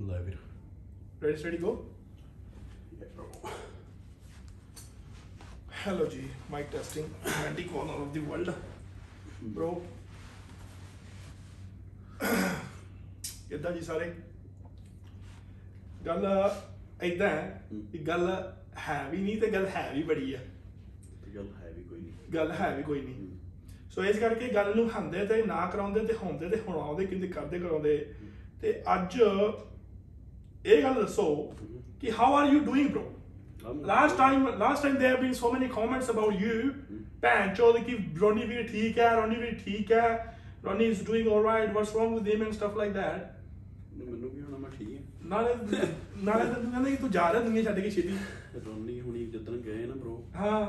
[0.00, 0.36] ਲੈ ਵੀਰ
[1.22, 1.70] Ready, steady, go.
[5.74, 6.18] Hello, G.
[6.50, 7.06] Mic testing.
[7.42, 8.50] Anti corner of the world.
[9.54, 9.68] Bro.
[13.48, 14.12] ਕਿੱਦਾਂ ਜੀ ਸਾਰੇ
[16.06, 16.26] ਗੱਲ
[17.02, 18.28] ਏਦਾਂ ਹੈ ਕਿ ਗੱਲ
[18.88, 20.38] ਹੈ ਵੀ ਨਹੀਂ ਤੇ ਗੱਲ ਹੈ ਵੀ ਬੜੀ ਆ
[21.34, 23.28] ਗੱਲ ਹੈ ਵੀ ਕੋਈ ਨਹੀਂ ਗੱਲ ਹੈ ਵੀ ਕੋਈ ਨਹੀਂ
[23.90, 27.28] ਸੋ ਇਸ ਕਰਕੇ ਗੱਲ ਨੂੰ ਹੰਦੇ ਤੇ ਨਾ ਕਰਾਉਂਦੇ ਤੇ ਹੁੰਦੇ ਤੇ ਹੁਣ ਆਉਂਦੇ ਕਿੰਦੇ
[27.28, 27.96] ਕਰਦੇ ਕਰਾਉਂਦੇ
[28.60, 29.20] ਤੇ ਅੱਜ
[30.64, 31.26] ਇਹ ਗੱਲ ਦੱਸੋ
[32.00, 33.02] ਕਿ how are you doing bro
[33.86, 36.70] last time last time there been so many comments about you
[37.22, 40.08] ਭੈਣ ਚੋਦ ਕਿ ਰੋਨੀ ਵੀ ਠੀਕ ਹੈ ਰੋਨੀ ਵੀ ਠੀਕ ਹੈ
[40.64, 43.32] Ronnie is doing alright what's wrong with him and stuff like that
[43.98, 47.62] ਮੈਨੂੰ ਵੀ ਹੁਣ ਮੈਂ ਠੀਕ ਹੈ ਨਾਲੇ ਨਾਲੇ ਤਾਂ ਕਹਿੰਦੇ ਕਿ ਤੂੰ ਜਾ ਰਿਹਾ ਦੁਨੀਆ
[47.62, 48.16] ਛੱਡ ਕੇ ਛੇਤੀ
[48.66, 50.16] ਰੋਨੀ ਹੁਣੀ ਜਦੋਂ ਗਏ ਨਾ bro.
[50.34, 50.66] ਹਾਂ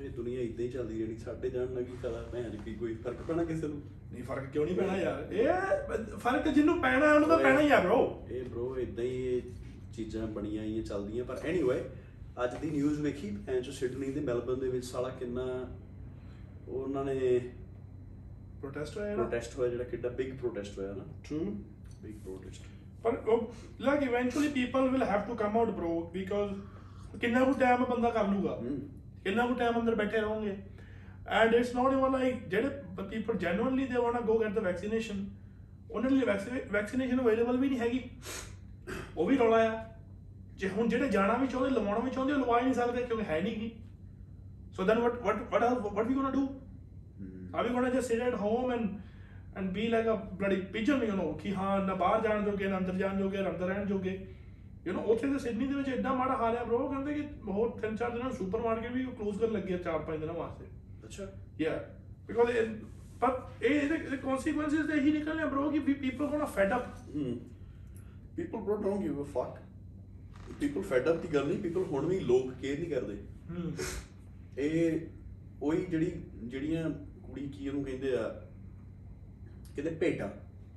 [0.00, 3.22] ਇਹ ਦੁਨੀਆ ਇਦਾਂ ਹੀ ਚੱਲਦੀ ਰਹਿਣੀ ਸਾਡੇ ਜਾਣ ਨਾਲ ਕੀ ਕਲਾ ਭੈਣ ਕੀ ਕੋਈ ਫ਼ਰਕ
[3.22, 5.32] ਪੈਣਾ ਕਿਸੇ ਨੂੰ ਨਹੀਂ ਫ਼ਰਕ ਕਿਉਂ ਨਹੀਂ ਪੈਣਾ ਯਾਰ?
[5.32, 5.48] ਇਹ
[6.18, 7.98] ਫ਼ਰਕ ਜਿੰਨੂੰ ਪੈਣਾ ਉਹਨੂੰ ਤਾਂ ਪੈਣਾ ਹੀ ਆ bro
[8.30, 9.42] ਇਹ ਬ్రో ਇਦਾਂ ਹੀ ਇਹ
[9.92, 11.84] ਚੀਜ਼ਾਂ ਬਣੀਆਂ ਆਈਆਂ ਚੱਲਦੀਆਂ ਪਰ ਐਨੀਵੇ
[12.44, 15.76] ਅੱਜ ਦੀ ਨਿਊਜ਼ ਵੇਖੀ ਐਂ ਚੋ ਸਿਡਨੀ ਤੇ ਮੈਲਬਨ ਦੇ ਵਿੱਚ ਸਾਲਾ ਕਿੰਨਾ
[16.68, 17.38] ਉਹਨਾਂ ਨੇ
[18.60, 19.22] ਪ੍ਰੋਟੈਸਟ ਹੋਇਆ ਨਾ?
[19.22, 21.64] ਪ੍ਰੋਟੈਸਟ ਹੋਇਆ ਜਿਹੜਾ ਕਿੱਡਾ ਬਿਗ ਪ੍ਰੋਟੈਸਟ ਹੋਇਆ ਨਾ। ਟਰੂ
[22.02, 22.62] ਬਿਗ ਪ੍ਰੋਟੈਸਟ
[23.02, 23.22] ਪਰ
[23.80, 26.54] like eventually people will have to come out bro because
[27.20, 28.60] ਕਿੰਨਾ ਕੁ ਟਾਈਮ ਬੰਦਾ ਕਰ ਲੂਗਾ।
[29.24, 30.56] ਕਿੰਨਾ ਕੁ ਟਾਈਮ ਅੰਦਰ ਬੈਠੇ ਰਹੋਗੇ।
[31.26, 32.68] And it's not even like ਜਿਹੜੇ
[33.00, 35.22] but people genuinely they want to go get the vaccination.
[35.90, 36.24] ਉਹਨਾਂ ਲਈ
[36.70, 38.00] ਵੈਕਸੀਨੇਸ਼ਨ ਅਵੇਲੇਬਲ ਵੀ ਨਹੀਂ ਹੈਗੀ।
[39.16, 39.84] ਉਹ ਵੀ ਰੌਲਾ ਆ।
[40.56, 43.24] ਜੇ ਹੁਣ ਜਿਹੜੇ ਜਾਣਾ ਵੀ ਚਾਹੁੰਦੇ ਲਵਾਉਣਾ ਵੀ ਚਾਹੁੰਦੇ ਉਹ ਲਵਾ ਹੀ ਨਹੀਂ ਸਕਦੇ ਕਿਉਂਕਿ
[43.24, 43.70] ਹੈ ਨਹੀਂ ਕੀ
[44.72, 46.48] so then what what what what we gonna do
[47.54, 48.88] are we gonna just sit at home and
[49.56, 52.78] and be like a bloody pigeon you know ਕਿ ਹਾਂ ਨਾ ਬਾਹਰ ਜਾਣ ਜੋਗੇ ਨਾ
[52.78, 54.12] ਅੰਦਰ ਜਾਣ ਜੋਗੇ ਨਾ ਅੰਦਰ ਰਹਿਣ ਜੋਗੇ।
[54.86, 57.70] ਯੂ نو ਉੱਥੇ ਤੇ ਸਿਡਨੀ ਦੇ ਵਿੱਚ ਇੰਨਾ ਮਾੜਾ ਹਾਲ ਆ ਬ్రో ਕਹਿੰਦੇ ਕਿ ਹੋਰ
[57.80, 60.66] ਤਿੰਨ ਚਾਰ ਦਿਨਾਂ ਨੂੰ ਸੁਪਰਮਾਰਕਟ ਵੀ ਕਲੋਜ਼ ਕਰਨ ਲੱਗੇ ਆ ਚਾਰ ਪੰਜ ਦਿਨਾਂ ਵਾਸਤੇ।
[61.04, 61.26] ਅੱਛਾ।
[61.60, 61.72] ਯਾ
[62.26, 62.50] ਬਿਕੋਜ਼
[63.24, 63.32] but
[63.62, 67.12] ਇਹ ਇਹਦੇ consequences ਤੇ ਹੀ ਨਿਕਲਨੇ bro ਕਿ people gonna fed up.
[68.36, 69.62] People bro don't give a fuck
[70.60, 73.14] people fed up ਦੀ ਗੱਲ ਨਹੀਂ ਪੀਪਲ ਹੁਣ ਵੀ ਲੋਕ ਕੇਅਰ ਨਹੀਂ ਕਰਦੇ।
[73.50, 73.72] ਹੂੰ।
[74.58, 75.00] ਇਹ
[75.62, 78.48] ਉਹੀ ਜਿਹੜੀ ਜਿਹੜੀਆਂ ਕੁੜੀ ਕੀ ਉਹਨੂੰ ਕਹਿੰਦੇ ਆ
[79.76, 80.28] ਕਹਿੰਦੇ ਭੇਡਾਂ।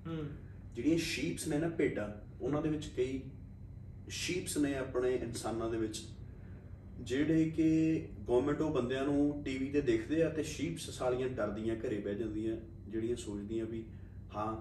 [0.07, 0.25] ਹੂੰ।
[0.75, 2.09] ਜਿਹੜੀਆਂ ਸ਼ੀਪਸ ਨੇ ਨਾ ਭੇਡਾਂ
[2.41, 3.21] ਉਹਨਾਂ ਦੇ ਵਿੱਚ ਕਈ
[4.09, 6.12] ਸ਼ੀਪਸ ਨੇ ਆਪਣੇ ਇਨਸਾਨਾਂ ਦੇ ਵਿੱਚ।
[7.01, 7.99] ਜਿਹੜੇ ਕਿ
[8.29, 12.57] ਗਵਰਨਮੈਂਟ ਉਹ ਬੰਦਿਆਂ ਨੂੰ ਟੀਵੀ ਤੇ ਦੇਖਦੇ ਆ ਤੇ ਸ਼ੀਪਸ ਸਾਲੀਆਂ ਡਰਦੀਆਂ ਘਰੇ ਬਹਿ ਜਾਂਦੀਆਂ
[12.89, 13.85] ਜਿਹੜੀਆਂ ਸੋਚਦੀਆਂ ਵੀ
[14.35, 14.57] ਹਾਂ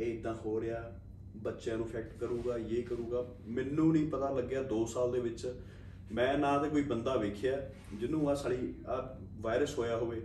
[0.00, 1.00] ਇਹ ਇਦਾਂ ਹੋ ਰਿਹਾ
[1.36, 5.54] ਬੱਚਿਆਂ ਨੂੰ ਇਫੈਕਟ ਕਰੂਗਾ ਇਹ ਕਰੂਗਾ। ਮੈਨੂੰ ਨਹੀਂ ਪਤਾ ਲੱਗਿਆ 2 ਸਾਲ ਦੇ ਵਿੱਚ
[6.12, 10.22] ਮੈਂ ਨਾ ਤੇ ਕੋਈ ਬੰਦਾ ਵੇਖਿਆ ਜਿਹਨੂੰ ਆ ਸਾਲੀ ਆ ਵਾਇਰਸ ਹੋਇਆ ਹੋਵੇ।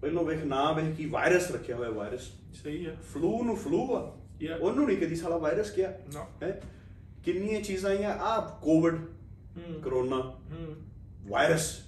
[0.00, 2.30] ਪਹਿਲੋਂ ਵੇਖ ਨਾ ਵੇਖ ਕੀ ਵਾਇਰਸ ਰੱਖਿਆ ਹੋਇਆ ਵਾਇਰਸ
[2.62, 4.16] ਸਹੀ ਹੈ ਫਲੂ ਨੂੰ ਫਲੂ ਆ.
[4.60, 5.92] ਉਹਨੂੰ ਨਹੀਂ ਕਦੀ ਸਾਲਾ ਵਾਇਰਸ ਕਿਹਾ.
[6.42, 6.62] ਹੈ?
[7.24, 8.10] ਕਿੰਨੀਆਂ ਚੀਜ਼ਾਂ ਆਈਆਂ?
[8.10, 8.94] ਆ ਕੋਵਿਡ
[9.84, 10.76] ਕਰੋਨਾ ਹੂੰ।
[11.28, 11.82] ਵਾਇਰਸ।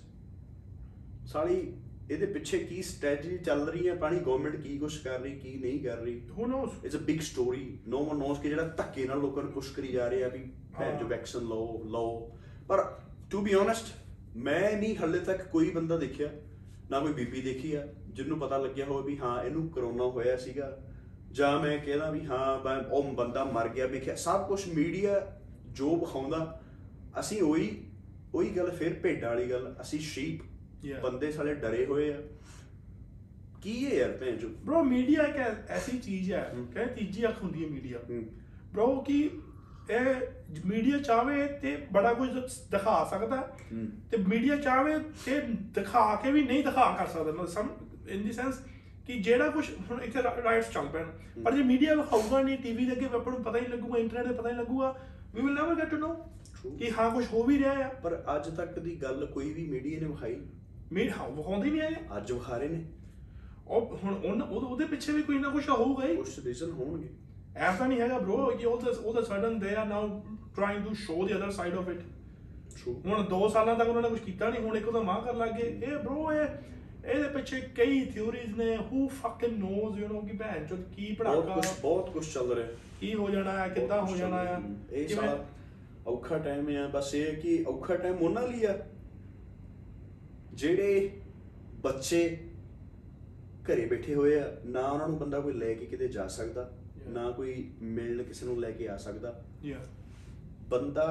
[1.26, 1.72] ਸਾਲੀ
[2.10, 3.94] ਇਹਦੇ ਪਿੱਛੇ ਕੀ ਸਟ੍ਰੈਟਜੀ ਚੱਲ ਰਹੀ ਹੈ?
[3.94, 6.70] ਪਾਣੀ ਗਵਰਨਮੈਂਟ ਕੀ ਕੁਛ ਕਰ ਰਹੀ ਕੀ ਨਹੀਂ ਕਰ ਰਹੀ। Who knows?
[6.84, 9.88] It's a big story no one knows ਕਿ ਜਿਹੜਾ ਧੱਕੇ ਨਾਲ ਲੋਕਾਂ ਨੂੰ ਪੁਸ਼ ਕਰੀ
[9.88, 10.38] ਜਾ ਰਹੇ ਆ ਵੀ
[10.78, 12.38] ਭੈਣ ਜੋ ਹਾਂ। ਵੈਕਸੀਨ ਲਓ ਲਓ।
[12.68, 12.98] ਪਰ
[13.30, 13.86] ਟੂ ਬੀ ਓਨੈਸਟ
[14.36, 16.30] ਮੈਂ ਨਹੀਂ ਹੱਲੇ ਤੱਕ ਕੋਈ ਬੰਦਾ ਦੇਖਿਆ
[16.90, 20.78] ਨਾ ਕੋਈ ਬੀਬੀ ਦੇਖੀ ਆ ਜਿਹਨੂੰ ਪਤਾ ਲੱਗਿਆ ਹੋਵੇ ਵੀ ਹਾਂ ਇਹਨੂੰ ਕਰੋਨਾ ਹੋਇਆ ਸੀਗਾ।
[21.32, 25.38] ਜਾਂ ਮੈਂ ਕਹਿੰਦਾ ਵੀ ਹਾਂ ਉਹ ਬੰਦਾ ਮਰ ਗਿਆ। ਵੇਖਿਆ ਸਭ ਕੁਝ ਮੀਡੀਆ
[25.70, 26.61] ਜੋ ਵਿਖਾਉਂਦਾ
[27.20, 27.84] ਅਸੀਂ ਉਹੀ
[28.34, 30.40] ਉਹੀ ਗੱਲ ਫਿਰ ਭੇਡਾਂ ਵਾਲੀ ਗੱਲ ਅਸੀਂ ਸ਼ੀਪ.
[31.02, 32.16] ਬੰਦੇ ਸਾਲੇ ਡਰੇ ਹੋਏ ਆ।
[33.62, 37.94] ਕੀ ਹੈ ਯਾਰ ਭੈਣ ਜੋ bro media ਇੱਕ ਐਸੀ ਚੀਜ਼ ਹੈ। ਕਿ ਤੀਜੀ ਅੱਖ ਹੁੰਦੀ
[37.94, 38.24] ਹੈ ਹੂੰ।
[38.76, 39.30] Bro ਕਿ
[39.90, 40.14] ਇਹ
[40.66, 42.28] ਮੀਡੀਆ ਚਾਵੇ ਤੇ ਬੜਾ ਕੁਝ
[42.70, 43.56] ਦਿਖਾ ਸਕਦਾ।
[44.10, 47.68] ਤੇ ਮੀਡੀਆ ਚਾਵੇ ਤੇ ਦਿਖਾ ਕੇ ਵੀ ਨਹੀਂ ਦਿਖਾ ਕਰ ਸਕਦਾ। ਮਤਲਬ ਸਮ
[48.08, 48.54] ਇਨ ਦੀ ਸੈਂਸ
[49.06, 51.06] ਕਿ ਜਿਹੜਾ ਕੁਝ ਹੁਣ ਇੱਥੇ ਰਾਈਟਸ ਚੱਲ ਪੈਣ।
[51.42, 54.34] ਪਰ ਜੇ ਮੀਡੀਆ ਵਿਖਾਊਗਾ ਨਹੀਂ ਟੀਵੀ ਦੇ ਅੱਗੇ ਆਪਾਂ ਨੂੰ ਪਤਾ ਹੀ ਲੱਗੂਗਾ ਇੰਟਰਨੈਟ ਤੇ
[54.34, 55.00] ਪਤਾ ਹੀ ਲੱਗੂਗਾ
[55.34, 56.08] we will never get to know
[56.56, 56.76] True.
[56.78, 60.00] ਕਿ ਹਾਂ ਕੁਝ ਹੋ ਵੀ ਰਿਹਾ ਆ ਪਰ ਅੱਜ ਤੱਕ ਦੀ ਗੱਲ ਕੋਈ ਵੀ ਮੀਡੀਆ
[60.00, 60.36] ਨੇ ਵਿਖਾਈ
[60.92, 62.84] ਮੀਡ ਹਾਂ ਵਿਖਾਉਂਦੇ ਨਹੀਂ ਆਏ ਅੱਜ ਵਿਖਾ ਰਹੇ ਨੇ
[63.68, 67.08] ਉਹ ਹੁਣ ਉਹਨ- ਉਹਦੇ ਉਹਦੇ ਪਿੱਛੇ ਵੀ ਕੋਈ ਨਾ ਕੁਝ ਹੋਊਗਾ ਹੀ ਕੁਝ ਰੀਜ਼ਨ ਹੋਣਗੇ
[67.60, 70.08] ਐਸਾ ਨਹੀਂ ਹੈਗਾ bro ਕਿ ਉਹ ਤਾਂ ਉਹ ਤਾਂ ਸਡਨ ਦੇ ਆ now
[70.56, 72.00] trying to show the other side of it
[72.74, 75.34] true ਹੁਣ 2 ਸਾਲਾਂ ਤੱਕ ਉਹਨਾਂ ਨੇ ਕੁਝ ਕੀਤਾ ਨਹੀਂ ਹੁਣ ਇੱਕੋ ਤਾਂ ਮਾਂ ਕਰ
[75.36, 76.46] ਲੱਗੇ ਇਹ bro ਇਹ
[77.04, 81.44] ਇਹਦੇ ਪਿੱਛੇ ਕਈ ਥਿਉਰੀਜ਼ ਨੇ who fucking knows you know ਕਿ ਭੈਣ ਚੋਦ ਕੀ ਬਹੁਤ
[81.44, 82.66] ਪੜਾਕਾ ਕੁਝ ਬਹੁਤ ਕੁਝ ਚੱਲ ਰਿਹਾ
[83.00, 84.60] ਕੀ ਹੋ ਜਾਣਾ ਹੈ ਕਿੱਦਾਂ ਹੋ ਜਾਣਾ ਹੈ।
[84.92, 85.44] ਇਹ ਸਾਲਾ
[86.06, 88.76] ਔਖਾ ਟਾਈਮ ਆ ਬਸ ਇਹ ਹੈ ਕਿ ਔਖਾ ਟਾਈਮ ਉਹਨਾਂ ਲਈ ਆ
[90.54, 91.10] ਜਿਹੜੇ
[91.80, 92.38] ਬੱਚੇ
[93.66, 96.70] ਘਰੇ ਬੈਠੇ ਹੋਏ ਆ ਨਾ ਉਹਨਾਂ ਨੂੰ ਬੰਦਾ ਕੋਈ ਲੈ ਕੇ ਕਿਤੇ ਜਾ ਸਕਦਾ.
[97.08, 99.42] ਨਾ ਕੋਈ ਮਿਲਣ ਕਿਸੇ ਨੂੰ ਲੈ ਕੇ ਆ ਸਕਦਾ.
[100.68, 101.06] ਬੰਦਾ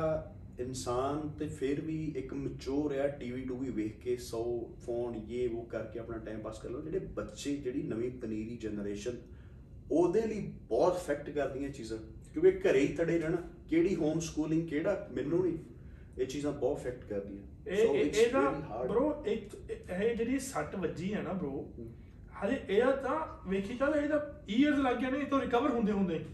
[0.61, 5.65] ਇਨਸਾਨ ਤੇ ਫਿਰ ਵੀ ਇੱਕ ਮੈਚੁਰ ਆ ਟੀਵੀ ਟੂਵੀ ਵੇਖ ਕੇ ਸੌ ਫੋਨ ਇਹ ਉਹ
[5.65, 9.21] ਕਰਕੇ ਆਪਣਾ ਟਾਈਮ ਪਾਸ ਕਰ ਲਓ। ਜਿਹੜੇ ਬੱਚੇ ਜਿਹੜੀ ਨਵੀਂ ਪਨੀਰੀ ਜਨਰੇਸ਼ਨ
[9.91, 11.97] ਉਹਦੇ ਲਈ ਬਹੁਤ ਇਫੈਕਟ ਕਰਦੀਆਂ ਚੀਜ਼ਾਂ।
[12.33, 13.37] ਕਿਉਂਕਿ ਘਰੇ ਹੀ ਤੜੇ ਰਹਿਣਾ।
[13.69, 15.57] ਕਿਹੜੀ ਹੋਮ ਸਕੂਲਿੰਗ ਕਿਹੜਾ ਮੈਨੂੰ ਨਹੀਂ।
[16.17, 18.93] ਇਹ ਚੀਜ਼ਾਂ ਬਹੁਤ ਇਫੈਕਟ ਕਰਦੀਆਂ। ਇਹ ਇਹ- hard.
[18.93, 21.51] bro ਇੱਕ ਇਹ ਜਿਹੜੀ ਸੱਟ ਵੱਜੀ ਹੈ ਨਾ bro
[22.43, 26.25] ਹਜੇ ਇਹ ਤਾਂ ਵੇਖੀ ਚੱਲ ਇਹਦਾ ਈਅਰਸ ਲੱਗ ਗਏ ਨੇ ਇਹ ਤੋਂ ਰਿਕਵਰ ਹੁੰਦੇ ਹੁੰਦੇ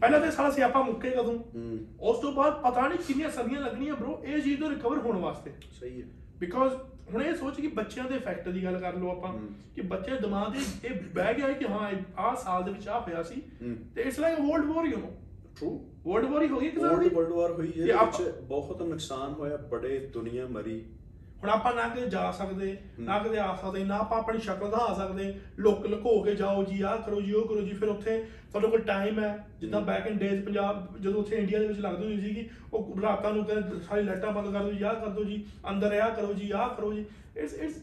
[0.00, 1.38] ਪਹਿਲਾਂ ਤੇ ਸਾਲਾ ਸਿਆਪਾ ਮੁੱਕੇ ਕਦੋਂ?
[1.38, 5.18] ਹੂੰ। ਉਸ ਤੋਂ ਬਾਅਦ ਪਤਾ ਨਹੀਂ ਕਿੰਨੀਆਂ ਸਦੀਆਂ ਲੱਗਣੀਆਂ ਬ్రో ਇਹ ਚੀਜ਼ ਤੋਂ ਰਿਕਵਰ ਹੋਣ
[5.18, 6.06] ਵਾਸਤੇ। ਸਹੀ ਹੈ।
[6.38, 6.74] ਬਿਕੋਜ਼
[7.14, 9.34] ਹੁਣ ਇਹ ਸੋਚ ਕਿ ਬੱਚਿਆਂ ਦੇ ਇਫੈਕਟ ਦੀ ਗੱਲ ਕਰ ਲਓ ਆਪਾਂ।
[9.74, 13.00] ਕਿ ਬੱਚੇ ਦੇ ਦਿਮਾਗ 'ਚ ਇਹ ਬਹਿ ਗਿਆ ਕਿ ਹਾਂ ਆਹ ਸਾਲ ਦੇ ਵਿੱਚ ਆ
[13.00, 15.12] ਹੋਇਆ ਸੀ। ਹੂੰ। ਤੇ it's like world war you know
[15.60, 20.10] true world war ਹੀ ਹੋ ਗਈ ਦੀ ਵਰਲਡ ਵਾਰ ਹੋਈ ਵਿੱਚ ਬਹੁਤ ਨੁਕਸਾਨ ਹੋਇਆ ਬੜੇ
[20.12, 20.84] ਦੁਨੀਆ ਮਰੀ।
[21.42, 24.94] ਹੁਣ ਆਪਾਂ ਨਾ ਕਿਤੇ ਜਾ ਸਕਦੇ ਨਾ ਕਿਤੇ ਆ ਸਕਦੇ ਨਾ ਆਪਾਂ ਆਪਣੀ ਸ਼ਕਲ ਦਿਖਾ
[24.94, 28.68] ਸਕਦੇ ਲੋਕ ਲੁਕੋ ਕੇ ਜਾਓ ਜੀ ਆਹ ਕਰੋ ਜੀ ਉਹ ਕਰੋ ਜੀ ਫਿਰ ਉੱਥੇ ਤੁਹਾਡੇ
[28.68, 32.22] ਕੋਲ ਟਾਈਮ ਹੈ। ਜਿੱਦਾਂ। ਬੈਕ ਇਨ ਡੇਜ਼ ਪੰਜਾਬ ਜਦੋਂ ਉੱਥੇ ਇੰਡੀਆ ਦੇ ਵਿੱਚ ਲੱਗਦੀ ਹੁੰਦੀ
[32.22, 35.46] ਸੀਗੀ ਉਹ ਰਾਤਾਂ ਨੂੰ ਕਹਿੰਦੇ ਸਾਰੀ ਲਾਈਟਾਂ ਬੰਦ ਕਰ ਦਿਓ ਜੀ ਆਹ ਕਰ ਦਿਓ ਜੀ
[35.70, 37.04] ਅੰਦਰ ਆਹ ਕਰੋ ਜੀ ਆਹ ਕਰੋ ਜੀ।
[37.36, 37.74] It's it's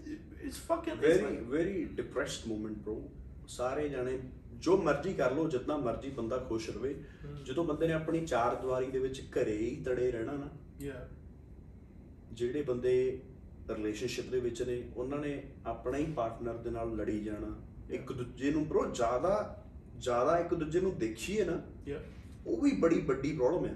[0.43, 2.95] it's fucking very very depressed moment bro
[3.47, 4.19] ਸਾਰੇ ਜਾਣੇ
[4.53, 7.03] ਜੋ ਮਰਜ਼ੀ ਕਰ ਲੋ ਜਿੰਨਾ ਮਰਜ਼ੀ ਬੰਦਾ ਖੁਸ਼ ਰਵੇ।
[7.45, 10.49] ਜਦੋਂ ਬੰਦੇ ਨੇ ਆਪਣੀ ਚਾਰ ਦੀਵਾਰੀ ਦੇ ਵਿੱਚ ਘਰੇ ਹੀ ਤੜੇ ਰਹਿਣਾ ਨਾ
[10.81, 11.09] ਯਾ
[12.31, 13.21] ਜਿਹੜੇ ਬੰਦੇ
[13.71, 18.51] ਰਿਲੇਸ਼ਨਸ਼ਿਪ ਦੇ ਵਿੱਚ ਨੇ ਉਹਨਾਂ ਨੇ ਆਪਣਾ ਹੀ ਪਾਰਟਨਰ ਦੇ ਨਾਲ ਲੜੀ ਜਾਣਾ। ਇੱਕ ਦੂਜੇ
[18.51, 19.63] ਨੂੰ ਬ్రో ਜ਼ਿਆਦਾ
[19.97, 21.61] ਜ਼ਿਆਦਾ ਇੱਕ ਦੂਜੇ ਨੂੰ ਦੇਖੀਏ ਨਾ
[22.47, 23.75] ਉਹ ਵੀ ਬੜੀ ਵੱਡੀ ਪ੍ਰੋਬਲਮ ਹੈ।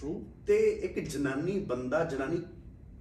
[0.00, 2.42] ਟਰੂ ਤੇ ਇੱਕ ਜਨਾਨੀ ਬੰਦਾ ਜਨਾਨੀ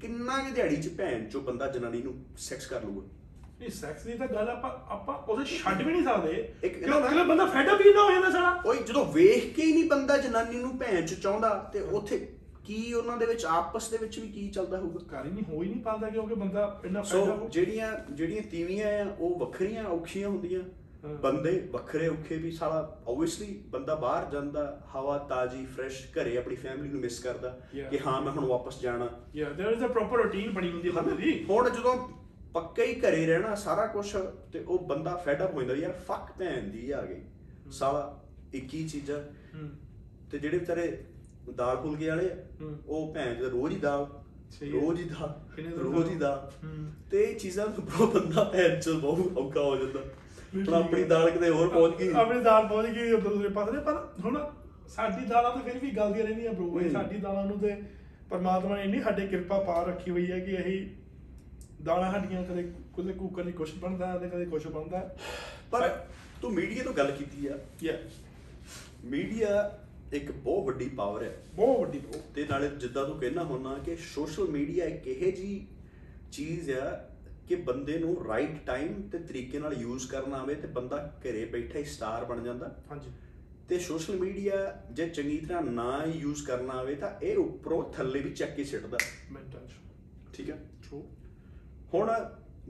[0.02, 3.08] ਕਿੰਨਾ ਕਿ ਦਿਹਾੜੀ ਚ ਭੈਣ ਚੋ ਬੰਦਾ ਜਨਾਨੀ ਨੂੰ ਸੈਕਸ ਕਰ ਲੂਗਾ
[3.60, 7.02] ਨਹੀਂ ਸੈਕਸ ਦੀ ਤਾਂ ਗੱਲ ਆਪਾਂ ਆਪਾਂ ਉਹਦੇ ਛੱਡ ਵੀ ਨਹੀਂ ਸਕਦੇ। ਕਿਉਂ?
[7.02, 9.90] ਕਿਉਂ ਬੰਦਾ ਫੈਡ ਅਪ ਹੀ ਨਾ ਹੋ ਜਾਂਦਾ ਸਾਲਾ। ਓਏ ਜਦੋਂ ਵੇਖ ਕੇ ਹੀ ਨਹੀਂ
[9.90, 12.30] ਬੰਦਾ ਜਨਾਨੀ ਨੂੰ ਭੈਣ ਚ ਚਾਹੁੰਦਾ ਤੇ ਉੱਥੇ
[12.67, 15.63] ਕੀ ਉਹਨਾਂ ਦੇ ਵਿੱਚ ਆਪਸ ਦੇ ਵਿੱਚ ਵੀ ਕੀ ਚੱਲਦਾ ਹੋਊਗਾ ਕਰ ਹੀ ਨਹੀਂ ਹੋ
[15.63, 19.85] ਹੀ ਨਹੀਂ ਪਾਉਂਦਾ ਕਿਉਂਕਿ ਬੰਦਾ ਇੰਨਾ ਸੋ ਫੈਡ ਅਪ ਜਿਹੜੀਆਂ ਜਿਹੜੀਆਂ ਤੀਵੀਆਂ ਆ ਉਹ ਵੱਖਰੀਆਂ
[19.87, 20.61] ਔਖੀਆਂ ਹੁੰਦੀਆਂ
[21.05, 22.77] ਹਾਂ। ਬੰਦੇ ਵੱਖਰੇ ਔਖੇ ਵੀ ਸਾਲਾ
[23.09, 24.65] ਆਬਵੀਅਸਲੀ ਬੰਦਾ ਬਾਹਰ ਜਾਂਦਾ
[24.95, 27.91] ਹਵਾ ਤਾਜੀ ਫਰੈਸ਼ ਘਰੇ ਆਪਣੀ ਫੈਮਿਲੀ ਨੂੰ ਮਿਸ ਕਰਦਾ Yeah.
[27.91, 30.95] ਕਿ ਹਾਂ ਮੈਂ ਹੁਣ ਵਾਪਸ ਜਾਣਾ ਯਾ there is a proper routine ਬਣੀ ਹੁੰਦੀ ਹੈ
[30.95, 31.97] ਬੰਦੇ ਦੀ ਹੁਣ ਜਦੋਂ
[32.55, 34.07] ਪੱਕਾ ਹੀ ਘਰੇ ਰਹਿਣਾ ਸਾਰਾ ਕੁਝ
[34.53, 37.21] ਤੇ ਉਹ ਬੰਦਾ ਫੈਡ ਅਪ ਹੋ ਜਾਂਦਾ ਯਾਰ ਫੱਕ ਭੈਣ ਦੀ ਆ ਗਈ
[37.73, 38.03] ਸਾਲਾ
[38.55, 39.19] ਇੱਕ ਹੀ ਚੀਜ਼ਾਂ
[39.55, 39.69] ਹੂੰ
[40.31, 40.87] ਤੇ ਜਿਹੜੇ ਵਿਚਾਰੇ
[41.56, 42.36] ਦਾਲ ਫੁਲਕੇ ਵਾਲੇ ਆ।
[42.88, 44.08] ਉਹ ਭੈਣ ਦੇ ਰੋਜ਼ ਹੀ ਦਾਲ।
[44.74, 45.42] ਰੋਜ਼ ਹੀ ਦਾਲ
[45.80, 46.16] ਰੋਜ਼ ਹੀ?
[46.16, 46.52] ਦਾਲ।
[47.12, 51.30] ਤੇ ਇਹ ਚੀਜ਼ਾਂ ਤੋਂ ਬਰੋ ਬੰਦਾ ਭੈਣ ਚ ਬਹੁਤ ਔਖਾ ਹੋ ਜਾਂਦਾ ਹੁਣ। ਆਪਣੀ ਦਾਲ
[51.30, 54.52] ਕਿਤੇ ਹੋਰ ਪਹੁੰਚ ਗਈ ਆਪਣੀ ਦਾਲ ਪਹੁੰਚ ਗਈ ਉਧਰ ਦੂਸਰੇ ਪਾਸੇ ਪਰ ਹੁਣ
[54.88, 57.82] ਸਾਡੀ ਦਾਲਾਂ ਤਾਂ ਫਿਰ ਵੀ ਗਲਦੀਆਂ ਰਹਿੰਦੀਆਂ ਬ్రో ਇਹ। ਸਾਡੀ ਦਾਲਾਂ ਨੂੰ ਤੇ
[58.30, 60.88] ਪਰਮਾਤਮਾ ਨੇ ਇੰਨੀ ਸਾਡੇ ਕਿਰਪਾ ਪਾ ਰੱਖੀ ਹੋਈ ਹੈ ਕਿ ਅਸੀਂ
[61.84, 65.16] ਦਾਲਾਂ ਸਾਡੀਆਂ ਕਦੇ ਕੁਦੇ ਕੁੱਕਰ ਦੀ ਕੁਛ ਬਣਦਾ ਤੇ ਕਦੇ ਕੁਛ ਬਣਦਾ
[65.72, 66.06] ਪਰ
[66.42, 67.94] ਤੂੰ ਮੀਡੀਆ ਤੋਂ ਗੱਲ ਕੀਤੀ ਆ ਯਾ
[69.06, 69.80] ਮੀਡੀਆ
[70.14, 73.96] ਇੱਕ ਬਹੁਤ ਵੱਡੀ ਪਾਵਰ ਹੈ। ਬਹੁਤ ਵੱਡੀ bro। ਤੇ ਨਾਲੇ ਜਿੱਦਾਂ ਤੂੰ ਕਹਿਣਾ ਹੁੰਦਾ ਕਿ
[73.96, 75.68] ਸੋਸ਼ਲ ਮੀਡੀਆ ਇੱਕ ਇਹੋ ਜੀ
[76.32, 76.90] ਚੀਜ਼ ਆ
[77.48, 81.80] ਕਿ ਬੰਦੇ ਨੂੰ ਰਾਈਟ ਟਾਈਮ ਤੇ ਤਰੀਕੇ ਨਾਲ ਯੂਜ਼ ਕਰਨਾ ਆਵੇ ਤੇ ਬੰਦਾ ਘਰੇ ਬੈਠਾ
[81.80, 83.12] ਹੀ ਸਟਾਰ ਬਣ ਜਾਂਦਾ। ਹਾਂਜੀ।
[83.70, 84.56] ਤੇ ਸੋਸ਼ਲ ਮੀਡੀਆ
[84.92, 88.98] ਜੇ ਚੰਗੀ ਤਰ੍ਹਾਂ ਨਾ ਯੂਜ਼ ਕਰਨਾ ਆਵੇ ਤਾਂ ਇਹ ਉੱਪਰੋਂ ਥੱਲੇ ਵੀ ਚੱਕ ਕੇ ਸਿੱਟਦਾ।
[89.32, 89.68] ਮੈਂਟਲ
[90.34, 91.04] ਠੀਕ ਹੈ ਟਰੂ
[91.94, 92.12] ਹੁਣ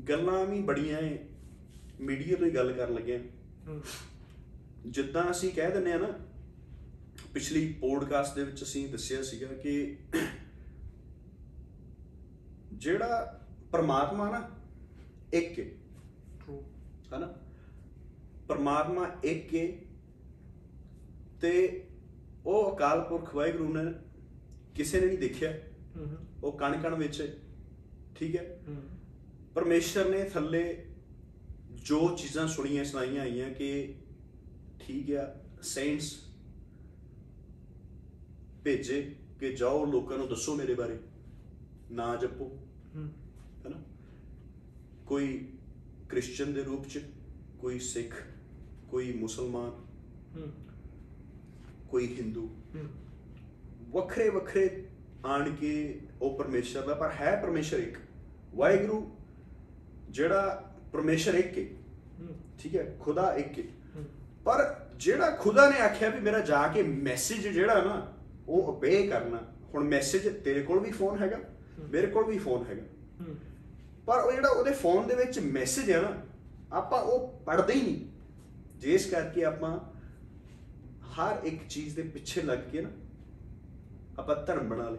[0.10, 1.18] ਗੱਲਾਂ ਵੀ ਬੜੀਆਂ ਏ।
[2.02, 3.20] ਮੀਡੀਆ ਤੋਂ ਹੀ ਗੱਲ ਕਰਨ ਲੱਗੇ
[4.88, 6.08] ਜਿੱਦਾਂ ਅਸੀਂ ਕਹਿ ਦਿੰਦੇ ਆ ਨਾ
[7.34, 9.98] ਪਿਛਲੀ ਪੋਡਕਾਸਟ ਦੇ ਵਿੱਚ ਅਸੀਂ ਦੱਸਿਆ ਸੀਗਾ ਕਿ
[12.74, 13.40] ਜਿਹੜਾ
[13.72, 14.50] ਪਰਮਾਤਮਾ ਨਾ
[15.34, 15.66] ਇੱਕ ਹੈ।
[16.40, 16.64] ਟਰੂ
[17.18, 17.34] ਹਨਾ?
[18.48, 19.68] ਪਰਮਾਤਮਾ ਇੱਕ ਹੈ
[21.42, 21.84] ਤੇ
[22.46, 23.94] ਉਹ ਅਕਾਲ ਪੁਰਖ ਵਾਹਿਗੁਰੂ ਨੇ
[24.76, 25.54] ਕਿਸੇ ਨੇ ਨਹੀਂ ਦੇਖਿਆ।
[26.44, 27.38] ਉਹ ਕਣ ਕਣ ਵਿੱਚ।
[28.16, 28.60] ਠੀਕ ਹੈ?
[28.68, 28.82] ਹੂੰ
[29.56, 30.86] ਪਰਮੇਸ਼ਰ ਨੇ ਥੱਲੇ
[31.74, 33.96] ਜੋ ਚੀਜ਼ਾਂ ਸੁਣੀਆਂ ਸੁਣਾਈਆਂ ਆਈਆਂ ਕਿ
[34.80, 36.27] ਠੀਕ ਆ ਸੈਂਟਸ
[38.68, 41.00] ਭੇਜੇ ਕਿ ਜਾਓ ਲੋਕਾਂ ਨੂੰ ਦੱਸੋ ਮੇਰੇ ਬਾਰੇ।
[41.92, 42.46] ਨਾ ਜਪੋ।
[42.96, 43.10] ਹੂੰ।
[43.66, 43.84] ਹੈਨਾ
[45.06, 45.54] ਕੋਈ
[46.10, 47.02] ਕ੍ਰਿਸਚੀਅਨ ਦੇ ਰੂਪ ਚ
[47.60, 48.24] ਕੋਈ ਸਿੱਖ
[48.90, 49.86] ਕੋਈ ਮੁਸਲਮਾਨ
[51.90, 52.56] ਕੋਈ ਹਿੰਦੂ।
[53.90, 54.88] ਵੱਖਰੇ ਵੱਖਰੇ
[55.26, 57.98] ਆਣ ਕੇ ਉਹ ਪਰਮੇਸ਼ਰ ਦਾ ਪਰ ਹੈ ਪਰਮੇਸ਼ਰ ਇੱਕ।
[58.56, 59.16] ਵਾਹਿਗੁਰੂ
[60.10, 61.78] ਜਿਹੜਾ ਪਰਮੇਸ਼ਰ ਇੱਕ ਹੈ।
[62.60, 62.98] ਠੀਕ ਹੈ?
[63.00, 63.64] ਖੁਦਾ ਇੱਕ ਹੈ
[63.96, 64.06] ਹੂੰ।
[64.46, 68.17] ਪਰ ਜਿਹੜਾ ਖੁਦਾ ਨੇ ਆਖਿਆ ਵੀ ਮੇਰਾ ਜਾ ਕੇ ਮੈਸੇਜ ਜਿਹੜਾ ਨਾ
[68.48, 69.40] ਉਹ ਓਬੇ ਕਰਨਾ।
[69.74, 71.40] ਹੁਣ ਮੈਸੇਜ ਤੇਰੇ ਕੋਲ ਵੀ ਫੋਨ ਹੈਗਾ
[71.90, 73.34] ਮੇਰੇ ਕੋਲ ਵੀ ਫੋਨ ਹੈਗਾ।
[74.06, 76.16] ਪਰ ਉਹ ਜਿਹੜਾ ਉਹਦੇ ਫੋਨ ਦੇ ਵਿੱਚ ਮੈਸੇਜ ਹੈ ਨਾ
[76.72, 78.06] ਆਪਾਂ ਉਹ ਪੜ੍ਹਦੇ ਹੀ ਨਹੀਂ।
[78.80, 79.78] ਜਿਸ ਕਰਕੇ ਆਪਾਂ
[81.14, 82.90] ਹਰ ਇੱਕ ਚੀਜ਼ ਦੇ ਪਿੱਛੇ ਲੱਗ ਕੇ ਨਾ
[84.20, 84.98] ਆਪਾਂ ਧਰਮ ਬਣਾ ਲਏ।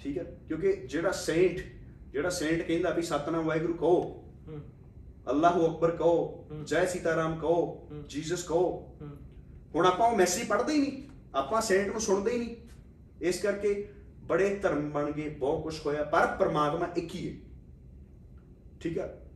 [0.00, 0.24] ਠੀਕ ਹੈ?
[0.48, 1.60] ਕਿਉਂਕਿ ਜਿਹੜਾ ਸੇਂਟ
[2.12, 4.24] ਜਿਹੜਾ ਸੇਂਟ ਕਹਿੰਦਾ ਵੀ ਸਤਨਾਮ ਵਾਹਿਗੁਰੂ ਕਹੋ
[5.30, 8.96] ਅੱਲਾਹੂ ਅਕਬਰ ਕਹੋ। ਜੈ ਸੀਤਾਰਾਮ ਕਹੋ। ਜੀਸਸ ਕਹੋ।
[9.74, 11.02] ਹੁਣ ਆਪਾਂ ਉਹ ਮੈਸੇਜ ਪੜ੍ਹਦੇ ਹੀ ਨਹੀਂ।
[11.34, 12.56] ਆਪਾਂ ਸੇਂਟ ਨੂੰ ਸੁਣਦੇ ਹੀ ਨਹੀਂ।
[13.22, 13.88] ਇਸ ਕਰਕੇ
[14.24, 17.48] ਬੜੇ ਧਰਮ ਬਣ ਗਏ ਬਹੁਤ ਕੁਝ ਹੋਇਆ ਪਰ ਪਰਮਾਤਮਾ ਇੱਕ ਹੀ ਹੈ।
[18.80, 19.30] ਠੀਕ ਹੈ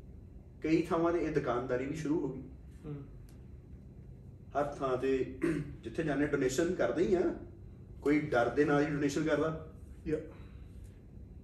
[0.63, 2.43] ਕਈ ਥਾਵਾਂ ਤੇ ਇਹ ਦੁਕਾਨਦਾਰੀ ਵੀ ਸ਼ੁਰੂ ਹੋ ਗਈ।
[2.85, 2.95] ਹੂੰ।
[4.59, 5.39] ਹਰ ਥਾਂ ਤੇ
[5.83, 7.21] ਜਿੱਥੇ ਜਾਣੇ ਡੋਨੇਸ਼ਨ ਕਰਦੇ ਹੀ ਆ।
[8.03, 9.73] ਕੋਈ ਡਰ ਦੇ ਨਾਲ ਹੀ ਡੋਨੇਸ਼ਨ ਕਰਦਾ।
[10.07, 10.19] ਯਾ।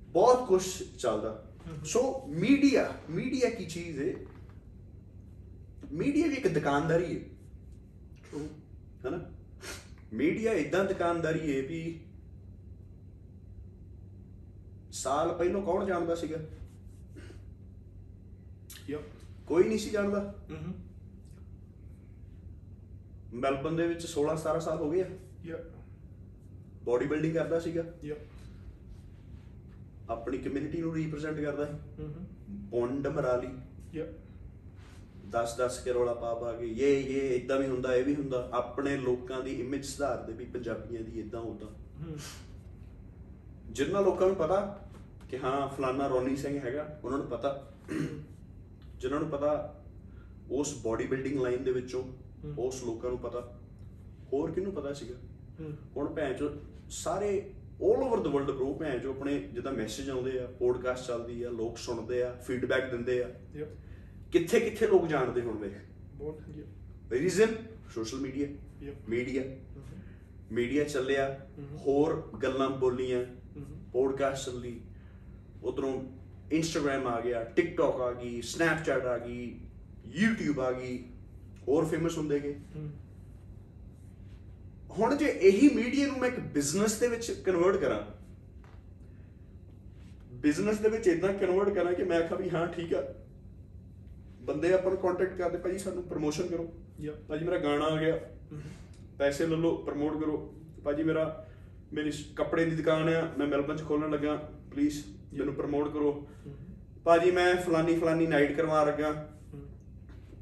[0.08, 1.48] ਬਹੁਤ ਕੁਝ ਚੱਲਦਾ।
[1.84, 4.14] ਸੋ ਮੀਡੀਆ ਮੀਡੀਆ ਕੀ ਚੀਜ਼ ਹੈ
[5.92, 7.24] ਮੀਡੀਆ ਵੀ ਇੱਕ ਦੁਕਾਨਦਾਰੀ ਹੈ
[8.30, 8.48] ਟਰੂ
[9.04, 9.31] ਹੈਨਾ?
[10.12, 11.82] ਮੀਡੀਆ ਇਦਾਂ ਦੁਕਾਨਦਾਰੀ ਹੈ ਵੀ
[14.92, 16.38] ਸਾਲ ਪਹਿਲਾਂ ਕੌਣ ਜਾਣਦਾ ਸੀਗਾ
[18.88, 18.98] ਯਾ
[19.46, 20.74] ਕੋਈ ਨਹੀਂ ਸੀ ਜਾਣਦਾ ਹੂੰ
[23.34, 25.06] ਮੈਲਬਨ ਦੇ ਵਿੱਚ 16 17 ਸਾਲ ਹੋ ਗਏ ਆ
[25.46, 25.62] Yeah.
[26.84, 28.18] ਬਾਡੀ ਬਿਲਡਿੰਗ ਕਰਦਾ ਸੀਗਾ Yeah.
[30.08, 32.28] ਆਪਣੀ ਕਮਿਊਨਿਟੀ ਨੂੰ ਰਿਪਰੈਜ਼ੈਂਟ ਕਰਦਾ ਸੀ Mm-hmm.
[32.70, 33.48] Bond ਮਰਾਲੀ
[33.94, 34.12] Yeah.
[35.32, 38.50] 10 10 ਕੇ ਰੌਲਾ ਪਾ ਪਾ ਕੇ ਇਹ ਇਹ ਇਦਾਂ ਵੀ ਹੁੰਦਾ ਇਹ ਵੀ ਹੁੰਦਾ
[38.52, 41.66] ਆਪਣੇ ਲੋਕਾਂ ਦੀ ਇਮੇਜ ਸੁਧਾਰਦੇ ਵੀ ਪੰਜਾਬੀਆਂ ਦੀ ਇਦਾਂ ਹੁੰਦਾ
[42.02, 42.18] Mm.
[43.72, 44.84] ਜਿਨ੍ਹਾਂ ਲੋਕਾਂ ਨੂੰ ਪਤਾ
[45.30, 47.72] ਕਿ ਹਾਂ ਫਲਾਨਾ ਰੋਨੀ ਸਿੰਘ ਹੈਗਾ ਉਹਨਾਂ ਨੂੰ ਪਤਾ
[48.98, 49.82] ਜਿਨ੍ਹਾਂ ਨੂੰ ਪਤਾ
[50.50, 52.02] ਉਸ ਬਾਡੀ ਬਿਲਡਿੰਗ ਲਾਈਨ ਦੇ ਵਿੱਚੋਂ।
[52.58, 53.58] ਉਸ ਲੋਕਾਂ ਨੂੰ ਪਤਾ
[54.32, 55.14] ਹੋਰ ਕਿਹਨੂੰ ਪਤਾ ਸੀਗਾ.
[55.96, 56.50] ਹੁਣ ਭੈਣ ਚੋ
[56.90, 61.42] ਸਾਰੇ 올 ਓਵਰ ਦ ਵਰਲਡ ਬ్రో ਭੈਣ ਚੋ ਆਪਣੇ ਜਿੱਦਾਂ ਮੈਸੇਜ ਆਉਂਦੇ ਆ ਪੋਡਕਾਸਟ ਚੱਲਦੀ
[61.42, 63.28] ਆ ਲੋਕ ਸੁਣਦੇ ਆ ਫੀਡਬੈਕ ਦਿੰਦੇ ਆ.
[64.32, 65.72] ਕਿੱਥੇ ਕਿੱਥੇ ਲੋਕ ਜਾਣਦੇ ਹੁਣ ਵੇਖ.
[66.22, 67.12] Yeah.
[67.12, 67.54] Reason
[67.94, 68.46] social media.
[69.08, 70.52] Media Mm-hmm.
[70.52, 71.26] Media ਚੱਲਿਆ
[71.58, 73.90] ਹਮ। ਹੋਰ ਗੱਲਾਂ ਬੋਲੀਆਂ Mm-hmm.
[73.92, 74.80] ਪੋਡਕਾਸਟ ਚੱਲੀ
[75.62, 75.92] ਉਧਰੋਂ
[76.52, 79.60] ਇੰਸਟਾਗ੍ਰam ਆ ਗਿਆ ਟਿਕਟੌਕ ਆ ਗਈ ਸਨੈਪਚੈਟ ਆ ਗਈ
[80.16, 80.98] YouTube ਆ ਗਈ
[81.68, 82.88] ਹੋਰ ਫੇਮਸ ਹੁੰਦੇ ਗਏ Mm.
[84.98, 88.00] ਹੁਣ ਜੇ ਇਹੀ ਮੀਡੀਆ ਨੂੰ ਮੈਂ ਇੱਕ ਬਿਜ਼ਨਸ ਦੇ ਵਿੱਚ ਕਨਵਰਟ ਕਰਾਂ
[90.32, 93.02] ਬਿਜ਼ਨਸ ਦੇ ਵਿੱਚ ਇਦਾਂ ਕਨਵਰਟ ਕਰਾਂ ਕਿ ਮੈਂ ਆਖਾਂ ਵੀ ਹਾਂ ਠੀਕ ਆ
[94.42, 96.72] ਬੰਦੇ ਆਪਾਂ ਨੂੰ ਕੰਟੈਕਟ ਕਰਦੇ ਭਾਜੀ ਸਾਨੂੰ ਪ੍ਰਮੋਸ਼ਨ ਕਰੋ
[97.04, 97.14] Yeah.
[97.28, 99.16] ਭਾਜੀ ਮੇਰਾ ਗਾਣਾ ਆ ਗਿਆ Mm-hmm.
[99.18, 100.36] ਪੈਸੇ ਲੈ ਲਓ ਪ੍ਰਮੋਟ ਕਰੋ
[100.84, 101.24] ਭਾਜੀ ਮੇਰਾ
[101.92, 104.34] ਮੇਰੀ ਕੱਪੜੇ ਦੀ ਦੁਕਾਨ ਆ ਮੈਂ ਮੈਲਬਨ ਚ ਖੋਲਣ ਲੱਗਾ
[104.70, 105.02] ਪਲੀਜ਼
[105.34, 107.02] ਮੈਨੂੰ ਪ੍ਰਮੋਟ ਕਰੋ Mm-hmm.
[107.04, 109.12] ਭਾਜੀ ਮੈਂ ਫਲਾਨੀ ਫਲਾਨੀ ਨਾਈਟ ਕਰਵਾ ਲੱਗਾ.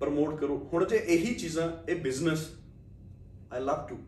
[0.01, 2.47] ਪ੍ਰਮੋਟ ਕਰੋ ਹੁਣ ਜੇ ਇਹੀ ਚੀਜ਼ਾਂ ਇਹ ਬਿਜ਼ਨਸ
[3.53, 3.99] ਆਈ ਲਵ ਟੂ.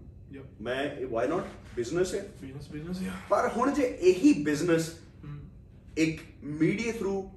[0.61, 1.47] ਮੈਂ ਵਾਈ ਨਾਟ
[1.77, 2.69] ਬਿਜ਼ਨਸ ਹੈ Business.
[2.75, 3.03] Business.
[3.03, 3.17] Yeah.
[3.31, 4.91] ਪਰ ਹੁਣ ਜੇ ਇਹੀ ਬਿਜ਼ਨਸ
[5.25, 5.39] Mm.
[5.99, 7.31] ਇੱਕ ਮੀਡੀਆ ਥਰੂ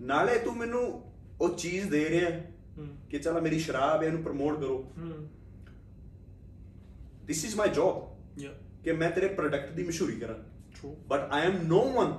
[0.00, 0.82] ਨਾਲੇ ਤੂੰ ਮੈਨੂੰ
[1.40, 2.40] ਉਹ ਚੀਜ਼ ਦੇ ਰਿਹਾ.
[3.10, 4.92] ਕਿ ਚਲਾ ਮੇਰੀ ਸ਼ਰਾਬ ਹੈ ਇਹਨੂੰ ਪ੍ਰਮੋਟ ਕਰੋ.
[7.26, 8.18] This is my job.
[8.84, 10.34] ਕਿ ਮੈਂ ਤੇਰੇ ਪ੍ਰੋਡਕਟ ਦੀ ਮਸ਼ਹੂਰੀ ਕਰਾਂ
[10.72, 10.94] True.
[11.08, 12.12] But I am no one.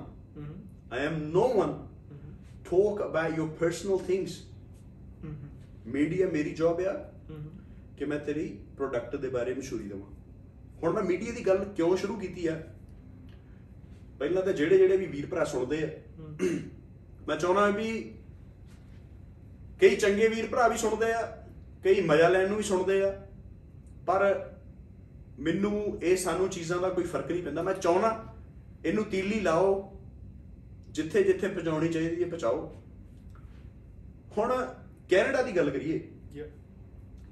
[0.92, 1.88] I am no one.
[2.64, 4.44] Talk about your personal things.
[5.86, 7.12] Media ਮੇਰੀ ਜੌਬ ਆ.
[7.96, 10.10] ਕਿ ਮੈਂ ਤੇਰੀ ਪ੍ਰੋਡਕਟ ਦੇ ਬਾਰੇ ਮਸ਼ਹੂਰੀ ਦੇਵਾਂ
[10.82, 12.62] ਹੁਣ ਮੈਂ ਮੀਡੀਆ ਦੀ ਗੱਲ ਕਿਉਂ ਸ਼ੁਰੂ ਕੀਤੀ ਆ
[14.18, 15.88] ਪਹਿਲਾਂ ਤਾਂ ਜਿਹੜੇ ਜਿਹੜੇ ਵੀ ਵੀਰ ਭਰਾ ਸੁਣਦੇ ਆ.
[17.28, 18.14] ਮੈਂ ਚਾਹੁੰਦਾ ਵੀ
[19.80, 21.20] ਕਈ ਚੰਗੇ ਵੀਰ ਭਰਾ ਵੀ ਸੁਣਦੇ ਆ
[21.84, 23.10] ਕਈ ਮਜ਼ਾ ਲੈਣ ਨੂੰ ਵੀ ਸੁਣਦੇ ਆ
[24.06, 24.22] ਪਰ
[25.38, 28.34] ਮੈਨੂੰ ਇਹ ਸਾਨੂੰ ਚੀਜ਼ਾਂ ਦਾ ਕੋਈ ਫ਼ਰਕ ਨਹੀਂ ਪੈਂਦਾ। ਮੈਂ ਚਾਹੁੰਦਾ
[28.84, 29.70] ਇਹਨੂੰ ਤੀਲੀ ਲਾਓ
[30.90, 32.82] ਜਿੱਥੇ ਜਿੱਥੇ ਪਹੁੰਚਾਉਣੀ ਚਾਹੀਦੀ ਹੈ ਪਹੁੰਚਾਓ।
[34.38, 34.52] ਹੁਣ
[35.10, 35.98] ਕੈਨੇਡਾ ਦੀ ਗੱਲ ਕਰੀਏ.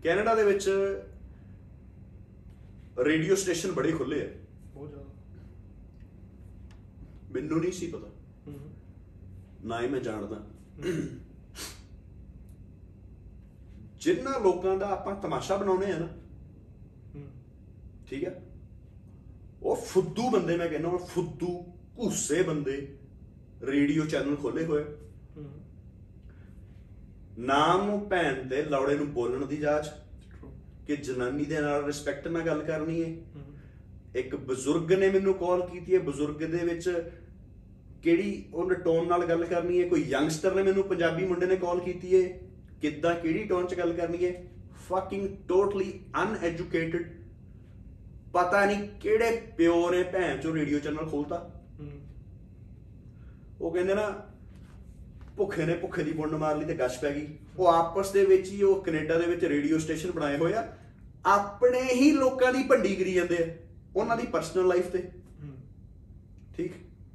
[0.03, 0.69] ਕੈਨੇਡਾ ਦੇ ਵਿੱਚ
[2.99, 4.29] ਰੇਡੀਓ ਸਟੇਸ਼ਨ ਬੜੇ ਖੁੱਲੇ ਆ।
[4.75, 5.05] ਬਹੁਤ ਜ਼ਿਆਦਾ।
[7.31, 8.09] ਮੈਨੂੰ ਨਹੀਂ ਸੀ ਪਤਾ.
[9.65, 10.47] ਨਾ ਹੀ ਮੈਂ ਜਾਣਦਾ।
[14.01, 16.09] ਜਿਨ੍ਹਾਂ ਲੋਕਾਂ ਦਾ ਆਪਾਂ ਤਮਾਸ਼ਾ ਬਣਾਉਨੇ ਆ ਨਾ.
[18.07, 18.43] ਠੀਕ ਹੈ
[19.63, 21.65] ਉਹ ਫੁੱਦੂ ਬੰਦੇ ਮੈਂ ਕਹਿੰਦਾ ਉਹ ਫੁੱਦੂ
[21.99, 22.97] ਘੁੱਸੇ ਬੰਦੇ
[23.63, 24.85] ਰੇਡੀਓ ਚੈਨਲ ਖੋਲੇ ਹੋਏ.
[27.39, 29.89] ਨਾਮ ਨੂੰ ਭੈਣ ਤੇ ਲੌੜੇ ਨੂੰ ਬੋਲਣ ਦੀ ਜਾਚ.
[30.87, 33.17] ਕਿ ਜਨਾਨੀ ਦੇ ਨਾਲ ਰਿਸਪੈਕਟ ਨਾਲ ਗੱਲ ਕਰਨੀ ਹੈ.
[34.17, 36.89] ਇੱਕ ਬਜ਼ੁਰਗ ਨੇ ਮੈਨੂੰ ਕਾਲ ਕੀਤੀ ਹੈ ਬਜ਼ੁਰਗ ਦੇ ਵਿੱਚ
[38.03, 41.81] ਕਿਹੜੀ ਉਹਨੇ ਟੋਨ ਨਾਲ ਗੱਲ ਕਰਨੀ ਹੈ ਕੋਈ ਯੰਗਸਟਰ ਨੇ ਮੈਨੂੰ ਪੰਜਾਬੀ ਮੁੰਡੇ ਨੇ ਕਾਲ
[41.81, 42.48] ਕੀਤੀ ਹੈ
[42.83, 44.33] ਕਿੱਦਾਂ ਕਿਹੜੀ ਟੋਨ 'ਚ ਗੱਲ ਕਰਨੀ ਹੈ?
[44.89, 45.93] ਫਕਿੰਗ ਟੋਟਲੀ
[46.23, 47.07] ਅਨਐਜੂਕੇਟਿਡ
[48.33, 51.51] ਪਤਾ ਨਹੀਂ ਕਿਹੜੇ ਪਿਓ ਨੇ ਭੈਣ ਚੋ ਰੇਡੀਓ ਚੈਨਲ ਖੋਲਤਾ.
[53.61, 54.09] ਉਹ ਕਹਿੰਦੇ ਨਾ
[55.37, 57.27] ਭੁੱਖੇ ਨੇ ਭੁੱਖੇ ਦੀ ਬੁੰਡ ਮਾਰ ਲਈ ਤੇ ਗੱਛ ਪੈ ਗਈ।
[57.59, 60.67] ਉਹ ਆਪਸ ਦੇ ਵਿੱਚ ਹੀ ਉਹ ਕੈਨੇਡਾ ਦੇ ਵਿੱਚ ਰੇਡੀਓ ਸਟੇਸ਼ਨ ਬਣਾਏ ਹੋਏ ਆ।
[61.27, 63.47] ਆਪਣੇ ਹੀ ਲੋਕਾਂ ਦੀ ਭੰਡੀ ਕਰੀ ਜਾਂਦੇ ਆ
[63.97, 65.03] ਉਹਨਾਂ ਦੀ ਪਰਸਨਲ ਲਾਈਫ ਤੇ.
[66.57, 66.73] ਠੀਕ?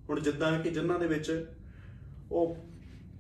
[0.10, 1.46] ਹੁਣ ਜਿੱਦਾਂ ਕਿ ਜਿਨ੍ਹਾਂ ਦੇ ਵਿੱਚ
[2.32, 2.55] ਉਹ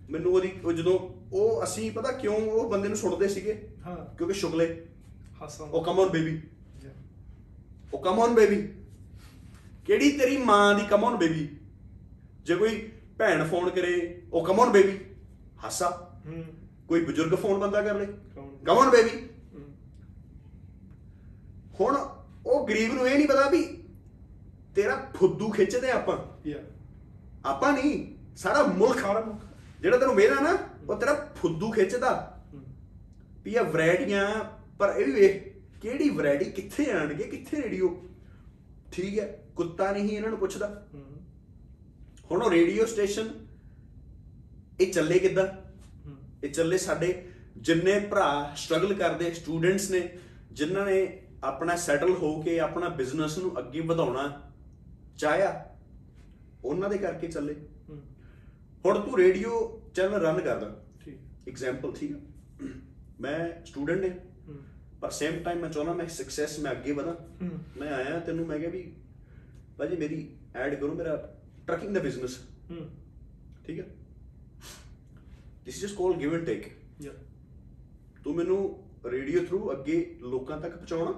[0.09, 0.99] ਮੈਨੂੰ ਉਹਦੀ ਉਹ ਜਦੋਂ
[1.33, 3.67] ਉਹ ਅਸੀਂ ਪਤਾ ਕਿਉਂ ਉਹ ਬੰਦੇ ਨੂੰ ਸੁਣਦੇ ਸੀਗੇ?
[3.85, 4.85] ਹਾਂ। ਕਿਉਂਕਿ ਸ਼ੁਗਲੇ।
[5.41, 6.41] ਹਾਸਾ ਉਹ ਕਮ ਔਨ ਬੇਬੀ.
[7.93, 8.67] ਉਹ ਕਮ ਔਨ ਬੇਬੀ
[9.85, 11.49] ਕਿਹੜੀ ਤੇਰੀ ਮਾਂ ਦੀ ਕਮ ਔਨ ਬੇਬੀ
[12.43, 14.99] ਜੇ ਕੋਈ ਭੈਣ ਫੋਨ ਕਰੇ ਉਹ ਕਮ ਔਨ ਬੇਬੀ
[15.63, 15.89] ਹਾਸਾ.
[16.87, 18.05] ਕੋਈ ਬਜ਼ੁਰਗ ਫੋਨ ਬੰਦਾ ਕਰ ਲੇ.
[18.65, 19.27] Come on baby.
[21.79, 21.97] ਹੁਣ
[22.45, 23.63] ਉਹ ਗਰੀਬ ਨੂੰ ਇਹ ਨਹੀਂ ਪਤਾ ਵੀ
[24.75, 26.17] ਤੇਰਾ ਫੁੱਦੂ ਖਿੱਚਦੇ ਆਪਾਂ.
[27.45, 29.52] ਆਪਾਂ ਨਹੀਂ ਸਾਰਾ ਮੁਲਕ ਸਾਰਾ ਮੁਲਕ।
[29.83, 30.57] ਜਿਹੜਾ ਤੈਨੂੰ ਵੇਦਾ ਨਾ,
[30.89, 32.09] ਉਹ ਤੇਰਾ ਫੁੱਦੂ ਖਿੱਚਦਾ
[32.55, 32.59] Mm.
[33.43, 34.27] ਵੀ ਇਹ ਵੈਰਾਈਟੀਆਂ,
[34.79, 35.41] ਪਰ ਇਹ ਵੀ ਵੇਖ,
[35.81, 37.89] ਕਿਹੜੀ ਵੈਰਾਈਟੀ ਕਿੱਥੇ ਆਣਗੇ, ਕਿੱਥੇ ਰੇਡੀਓ
[38.91, 39.25] ਠੀਕ ਹੈ,
[39.55, 41.01] ਕੁੱਤਾ ਨਹੀਂ ਇਹਨਾਂ ਨੂੰ ਪੁੱਛਦਾ Mm.
[42.31, 43.29] ਹੁਣ ਉਹ ਰੇਡੀਓ ਸਟੇਸ਼ਨ,
[44.81, 46.15] ਇਹ ਚੱਲੇ ਕਿੱਦਾਂ Mm.
[46.43, 47.13] ਇਹ ਚੱਲੇ ਸਾਡੇ
[47.57, 50.07] ਜਿੰਨੇ ਭਰਾ ਸਟਰਗਲ ਕਰਦੇ ਸਟੂਡੈਂਟਸ ਨੇ,
[50.51, 54.51] ਜਿਨ੍ਹਾਂ ਨੇ ਆਪਣਾ ਸੈਟਲ ਹੋ ਕੇ ਆਪਣਾ ਬਿਜ਼ਨਸ ਨੂੰ ਅੱਗੇ ਵਧਾਉਣਾ
[55.17, 55.65] ਚਾਹਿਆ,
[56.63, 57.72] ਉਹਨਾਂ ਦੇ ਕਰਕੇ ਚੱਲੇ Mm.
[58.85, 59.51] ਹੁਣ ਤੂੰ ਰੇਡੀਓ
[59.95, 62.19] ਚੈਨਲ ਰਨ ਕਰਦਾ। ਠੀਕ। ਐਗਜ਼ਾਮਪਲ ਠੀਕ ਹੈ
[63.21, 64.09] ਮੈਂ ਸਟੂਡੈਂਟ ਨੇ.
[65.01, 67.15] ਪਰ ਸੇਮ ਟਾਈਮ ਮੈਂ ਚਾਹੁੰਦਾ ਮੈਂ ਸਕਸੈਸ ਮੈਂ ਅੱਗੇ ਵਧਾਂ.
[67.77, 68.83] ਮੈਂ ਆਇਆ ਤੈਨੂੰ ਮੈਂ ਕਿਹਾ ਵੀ
[69.77, 71.15] ਭਾਜੀ ਮੇਰੀ ਐਡ ਕਰੋ ਮੇਰਾ
[71.67, 72.37] ਟਰਕਿੰਗ ਦਾ ਬਿਜ਼ਨਸ.
[73.65, 73.85] ਠੀਕ ਹੈ
[75.65, 76.71] this is just call give and take
[77.03, 77.13] Yeah.
[78.23, 78.57] ਤੂੰ ਮੈਨੂੰ
[79.05, 81.11] ਰੇਡੀਓ ਥਰੂ ਅੱਗੇ ਲੋਕਾਂ ਤੱਕ ਪਹੁੰਚਾਉਣਾ।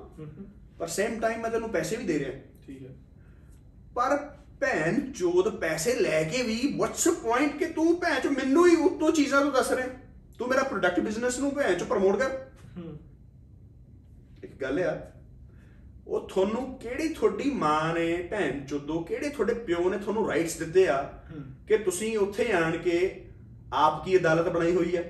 [0.80, 2.32] ਪਰ ਸੇਮ ਟਾਈਮ ਮੈਂ ਤੈਨੂੰ ਪੈਸੇ ਵੀ ਦੇ ਰਿਹਾ।
[2.66, 2.96] ਠੀਕ ਹੈ
[3.96, 4.18] ਪਰ
[4.62, 9.12] ਭੈਣ ਚੋਦ ਪੈਸੇ ਲੈ ਕੇ ਵੀ ਵਾਟਸ ਪੁਆਇੰਟ ਕਿ ਤੂੰ ਭੈਣ ਚ ਮੈਨੂੰ ਹੀ ਉਤੋਂ
[9.12, 9.88] ਚੀਜ਼ਾਂ ਨੂੰ ਦੱਸ ਰਿਹਾ।
[10.40, 12.32] ਤੂੰ ਮੇਰਾ ਪ੍ਰੋਡਕਟ ਬਿਜ਼ਨਸ ਨੂੰ ਭੈਣ ਚ ਪ੍ਰਮੋਟ ਕਰ।
[14.44, 14.98] ਇੱਕ ਗੱਲ ਆ
[16.08, 20.88] ਉਹ ਤੁਹਾਨੂੰ ਕਿਹੜੀ ਤੁਹਾਡੀ ਮਾਂ ਨੇ ਭੈਣ ਚੋਦੋ ਕਿਹੜੇ ਤੁਹਾਡੇ ਪਿਓ ਨੇ ਤੁਹਾਨੂੰ ਰਾਈਟਸ ਦਿੱਤੇ
[20.88, 21.02] ਆ
[21.68, 22.98] ਕਿ ਤੁਸੀਂ ਉੱਥੇ ਆਣ ਕੇ
[23.74, 25.02] ਆਪ ਕੀ ਅਦਾਲਤ ਬਣਾਈ ਹੋਈ ਹੈ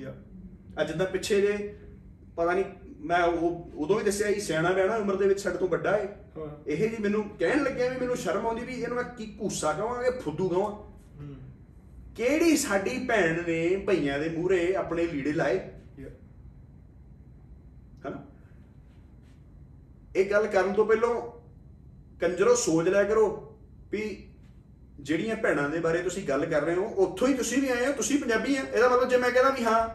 [0.00, 0.14] yeah,
[0.80, 1.52] ਅੱਜ ਜਿੱਦਾਂ ਪਿੱਛੇ ਜੇ
[2.36, 2.64] ਪਤਾ ਨਹੀਂ
[3.00, 6.02] ਮੈਂ ਉਹ ਉਦੋਂ ਵੀ ਦੱਸਿਆ ਸੀ ਸਿਆਣਾ ਬਿਆਣਾ ਉਮਰ ਦੇ ਵਿੱਚ ਸਾਡੇ ਤੋਂ ਵੱਡਾ ਹੈ
[6.02, 6.25] ਹਾਂ,
[6.66, 10.02] ਇਹ ਜੀ ਮੈਨੂੰ ਕਹਿਣ ਲੱਗਿਆ ਵੀ ਮੈਨੂੰ ਸ਼ਰਮ ਆਉਂਦੀ ਵੀ ਇਹਨੂੰ ਮੈਂ ਕੀ ਘੂਸਾ ਕਹਾਂ
[10.02, 10.70] ਕਿ ਫੁੱਦੂ ਕਹਾਂ
[12.16, 15.58] ਕਿਹੜੀ ਸਾਡੀ ਭੈਣ ਨੇ ਭਈਆਂ ਦੇ ਮੂਹਰੇ ਆਪਣੇ ਲੀੜੇ ਲਾਏ?
[18.06, 18.22] ਹਨਾ?
[20.16, 21.08] ਇਹ ਗੱਲ ਕਰਨ ਤੋਂ ਪਹਿਲਾਂ
[22.20, 23.26] ਕੰਜਰੋ ਸੋਚ ਲਿਆ ਕਰੋ
[23.92, 24.02] ਵੀ
[25.00, 27.92] ਜਿਹੜੀਆਂ ਭੈਣਾਂ ਦੇ ਬਾਰੇ ਤੁਸੀਂ ਗੱਲ ਕਰ ਰਹੇ ਹੋ ਉੱਥੋਂ ਹੀ ਤੁਸੀਂ ਵੀ ਆਏ ਹੋ
[27.92, 29.88] ਤੁਸੀਂ ਪੰਜਾਬੀ ਆ। ਇਹਦਾ ਮਤਲਬ ਜੇ ਮੈਂ ਕਹਿੰਦਾ ਵੀ ਹਾਂ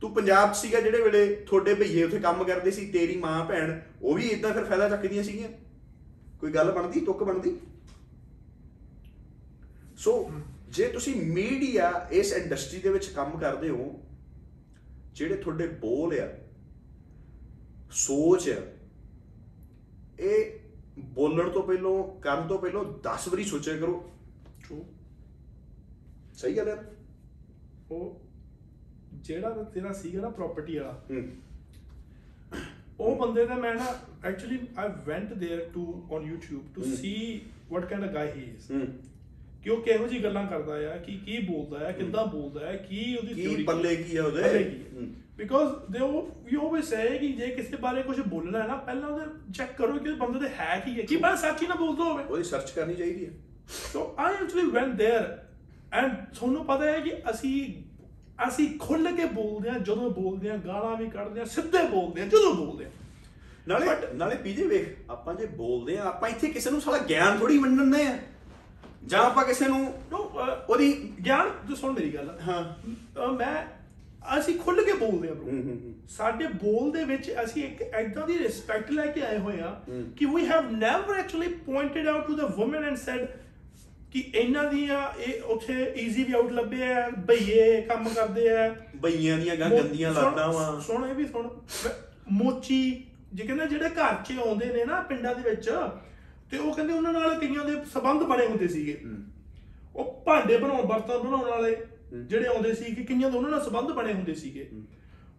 [0.00, 3.78] ਤੂੰ ਪੰਜਾਬ 'ਚ ਸੀਗਾ ਜਿਹੜੇ ਵੇਲੇ ਤੁਹਾਡੇ ਭਈਏ ਉੱਥੇ ਕੰਮ ਕਰਦੇ ਸੀ ਤੇਰੀ ਮਾਂ ਭੈਣ
[4.02, 5.48] ਉਹ ਵੀ ਇਦਾਂ ਫਿਰ ਫਾਇਦਾ ਚੱਕਦੀਆਂ ਸੀਗੀਆਂ?
[6.40, 7.60] ਕੋਈ ਗੱਲ ਬਣਦੀ ਤੁੱਕ ਬਣਦੀ?
[9.96, 10.30] ਸੋ
[10.68, 14.02] ਜੇ ਤੁਸੀਂ ਮੀਡੀਆ ਇਸ ਇੰਡਸਟਰੀ ਦੇ ਵਿੱਚ ਕੰਮ ਕਰਦੇ ਹੋ
[15.14, 16.28] ਜਿਹੜੇ ਤੁਹਾਡੇ ਬੋਲ ਆ
[17.90, 18.60] ਸੋਚ ਆ
[20.20, 20.58] ਇਹ
[20.98, 24.10] ਬੋਲਣ ਤੋਂ ਪਹਿਲਾਂ ਕਰਨ ਤੋਂ ਪਹਿਲਾਂ 10 ਵਾਰੀ ਸੋਚਿਆ ਕਰੋ।
[24.64, 24.82] True.
[26.34, 26.92] ਸਹੀ ਗੱਲ ਹੈ
[27.90, 28.20] ਉਹ
[29.14, 31.22] ਜਿਹੜਾ ਤੇਰਾ ਸੀਗਾ ਨਾ ਪ੍ਰਾਪਰਟੀ ਵਾਲਾ ਹੂੰ।
[32.99, 33.85] ਉਹ ਬੰਦੇ ਦਾ ਮੈਂ ਨਾ
[34.25, 36.95] actually I went there to on YouTube to hmm.
[36.95, 37.13] See
[37.69, 38.85] what kind of guy he is ਹੂੰ
[39.63, 43.15] ਕਿ ਉਹ ਕਿਹੋ ਜੀ ਗੱਲਾਂ ਕਰਦਾ ਆ ਕਿ ਕੀ ਬੋਲਦਾ ਹੈ ਕਿੱਦਾਂ ਬੋਲਦਾ ਹੈ ਕੀ
[43.15, 47.17] ਉਹਦੀ ਕੀ ਪੱਲੇ ਕੀ ਆ ਉਹਦੇ ਪੱਲੇ ਕੀ ਹੂੰ। ਬਿਕੋਜ਼ ਦੇ ਉਹ ਯੂ ਆਲਵੇਸ ਸੇ
[47.17, 50.39] ਕਿ ਜੇ ਕਿਸੇ ਬਾਰੇ ਕੁਝ ਬੋਲਣਾ ਹੈ ਨਾ ਪਹਿਲਾਂ ਉਹਦੇ ਚੈੱਕ ਕਰੋ ਕਿ ਉਹ ਬੰਦੇ
[50.39, 53.25] ਦੇ ਹੈ ਕੀ ਹੈ ਕੀ ਬਸ ਸੱਚ ਹੀ ਨਾ ਬੋਲਦਾ ਹੋਵੇ ਉਹਦੀ ਸਰਚ ਕਰਨੀ ਚਾਹੀਦੀ
[53.25, 53.31] ਹੈ
[53.83, 55.25] so I actually went there
[55.93, 57.53] and ਤੁਹਾਨੂੰ ਪਤਾ ਹੈ ਕਿ ਅਸੀਂ
[58.48, 62.28] ਅਸੀਂ ਖੁੱਲ ਕੇ ਬੋਲਦੇ ਹਾਂ ਜਦੋਂ ਬੋਲਦੇ ਹਾਂ ਗਾਲਾਂ ਵੀ ਕੱਢਦੇ ਹਾਂ ਸਿੱਧੇ ਬੋਲਦੇ ਹਾਂ
[62.28, 62.90] ਜਦੋਂ ਬੋਲਦੇ ਹਾਂ।
[63.68, 67.58] ਨਾਲੇ ਨਾਲੇ ਪੀਜੇ ਵੇਖ ਆਪਾਂ ਜੇ ਬੋਲਦੇ ਆ ਆਪਾਂ ਇੱਥੇ ਕਿਸੇ ਨੂੰ ਸਾਲਾ ਗਿਆਨ ਥੋੜੀ
[67.58, 68.16] ਵੰਡਣੇ ਆ।
[69.06, 69.86] ਜਾਂ ਆਪਾਂ ਕਿਸੇ ਨੂੰ
[70.68, 70.92] ਉਹਦੀ
[71.24, 73.62] ਗਿਆਨ ਤੂੰ ਸੁਣ ਮੇਰੀ ਗੱਲ। ਹਾਂ। ਮੈਂ
[74.38, 78.90] ਅਸੀਂ ਖੁੱਲ ਕੇ ਬੋਲਦੇ ਹੂੰ ਹੂੰ ਸਾਡੇ ਬੋਲ ਦੇ ਵਿੱਚ ਅਸੀਂ ਇੱਕ ਐਦਾਂ ਦੀ ਰਿਸਪੈਕਟ
[78.90, 79.74] ਲੈ ਕੇ ਆਏ ਹੋਏ ਆ।
[80.16, 83.26] ਕਿ we have never actually pointed out to the woman and said
[84.12, 89.38] ਕਿ ਇਹਨਾਂ ਦੀਆਂ ਇਹ ਉੱਥੇ ਈਜ਼ੀ ਵੀ ਆਊਟ ਲੱਭੇ ਆ ਭਈਏ ਕੰਮ ਕਰਦੇ ਆ। ਬਈਆਂ
[89.38, 91.48] ਦੀਆਂ ਗਾਂ ਗੰਦੀਆਂ ਲਾਤਾਂ ਵਾ। ਸੁਣ ਇਹ ਵੀ ਸੁਣ।
[92.32, 92.80] ਮੋਚੀ
[93.34, 95.70] ਜੇ ਕਹਿੰਦੇ ਜਿਹੜੇ ਘਰ 'ਚ ਆਉਂਦੇ ਨੇ ਨਾ ਪਿੰਡਾਂ ਦੇ ਵਿੱਚ
[96.50, 99.00] ਤੇ ਉਹ ਕਹਿੰਦੇ ਉਹਨਾਂ ਨਾਲ ਕਈਆਂ ਦੇ ਸਬੰਧ ਬਣੇ ਹੁੰਦੇ ਸੀਗੇ।
[99.96, 101.76] ਉਹ ਭਾਂਡੇ ਬਣਾਉਣ ਬਰਤਨ ਬਣਾਉਣ ਵਾਲੇ
[102.24, 104.70] ਜਿਹੜੇ ਆਉਂਦੇ ਸੀ ਕਿ ਕਈਆਂ ਦੇ ਉਹਨਾਂ ਨਾਲ ਸਬੰਧ ਬਣੇ ਹੁੰਦੇ ਸੀਗੇ।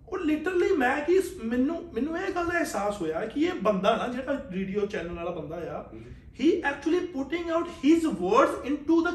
[0.07, 4.07] ਉਹ ਲਿਟਰਲੀ ਮੈਂ ਕਿ ਮੈਨੂੰ ਮੈਨੂੰ ਇਹ ਗੱਲ ਦਾ ਅਹਿਸਾਸ ਹੋਇਆ ਕਿ ਇਹ ਬੰਦਾ ਨਾ
[4.07, 5.83] ਜਿਹੜਾ ਰੇਡੀਓ ਚੈਨਲ ਵਾਲਾ ਬੰਦਾ ਆ
[6.39, 9.07] he actually putting out his words into the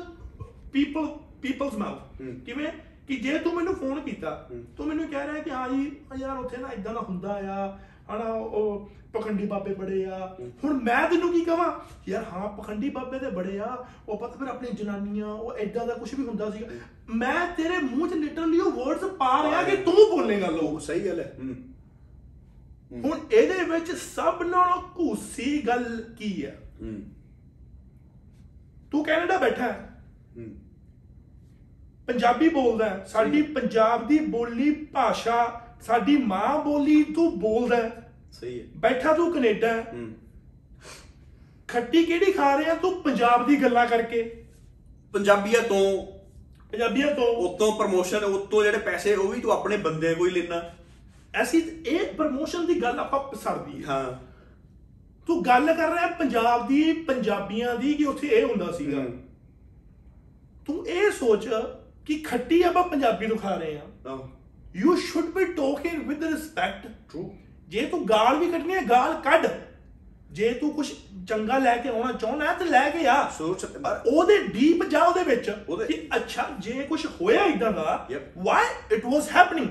[0.72, 1.06] people
[1.42, 2.38] people's mouth hmm.
[2.46, 2.66] ਕਿਵੇਂ?
[3.08, 6.56] ਕਿ ਜੇ ਤੂੰ ਮੈਨੂੰ ਫੋਨ ਕੀਤਾ। ਤੂੰ ਮੈਨੂੰ ਕਹਿ ਰਿਹਾ ਕਿ ਹਾਂ ਜੀ ਯਾਰ ਉੱਥੇ
[6.56, 7.78] ਨਾ ਇਦਾਂ ਦਾ ਹੁੰਦਾ ਆ
[8.10, 11.72] ਹਨਾ ਉਹ ਪਖੰਡੀ ਬਾਬੇ ਬੜੇ ਆ। ਹੁਣ ਮੈਂ ਤੈਨੂੰ ਕੀ ਕਹਾਂ
[12.08, 15.94] ਯਾਰ ਹਾਂ ਪਖੰਡੀ ਬਾਬੇ ਦੇ ਬੜੇ ਆ ਉਹ ਪਤਾ ਫਿਰ ਆਪਣੀ ਜਨਾਨੀਆਂ ਉਹ ਐਦਾਂ ਦਾ
[15.94, 16.66] ਕੁਝ ਵੀ ਹੁੰਦਾ ਸੀਗਾ।
[17.08, 21.20] ਮੈਂ ਤੇਰੇ ਮੂੰਹ 'ਚ ਲਿਟਰਲੀ ਉਹ ਵਰਡਸ ਪਾ ਰਿਹਾ ਕਿ ਤੂੰ ਬੋਲੇਗਾ ਲੋਕ। ਸਹੀ ਗੱਲ
[21.20, 21.54] ਹੈ। ਹੂੰ।
[23.04, 26.50] ਹੁਣ ਇਹਦੇ ਵਿੱਚ ਸਭ ਨਾਲੋਂ ਘੂਸੀ ਗੱਲ ਕੀ ਆ
[26.82, 27.02] ਹੂੰ।
[28.90, 29.90] ਤੂੰ ਕੈਨੇਡਾ ਬੈਠਾ ਹੈ।
[30.36, 30.56] ਹੂੰ।
[32.06, 38.60] ਪੰਜਾਬੀ ਬੋਲਦਾ ਹੈ। ਸਾਡੀ ਪੰਜਾਬ ਦੀ ਬੋਲੀ ਭਾਸ਼ਾ ਸਾਡੀ ਮਾਂ ਬੋਲੀ ਤੂੰ ਬੋਲਦਾ ਹੈ। ਸਹੀ
[38.60, 40.12] ਹੈ। ਬੈਠਾ ਤੂੰ ਕੈਨੇਡਾ ਹੈ। ਹੂੰ।
[41.68, 44.44] ਖੱਟੀ ਕਿਹੜੀ ਖਾ ਰਿਹਾ ਤੂੰ ਪੰਜਾਬ ਦੀ ਗੱਲਾਂ ਕਰਕੇ?
[45.12, 46.06] ਪੰਜਾਬੀਆਂ ਤੋਂ।
[46.72, 50.70] ਪੰਜਾਬੀਆਂ ਤੋਂ। ਉਤੋਂ ਪ੍ਰਮੋਸ਼ਨ ਉਤੋਂ ਜਿਹੜੇ ਪੈਸੇ ਉਹ ਵੀ ਤੂੰ ਆਪਣੇ ਬੰਦੇ ਕੋਈ ਲੈਣਾ
[51.34, 54.35] ਐਸੀ ਇਹ ਪ੍ਰਮੋਸ਼ਨ ਦੀ ਗੱਲ ਆਪਾਂ ਪਸਰਦੀ ਹੈ। ਹਾਂ।
[55.26, 59.04] ਤੂੰ ਗੱਲ ਕਰ ਰਿਹਾ ਪੰਜਾਬ ਦੀ ਪੰਜਾਬੀਆਂ ਦੀ ਕਿ ਉੱਥੇ ਇਹ ਹੁੰਦਾ ਸੀਗਾ।
[60.66, 61.48] ਤੂੰ ਇਹ ਸੋਚ
[62.06, 64.18] ਕਿ ਖੱਟੀ ਆਪਾਂ ਪੰਜਾਬੀ ਤੋਂ ਖਾ ਰਹੇ ਆਹ।
[64.76, 67.34] You should be talking with respect true
[67.68, 69.46] ਜੇ ਤੂੰ ਗਾਲ ਵੀ ਕੱਢਣੀ ਹੈ ਗਾਲ ਕੱਢ।
[70.32, 70.92] ਜੇ ਤੂੰ ਕੁਝ
[71.28, 75.22] ਚੰਗਾ ਲੈ ਕੇ ਆਉਣਾ ਚਾਹੁੰਦਾ ਤੇ ਲੈ ਕੇ ਆ। ਸੋਚ ਪਰ ਉਹਦੇ ਡੀਪ ਜਾ ਉਹਦੇ
[75.24, 75.50] ਵਿੱਚ
[75.86, 78.08] ਕਿ ਅੱਛਾ ਜੇ ਕੁਝ ਹੋਇਆ ਇਦਾਂ ਦਾ.
[78.38, 79.68] ਵਾਈ ਇਟ ਵਾਸ ਹੈਪਨਿੰਗ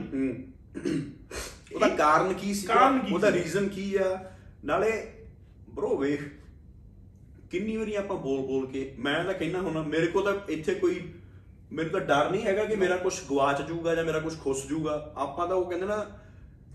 [1.76, 2.68] ਉਹਦਾ ਕਾਰਨ ਕੀ ਸੀ
[3.14, 3.32] ਉਹਦਾ?
[3.32, 4.18] ਰੀਜ਼ਨ ਕੀ ਆ?
[4.66, 4.92] ਨਾਲੇ
[5.76, 6.22] ਬ్రో ਵੇਖ।
[7.52, 11.14] ਕਿੰਨੀ ਵਾਰੀ ਆਪਾਂ ਬੋਲ ਬੋਲ ਕੇ ਮੈਂ ਤਾਂ ਕਹਿਣਾ ਹੁਣ ਮੇਰੇ ਕੋਲ ਤਾਂ ਇੱਥੇ ਕੋਈ
[11.72, 15.14] ਮੈਨੂੰ ਤਾਂ ਡਰ ਨਹੀਂ ਹੈਗਾ ਕਿ ਮੇਰਾ ਕੁਝ ਗਵਾਚ ਜਾਊਗਾ ਜਾਂ ਮੇਰਾ ਕੁਝ ਖੁੱਸ ਜਾਊਗਾ।
[15.18, 15.98] ਆਪਾਂ ਤਾਂ ਉਹ ਕਹਿੰਦੇ ਨਾ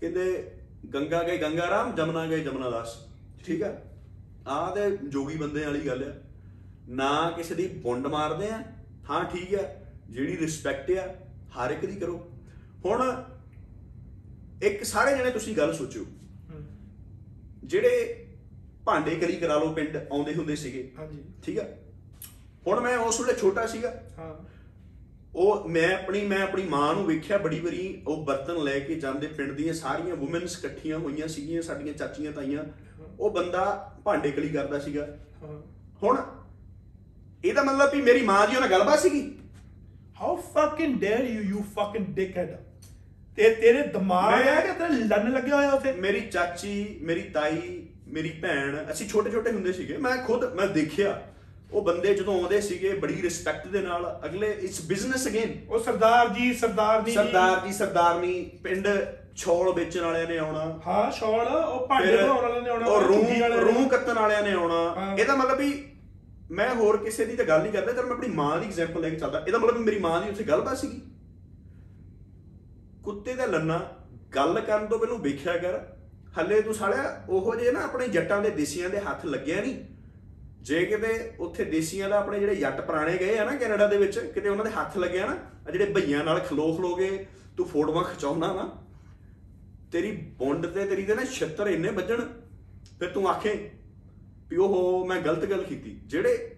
[0.01, 0.51] ਕਹਿੰਦੇ
[0.93, 3.07] ਗੰਗਾ ਗਏ ਗੰਗਾ ਰਾਮ ਜਮਨਾ ਗਏ ਜਮਨਾ ਦਾਸ।
[3.45, 3.81] ਠੀਕ ਆ?
[4.47, 6.21] ਆਹ ਤੇ ਜੋਗੀ ਬੰਦੇ ਵਾਲੀ ਗੱਲ ਆ।
[6.89, 8.63] ਨਾ ਕਿਸੇ ਦੀ ਬੁੰਡ ਮਾਰਦੇ ਆ।
[9.09, 9.63] ਹਾਂ ਠੀਕ ਆ।
[10.09, 11.15] ਜਿਹੜੀ ਰਿਸਪੈਕਟ ਆ
[11.55, 12.31] ਹਰ ਇੱਕ ਦੀ ਕਰੋ।
[12.85, 13.23] ਹੁਣ
[14.63, 16.05] ਇੱਕ ਸਾਰੇ ਜਣੇ ਤੁਸੀਂ ਗੱਲ ਸੋਚੋ
[17.63, 18.20] ਜਿਹੜੇ
[18.85, 21.63] ਭਾਂਡੇ ਕਰੀ ਕਰਾ ਲਓ ਪਿੰਡ ਆਉਂਦੇ ਹੁੰਦੇ ਸੀਗੇ। ਹਾਂਜੀ। ਠੀਕ ਆ?
[22.67, 24.33] ਹੁਣ ਮੈਂ ਉਸ ਵੇਲੇ ਛੋਟਾ ਸੀਗਾ। ਹਾਂ।
[25.35, 29.27] ਉਹ ਮੈਂ ਆਪਣੀ ਮੈਂ ਆਪਣੀ ਮਾਂ ਨੂੰ ਵੇਖਿਆ ਬੜੀ ਵਾਰੀ ਉਹ ਬਰਤਨ ਲੈ ਕੇ ਜਾਂਦੇ
[29.27, 32.63] ਪਿੰਡ ਦੀਆਂ ਸਾਰੀਆਂ ਔਮਨਸ ਇਕੱਠੀਆਂ ਹੋਈਆਂ ਸੀਗੀਆਂ ਸਾਡੀਆਂ ਚਾਚੀਆਂ ਤਾਈਆਂ।
[33.19, 35.07] ਉਹ ਬੰਦਾ ਭਾਂਡੇ ਕਲੀ ਕਰਦਾ ਸੀਗਾ।
[36.03, 36.17] ਹੁਣ
[37.45, 39.21] ਇਹਦਾ ਮਤਲਬ ਵੀ ਮੇਰੀ ਮਾਂ ਦੀ ਉਹਨਾਂ ਗੱਲਬਾਤ ਸੀਗੀ?
[40.21, 42.55] How fucking dare you you fucking dickhead
[43.35, 45.91] ਤੇ ਤੇਰੇ ਦਿਮਾਗ ਹੈ ਕਿ ਤੇਰੇ ਲੰਨ ਲੱਗਿਆ ਹੋਇਆ ਉੱਥੇ?
[45.91, 51.21] ਮੇਰੀ ਚਾਚੀ ਮੇਰੀ ਤਾਈ ਮੇਰੀ ਭੈਣ ਅਸੀਂ ਛੋਟੇ ਛੋਟੇ ਹੁੰਦੇ ਸੀਗੇ ਮੈਂ ਖੁਦ ਮੈਂ ਦੇਖਿਆ
[51.71, 56.29] ਉਹ ਬੰਦੇ ਜਦੋਂ ਆਉਂਦੇ ਸੀਗੇ ਬੜੀ ਰਿਸਪੈਕਟ ਦੇ ਨਾਲ ਅਗਲੇ ਇਟਸ ਬਿਜ਼ਨਸ ਅਗੇਨ ਉਹ ਸਰਦਾਰ
[56.29, 58.87] ਜੀ ਸਰਦਾਰ ਜੀ ਸਰਦਾਰ ਜੀ ਸਰਦਾਰਨੀ ਪਿੰਡ
[59.35, 63.15] ਛੋਲ ਵੇਚਣ ਵਾਲਿਆਂ ਨੇ ਆਉਣਾ। ਹਾਂ ਸ਼ੌਲ ਉਹ ਭਾਂਡੇ ਬਣਾਉਣ ਵਾਲਿਆਂ ਨੇ ਆਉਣਾ ਉਹ ਝੁੱਗੀ
[63.15, 65.83] ਰੂੰ ਵਾਲਿਆਂ ਨੇ। ਰੂੰ ਕੱਤਣ ਵਾਲਿਆਂ ਨੇ ਆਉਣਾ। ਇਹਦਾ ਮਤਲਬ ਵੀ
[66.51, 69.09] ਮੈਂ ਹੋਰ ਕਿਸੇ ਦੀ ਤਾਂ ਗੱਲ ਨਹੀਂ ਕਰਦਾ ਤੇ ਮੈਂ ਆਪਣੀ ਮਾਂ ਦੀ ਐਗਜ਼ਾਮਪਲ ਲੈ
[69.09, 71.01] ਕੇ ਚੱਲਦਾ ਇਹਦਾ ਮਤਲਬ ਮੇਰੀ ਮਾਂ ਦੀ ਉੱਥੇ ਗੱਲਬਾਤ ਸੀਗੀ।
[73.03, 73.79] ਕੁੱਤੇ ਦਾ ਲੰਨਾ
[74.35, 75.79] ਗੱਲ ਕਰਨ ਤੋਂ ਮੈਨੂੰ ਵੇਖਿਆ ਕਰ
[76.37, 79.75] ਹੱਲੇ ਤੂੰ ਸਾਲਿਆ ਉਹੋ ਜੇ ਨਾ ਆਪਣੇ ਜੱਟਾਂ ਦੇ ਦੇਸੀਆਂ ਦੇ ਹੱਥ ਲੱਗਿਆ ਨਹੀਂ।
[80.61, 84.19] ਜੇ ਕਿਤੇ ਉੱਥੇ ਦੇਸੀਆਂ ਦਾ ਆਪਣੇ ਜਿਹੜੇ ਜੱਟ ਪੁਰਾਣੇ ਗਏ ਆ ਨਾ ਕੈਨੇਡਾ ਦੇ ਵਿੱਚ,
[84.19, 87.25] ਕਿਤੇ ਉਹਨਾਂ ਦੇ ਹੱਥ ਲੱਗਿਆ ਨਾ, ਆ ਜਿਹੜੇ ਭਈਆਂ ਨਾਲ ਖਲੋ ਖਲੋ ਕੇ
[87.57, 88.69] ਤੂੰ ਫੋਟੋਆਂ ਖਿਚਾਉਣਾ ਨਾ
[89.91, 92.21] ਤੇਰੀ ਬੁੰਡ ਤੇ ਤੇਰੀ ਤੇ ਨਾ ਛਿੱਤਰ ਇੰਨੇ ਵੱਜਣ,
[92.99, 93.55] ਫਿਰ ਤੂੰ ਆਖੇ
[94.49, 96.55] ਵੀ ਉਹ ਮੈਂ ਗਲਤ ਗੱਲ ਕੀਤੀ। ਜਿਹੜੇ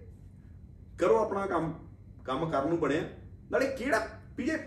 [1.00, 1.74] ਕਰੋ ਆਪਣਾ ਕੰਮ
[2.26, 3.04] ਕੰਮ ਕਰਨ ਨੂੰ ਬਣਿਆ,
[3.52, 4.08] ਨਾਲੇ ਕਿਹੜਾ
[4.38, 4.58] ਵੀ ਇਹ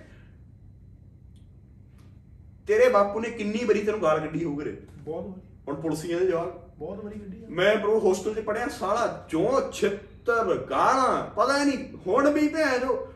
[2.69, 6.27] ਤੇਰੇ ਬਾਪੂ ਨੇ ਕਿੰਨੀ ਵਾਰੀ ਤੈਨੂੰ ਗਾਲ ਕੱਢੀ ਹੋਊ ਘਰੇ ਬਹੁਤ ਵਾਰੀ। ਹੁਣ ਪੁਲਸੀਆਂ ਦੇ
[6.27, 11.65] ਜਵਾਬ। ਬਹੁਤ ਵਾਰੀ ਗੱਡੀ ਆ। ਮੈਂ ਬ్రో ਹੋਸਟਲ 'ਚ ਪੜਿਆ ਸਾਲਾ ਜੋ ਛਿੱਤਰ ਗਾਲਾਂ ਪਤਾ
[11.65, 13.09] ਨਹੀਂ ਹੁਣ ਵੀ ਭੈਣ ਜੋ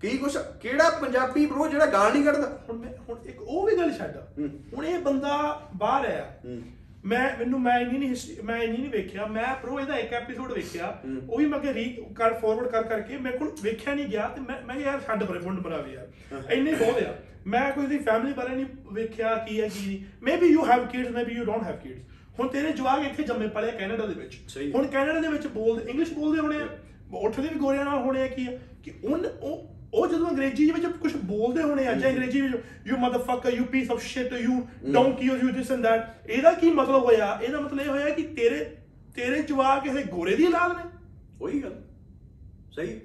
[0.00, 2.58] ਕੀ ਕੁਛ ਕਿਹੜਾ ਪੰਜਾਬੀ ਬ్రో ਜਿਹੜਾ ਗਾਲ ਨਹੀਂ ਕੱਢਦਾ?
[2.68, 4.16] ਹੁਣ ਮੈਂ ਹੁਣ ਇੱਕ ਉਹ ਵੀ ਗੱਲ ਛੱਡ।
[4.74, 6.36] ਹੁਣ ਇਹ ਬੰਦਾ ਬਾਹਰ ਆਇਆ।
[7.04, 10.86] ਮੈਂ ਮੈਨੂੰ ਮੈਂ ਇੰਨੀ ਨਹੀਂ ਮੈਂ ਇੰਨੀ ਨਹੀਂ ਵੇਖਿਆ। ਮੈਂ ਪ੍ਰੋ ਇਹਦਾ ਇੱਕ ਐਪੀਸੋਡ ਵੇਖਿਆ।
[11.28, 11.84] ਉਹ ਵੀ ਮੈਂ ਕਿ ਰੀ
[12.16, 15.38] ਕਰ ਫਾਰਵਰਡ ਕਰ ਕਰਕੇ ਮੇਰੇ ਕੋਲ ਵੇਖਿਆ ਨਹੀਂ ਗਿਆ ਤੇ ਮੈਂ ਮੈਂ ਯਾਰ ਛੱਡ ਪਰੇ
[15.38, 17.14] ਫੁੰਡ ਬਣਾਵੇ ਯਾਰ। ਇੰਨੇ ਬਹੁਤ ਆ।
[17.46, 21.10] ਮੈਂ ਕੋਈ ਦੀ ਫੈਮਿਲੀ ਬਾਰੇ ਨਹੀਂ ਵੇਖਿਆ ਕੀ ਹੈ ਕੀ ਨਹੀਂ। Maybe you have kids
[21.10, 22.02] maybe you don't have kids
[22.40, 24.38] ਹੁਣ ਤੇਰੇ ਜਵਾਕ ਇੱਥੇ ਜੰਮੇ ਪਲੇ ਕੈਨੇਡਾ ਦੇ ਵਿੱਚ।
[24.74, 26.68] ਹੁਣ ਕੈਨੇਡਾ ਦੇ ਵਿੱਚ ਬੋਲਦੇ ਇੰਗਲਿਸ਼ ਬੋਲਦੇ ਹੋਣੇ ਆ।
[27.18, 30.72] ਉੱਥੇ ਦੇ ਵੀ ਗੋਰਿਆਂ ਨਾਲ ਹੋਣੇ ਆ ਕੀ ਆ। ਕਿ ਉਹ ਉਹ ਜਦੋਂ ਅੰਗਰੇਜ਼ੀ ਦੇ
[30.72, 32.54] ਵਿੱਚ ਕੁਝ ਬੋਲਦੇ ਹੋਣੇ ਆ ਜਾਂ ਅੰਗਰੇਜ਼ੀ ਵਿੱਚ
[32.86, 34.60] you motherfucker you piece of shit you
[34.92, 37.38] donkey you this and that ਇਹਦਾ ਕੀ ਮਤਲਬ ਹੋਇਆ?
[37.42, 38.64] ਇਹਦਾ ਮਤਲਬ ਇਹ ਹੋਇਆ ਕਿ ਤੇਰੇ
[39.14, 40.82] ਤੇਰੇ ਜਵਾਕ ਇਹ ਗੋਰੇ ਦੀ ਔਲਾਦ ਨੇ।
[41.40, 41.74] ਉਹੀ ਗੱਲ।
[42.76, 43.00] ਸਹੀ।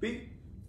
[0.00, 0.10] ਵੀ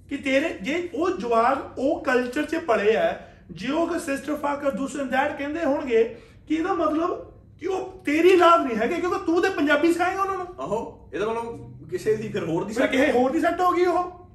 [0.09, 3.19] ਕਿ ਤੇਰੇ ਜੇ ਉਹ ਜਵਾਕ ਉਹ ਕਲਚਰ 'ਚ ਪੜੇ ਆ
[3.51, 6.03] ਜੇ ਉਹ ਸਿਸਟਰ ਫਾਕਰ ਦੂਸਰੇ ਦੈਟ ਕਹਿੰਦੇ ਹੋਣਗੇ
[6.47, 10.37] ਕਿ ਇਹਦਾ ਮਤਲਬ ਕਿ ਉਹ ਤੇਰੀ ਔਲਾਦ ਨਹੀਂ ਹੈਗੇ ਕਿਉਂਕਿ ਤੂੰ ਤੇ ਪੰਜਾਬੀ ਸਿਖਾਏਗਾ ਉਹਨਾਂ
[10.37, 13.71] ਨੂੰ। ਆਹੋ ਇਹਦਾ ਮਤਲਬ ਕਿਸੇ ਦੀ ਫਿਰ ਹੋਰ ਦੀ ਫਿਰ ਕਿਸੇ ਹੋਰ ਦੀ ਸੈੱਟ ਹੋ
[13.71, 14.26] ਗਈ ਉਹ।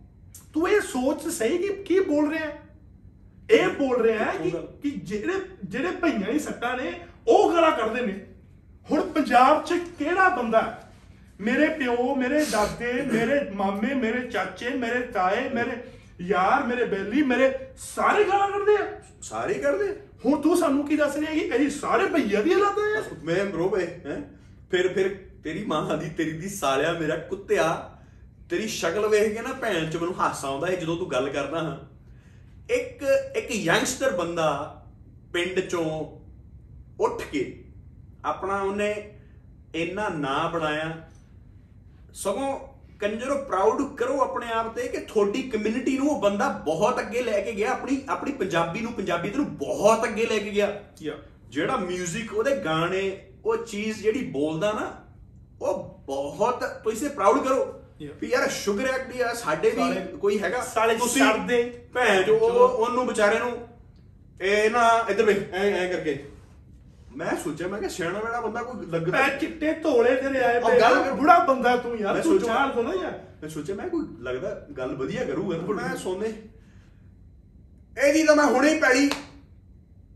[0.55, 2.59] ਤੂੰ ਇਹ ਸੋਚ ਸਹੀ ਕਿ ਕੀ ਬੋਲ ਰਿਹਾ ਹੈ
[3.51, 4.51] ਇਹ ਬੋਲ ਰਿਹਾ ਹੈ ਕਿ
[4.83, 5.33] ਕਿ ਜਿਹੜੇ
[5.65, 6.93] ਜਿਹੜੇ ਭਈਆਂ ਦੀ ਸੱਟਾਂ ਨੇ
[7.29, 8.27] ਉਹ ਗਾਲਾਂ ਕੱਢਦੇ ਨੇ
[8.91, 10.79] ਹੁਣ ਪੰਜਾਬ 'ਚ ਕਿਹੜਾ ਬੰਦਾ?
[11.41, 15.77] ਮੇਰੇ ਪਿਓ ਮੇਰੇ ਦਾਦੇ ਮੇਰੇ ਮਾਮੇ ਮੇਰੇ ਚਾਚੇ ਮੇਰੇ ਤਾਏ ਮੇਰੇ
[16.21, 18.87] ਯਾਰ ਮੇਰੇ ਬੇਲੀ ਮੇਰੇ ਸਾਰੇ ਗਾਲਾਂ ਕੱਢਦੇ ਆ
[19.23, 23.03] ਸਾਰੇ ਕਰਦੇ ਹੁਣ ਤੂੰ ਸਾਨੂੰ ਕੀ ਦੱਸ ਰਿਹਾ ਕਿ ਇਹ ਸਾਰੇ ਭਈਆ ਦੀ ਹਾਲਾਤ ਹੈ
[23.25, 24.23] ਮੈਂ ਬ్రో ਵੇ ਹੈ
[24.71, 27.92] ਫਿਰ ਫਿਰ ਤੇਰੀ ਮਾਂ ਦੀ ਤੇਰੀ ਦੀ ਸਾਲਿਆ ਮੇਰਾ ਕੁੱਤਿਆ
[28.53, 31.59] ਤੇਰੀ ਸ਼ਕਲ ਵੇਖ ਕੇ ਨਾ ਭੈਣ ਚ ਮੈਨੂੰ ਹਾਸਾ ਆਉਂਦਾ ਹੈ ਜਦੋਂ ਤੂੰ ਗੱਲ ਕਰਦਾ
[31.59, 31.77] ਹਾਂ।
[32.73, 33.03] ਇੱਕ
[33.37, 34.49] ਇੱਕ ਯੰਗਸਟਰ ਬੰਦਾ
[35.33, 35.85] ਪਿੰਡ ਚੋਂ
[37.01, 37.65] ਉੱਠ ਕੇ
[38.25, 39.19] ਆਪਣਾ ਉਹਨੇ
[39.75, 41.09] ਇੰਨਾ ਨਾਂ ਬਣਾਇਆ।
[42.15, 42.59] ਸਗੋਂ
[43.01, 47.41] ਕੰਜਰੋ ਪ੍ਰਾਊਡ ਕਰੋ ਆਪਣੇ ਆਪ ਤੇ ਕਿ ਤੁਹਾਡੀ ਕਮਿਊਨਿਟੀ ਨੂੰ ਉਹ ਬੰਦਾ ਬਹੁਤ ਅੱਗੇ ਲੈ
[47.41, 50.83] ਕੇ ਗਿਆ ਆਪਣੀ ਆਪਣੀ ਪੰਜਾਬੀ ਨੂੰ ਪੰਜਾਬੀਅਤ ਨੂੰ ਬਹੁਤ ਅੱਗੇ ਲੈ ਕੇ ਗਿਆ।
[51.49, 54.97] ਜਿਹੜਾ 뮤직 ਉਹਦੇ ਗਾਣੇ ਉਹ ਚੀਜ਼ ਜਿਹੜੀ ਬੋਲਦਾ ਨਾ
[55.63, 57.79] ਉਹ ਬਹੁਤ ਤੁਸੀਂ ਪ੍ਰਾਊਡ ਕਰੋ.
[58.21, 61.63] ਵੀ ਯਾਰ ਸ਼ੁਗਰ ਐਕਟ ਆ ਸਾਡੇ ਵੀ ਕੋਈ ਹੈਗਾ। ਸਾਲੇ ਛੱਡਦੇ।
[61.95, 63.57] ਭੈਣ ਜੋ ਉਹਨੂੰ ਵਿਚਾਰੇ ਨੂੰ
[64.41, 66.19] ਇਹ ਨਾ ਇੱਧਰ ਵੇ ਐ ਐ ਕਰਕੇ।
[67.17, 71.11] ਮੈਂ ਸੋਚਿਆ ਮੈਂ ਕਿ ਸਿਆਣਾ ਵੇੜਾ ਬੰਦਾ ਕੋਈ ਲੱਗਦਾ ਐ ਚਿੱਟੇ ਧੋਲੇ ਤੇਰੇ ਆਏ ਪਏ।
[71.11, 74.95] ਬੁੜਾ ਬੰਦਾ ਤੂੰ ਯਾਰ ਤੂੰ ਚਾਲ ਦੋ ਨਾ ਯਾਰ ਮੈਂ ਸੋਚਿਆ ਮੈਂ ਕੋਈ ਲੱਗਦਾ ਗੱਲ
[74.97, 76.33] ਵਧੀਆ ਕਰੂਗਾ। ਮੈਂ ਸੋਨੇ।
[77.97, 79.11] ਇਹਦੀ ਤਾਂ ਮੈਂ ਹੁਣੇ ਹੀ ਪੈਲੀ।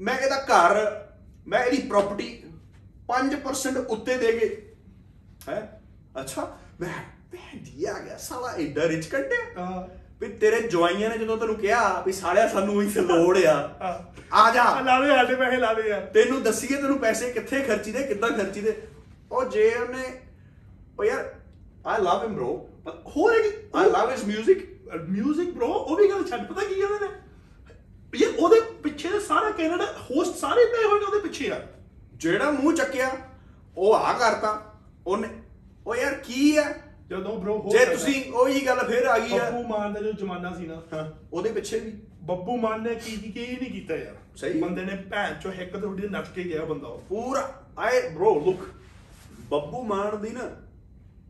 [0.01, 0.79] ਮੈਂ ਇਹਦਾ ਘਰ
[1.47, 2.29] ਮੈਂ ਇਹਦੀ ਪ੍ਰਾਪਰਟੀ
[3.09, 4.49] 5% ਉੱਤੇ ਦੇ ਗਏ
[5.49, 5.59] ਹੈ?
[6.21, 6.95] ਅੱਛਾ ਮੈਂ
[7.35, 9.89] ਮੈਂ ਦਿਆ ਗਿਆ ਸਾਲਾ ਐਡਾ ਰਿਚ ਕੱਟਿਆ ਹਾਂ।
[10.21, 13.55] ਵੀ ਤੇਰੇ ਜਵਾਈਆਂ ਨੇ ਜਦੋਂ ਤੈਨੂੰ ਕਿਹਾ ਵੀ ਸਾਲਿਆ ਸਾਨੂੰ ਇੱਥੇ ਲੋੜ ਆ।
[14.33, 18.03] ਆ ਜਾ। ਲਾ ਦੇ ਸਾਡੇ ਪੈਸੇ ਲਾ ਦੇ ਯਾਰ। ਤੈਨੂੰ ਦੱਸੀਏ ਤੈਨੂੰ ਪੈਸੇ ਕਿੱਥੇ ਖਰਚੀਦੇ
[18.03, 18.83] ਕਿੱਦਾਂ ਖਰਚੀਦੇ।
[19.33, 20.21] ਉਹ ਜੇ ਉਹਨੇ
[20.99, 21.35] ਉਹ ਯਾਰ
[21.87, 23.39] ਆਈ ਲਵ ਹਿਮ ਬ੍ਰੋ ਪਰ ਹੋਰ ਹੈ
[23.75, 24.61] I love his 뮤직
[25.09, 27.13] music bro ਉਹ ਵੀ ਗੱਲ ਛੱਡ ਪਤਾ ਕੀ ਕਹਿੰਦੇ ਨੇ
[28.15, 31.61] ਇਹ ਉਹਦੇ ਪਿੱਛੇ ਦੇ ਸਾਰਾ ਕੈਨੇਡਾ ਹੋਸਟ ਸਾਰੇ ਪਏ ਹੋਏ ਨੇ ਉਹਦੇ ਪਿੱਛੇ ਆ
[32.15, 33.11] ਜਿਹੜਾ ਮੂੰਹ ਚੱਕਿਆ
[33.77, 34.75] ਉਹ ਆ ਕਰਤਾ।
[35.07, 35.29] ਉਹਨੇ
[35.87, 36.75] ਉਹ ਯਾਰ ਕੀ ਆ?
[37.11, 40.13] ਜਦੋਂ bro ਹੋ ਜੇ ਤੁਸੀਂ ਉਹੀ ਗੱਲ ਫੇਰ ਆ ਗਈ ਆ। ਬੱਬੂ ਮਾਨ ਦਾ ਜੋ
[40.13, 41.93] ਜ਼ਮਾਨਾ ਸੀ ਨਾ। ਹਾਂ ਉਹਦੇ ਪਿੱਛੇ ਵੀ।
[42.23, 45.77] ਬੱਬੂ ਮਾਨ ਨੇ ਕੀ ਕੀ ਕੀ ਨਹੀਂ ਕੀਤਾ ਯਾਰ। ਸਹੀ। ਬੰਦੇ ਨੇ ਭੈਣ ਚੋ ਹਿੱਕ
[45.77, 48.59] ਤੇ ਉੱਡੀ ਨੱਚ ਕੇ ਗਿਆ ਬੰਦਾ ਉਹ। ਪੂਰਾ। ਆਏ ਬ్రో ਲੁੱਕ
[49.51, 50.41] ਬੱਬੂ ਮਾਨ ਦੀ ਨਾ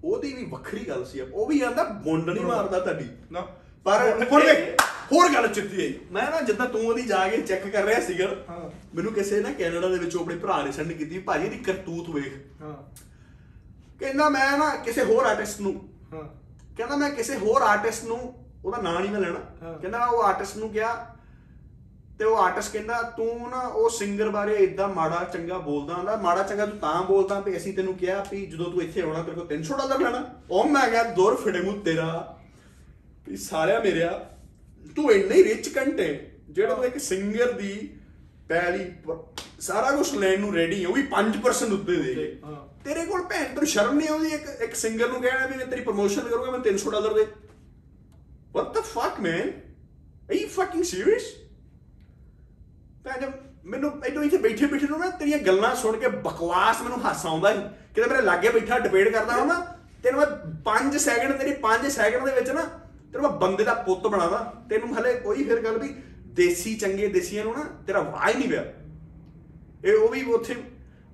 [0.04, 3.40] ਉਹਦੀ ਵੀ ਵੱਖਰੀ ਗੱਲ ਸੀ। ਉਹ ਵੀ ਆਂਦਾ ਬੁੰਡ ਨਹੀਂ ਮਾਰਦਾ ਤੁਹਾਡੀ। ਨਾ।
[3.84, 4.80] ਪਰ ਹੁਣ ਵੇਖ
[5.12, 8.36] ਹੋਰ ਗੱਲ ਚਿੱਤੀ ਆਈ। ਮੈਂ ਨਾ ਜਿੱਦਾਂ ਤੂੰ ਉਹਦੀ ਜਾ ਕੇ ਚੈੱਕ ਕਰ ਰਿਹਾ ਸੀਗਾ
[8.48, 12.10] ਹਾਂ। ਮੈਨੂੰ ਕਿਸੇ ਨਾ ਕੈਨੇਡਾ ਦੇ ਵਿੱਚ ਆਪਣੇ ਭਰਾ ਨੇ ਸੈਂਡ ਕੀਤੀ ਭਾਜੀ ਇਹਦੀ ਕਰਤੂਤ
[12.10, 13.05] ਵੇਖ। ਹਾਂ।
[14.00, 15.72] ਕਹਿੰਦਾ ਮੈਂ ਨਾ ਕਿਸੇ ਹੋਰ ਆਰਟਿਸਟ ਨੂੰ
[16.12, 16.22] ਹਾਂ।
[16.76, 18.18] ਕਹਿੰਦਾ ਮੈਂ ਕਿਸੇ ਹੋਰ ਆਰਟਿਸਟ ਨੂੰ
[18.64, 20.94] ਉਹਦਾ ਨਾਂ ਨਹੀਂ ਮੈਂ ਲੈਣਾ। ਕਹਿੰਦਾ ਉਹ ਆਰਟਿਸਟ ਨੂੰ ਕਿਹਾ
[22.18, 26.42] ਤੇ ਉਹ ਆਰਟਿਸਟ ਕਹਿੰਦਾ ਤੂੰ ਨਾ ਉਹ ਸਿੰਗਰ ਬਾਰੇ ਇਦਾਂ ਮਾੜਾ ਚੰਗਾ ਬੋਲਦਾ ਹੁੰਦਾ ਮਾੜਾ
[26.42, 29.48] ਚੰਗਾ ਤੂੰ ਤਾਂ ਬੋਲਦਾ ਵੀ ਅਸੀਂ ਤੈਨੂੰ ਕਿਹਾ ਵੀ ਜਦੋਂ ਤੂੰ ਇੱਥੇ ਆਉਣਾ ਤੇਰੇ ਕੋਲ
[29.54, 32.36] 300 ਡਾਲਰ ਲੈਣਾ। ਉਹ ਮੈਂ ਕਿਹਾ ਦੌਰ ਫਿੜੇ ਮੂੰਹ ਤੇਰਾ
[33.28, 34.10] ਵੀ ਸਾਰਿਆ ਮੇਰਿਆ
[34.96, 36.08] ਤੂੰ ਇੰਨਾ ਹੀ ਰਿਚ ਕੰਟੇ
[36.50, 37.72] ਜਿਹੜਾ ਤੂੰ ਇੱਕ ਸਿੰਗਰ ਦੀ
[38.48, 39.18] ਪੈਲੀ ਪ-
[39.60, 42.24] ਸਾਰਾ ਕੁਝ ਲੈਣ ਨੂੰ ਰੈਡੀ ਹੈ ਉਹ ਵੀ 5% ਉੱਤੇ ਦੇ ਕੇ।
[42.84, 44.28] ਤੇਰੇ ਕੋਲ ਭੈਣ ਤੈਨੂੰ ਸ਼ਰਮ ਨਹੀਂ ਆਉਂਦੀ?
[44.28, 47.26] ਇੱਕ ਇੱਕ ਸਿੰਗਰ ਨੂੰ ਕਹਿਣਾ ਵੀ ਮੈਂ ਤੇਰੀ ਪ੍ਰੋਮੋਸ਼ਨ ਕਰੂੰਗਾ ਮੈਂ 300 ਡਾਲਰ ਦੇ।
[48.76, 49.48] The fuck man?
[50.28, 51.24] Are you fucking serious?
[53.04, 53.32] ਤਾਂ ਜਦ
[53.64, 57.52] ਮੈਨੂੰ ਇਦੋਂ ਇੱਥੇ ਬੈਠੇ ਬੈਠੇ ਨੂੰ ਨਾ ਤੇਰੀਆਂ ਗੱਲਾਂ ਸੁਣ ਕੇ ਬਕਵਾਸ ਮੈਨੂੰ ਹਾਸਾ ਆਉਂਦਾ
[57.54, 57.60] ਸੀ।
[57.94, 59.60] ਕਿਤੇ ਮੇਰੇ ਲਾਗੇ ਬੈਠਾ ਡਿਬੇਟ ਕਰਦਾ ਹਾਂ ਨਾ
[60.02, 60.26] ਤੈਨੂੰ ਮੈਂ
[60.64, 62.62] 5 ਸੈਕਿੰਡ ਤੇਰੀ 5 ਸੈਕਿੰਡ ਦੇ ਵਿੱਚ ਨਾ
[63.12, 64.38] ਤੈਨੂੰ ਮੈਂ ਬੰਦੇ ਦਾ ਪੁੱਤ ਬਣਾਦਾ
[64.70, 65.88] ਤੈਨੂੰ ਹਲੇ ਕੋਈ ਫਿਰ ਗੱਲ ਵੀ
[66.40, 68.64] ਦੇਸੀ ਚੰਗੇ ਦੇਸੀਆਂ ਨੂੰ ਨਾ ਤੇਰਾ ਵਾਹ ਹੀ ਨਹੀਂ ਪਿਆ।
[69.86, 70.54] ਇਹ ਉਹ ਵੀ ਉੱਥੇ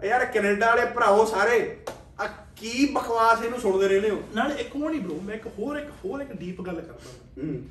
[0.05, 1.77] ਯਾਰ ਕੈਨੇਡਾ ਵਾਲੇ ਭਰਾਓ ਸਾਰੇ
[2.21, 4.23] ਆ ਕੀ ਬਕਵਾਸ ਇਹਨੂੰ ਸੁਣਦੇ ਰਹਿੰਦੇ ਹੋ?
[4.35, 7.63] ਨਾਲ ਇੱਕ ਹੋਰ ਨਹੀਂ ਬ్రో ਮੈਂ ਇੱਕ ਹੋਰ ਇੱਕ ਹੋਰ ਇੱਕ ਡੀਪ ਗੱਲ ਕਰਦਾ ਹੂੰ।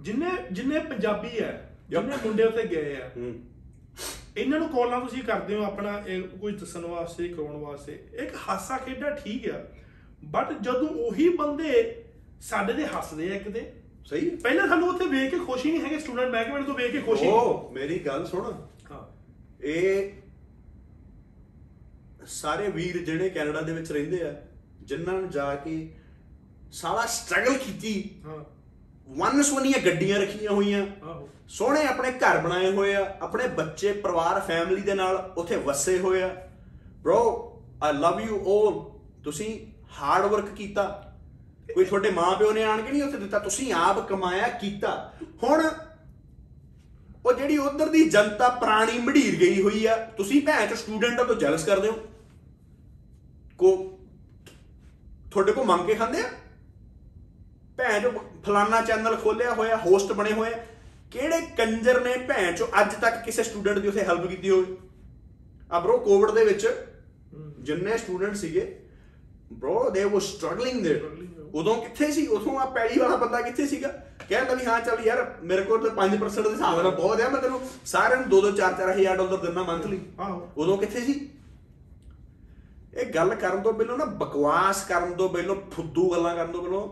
[0.00, 3.34] ਜਿੰਨੇ ਜਿੰਨੇ ਪੰਜਾਬੀ ਹੈ ਜਿੰਨੇ ਮੁੰਡੇ ਉੱਤੇ ਗਏ ਆ ਹੂੰ।
[4.36, 6.02] ਇਹਨਾਂ ਨੂੰ ਕਾਲਾਂ ਤੁਸੀਂ ਕਰਦੇ ਹੋ ਆਪਣਾ
[6.40, 9.64] ਕੁਝ ਦੱਸਣ ਵਾਸਤੇ ਕਰਾਉਣ ਵਾਸਤੇ। ਇੱਕ ਹਾਸਾ ਖੇਡਾ ਠੀਕ ਆ
[10.24, 12.02] ਬਟ ਜਦੋਂ ਉਹੀ ਬੰਦੇ
[12.40, 13.72] ਸਾਡੇ ਦੇ ਹੱਸਦੇ ਆ ਇੱਕ ਤੇ
[14.06, 17.26] ਸਹੀ ਪਹਿਲਾਂ ਸਾਨੂੰ ਉੱਥੇ ਵੇਖ ਕੇ ਖੁਸ਼ੀ ਨਹੀਂ ਹੈਗੇ ਸਟੂਡੈਂਟ ਮਹਿਕਮੇ ਤੋਂ ਵੇਖ ਕੇ ਖੁਸ਼ੀ।
[17.26, 18.52] ਉਹ ਮੇਰੀ ਗੱਲ ਸੁਣ।
[19.66, 20.12] ਇਹ
[22.26, 24.34] ਸਾਰੇ ਵੀਰ ਜਿਹੜੇ ਕੈਨੇਡਾ ਦੇ ਵਿੱਚ ਰਹਿੰਦੇ ਆ
[24.82, 25.94] ਜਿਨ੍ਹਾਂ ਨੇ ਜਾ ਕੇ
[26.72, 28.44] ਸਾਰਾ ਸਟਰਗਲ ਕੀਤੀ। ਹਾਂ।
[29.08, 30.86] ਵਨ ਸਵਨੀਆਂ ਗੱਡੀਆਂ ਰੱਖੀਆਂ ਹੋਈਆਂ।
[31.48, 36.22] ਸੋਹਣੇ ਆਪਣੇ ਘਰ ਬਣਾਏ ਹੋਏ ਆ ਆਪਣੇ ਬੱਚੇ ਪਰਿਵਾਰ ਫੈਮਿਲੀ ਦੇ ਨਾਲ ਉੱਥੇ ਵਸੇ ਹੋਏ
[36.22, 36.48] ਆ।
[37.06, 37.18] Bro
[37.82, 39.66] I love you all ਤੁਸੀਂ
[39.98, 41.02] ਹਾਰਡ ਵਰਕ ਕੀਤਾ।
[41.74, 43.38] ਕੋਈ ਤੁਹਾਡੇ ਮਾਪਿਓ ਨੇ ਆਣ ਕੇ ਨਹੀਂ ਉੱਥੇ ਦਿੱਤਾ?
[43.38, 45.68] ਤੁਸੀਂ ਆਪ ਕਮਾਇਆ ਕੀਤਾ। ਹੁਣ
[47.26, 51.34] ਉਹ ਜਿਹੜੀ ਉਧਰ ਦੀ ਜਨਤਾ ਪ੍ਰਾਣੀ ਮਢੀਰ ਗਈ ਹੋਈ ਆ ਤੁਸੀਂ ਭੈਣ ਚ ਸਟੂਡੈਂਟਾਂ ਤੋਂ
[51.34, 51.98] ਜੈਲਸ ਕਰਦੇ ਹੋ?
[53.58, 53.98] ਕੋ
[55.30, 56.28] ਤੁਹਾਡੇ ਕੋ ਮੰਗ ਕੇ ਖਾਂਦੇ ਆ?
[57.76, 58.12] ਭੈਣ ਜੋ
[58.44, 60.50] ਫਲਾਨਾ ਚੈਨਲ ਖੋਲਿਆ ਹੋਇਆ ਹੋਸਟ ਬਣੇ ਹੋਏ
[61.10, 64.76] ਕਿਹੜੇ ਕੰਜਰ ਨੇ ਭੈਣ ਚੋ ਅੱਜ ਤੱਕ ਕਿਸੇ ਸਟੂਡੈਂਟ ਦੀ ਉਥੇ ਹੈਲਪ ਕੀਤੀ ਹੋਵੇ?
[65.72, 66.66] ਆ ਬ్రో ਕੋਵਿਡ ਦੇ ਵਿੱਚ
[67.60, 68.60] ਜਿੰਨੇ ਸਟੂਡੈਂਟ ਸੀਗੇ
[69.52, 71.00] ਬ్రో ਦੇ ਵਰ ਸਟਰਗਲਿੰਗ ਦੇ
[71.54, 72.26] ਉਦੋਂ ਕਿੱਥੇ ਸੀ?
[72.26, 73.88] ਉਥੋਂ ਆ ਪੈਲੀ ਵਾਲਾ ਬੰਦਾ ਕਿੱਥੇ ਸੀਗਾ?
[74.28, 77.40] ਕਹਿੰਦਾ ਵੀ ਹਾਂ ਚੱਲ ਯਾਰ ਮੇਰੇ ਕੋਲ ਤਾਂ 5% ਦੇ ਹਿਸਾਬ ਨਾਲ ਬਹੁਤ ਹੈ ਮੈਂ
[77.42, 81.30] ਤੈਨੂੰ ਸਾਰਿਆਂ ਨੂੰ 2-2 4-4 ਹਜ਼ਾਰ ਡਾਲਰ ਦਿੰਦਾ ਮੰਥਲੀ ਆਹੋ। ਉਦੋਂ ਕਿੱਥੇ ਸੀ?
[82.94, 86.88] ਇਹ ਗੱਲ ਕਰਨ ਤੋਂ ਪਹਿਲਾਂ ਨਾ ਬਕਵਾਸ ਕਰਨ ਤੋਂ ਪਹਿਲਾਂ ਫੁੱਦੂ ਗੱਲਾਂ ਕਰਨ ਤੋਂ ਪਹਿਲਾਂ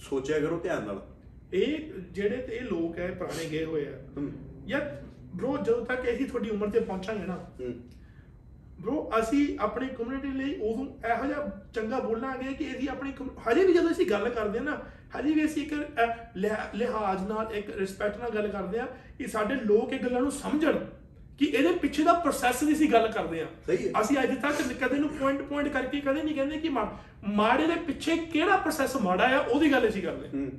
[0.00, 1.06] ਸੋਚਿਆ ਕਰੋ ਧਿਆਨ ਨਾਲ।
[1.52, 4.20] ਇਹ ਜਿਹੜੇ ਤੇ ਇਹ ਲੋਕ ਹੈ ਪੁਰਾਣੇ ਗਏ ਹੋਏ ਆ।
[4.66, 5.02] ਯਾਰ
[5.36, 10.86] ਬ్రో ਜਦੋਂ ਤੱਕ ਅਸੀਂ ਤੁਹਾਡੀ ਉਮਰ ਤੇ ਪਹੁੰਚਾਂਗੇ ਨਾ ਬ్రో ਅਸੀਂ ਆਪਣੀ ਕਮਿਊਨਿਟੀ ਲਈ ਉਦੋਂ
[11.08, 13.12] ਇਹੋ ਜਿਹਾ ਚੰਗਾ ਬੋਲਾਂਗੇ ਕਿ ਅਸੀਂ ਆਪਣੀ
[13.48, 14.82] ਹਜੇ ਵੀ ਜਦੋਂ ਅਸੀਂ ਗੱਲ ਕਰਦੇ ਹਾਂ ਨਾ
[15.16, 15.74] ਹਜੇ ਵੀ ਅਸੀਂ ਇੱਕ
[16.74, 18.86] ਲਿਹਾਜ਼ ਨਾਲ ਇੱਕ ਰਿਸਪੈਕਟ ਨਾਲ ਗੱਲ ਕਰਦੇ ਆ
[19.18, 20.78] ਕਿ ਸਾਡੇ ਲੋਕ ਇਹ ਗੱਲਾਂ ਨੂੰ ਸਮਝਣ
[21.38, 23.46] ਕਿ ਇਹਦੇ ਪਿੱਛੇ ਦਾ ਪ੍ਰੋਸੈਸ ਦੀ ਅਸੀਂ ਗੱਲ ਕਰਦੇ ਆ।
[24.00, 26.68] ਅਸੀਂ ਅੱਜ ਤੱਕ ਕਦੇ ਨੂੰ ਪੁਆਇੰਟ ਪੁਆਇੰਟ ਕਰਕੇ ਕਦੇ ਨਹੀਂ ਕਹਿੰਦੇ ਕਿ
[27.28, 30.50] ਮਾੜੇ ਦੇ ਪਿੱਛੇ ਕਿਹੜਾ ਪ੍ਰੋਸੈਸ ਮਾੜਾ ਆ ਉਹਦੀ ਗੱਲ ਅਸੀਂ ਕਰਦੇ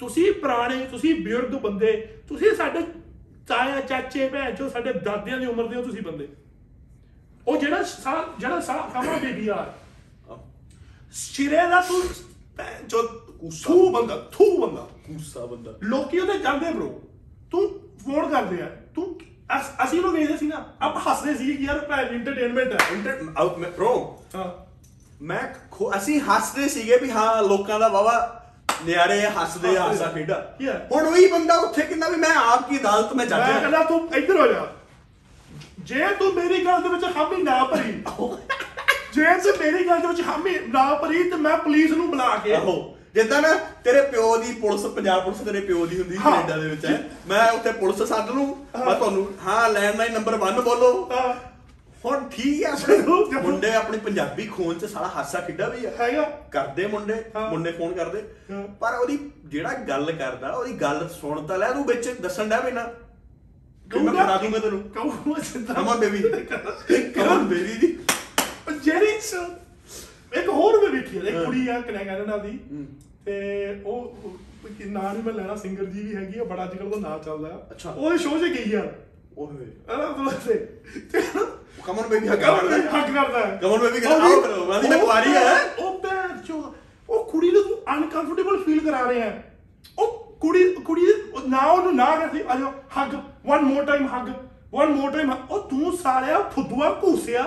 [0.00, 1.92] ਤੁਸੀਂ ਪੁਰਾਣੇ ਤੁਸੀਂ ਬਜ਼ੁਰਗ ਬੰਦੇ
[2.28, 2.82] ਤੁਸੀਂ ਸਾਡੇ
[3.48, 6.28] ਤਾਇਆ ਚਾਚੇ ਭੈਣ ਚੋ ਸਾਡੇ ਦਾਦਿਆਂ ਦੀ ਉਮਰ ਦੇ ਹੋ ਤੁਸੀਂ ਬੰਦੇ।
[7.48, 7.82] ਉਹ ਜਿਹੜਾ
[8.38, 9.74] ਜਿਹੜਾ ਸਾਹ ਕਮਾ ਬੇਬੀ ਆ।
[11.12, 12.02] ਸਿਰੇ ਦਾ ਤੂੰ
[12.56, 13.02] ਭੈਣ ਚੋ
[13.40, 16.88] ਕੂਸਾ। ਥੂ ਬੰਦਾ ਥੂ ਬੰਦਾ। ਗੁੱਸਾ ਬੰਦਾ। ਲੋਕੀ ਉਹਦੇ ਜਾਂਦੇ ਬ్రో
[17.50, 19.18] ਤੂੰ ਫੋਨ ਕਰਦੇ ਆ। ਤੂੰ
[19.56, 23.24] ਅਸ- ਅਸੀਂ ਉਹ ਵੇਖਦੇ ਸੀ ਨਾ। ਆਪ ਹੱਸਦੇ ਸੀ ਕਿ ਯਾਰ ਭੈਣ ਇੰਟਰਟੇਨਮੈਂਟ ਹੈ। ਇੰਟਰ
[23.36, 23.68] ਆਊਟ ਮੈਂ
[25.96, 28.42] ਅਸੀਂ ਹੱਸਦੇ ਸੀਗੇ ਵੀ ਹਾਂ ਲੋਕਾਂ ਦਾ ਵਾਵਾ
[28.86, 30.56] ਨਿਆਰੇ ਹੱਸਦੇ ਆ ਹਾਸਾ ਖੇਡਾ.
[30.92, 34.14] ਹੁਣ ਉਹੀ ਬੰਦਾ ਉੱਥੇ ਕਹਿੰਦਾ ਵੀ ਮੈਂ ਆਪ ਕੀ ਅਦਾਲਤ ਮੈਂ ਜੱਜ ਮੈਂ ਕਹਿੰਦਾ ਤੂੰ
[34.14, 34.66] ਇੱਧਰ ਹੋ ਜਾ।
[35.78, 38.02] ਜੇ ਤੂੰ ਮੇਰੀ ਗੱਲ ਦੇ ਵਿੱਚ ਹਾਮੀ ਨਾ ਭਰੀ
[39.12, 42.54] ਜੇ ਤੂੰ ਮੇਰੀ ਗੱਲ ਦੇ ਵਿੱਚ ਹਾਮੀ ਨਾ ਭਰੀ ਤੇ ਮੈਂ ਪੁਲਿਸ ਨੂੰ ਬੁਲਾ ਕੇ
[42.54, 46.56] ਆਹੋ ਜਿੱਦਾਂ ਨਾ ਤੇਰੇ ਪਿਓ ਦੀ ਪੁਲਿਸ ਪੰਜਾਬ ਪੁਲਿਸ ਤੇਰੇ ਪਿਓ ਦੀ ਹੁੰਦੀ ਹਾਂ। ਕੈਨੇਡਾ
[46.56, 51.10] ਦੇ ਵਿੱਚ ਹੈ। ਮੈਂ ਉੱਥੇ ਪੁਲਿਸ ਸੱਦ ਲੂੰ ਮੈਂ। ਤੁਹਾਨੂੰ ਹਾਂ ਲੈਂਡਲਾਈਨ ਨੰਬਰ 1 ਬੋਲੋ।
[51.12, 51.34] ਹਾਂ,
[52.04, 55.90] ਹੁਣ ਠੀਕ ਆ ਜਦੋਂ- ਜਦੋਂ- ਮੁੰਡੇ ਆਪਣੀ ਪੰਜਾਬੀ ਖੂਨ ਚ ਸਾਲਾ ਹਾਸਾ ਖੇਡਾ ਵੀ ਆ।
[56.00, 61.08] ਹੈਗਾ। ਕਰਦੇ ਮੁੰਡੇ ਹਾਂ। ਮੁੰਡੇ ਫੋਨ ਕਰਦੇ। ਹਾਂ। ਪਰ ਉਹਦੀ ਜਿਹੜਾ ਗੱਲ ਕਰਦਾ ਉਹਦੀ ਗੱਲ
[61.20, 64.82] ਸੁਣ ਤਾਂ ਲੈ ਤੂੰ ਵਿੱਚ ਦੱਸਣ ਦਾ ਵੀ ਨਾ। ਕਿ ਮੈਂ ਕਹੂੰਗਾ- ਬਣਾ ਦੂੰਗਾ ਤੈਨੂੰ।
[64.82, 66.18] ਕਹੂੰਗਾ ਸਿੱਧਾ ਕਮਨ ਬੇਬੀ।
[67.02, 67.98] ਕਮਨ ਬੇਬੀ ਦੀ।
[68.82, 69.06] ਜਿਹੜੀ
[70.32, 72.86] ਇੱਕ ਹੋਰ ਮੈਂ ਵੇਖੀ ਆ, ਇੱਕ ਹਾਂ। ਕੁੜੀ ਆ ਕਨੈ ਕੈਨੇਡਾ ਦੀ ਹੂੰ।
[73.24, 76.76] ਤੇ ਉਹ ਉਹ ਕਿ ਨਾਂ ਨਹੀਂ ਮੈਂ ਲੈਣਾ ਸਿੰਗਰ ਜੀ ਵੀ ਹੈਗੀ ਆ ਬੜਾ ਅੱਜ
[76.76, 78.88] ਕੱਲ੍ਹ ਦਾ ਨਾਂ ਚੱਲਦਾ ਆ ਅੱਛਾ। ਉਹਦੇ ਸ਼ੋਅ 'ਚ ਗਈ ਯਾਰ
[79.38, 80.54] ਓਏ ਅਰੇ ਦੋਸਤੇ
[81.12, 81.20] ਤੇ
[81.86, 84.82] ਕਮਨ ਬੇਬੀ ਹੱਕ ਕਮਨ ਕਰਦਾ ਹੱਕ ਕਰਦਾ ਹੈ। ਕਮਨ ਬੇਬੀ ਕਹਿੰਦਾ, ਉਹ ਆਓ ਕਰੋ, ਮੈਂ
[84.82, 86.62] ਤਾਂ ਕੁਆਰੀ ਹੈ। ਉਹ ਭੈਣ ਚੋ
[87.08, 89.52] ਉਹ ਕੁੜੀ ਨੂੰ ਤੂੰ ਅਨਕੰਫਰਟੇਬਲ ਫੀਲ ਕਰਾ ਰਿਹਾ ਹੈ
[89.98, 93.14] ਉਹ ਕੁੜੀ ਕੁੜੀ ਉਹ ਨਾ ਉਹਨੂੰ ਨਾ ਕਰਦੀ ਆ ਜਾ hug
[93.46, 94.28] one more time hug
[94.74, 97.42] one more time ਉਹ ਤੂੰ ਸਾਲਿਆ ਫੁੱਦੂਆ ਘੂਸਿਆ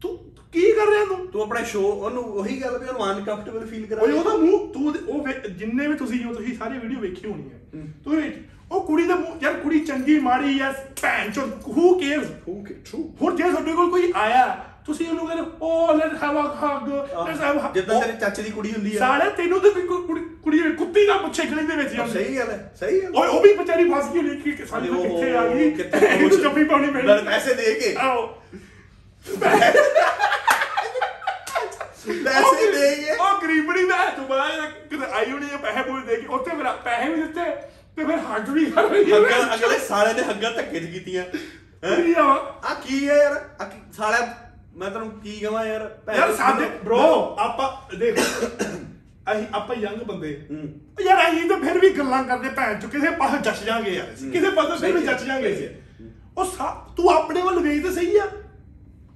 [0.00, 0.16] ਤੂੰ
[0.56, 1.26] ਕੀ ਕਰ ਰਿਹਾ ਤੂੰ?
[1.26, 4.86] ਤੂੰ ਆਪਣੇ ਸ਼ੋਅ ਉਹਨੂੰ ਉਹੀ ਗੱਲ ਵੀ ਉਹਨੂੰ ਅਨਕੰਫਰਟੇਬਲ ਫੀਲ ਕਰਾ ਓਏ ਉਹਦਾ ਮੂੰਹ ਤੂੰ
[4.86, 8.34] ਉਹਦੇ- ਉਹ ਵੇ- ਜਿੰਨੇ ਵੀ ਤੁਸੀਂ ਜੋ ਤੁਸੀਂ ਸਾਰੀ ਵੀਡੀਓ ਵੇਖੀ ਹੋਣੀ ਹੈ। ਤੂੰ ਵੇਖ
[8.70, 10.70] ਉਹ ਕੁੜੀ ਦਾ ਮੂੰਹ ਯਾਰ ਕੁੜੀ ਚੰਗੀ ਮਾੜੀ ਐ
[11.02, 14.46] ਭੈਣ ਚੋ ਹੂ ਕੇਅਰਸ ਓਕੇ ਟਰੂ ਹੁਣ ਜੇ ਤੁਹਾਡੇ ਕੋਲ ਕੋਈ ਆਇਆ
[14.86, 18.72] ਤੁਸੀਂ ਉਹਨੂੰ ਕਹਿੰਦੇ ਓ let's have a hug let's have ਜਿੱਦਾਂ ਤੇਰੇ ਚਾਚੇ ਦੀ ਕੁੜੀ
[18.72, 22.12] ਹੁੰਦੀ ਆ। ਸਾਲੇ ਤੈਨੂੰ ਤਾਂ ਕੋਈ ਕੁੜੀ ਕੁੜੀ ਕੁੱਤੀ ਦਾ ਪੁੱਛੇ ਗਲੀ ਦੇ ਵਿੱਚ ਜਾਂਦੀ।
[22.12, 25.02] ਸਹੀ ਗੱਲ ਹੈ ਸਹੀ ਗੱਲ ਓਏ ਉਹ ਵੀ ਵਿਚਾਰੀ ਫਸ ਗਈ ਹੋਣੀ ਕਿ ਸਾਡੀ ਉਹ
[25.02, 28.26] ਕਿੱਥੇ ਆ ਗਈ। ਕਿੱਥੇ ਇਹਨੂੰ ਜੱਫੀ ਪਾਉਣੀ ਨਾਲੇ ਪੈਣੀ ਪੈਸੇ ਦੇ ਕੇ। ਆਓ
[32.24, 34.48] ਪੈਸੇ ਦੇ ਕੇ ਉਹ ਗਰੀਬੜੀ ਦਾ ਤੂੰ ਬੜਾ
[34.90, 37.44] ਕਿਤੇ ਆਈ ਹੋਣੀ ਹੈ ਪੈਸੇ ਪੂਰੇ ਦੇ ਕੇ ਉੱਥੇ ਮੇਰਾ ਪੈਸੇ ਵੀ ਦਿੱਤੇ
[37.96, 41.24] ਤੇ ਫਿਰ ਹੱਗ ਵੀ ਕਰ ਰਹੀ ਹੈ ਹੱਗਾਂ ਅਗਲੇ ਸਾਲੇ ਨੇ ਹੱਗਾਂ ਧੱਕੇ ਚ ਕੀਤੀਆਂ।
[41.84, 42.22] ਹੈਂ?
[42.22, 42.32] ਆ?
[42.70, 43.32] ਆ ਕੀ ਹੈ ਯਾਰ?
[43.60, 44.34] ਆ ਕੀ- ਸਾਲਾ
[44.76, 45.84] ਮੈਂ ਤੈਨੂੰ ਕੀ ਕਹਾਂ ਯਾਰ?
[46.06, 47.00] ਭੈਣ ਯਾਰ ਸਾਡੇ ਬ్రో
[47.38, 48.18] ਆਪਾਂ ਦੇਖ
[49.32, 53.10] ਅਸੀਂ ਆਪਾਂ ਯੰਗ ਬੰਦੇ। ਹੂੰ। ਯਾਰ ਅਸੀਂ ਤਾਂ ਫਿਰ ਵੀ ਗੱਲਾਂ ਕਰਦੇ ਭੈਣ ਚ ਕਿਸੇ
[53.10, 55.74] ਪਾਸੇ ਜੱਜ ਜਾਾਂਗੇ ਯਾਰ ਕਿਸੇ ਪਾਸੇ ਫਿਰ ਵੀ ਜੱਜ ਜਾਾਂਗੇ।
[56.36, 58.26] ਉਹ ਸਾ- ਤੂੰ ਆਪਣੇ ਵੱਲ ਵੇਖ ਤੇ ਸਹੀ ਆ।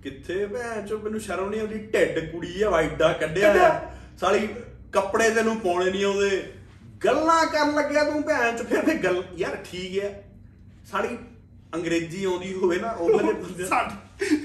[0.02, 0.46] ਕਿੱਥੇ?
[0.46, 3.80] ਭੈਣ ਚੋ ਮੈਨੂੰ ਸ਼ਰਮ ਨਹੀਂ ਆਉਂਦੀ। ਢਿੱਡ ਕੁੜੀ ਆ ਵਾਈਡਾ ਕੱਢਿਆ। ਆ।
[4.20, 4.48] ਸਾਲੀ
[4.92, 6.52] ਕੱਪੜੇ ਤੈਨੂੰ ਪਾਉਣੇ ਨਹੀਂ ਆਉਂਦੇ।
[7.04, 10.24] ਗੱਲਾਂ ਕਰਨ ਲੱਗਿਆ ਤੂੰ ਭੈਣ ਚ ਫਿਰ ਫਿਰ ਗੱਲ ਯਾਰ ਠੀਕ ਹੈ
[10.90, 11.18] ਸਾਲੀ
[11.74, 14.36] ਅੰਗਰੇਜ਼ੀ ਆਉਂਦੀ ਹੋਵੇ ਨਾ ਉਹ ਵਾਲੇ ਬੰਦੇ ਸਾਡੇ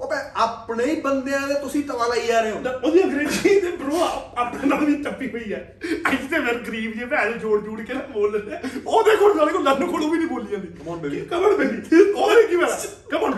[0.00, 3.70] ਉਹ ਭੈ ਆਪਣੇ ਹੀ ਬੰਦਿਆਂ ਦੇ ਤੁਸੀਂ ਤਵਾ ਲਈ ਜਾ ਰਹੇ ਹੋ। ਉਹਦੀ ਅੰਗਰੇਜ਼ੀ ਦੇ
[3.70, 3.94] ਬ్రో
[4.36, 5.78] ਆਪਣੇ ਨਾਲ ਵੀ ਟੱਪੀ ਹੋਈ ਹੈ
[6.12, 9.52] ਅੱਜ ਤੇ ਫਿਰ ਗਰੀਬ ਜੇ ਭੈਣ ਜੋੜ ਜੋੜ ਕੇ ਨਾ ਬੋਲ ਲੈਂਦੇ। ਉਹਦੇ ਕੋਲ ਨਾਲੇ
[9.52, 11.24] ਕੋ ਲੰਨ ਕੋਲੋਂ ਵੀ ਨਹੀਂ ਬੋਲੀ ਜਾਂਦੀ। Come on, baby.
[11.24, 13.34] Come on baby ਉਹਨੇ ਕੀ ਮੇਰਾ come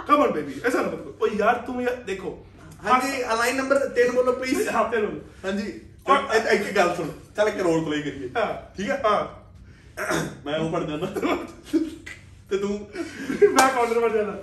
[0.00, 2.38] on baby come on baby ਐਸਾ ਨਾ ਬੋਲੋ ਉਹ ਯਾਰ ਤੂੰ ਯਾਰ ਦੇਖੋ
[2.84, 5.10] ਹਾਂਜੀ ਲਾਈਨ ਨੰਬਰ 3 ਬੋਲੋ ਪਲੀਜ਼ ਹਫ਼ਤੇ ਨੂੰ
[5.44, 5.72] ਹਾਂਜੀ
[6.06, 10.58] ਚੱਲ, ਇੱਕ ਇੱਕ ਗੱਲ ਸੁਣ ਚੱਲ ਇੱਕ ਰੋਲ ਪਲੇ ਕਰੀਏ ਹਾਂ ਠੀਕ ਹੈ ਹਾਂ ਮੈਂ
[10.58, 11.06] ਉਹ ਪੜ ਦਿੰਦਾ
[12.50, 12.78] ਤੇ ਤੂੰ
[13.50, 14.36] ਮੈਂ ਕਾਊਂਟਰ ਪਰ ਜਾਣਾ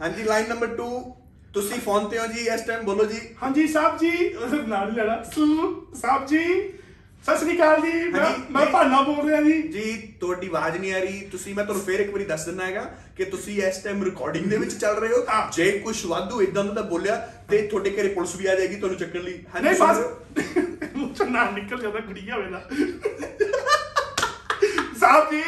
[0.00, 0.88] ਹਾਂਜੀ ਲਾਈਨ ਨੰਬਰ 2
[1.54, 4.96] ਤੁਸੀਂ ਫੋਨ ਤੇ ਹੋ ਜੀ ਇਸ ਟਾਈਮ ਬੋਲੋ ਜੀ ਹਾਂਜੀ ਸਾਹਿਬ ਜੀ ਉਹਦਾ ਨਾਂ ਨਹੀਂ
[4.96, 5.46] ਲੈਣਾ ਸੂ
[5.94, 6.42] ਸਾਹਿਬ ਜੀ
[7.24, 10.76] ਸਤਿ ਸ੍ਰੀ ਅਕਾਲ ਜੀ ਮੈਂ ਹਾਂਜੀ, ਮੈਂ ਜੀ। ਭਾਨਾ ਬੋਲ ਰਿਹਾ ਜੀ। ਜੀ ਤੁਹਾਡੀ ਆਵਾਜ਼
[10.76, 12.80] ਨਹੀਂ ਆ ਰਹੀ। ਤੁਸੀਂ ਮੈਂ ਤੁਹਾਨੂੰ ਫੇਰ ਇੱਕ ਵਾਰੀ ਦੱਸ ਦਿੰਦਾ ਹੈਗਾ
[13.16, 16.64] ਕਿ ਤੁਸੀਂ ਇਸ ਟਾਈਮ ਰਿਕਾਰਡਿੰਗ ਦੇ ਵਿੱਚ ਚੱਲ ਰਹੇ ਹੋ। ਹਾਂ। ਜੇ ਕੁਝ ਵਾਧੂ ਇਦਾਂ
[16.64, 17.16] ਦਾ ਬੋਲਿਆ
[17.50, 20.62] ਤੇ ਤੁਹਾਡੇ ਘਰੇ ਪੁਲਿਸ ਵੀ ਆ ਜਾਏਗੀ ਤੁਹਾਨੂੰ ਚੱਕਣ ਲਈ। ਨਹੀਂ ਸੁਣ ਬਸ। ਰਹੇ ਹੋ?
[20.96, 22.60] ਮੂੰਹ ਚੋਂ ਨਾ ਨਿਕਲ ਜਾਂਦਾ ਕੁੜੀਆ ਵੇਲਾ।
[25.00, 25.42] ਸਾਹਿਬ ਜੀ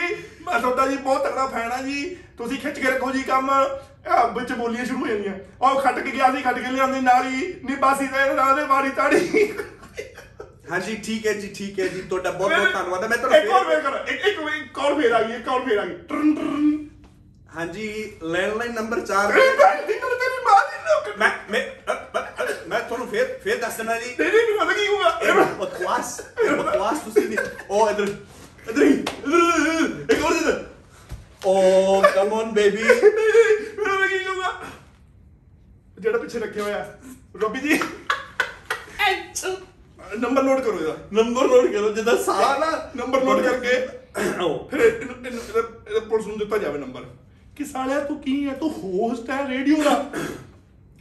[0.47, 2.05] ਮੈਂ ਤੁਹਾਡਾ ਜੀ ਬਹੁਤ ਤਕੜਾ ਫੈਨ ਆ ਜੀ।
[2.39, 6.11] ਤੁਸੀਂ ਖਿੱਚ ਕੇ ਰੱਖੋ ਜੀ ਕੰਮ। ਆਹ ਵਿੱਚ ਬੋਲੀਆਂ ਸ਼ੁਰੂ ਹੋ ਜਾਂਦੀਆਂ। ਉਹ ਖੱਟ ਕੇ
[6.11, 9.53] ਗਿਆ ਸੀ ਖੱਟ ਕੇ ਲਿਆਂਦੀ ਨਾਲੀ ਨਿਬਾਸੀ ਦੇ ਨਾਲ ਦੇ ਵਾਰੀ ਤਾੜੀ।
[10.73, 13.51] ਹਾਂਜੀ ਠੀਕ ਹੈ ਜੀ ਠੀਕ ਹੈ ਜੀ। ਤੁਹਾਡਾ ਬਹੁਤ ਬਹੁਤ ਧੰਨਵਾਦ ਹੈ। ਮੈਂ ਤੁਹਾਨੂੰ ਇੱਕ
[13.53, 15.85] ਹੋਰ ਫੇਰ ਵੇਖ ਕਰ। ਇੱਕ ਇੱਕ ਇੱਕ ਹੋਰ ਫੇਰ ਆ ਗਈ ਇੱਕ ਹੋਰ ਫੇਰ ਆ
[15.87, 16.71] ਗਈ ਟਰਨ ਟਰਨ।
[17.57, 17.87] ਹਾਂਜੀ
[18.23, 21.61] ਲੈਂਡਲਾਈਨ ਨੰਬਰ 4 ਤੇਰੀ ਭੈਣ ਦੀ ਗੱਲ ਤੇਰੀ ਮਾਂ ਦੀ ਲੋਕ ਮੈਂ ਮੈਂ
[22.69, 25.11] ਮੈਂ ਤੁਹਾਨੂੰ ਫੇਰ ਫੇਰ ਦੱਸ ਦਿੰਦਾ ਜੀ। ਤੇਰੀ ਨਹੀਂ ਪਤਾ ਕੀ ਹੋਊਗਾ।
[25.61, 28.03] ਬਕਵਾਸ ਬਕਵਾਸ ਤੁਸੀਂ ਨਹੀਂ ਉਹ ਇਧਰ
[28.69, 30.53] ਇਧਰ ਹੀ। ਇੱਧਰ, ਇੱਕ ਹੋਰ ਦੇ
[31.47, 34.53] ਓ ਕਮ ਔਨ ਬੇਬੀ ਨਹੀਂ ਨਹੀਂ ਮੇਰਾ ਤਾਂ ਕੀ ਹੋਊਗਾ।
[35.99, 36.85] ਜਿਹੜਾ ਪਿੱਛੇ ਰੱਖਿਆ ਹੋਇਆ।
[37.43, 37.81] ਰੋਬੀ ਜੀ।
[40.19, 43.77] ਨੰਬਰ ਨੋਟ ਕਰੋ ਇਹਦਾ। ਨੰਬਰ ਨੋਟ ਕਰੋ ਜਿੱਦਾਂ ਸਾਲਾ ਨਾ ਨੰਬਰ ਨੋਟ ਕਰਕੇ
[44.45, 47.05] ਉਹ ਫਿਰ ਇਹਨੂੰ ਇਹਨੂੰ ਇਹਦਾ- ਇਹਦਾ ਪੁਲਿਸ ਨੂੰ ਦਿੱਤਾ ਜਾਵੇ ਨੰਬਰ।
[47.57, 50.11] ਕਿ ਸਾਲਿਆ ਤੂੰ ਕੀ ਹੈ ਤੂੰ ਹੋਸਟ ਹੈ ਰੇਡੀਓ ਦਾ।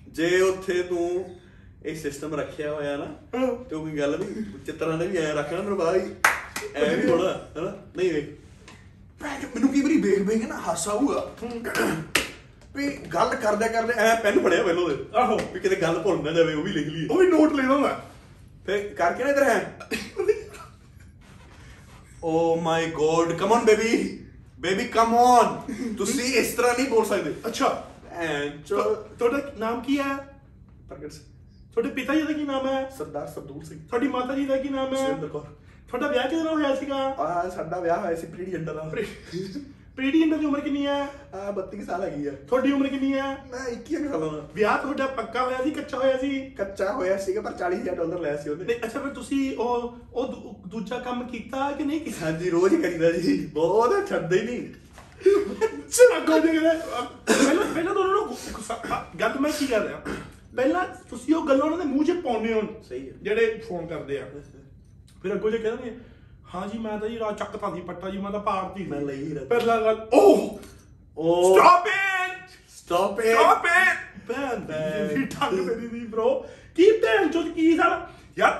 [0.07, 1.35] ਜੇ ਉੱਥੇ ਤੂੰ
[1.85, 5.33] ਇਹ ਸਿਸਟਮ ਰੱਖਿਆ ਹੋਇਆ ਨਾ ਹਾਂ। ਤੇ ਉਹ ਕੋਈ ਗੱਲ ਨਹੀਂ ਚਿੱਤਰਾਂ ਨੇ ਵੀ ਐ
[5.33, 6.01] ਰੱਖਣਾ ਮੈਨੂੰ ਪਤਾ ਹੀ।
[6.75, 7.75] ਐ ਵੀ ਹੋਣਾ ਹਨਾ?
[7.97, 8.29] ਨਹੀਂ ਵੇਖ
[9.21, 11.31] ਭੈਣ ਚੋ, ਮੈਨੂੰ ਕੀ ਵਾਰੀ ਵੇਖ ਵੇਖ ਨਾ ਹਾਸਾ ਆਊਗਾ।
[12.75, 16.31] ਵੀ ਗੱਲ ਕਰਦੇ ਕਰਦੇ ਐ ਪੈਨ ਫੜਿਆ ਪਹਿਲੋਂ ਦੇ ਆਹੋ। ਵੀ ਕਿਤੇ ਗੱਲ ਭੁੱਲ ਨਾ
[16.31, 17.63] ਜਾਵੇ ਉਹ ਵੀ ਲਿਖ ਲਈਏ। ਉਹ ਵੀ ਨੋਟ ਲੈ
[18.67, 19.79] ਲਵਾਂ ਫਿਰ ਕਰਕੇ ਨਾ ਇਧਰ ਹੈ
[22.23, 24.25] ਓ my god come on baby
[24.59, 29.81] baby come on ਤੁਸੀਂ ਇਸ ਤਰ੍ਹਾਂ ਨਹੀਂ ਬੋਲ ਸਕਦੇ। ਅੱਛਾ। ਐਂ ਚੋ ਤੁ- ਤੁਹਾਡਾ ਨਾਮ
[29.81, 30.17] ਕੀ ਹੈ?
[30.89, 31.25] ਪ੍ਰਗਟ ਸਿੰਘ।
[31.73, 32.89] ਤੁਹਾਡੇ ਪਿਤਾ ਜੀ ਦਾ ਕੀ ਨਾਮ ਹੈ?
[32.97, 35.05] ਸਰਦਾਰ ਸਰਦੂਲ ਸਿੰਘ। ਤੁਹਾਡੀ ਮਾਤਾ ਜੀ ਦਾ ਕੀ ਨਾਮ ਹੈ?
[35.05, 35.41] ਸੁਰਿੰਦਰ ਕੌਰ।
[35.87, 36.95] ਤੁਹਾਡਾ ਵਿਆਹ ਨਾਲ ਹੋਇਆ ਸੀਗਾ?
[36.95, 38.89] ਆ ਸਾਡਾ ਵਿਆਹ ਹੋਇਆ ਸੀ ਪ੍ਰੀਡੀ ਜੰਟਾ ਨਾਲ।
[40.09, 41.01] ਇੰਦਰ ਦੀ ਉਮਰ ਕਿੰਨੀ ਹੈ
[41.33, 45.07] ਆ 32 ਸਾਲ ਹੈਗੀ ਆ। ਤੁਹਾਡੀ ਉਮਰ ਕਿੰਨੀ ਹੈ ਮੈਂ 21 ਸਾਲਾਂ ਦਾ ਵਿਆਹ ਤੁਹਾਡਾ
[45.07, 46.39] ਪੱਕਾ ਹੋਇਆ ਸੀ ਕੱਚਾ ਹੋਇਆ ਸੀ?
[46.57, 50.59] ਕੱਚਾ ਹੋਇਆ ਸੀਗਾ ਪਰ 40000 ਡਾਲਰ ਲਿਆ ਸੀ ਉਹਨੇ। ਨਹੀਂ ਅੱਛਾ ਫਿਰ ਤੁਸੀਂ ਉਹ ਉਹ
[50.67, 52.25] ਦੂਜਾ ਕੰਮ ਕੀਤਾ ਕਿ ਨਹੀਂ ਕੀਤਾ?
[52.25, 54.67] ਹਾਂਜੀ ਰੋਜ਼ ਕਰੀਦਾ ਜੀ। ਬਹੁਤ ਛੱਡਦੇ ਹੀ ਨਹੀਂ।
[56.17, 60.01] ਅੱਗੋਂ ਦੇ ਪਹਿਲਾਂ ਪਹਿਲਾਂ ਤਾਂ ਉਹਨਾਂ ਨੂੰ ਗੱਲ ਮੈਂ ਕੀ ਕਰ ਰਿਹਾ?
[60.55, 64.19] ਪਹਿਲਾਂ ਤੁਸੀਂ ਉਹ ਗੱਲਾਂ ਉਹਨਾਂ ਦੇ ਮੂੰਹ 'ਚ ਪਾਉਂਦੇ ਹੋ ਸਹੀ ਹੈ। ਜਿਹੜੇ ਫੋਨ ਕਰਦੇ
[64.19, 64.25] ਆ।
[65.23, 65.91] ਫਿਰ ਅੱਗੋਂ ਜੇ ਕਹਿੰਦੇ
[66.53, 69.23] ਹਾਂ ਜੀ ਮੈਂ ਤਾਂ ਜੀ ਰਾਤ ਚੱਕਤਾ ਸੀ ਪੱਟਾ ਜੀ ਮੈਂ ਤਾਂ ਭਾਰਤੀ ਮੈਂ ਲਈ
[69.23, 70.59] ਹੀ ਰਹਿ- ਪਹਿਲਾਂ ਗੱਲ ਓਹ!
[71.17, 76.27] ਓ stop it stop it stop it ਭੈਣ ਭੈਣ। ਦੀ ਠੱਗ ਤੇਰੀ ਦੀ bro
[76.75, 78.59] ਕੀ ਭੈਣ ਚੋਦ ਕੀ ਸਾਰਾ ਯਾਰ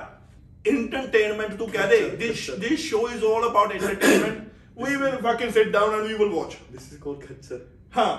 [0.64, 4.40] entertainment ਤੂੰ ਕਹਿ ਦੇ। this this show is all about entertainment.
[4.76, 6.54] We will fucking sit down and we will watch.
[6.72, 7.60] This is called culture
[7.96, 8.16] ਹਾਂ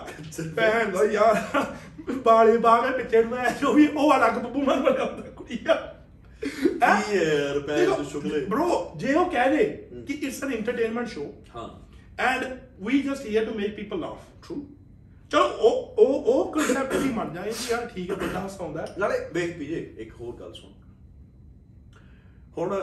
[0.56, 1.64] ਭੈਣ ਦਾ ਯਾਰ
[2.26, 5.93] ਬਾਲੇ ਬਾਗੇ ਪਿੱਛੇ ਨੂੰ ਐ ਜੋ ਵੀ ਉਹ ਅਲੱਗ ਬੱਬੂ ਮਾਰ ਬਣਿਆ ਹੁੰਦਾ ਕੁੜੀਆ। ਕੀ
[6.82, 11.70] ਯਾਰ ਭੈਣ ਤੋਂ ਸ਼ੁਕਲੇ bro ਜੇ ਉਹ ਕਹਿ ਦੇ ਕਿ ਇਟਸ ਐਨ entertainment show ਹਾਂ।
[12.24, 12.46] and
[12.86, 14.76] we just here to make people laugh true
[15.32, 19.16] ਚਲੋ ਉਹ ਉਹ ਉਹ ਕਨਸੈਪਟ ਹੀ ਮੰਨ ਜਾਏ ਕਿ ਯਾਰ ਠੀਕ ਹੈ ਬੰਦਾ ਹਸਾਉਂਦਾ। ਨਾਲੇ
[19.34, 20.72] ਵੇਖ ਪੀਜੇ ਇੱਕ ਹੋਰ ਗੱਲ ਸੁਣ।
[22.58, 22.76] ਹੁਣ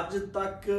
[0.00, 0.70] ਅੱਜ ਤੱਕ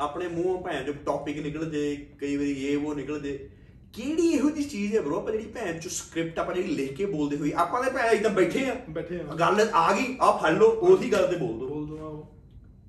[0.00, 3.50] ਆਪਣੇ ਮੂੰਹੋਂ ਭੈਣ ਜੋ ਟੌਪਿਕ ਨਿਕਲ ਜੇ ਕਈ ਵਾਰੀ ਇਹ ਉਹ ਨਿਕਲ ਜੇ
[3.96, 7.06] ਕਿਹੜੀ ਇਹੋ ਜੀ ਚੀਜ਼ ਹੈ ਬ్రో ਆਪਾਂ ਜਿਹੜੀ ਭੈਣ ਚ ਸਕ੍ਰਿਪਟ ਆਪਾਂ ਜਿਹੜੀ ਲਿਖ ਕੇ
[7.06, 10.52] ਬੋਲਦੇ ਹੋਈ ਆਪਾਂ ਤਾਂ ਭੈਣ ਇਦਾਂ ਬੈਠੇ ਆ। ਬੈਠੇ ਆ। ਗੱਲ ਆ ਗਈ ਆ ਫੜ
[10.52, 12.26] ਲਓ ਉਹੀ ਗੱਲ ਤੇ ਬੋਲ ਦੋ। ਬੋਲ ਦੋ ਆਓ।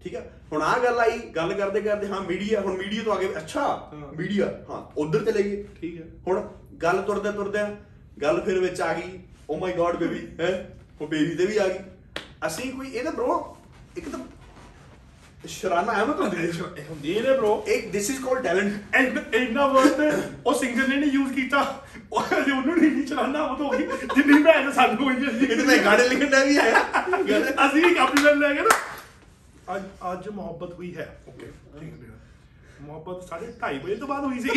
[0.03, 0.21] ਠੀਕ ਆ?
[0.51, 3.91] ਹੁਣ ਆ ਗੱਲ ਆਈ ਗੱਲ ਕਰਦੇ ਕਰਦੇ ਹਾਂ ਮੀਡੀਆ ਹੁਣ ਮੀਡੀਆ ਤੋਂ ਆ ਗਏ ਅੱਛਾ
[4.17, 6.41] ਮੀਡੀਆ ਹਾਂ ਉਧਰ ਚਲੇ ਗਏ। ਠੀਕ ਹੈ ਹੁਣ
[6.83, 7.59] ਗੱਲ ਤੁਰਦੇ ਤੁਰਦੇ
[8.21, 10.75] ਗੱਲ ਫਿਰ ਵਿੱਚ ਆ ਗਈ ਓ ਮਾਈ ਗॉड ਬੇਬੀ ਹੈ?
[11.01, 11.79] ਉਹ ਬੇਬੀ ਤੇ ਵੀ ਆ ਗਈ।
[12.47, 13.37] ਅਸੀਂ ਕੋਈ ਇਹ ਤਾਂ ਬ్రో
[13.97, 14.19] ਇੱਕ ਤਾਂ
[15.45, 20.21] ਸ਼ਰਾਨਾ ਹੈ ਮਤਲਬ ਇਹ ਹੁੰਦੀ ਨੇ bro ਇੱਕ this is called talent and ਇੰਨਾ ਵਰਡ
[20.45, 21.83] ਉਹ ਸਿੰਗਰ ਨੇ ਨਹੀਂ ਯੂਜ਼ ਕੀਤਾ।
[22.13, 23.83] ਉਹ ਹਜੇ ਉਹਨੂੰ ਨਹੀਂ ਚਲਾਣਾ ਉਹ ਤਾਂ ਉਹੀ
[24.15, 26.79] ਜਿੰਨੀ ਭੈਣ ਸਾਨੂੰ ਹੋਈ ਜਾਂਦੀ ਇਹ ਤਾਂ ਮੈਂ ਗਾਣੇ ਲਿਖਣ ਦਾ ਵੀ ਆਇਆ।
[27.67, 31.45] ਅਸੀਂ ਵੀ ਕਾਪੀ ਲੈ ਲੈ ਗਏ ਨਾ। ਅੱਜ ਅੱਜ ਮੁਹੱਬਤ ਹੋਈ ਹੈ। ਓਕੇ
[31.79, 32.19] ਠੀਕ ਹੈ।
[32.81, 34.49] ਮੁਹੱਬਤ ਸਾਢੇ 2:30 ਵਜੇ ਤੋਂ ਬਾਅਦ ਹੋਈ ਸੀ।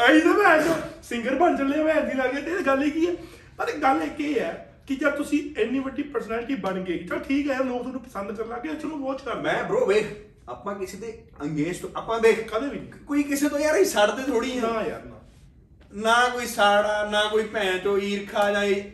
[0.00, 3.12] ਆਈ ਤਾਂ ਮੈਂ ਜੋ ਸਿੰਗਰ ਬਣ ਚੱਲੇ ਮੈਂ ਦੀ ਲੱਗੇ ਤੇ ਗੱਲ ਹੀ ਕੀ ਹੈ?
[3.56, 7.50] ਪਰ ਗੱਲ ਇੱਕ ਇਹ ਹੈ ਕਿ ਜਦ ਤੁਸੀਂ ਇੰਨੀ ਵੱਡੀ ਪਰਸਨੈਲਿਟੀ ਬਣ ਗਏ ਚਲ ਠੀਕ
[7.50, 10.06] ਹੈ ਲੋਕ ਤੁਹਾਨੂੰ ਪਸੰਦ ਕਰਨ ਲੱਗੇ ਚਲੋ ਵਾਚ ਕਰ ਮੈਂ ਬ్రో ਵੇਖ
[10.48, 13.84] ਆਪਾਂ ਕਿਸੇ ਦੇ ਅੰਗੇਜ ਤੋਂ ਆਪਾਂ ਦੇਖ ਕਦੇ ਵੀ ਨਹੀਂ। ਕੋਈ ਕਿਸੇ ਤੋਂ ਯਾਰ ਅਸੀਂ
[13.84, 15.20] ਸੜਦੇ ਥੋੜੀ ਨਾ ਆ ਯਾਰ ਨਾ।
[15.94, 18.84] ਨਾ ਕੋਈ ਸਾੜਾ ਨਾ ਕੋਈ ਭੈਣ ਤੋਂ ਈਰਖਾ ਜਾਂ ਇਹ-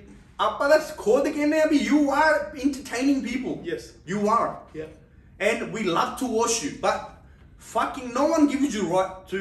[0.41, 3.55] ਆਪਾਂ ਤਾਂ ਖੁਦ ਕਹਿੰਦੇ ਆ ਵੀ you are entertaining people.
[3.71, 3.87] Yes.
[4.13, 4.51] you are.
[4.81, 4.95] Yeah.
[5.49, 7.03] and we love to watch you but
[7.73, 9.41] fucking no one gives you right to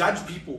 [0.00, 0.58] judge people.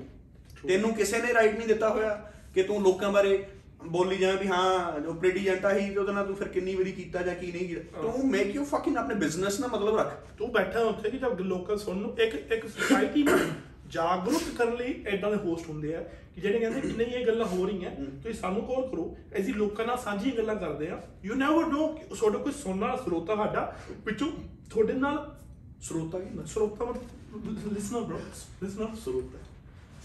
[0.67, 3.45] ਤੈਨੂੰ ਕਿਸੇ ਨੇ ਰਾਈਟ ਨਹੀਂ ਦਿੱਤਾ ਹੋਇਆ ਕਿ ਤੂੰ ਲੋਕਾਂ ਬਾਰੇ
[3.87, 6.91] ਬੋਲੀ ਜਾਵੇਂ ਵੀ ਹਾਂ ਜੋ ਪ੍ਰੀਟੀ ਜੰਟਾ ਹੀ ਤੇ ਉਹਦੇ ਨਾਲ ਤੂੰ ਫਿਰ ਕਿੰਨੀ ਵਾਰੀ
[6.91, 10.51] ਕੀਤਾ ਜਾਂ ਕੀ ਨਹੀਂ ਕੀਤਾ। ਤੂੰ ਮੇਕ ਯੂ ਫਕਿੰਗ ਆਪਣੇ ਬਿਜ਼ਨਸ ਨਾਲ ਮਤਲਬ ਰੱਖ। ਤੂੰ
[10.51, 13.39] ਬੈਠਾ ਉੱਥੇ ਕਿ ਜਦ ਲੋਕਲ ਸੁਣਨ ਨੂੰ ਇੱਕ ਇੱਕ ਸੋਸਾਇਟੀ ਨੂੰ
[13.87, 16.01] ਜਾਗਰੂਕ ਕਰਨ ਲਈ ਐਦਾਂ ਦੇ ਹੋਸਟ ਹੁੰਦੇ ਆ
[16.35, 19.85] ਕਿ ਜਿਹੜੇ ਕਹਿੰਦੇ ਕਿ ਨਹੀਂ ਇਹ ਗੱਲਾਂ ਹੋ ਰਹੀਆਂ ਤੁਸੀਂ ਸਾਨੂੰ ਕਾਲ ਕਰੋ ਅਸੀਂ ਲੋਕਾਂ
[19.85, 24.31] ਨਾਲ ਸਾਂਝੀਆਂ ਗੱਲਾਂ ਕਰਦੇ ਆ ਯੂ ਨੈਵਰ ਨੋ ਤੁਹਾਡਾ ਕੋਈ ਸੁਣਨ ਸਰੋਤਾ ਸਾਡਾ ਵਿੱਚੋਂ
[24.69, 25.37] ਤੁਹਾਡੇ ਨਾਲ
[25.81, 28.17] ਸਰੋਤਾ ਕੀ ਹੁੰਦਾ ਸਰੋਤਾ ਮਤਲਬ ਲਿਸਨਰ ਬ్రో
[28.63, 29.37] ਲਿਸਨਰ ਸਰੋਤਾ।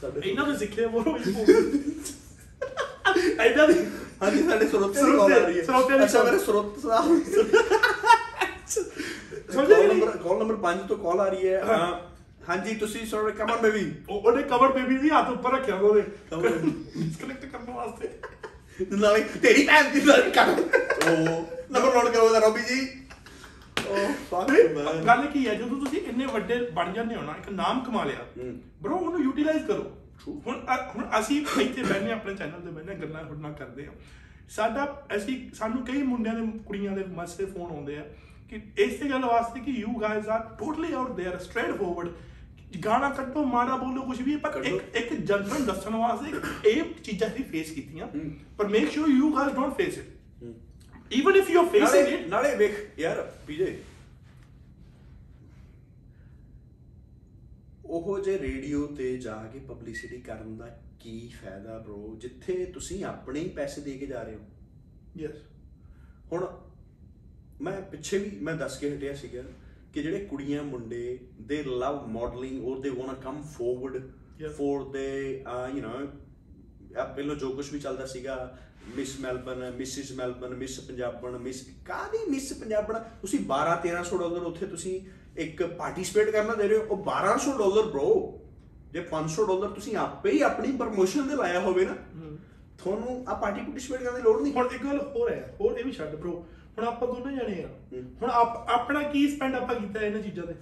[0.01, 1.18] ਸਾਡੇ ਇਹਨਾਂ ਤੋਂ ਸਿੱਖਿਆ ਬੋਲੋ।
[3.40, 3.74] ਐਦਾਂ ਦੀ
[4.22, 7.20] ਹਾਂਜੀ ਸਾਡੇ ਸਰੋਤੇ ਦੀ ਸਰੋਤੇ- ਕਾਲ ਆ ਰਹੀ ਹੈ ਸਰੋਤੇ ਦੀ ਅੱਛਾ। ਮੇਰੇ ਸਰੋਤ ਸਾਹਿਬ
[9.48, 9.86] ਕਾਲ?
[9.88, 11.62] ਨੰਬਰ ਕਾਲ ਨੰਬਰ 5 ਤੋਂ ਕਾਲ ਆ ਰਹੀ ਹੈ
[12.48, 16.00] ਹਾਂਜੀ ਤੁਸੀਂ ਸੌਰੀ ਕਮ ਔਨ ਬੇਬੀ ਉਹ- ਉਹਨੇ ਕਵਰ ਬੇਬੀ ਦੀ ਹੱਥ ਉੱਪਰ ਰੱਖਿਆ ਉਹਦੇ
[16.32, 18.08] ਡਿਸਕਨੈਕਟ ਕਰਨ ਵਾਸਤੇ
[18.92, 21.16] ਨਾਲੇ ਤੇਰੀ ਭੈਣ ਦੀ ਗੱਲ ਕਰ ਉਹ
[21.70, 22.80] ਨੰਬਰ ਨੋਟ ਕਰੋ ਰੋਬੀ ਜੀ
[25.06, 28.24] ਗੱਲ ਕੀ ਹੈ ਜਦੋਂ ਤੁਸੀਂ ਇੰਨੇ ਵੱਡੇ ਬਣ ਜਾਂਦੇ ਹੋ ਨਾ ਇੱਕ ਨਾਮ ਕਮਾ ਲਿਆ।
[28.82, 29.84] ਬ్రో ਉਹਨੂੰ ਯੂਟਿਲਾਈਜ਼ ਕਰੋ
[30.45, 33.91] ਹੁਣ ਅ- ਹੁਣ ਅਸੀਂ ਇੱਥੇ ਬੈਠੇ ਆਪਣੇ ਚੈਨਲ ਤੇ ਬੈਠੇ ਗੱਲਾਂ ਤੁਹਾਡੇ ਨਾਲ ਕਰਦੇ ਆ
[34.49, 38.03] ਸਾਡਾ ਅਸੀਂ ਸਾਨੂੰ ਕਈ ਮੁੰਡਿਆਂ ਦੇ ਕੁੜੀਆਂ ਦੇ ਮੈਸੇਜ ਫੋਨ ਆਉਂਦੇ ਆ
[38.49, 41.38] ਕਿ ਇਸੇ ਗੱਲ ਵਾਸਤੇ ਕਿ you guys are totally out there
[41.78, 42.11] straightforward
[42.86, 46.84] ਗਾਣਾ ਕੱਢੋ ਮਾੜਾ ਬੋਲੋ ਕੁਝ ਵੀ ਪਰ ਕੱਢੋ। ਇੱਕ ਇੱਕ ਜਨਰਲ ਦੱਸਣ ਵਾਸਤੇ ਕਿ ਇਹ
[47.03, 50.53] ਚੀਜ਼ਾਂ ਅਸੀਂ ਫੇਸ ਕੀਤੀਆਂ ਹੂੰ। ਪਰ make sure you guys don't face it
[51.11, 53.78] even if you are facing ਨਾਲੇ ਇਟ ਨਾਲੇ ਵੇਖ ਯਾਰ ਪੀਜੇ
[57.93, 63.40] ਉਹੋ ਜੇ ਰੇਡੀਓ ਤੇ ਜਾ ਕੇ ਪਬਲਿਸਿਟੀ ਕਰਨ ਦਾ ਕੀ ਫਾਇਦਾ ਬ్రో ਜਿੱਥੇ ਤੁਸੀਂ ਆਪਣੇ
[63.40, 64.40] ਹੀ ਪੈਸੇ ਦੇ ਕੇ ਜਾ ਰਹੇ ਹੋ।
[65.18, 65.36] ਯੈਸ
[66.32, 66.61] ਹੁਣ
[67.61, 69.43] ਮੈਂ ਪਿੱਛੇ ਵੀ ਮੈਂ ਦੱਸ ਕੇ ਹਟਿਆ ਸੀਗਾ
[69.93, 74.11] ਕਿ ਜਿਹੜੇ ਕੁੜੀਆਂ ਮੁੰਡੇ ਦੇ love modelling or they want to come forward
[74.47, 76.09] for the you know
[76.99, 78.59] ਆ ਪਹਿਲਾਂ ਜੋ ਕੁਝ ਵੀ ਚੱਲਦਾ ਸੀਗਾ
[78.97, 84.66] Miss Melbourne Mrs Melbourne Miss Punjaban Miss ਕਾਦੀ ਮਿਸ ਪੰਜਾਬਣ ਤੁਸੀਂ 12 1300 ਡਾਲਰ ਉੱਥੇ
[84.66, 85.01] ਤੁਸੀਂ
[85.37, 88.09] ਇੱਕ ਪਾਰਟਿਸਿਪੇਟ ਕਰਨਾ ਦੇ ਰਹੇ ਹੋ ਉਹ 1200 ਡਾਲਰ ਬ్రో
[88.93, 91.95] ਜੇ 500 ਡਾਲਰ ਤੁਸੀਂ ਆਪੇ ਹੀ ਆਪਣੀ ਪ੍ਰੋਮੋਸ਼ਨ ਦੇ ਲਾਇਆ ਹੋਵੇ ਨਾ
[92.78, 95.85] ਤੁਹਾਨੂੰ ਆ ਪਾਰਟੀ ਪਾਰਟਿਸਿਪੇਟ ਕਰਨ ਦੀ ਲੋੜ ਨਹੀਂ। ਹੁਣ ਇੱਕ ਗੱਲ ਹੋਰ ਹੈ ਹੋਰ ਇਹ
[95.85, 96.33] ਵੀ ਛੱਡ ਬ్రో
[96.78, 97.68] ਹੁਣ ਆਪਾਂ ਦੋਨੇ ਜਾਣੇ ਆ
[98.22, 100.55] ਹੁਣ ਆਪਣਾ ਕੀ ਸਪੈਂਡ ਆਪਾਂ ਕੀਤਾ ਇਹਨਾਂ ਚੀਜ਼ਾਂ ਤੇ?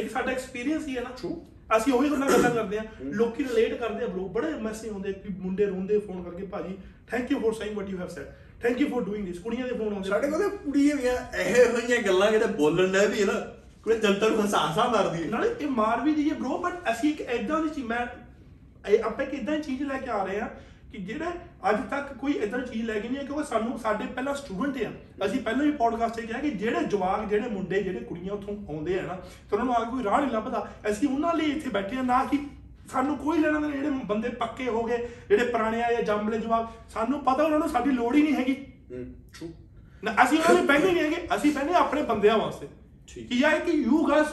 [0.00, 1.46] ਇੱਕ ਸਾਡਾ ਐਕਸਪੀਰੀਅੰਸ ਹੀ ਹੈ ਨਾ। ਟਰੂ
[1.76, 5.28] ਅਸੀਂ ਉਹੀ ਗੱਲਾਂ ਗੱਲਾਂ ਕਰਦੇ ਆ ਲੋਕੀ ਰਿਲੇਟ ਕਰਦੇ ਆ ਬ్రో ਬੜੇ ਮੈਸੇਜ ਆਉਂਦੇ ਕਿ
[5.38, 8.26] ਮੁੰਡੇ ਰੋਂਦੇ ਫੋਨ ਕਰਕੇ ਭਾਜੀ thank you for saying what you have said
[8.62, 12.02] thank you for doing this ਕੁੜੀਆਂ ਦੇ ਫੋਨ ਆਉਂਦੇ। ਸਾਡੇ ਕੋਲ ਕੁੜੀਆਂ ਵੀ ਇਹ ਹੋਈਆਂ
[12.02, 13.40] ਗੱਲਾਂ ਕਿਤੇ ਬੋਲਣ ਦਾ ਵੀ ਹੈ ਨਾ।
[13.84, 17.20] ਕੋਈ ਜਨਤਾ ਨੂੰ ਹਸਾਸਾ ਮਾਰਦੀ ਹੈ। ਨਾਲੇ ਇਹ ਮਾਰ ਵੀ ਦਈਏ ਬ్రో ਬਟ ਅਸੀਂ ਇੱਕ
[17.22, 18.06] ਐਦਾਂ ਦੀ ਚੀਜ਼ ਮੈਂ
[18.90, 20.48] ਇਹ ਆਪਾਂ ਇੱਕ ਇਦਾਂ ਚੀਜ਼ ਲੈ ਕੇ ਆ ਰਹੇ ਆ
[20.92, 21.26] ਕਿ ਜਿਹੜੇ
[21.70, 24.90] ਅੱਜ ਤੱਕ ਕੋਈ ਇਦਾਂ ਚੀਜ਼ ਲੈ ਕੇ ਨਹੀਂ ਆਇਆ ਕਿਉਂਕਿ ਸਾਨੂੰ ਸਾਡੇ ਪਹਿਲਾਂ ਸਟੂਡੈਂਟ ਆ।
[25.26, 28.98] ਅਸੀਂ ਪਹਿਲਾਂ ਵੀ ਪੋਡਕਾਸਟ 'ਤੇ ਕਿਹਾ ਕਿ ਜਿਹੜੇ ਜਵਾਕ ਜਿਹੜੇ ਮੁੰਡੇ ਜਿਹੜੇ ਕੁੜੀਆਂ ਉੱਥੋਂ ਆਉਂਦੇ
[28.98, 31.96] ਆ ਨਾ ਤੇ ਉਹਨਾਂ ਨੂੰ ਆ ਕੋਈ ਰਾਹ ਨਹੀਂ ਲੱਭਦਾ। ਅਸੀਂ ਉਹਨਾਂ ਲਈ ਇੱਥੇ ਬੈਠੇ
[31.98, 32.38] ਆ ਨਾ ਕਿ
[32.92, 36.70] ਸਾਨੂੰ ਕੋਈ ਲੈਣਾ ਦੇਣਾ ਜਿਹੜੇ ਬੰਦੇ ਪੱਕੇ ਹੋ ਗਏ ਜਿਹੜੇ ਪੁਰਾਣੇ ਆ ਜਾਂ ਜੰਮਲੇ ਜਵਾਕ
[36.94, 38.56] ਸਾਨੂੰ ਪਤਾ ਉਹਨਾਂ ਨੂੰ ਸਾਡੀ ਲੋੜ ਹੀ ਨਹੀਂ ਹੈਗੀ।
[40.04, 42.68] ਨਾ ਅਸੀਂ ਉਹਨਾਂ ਲਈ ਬਹਿੰਦੇ ਨਹੀਂ ਹੈਗੇ ਅਸੀਂ ਬਹਿੰਦੇ ਆਪਣੇ ਬੰਦਿਆਂ ਵਾਸਤੇ।
[43.08, 44.26] ਠੀਕ। ਕਿ ਯਾਰ ਕਿ you guys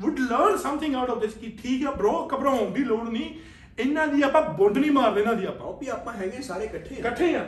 [0.00, 3.34] would learn something out of this ਕਿ ਠੀਕ ਹੈ ਬ్రో ਘਬਰਾਉਣ ਦੀ ਲੋੜ ਨਹੀਂ।
[3.78, 6.94] ਇਹਨਾਂ ਦੀ ਆਪਾਂ ਬੁੰਡ ਨਹੀਂ ਮਾਰਦੇ ਇਹਨਾਂ ਦੀ ਆਪਾਂ। ਆਓ ਵੀ ਆਪਾਂ ਹੈਗੇ ਸਾਰੇ ਇਕੱਠੇ
[6.94, 7.46] ਆ। ਇਕੱਠੇ ਆ।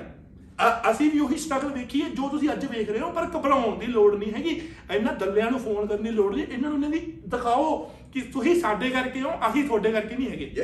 [0.91, 4.15] ਅਸੀਂ ਵੀ ਉਹੀ ਸਟਰਗਲ ਵੇਖੀਏ ਜੋ ਤੁਸੀਂ ਅੱਜ ਵੇਖ ਰਹੇ ਹੋ ਪਰ ਘਬਰਾਉਣ ਦੀ ਲੋੜ
[4.15, 4.61] ਨਹੀਂ ਹੈਗੀ।
[4.95, 8.61] ਇਹਨਾਂ ਦੱਲਿਆਂ ਨੂੰ ਫੋਨ ਕਰਨ ਦੀ ਲੋੜ ਨਹੀਂ। ਇਹਨਾਂ ਨੂੰ ਇਹਨਾਂ ਦੀ ਦਿਖਾਓ ਕਿ ਤੁਸੀਂ
[8.61, 10.55] ਸਾਡੇ ਕਰਕੇ ਹੋ ਅਸੀਂ ਤੁਹਾਡੇ ਕਰਕੇ ਨਹੀਂ ਹੈਗੇ।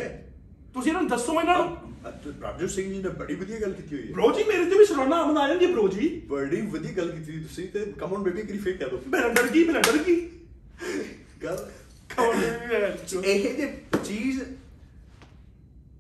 [0.75, 1.92] ਤੁਸੀਂ ਇਹਨਾਂ ਨੂੰ ਦੱਸੋ ਇਹਨਾਂ ਨੂੰ।
[2.43, 4.85] ਰਾਜੂ ਸਿੰਘ ਜੀ ਨੇ ਬੜੀ ਵਧੀਆ ਗੱਲ ਕੀਤੀ ਹੋਈ ਹੈ। ਬ్రో ਜੀ ਮੇਰੇ ਤੇ ਵੀ
[4.85, 8.23] ਸਰੋਣਾ ਅਮਨ ਆ ਜਾਂਦੀ ਹੈ ਬ్రో ਜੀ। ਬੜੀ ਵਧੀਆ ਗੱਲ ਕੀਤੀ ਤੁਸੀਂ ਤੇ ਕਮ ਔਨ
[8.23, 10.21] ਬੇਬੀ ਕਰੀ ਫੇਕ ਕਰ ਦੋ ਮੈਂ ਡਰ ਗਈ ਮੈਂ ਡਰ ਗਈ
[11.43, 11.71] ਗੱਲ
[12.17, 12.43] ਕੌਣ
[13.25, 13.73] ਇਹ ਜੇ
[14.05, 14.41] ਚੀਜ਼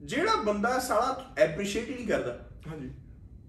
[0.02, 2.38] ਜਿਹੜਾ ਬੰਦਾ ਸਾਲਾ ਐਪਰੀਸ਼ੀਏਟ ਹੀ ਨਹੀਂ ਕਰਦਾ।
[2.68, 2.90] ਹਾਂਜੀ।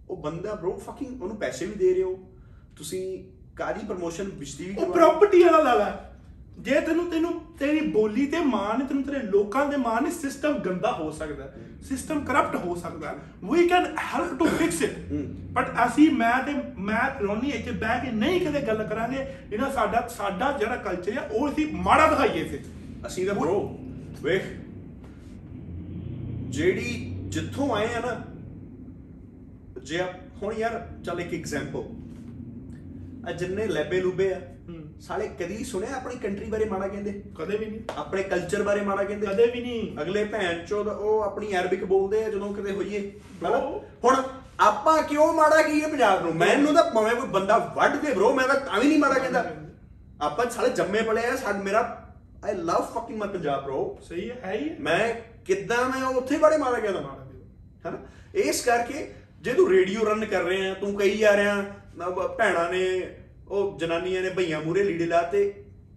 [0.09, 2.17] ਉਹ ਬੰਦਾ ਬ్రో ਫਕਿੰਗ ਉਹਨੂੰ ਪੈਸੇ ਵੀ ਦੇ ਰਹੇ ਹੋ।
[2.77, 3.03] ਤੁਸੀਂ
[3.55, 6.12] ਕਾਜੀ ਪ੍ਰਮੋਸ਼ਨ ਵਿਚਦੀ ਵੀ ਉਹ ਪ੍ਰਾਪਰਟੀ ਵਾਲਾ ਲਾਲਾ
[6.59, 10.91] ਜੇ ਤੈਨੂੰ ਤੈਨੂੰ ਤੇਰੀ ਬੋਲੀ ਤੇ ਮਾਣ ਹੈ, ਤੈਨੂੰ ਤੇਰੇ ਲੋਕਾਂ ਦੇ ਮਾਣ ਸਿਸਟਮ ਗੰਦਾ
[10.91, 11.51] ਹੋ ਸਕਦਾ
[11.87, 14.95] ਸਿਸਟਮ ਕਰਪਟ ਹੋ ਸਕਦਾ ਵੀ can help to fix it
[15.53, 20.07] but ਅਸੀਂ ਮੈਂ ਤੇ ਮੈਂ ਰੋਨੀ ਇੱਥੇ ਬਹਿ ਕੇ ਨਹੀਂ ਕਦੇ ਗੱਲ ਕਰਾਂਗੇ। ਇਹਨਾਂ ਸਾਡਾ
[20.07, 22.59] ਸਾਡਾ ਜਿਹੜਾ ਕਲਚਰ ਹੈ ਉਹ ਅਸੀਂ ਮਾੜਾ ਦਿਖਾਈਏ ਤੇ
[23.07, 23.59] ਅਸੀਂ ਤਾਂ ਬ్రో
[24.23, 24.43] ਵੇਖ
[26.49, 26.93] ਜਿਹੜੀ
[27.29, 28.23] ਜਿੱਥੋਂ ਆਏ ਆ ਨਾ
[29.83, 30.01] ਜੇ
[30.41, 31.83] ਹੁਣ ਯਾਰ ਚੱਲ ਇੱਕ ਐਗਜ਼ਾਮਪਲ
[33.27, 34.39] ਆ ਜਿੰਨੇ ਲੈਬੇ ਲੂਬੇ ਆ
[35.01, 37.23] ਸਾਲੇ ਕਦੀ ਸੁਣਿਆ ਆਪਣੀ ਕੰਟਰੀ ਬਾਰੇ ਮਾੜਾ ਕਹਿੰਦੇ?
[37.39, 39.27] ਕਦੇ ਵੀ ਨਹੀਂ। ਆਪਣੇ ਕਲਚਰ ਬਾਰੇ ਮਾੜਾ ਕਹਿੰਦੇ?
[39.27, 43.11] ਕਦੇ ਵੀ ਨਹੀਂ। ਅਗਲੇ ਭੈਣ ਚੋਦ ਉਹ ਆਪਣੀ ਅਰਬਿਕ ਬੋਲਦੇ ਆ ਜਦੋਂ ਕਿਤੇ ਹੋਈਏ।
[44.03, 44.15] ਹੁਣ
[44.59, 46.35] ਆਪਾਂ ਕਿਉਂ ਮਾੜਾ ਕਹੀਏ ਪੰਜਾਬ ਨੂੰ?
[46.35, 49.45] ਮੈਨੂੰ ਤਾਂ ਭਾਵੇਂ ਕੋਈ ਬੰਦਾ ਵੱਢ ਦੇ ਬ్రో ਮੈਂ ਤਾਂ ਤਾਂ ਵੀ ਨਹੀਂ ਮਾੜਾ ਕਹਿੰਦਾ।
[50.21, 52.13] ਆਪਾਂ ਸਾਲੇ ਜੰਮੇ ਪਲੇ ਆ ਸਾਡ ਮੇਰਾ
[52.45, 55.13] I love fucking my Punjab bro ਸਹੀ ਹੈ ਹੈ ਹੀ। ਮੈਂ
[55.45, 57.01] ਕਿੱਦਾਂ ਮੈਂ ਉੱਥੇ ਬੜੇ ਮਾੜਾ ਕਹਿੰਦਾ?
[57.01, 57.97] ਮਾੜਾ। ਹਨਾ?
[58.35, 61.61] ਇਸ ਕਰਕੇ ਜੇ ਤੂੰ ਰੇਡੀਓ ਰਨ ਕਰ ਰਹੇ ਆ ਤੂੰ ਕਹੀ ਜਾ ਰਿਹਾ
[62.37, 63.17] ਭੈਣਾਂ ਨੇ
[63.53, 65.41] ਉਹ ਜਨਾਨੀਆਂ ਨੇ ਭਈਆਂ ਮੂਰੇ ਲੀੜੇ ਲਾਤੇ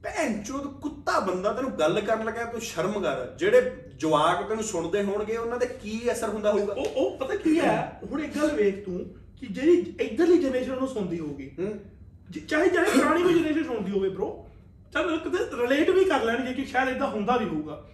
[0.02, 5.02] ਭੈਣ ਚੋਦ ਕੁੱਤਾ ਬੰਦਾ ਤੈਨੂੰ ਗੱਲ ਕਰਨ ਲੱਗਾ ਤੂੰ ਸ਼ਰਮ ਕਰ। ਜਿਹੜੇ ਜਵਾਕ ਤੈਨੂੰ ਸੁਣਦੇ
[5.02, 6.72] ਹੋਣਗੇ ਉਹਨਾਂ ਤੇ ਕੀ ਅਸਰ ਹੁੰਦਾ ਹੋਊਗਾ?
[6.72, 8.00] ਉਹ ਉਹ ਪਤਾ ਕੀ ਹੈ?
[8.10, 8.98] ਹੁਣ ਇੱਕ ਗੱਲ ਵੇਖ ਤੂੰ
[9.40, 11.50] ਕਿ ਜਿਹੜੀ ਇਧਰਲੀ ਜਨਰੇਸ਼ਨ ਨੂੰ ਸੁਣਦੀ ਹੋਊਗੀ
[12.48, 14.30] ਚਾਹੇ ਚਾਹੇ ਪੁਰਾਣੀ ਵੀ ਜਨਰੇਸ਼ਨ ਸੁਣਦੀ ਹੋਵੇ bro
[14.92, 17.84] ਚੱਲ ਕਿਤੇ ਰਿਲੇਟ ਵੀ ਕਰ ਲੈਣਗੇ ਕਿ ਸ਼ਾਇਦ ਇਦਾਂ ਹੁੰਦਾ ਵੀ ਹੋਊਗਾ।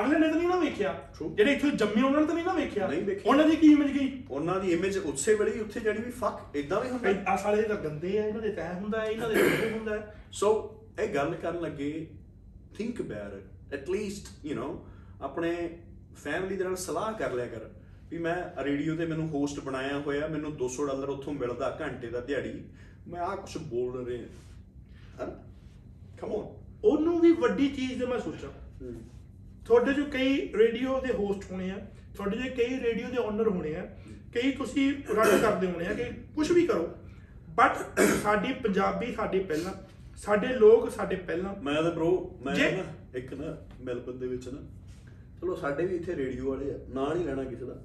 [0.00, 1.34] ਅਗਲੇ ਨੇ ਤਾਂ ਨਹੀਂ ਨਾ ਵੇਖਿਆ। True.
[1.34, 3.98] ਜਿਹੜੇ ਇੱਥੇ ਜੰਮੇ ਉਹਨਾਂ ਨੇ ਤਾਂ ਨਹੀਂ ਨਾ ਵੇਖਿਆ। ਨਹੀਂ ਵੇਖਿਆ। ਉਹਨਾਂ ਦੀ ਕੀ ਇਮੇਜ
[3.98, 4.24] ਗਈ?
[4.30, 7.62] ਉਹਨਾਂ ਦੀ ਇਮੇਜ ਉਸੇ ਵੇਲੇ ਹੀ ਉੱਥੇ ਜਾਣੀ ਵੀ ਫੱਕ ਇਦਾਂ ਵੀ ਹੁੰਦਾ। ਆ ਸਾਲੇ
[7.62, 11.14] ਤਾਂ ਗੰਦੇ ਆ ਇਹਨਾਂ ਦੇ ਤੈ ਹੁੰਦਾ ਹੈ ਇਹਨਾਂ ਦੇ ਇਹ ਹੁੰਦਾ ਹੈ ਸੋ ਇਹ
[11.14, 12.06] ਗੱਲ ਕਰਨ ਲੱਗੇ
[12.78, 14.76] think about at least you know
[15.22, 15.78] ਆਪਣੇ
[16.16, 17.60] ਫੈਮਿਲੀ ਦੇ ਨਾਲ ਸਲਾਹ ਕਰ ਲਿਆ ਕਰ।
[18.10, 22.20] ਵੀ ਮੈਂ ਰੇਡੀਓ ਤੇ ਮੈਨੂੰ ਹੋਸਟ ਬਣਾਇਆ ਹੋਇਆ ਮੈਨੂੰ 200 ਡਾਲਰ ਉੱਥੋਂ ਮਿਲਦਾ ਘੰਟੇ ਦਾ
[22.20, 22.64] ਦਿਹਾੜੀ।
[23.08, 24.26] ਮੈਂ ਆ ਕੁਝ ਬੋਲ ਰਿਹਾ।
[25.20, 25.30] ਹਾਂ?
[26.16, 28.50] ਕਮ ਔਨ ਉਹਨੂੰ ਵੀ ਵੱਡੀ ਚੀਜ਼ ਦੇ ਮੈਂ ਸੋਚਾਂ।
[29.68, 31.78] ਤੁਹਾਡੇ ਜੋ ਕਈ ਰੇਡੀਓ ਦੇ ਹੋਸਟ ਹੋਣੇ ਆ
[32.14, 33.96] ਤੁਹਾਡੇ ਜੋ ਕਈ ਰੇਡੀਓ ਦੇ ਓਨਰ ਹੋਣੇ ਆ
[34.34, 36.04] ਕਈ ਤੁਸੀਂ ਰਨ ਕਰਦੇ ਹੋਣੇ ਆ ਕਿ
[36.34, 36.94] ਕੁਝ ਵੀ ਕਰੋ
[37.50, 39.72] ਬਟ ਸਾਡੀ ਪੰਜਾਬੀ ਸਾਡੇ ਪਹਿਲਾਂ
[40.16, 42.10] ਸਾਡੇ ਲੋਕ ਸਾਡੇ ਪਹਿਲਾਂ। ਮੈਂ ਤਾਂ ਬ్రో
[42.44, 44.58] ਮੈਂ ਨਾ ਇੱਕ ਨਾ ਮੈਲਬਨ ਦੇ ਵਿੱਚ ਨਾ
[45.40, 47.82] ਚਲੋ ਸਾਡੇ ਵੀ ਇੱਥੇ ਰੇਡੀਓ ਵਾਲੇ ਆ ਨਾਂ ਨਹੀਂ ਲੈਣਾ ਕਿਸੇ ਦਾ।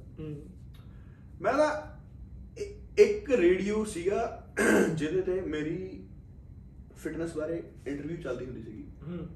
[1.42, 1.54] ਮੈਂ
[2.58, 4.48] ਇ- ਇੱਕ ਰੇਡੀਓ ਸੀਗਾ
[4.96, 6.04] ਜਿਹਦੇ ਤੇ ਮੇਰੀ
[6.98, 9.28] ਫਿਟਨੈਸ ਬਾਰੇ ਇੰਟਰਵਿਊ ਚੱਲਦੀ ਹੁੰਦੀ ਸੀਗੀ। ਹੂੰ।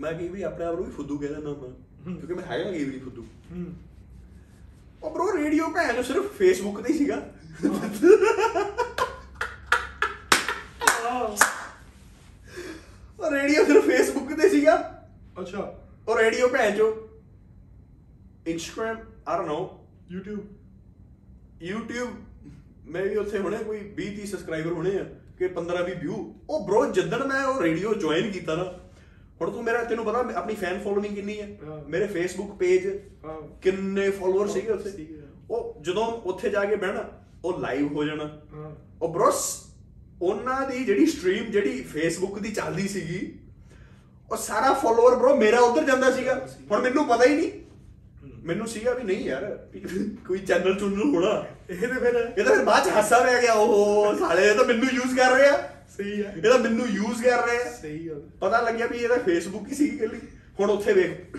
[0.00, 1.74] ਮੈਂ ਕਈ ਵਾਰੀ ਆਪਣੇ ਆਪ ਨੂੰ ਵੀ ਫੁੱਦੂ ਕਹਿ ਦਿੰਦਾ ਹੂੰ।
[2.04, 3.74] ਕਿਉਂਕਿ ਮੈਂ ਹੈਗਾ ਕਈ ਵਾਰੀ ਫੁੱਦੂ। ਹੂੰ।
[5.02, 7.28] ਉਹ ਬ్రో ਰੇਡੀਓ ਭੈਣ ਨੂੰ ਸਿਰਫ ਫੇਸਬੁੱਕ ਤੇ ਹੀ ਸੀਗਾ।
[13.20, 15.04] ਉਹ ਰੇਡੀਓ ਸਿਰਫ ਫੇਸਬੁੱਕ ਤੇ ਸੀਗਾ।
[15.40, 15.78] ਅੱਛਾ।
[16.08, 17.08] ਉਹ ਰੇਡੀਓ ਭੈਣ ਚੋ
[18.46, 20.40] Instagram I don't know YouTube
[21.72, 22.08] YouTube
[22.86, 25.04] ਮੈਂ ਵੀ ਉੱਥੇ ਹੋਣੇ ਕੋਈ 20 30 ਸਬਸਕ੍ਰਾਈਬਰ ਹੋਣੇ ਆ
[25.38, 28.81] ਕਿ 15 20 ਵਿਊ ਉਹ ਬ్రో ਜਿੱਦਣ ਮੈਂ ਉਹ ਰੇਡੀਓ ਜੁਆਇਨ ਕੀਤਾ ਨਾ
[29.42, 33.00] ਹੁਣ ਤੂੰ ਮੇਰਾ ਤੈਨੂੰ ਪਤਾ ਆਪਣੀ ਫੈਨ ਫੋਲੋਇੰਗ ਕਿੰਨੀ ਹੈ। ਮੇਰੇ ਫੇਸਬੁੱਕ ਪੇਜ
[33.62, 37.04] ਕਿੰਨੇ ਫਾਲੋਅਰ ਸੀਗੇ ਉੱਥੇ। ਉਹ ਜਦੋਂ ਉੱਥੇ ਜਾ ਕੇ ਬਹਿਣਾ
[37.44, 38.42] ਉਹ ਲਾਈਵ ਹੋ ਜਾਣਾ।
[39.02, 39.64] ਉਹ ਬ్రోਸ
[40.22, 43.38] ਉਹਨਾਂ ਦੀ ਜਿਹੜੀ ਸਟ੍ਰੀਮ ਜਿਹੜੀ ਫੇਸਬੁੱਕ ਦੀ ਚੱਲਦੀ ਸੀਗੀ
[44.32, 47.52] ਉਹ ਸਾਰਾ ਫਾਲੋਅਰ ਬ్రో ਮੇਰਾ ਉਧਰ ਜਾਂਦਾ ਸੀਗਾ। ਹੁਣ ਮੈਨੂੰ ਪਤਾ ਹੀ ਨਹੀਂ।
[48.44, 49.68] ਮੈਨੂੰ ਸੀਗਾ ਵੀ ਨਹੀਂ ਯਾਰ
[50.28, 53.52] ਕੋਈ ਚੈਨਲ ਚੁਣਨ ਹੋਣਾ। ਇਹ ਤੇ ਫਿਰ ਇਹ ਤਾਂ ਫਿਰ ਬਾਅਦ ਚ ਹਾਸਾ ਪੈ ਗਿਆ
[53.52, 57.72] ਉਹ ਸਾਲੇ ਤਾਂ ਮੈਨੂੰ ਯੂਜ਼ ਕਰ ਰਿਹਾ। ਸਹੀ ਹੈ ਇਹ ਤਾਂ ਮੈਨੂੰ ਯੂਜ਼ ਕਰ ਰਿਹਾ
[57.72, 60.20] ਸਹੀ ਗੱਲ ਪਤਾ ਲੱਗਿਆ ਵੀ ਇਹ ਤਾਂ ਫੇਸਬੁੱਕ ਹੀ ਸੀਗੀ ਗੱਲੀ
[60.60, 61.36] ਹੁਣ ਉੱਥੇ ਵੇਖ।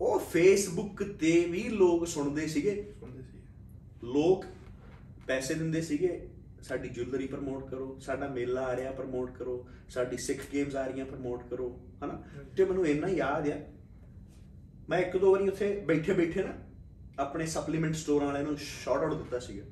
[0.00, 3.38] ਉਹ ਫੇਸਬੁੱਕ ਤੇ ਵੀ ਲੋਕ ਸੁਣਦੇ ਸੀਗੇ। ਸੁਣਦੇ ਸੀ
[4.04, 4.44] ਲੋਕ
[5.26, 6.28] ਪੈਸੇ ਦਿੰਦੇ ਸੀਗੇ।
[6.62, 11.06] ਸਾਡੀ ਜੁਐਲਰੀ ਪ੍ਰਮੋਟ ਕਰੋ ਸਾਡਾ ਮੇਲਾ ਆ ਰਿਹਾ ਪ੍ਰਮੋਟ ਕਰੋ ਸਾਡੀ ਸਿੱਖ ਗੇਮਸ ਆ ਰਹੀਆਂ
[11.06, 12.22] ਪ੍ਰਮੋਟ ਕਰੋ ਹਨਾ?
[12.56, 13.60] ਤੇ ਮੈਨੂੰ ਇੰਨਾ ਯਾਦ ਆ।
[14.88, 16.54] ਮੈਂ ਇੱਕ ਦੋ ਵਾਰੀ ਉੱਥੇ ਬੈਠੇ ਬੈਠੇ ਨਾ
[17.18, 19.64] ਆਪਣੇ ਸਪਲੀਮੈਂਟ ਸਟੋਰ ਵਾਲਿਆਂ ਨੂੰ ਸ਼ਾਰਟ ਆਊਟ ਦਿੱਤਾ ਸੀਗਾ।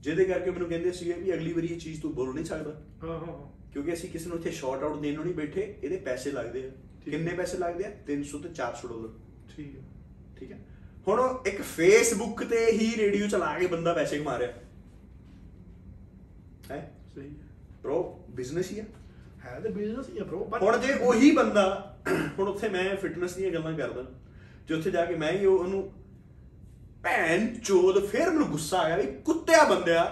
[0.00, 3.18] ਜਿਹਦੇ ਕਰਕੇ ਮੈਨੂੰ ਕਹਿੰਦੇ ਸੀਗੇ ਵੀ ਅਗਲੀ ਵਾਰੀ ਇਹ ਚੀਜ਼ ਤੂੰ ਬੋਲ ਨਹੀਂ ਸਕਦਾ। ਹਾਂ
[3.18, 6.66] ਹਾਂ ਕਿਉਂਕਿ ਅਸੀਂ ਕਿਸੇ ਨੂੰ ਇੱਥੇ ਸ਼ਾਰਟ ਆਊਟ ਦੇਣ ਨੂੰ ਨਹੀਂ ਬੈਠੇ ਇਹਦੇ ਪੈਸੇ ਲੱਗਦੇ
[6.66, 6.70] ਆ।
[7.04, 7.90] ਕਿੰਨੇ ਪੈਸੇ ਲੱਗਦੇ ਆ?
[8.06, 9.08] 300 ਤੇ 400 ਡਾਲਰ।
[9.56, 9.82] ਠੀਕ ਹੈ।
[10.38, 10.58] ਠੀਕ ਹੈ।
[11.08, 14.52] ਹੁਣ ਇੱਕ ਫੇਸਬੁੱਕ ਤੇ ਹੀ ਰੇਡੀਓ ਚਲਾ ਕੇ ਬੰਦਾ ਪੈਸੇ ਕਮਾ ਰਿਹਾ।
[16.70, 16.96] ਹੈ?
[17.14, 17.48] ਸਹੀ ਹੈ।
[17.84, 18.84] ਬ్రో ਬਿਜ਼ਨਸ ਹੀ ਆ।
[19.44, 21.96] ਹੈ ਤੇ ਬਿਜ਼ਨਸ ਹੀ bro but ਹੁਣ ਜੇ ਉਹੀ ਬੰਦਾ
[22.38, 24.02] ਹੁਣ ਉੱਥੇ ਮੈਂ ਫਿਟਨੈਸ ਦੀਆਂ ਗੱਲਾਂ ਕਰਦਾ
[24.68, 25.92] ਜੇ ਉੱਥੇ ਜਾ ਕੇ ਮੈਂ ਹੀ ਉਹ- ਉਹਨੂੰ
[27.02, 30.04] ਭੈਣ ਚੋਦ ਫਿਰ ਮੈਨੂੰ ਗੁੱਸਾ ਆਇਆ ਵੀ ਕੁੱਤਿਆ ਬੰਦਿਆ।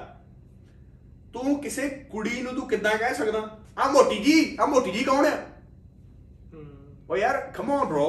[1.32, 3.58] ਤੂੰ ਕਿਸੇ ਕੁੜੀ ਨੂੰ ਤੂੰ ਕਿੱਦਾਂ ਕਹਿ ਸਕਦਾ?
[3.78, 5.36] ਆ ਮੋਟੀ ਜੀ ਆ ਮੋਟੀ ਜੀ ਕੌਣ ਆ?
[7.10, 8.06] ਉਹ ਯਾਰ ਕਮ ਔਨ bro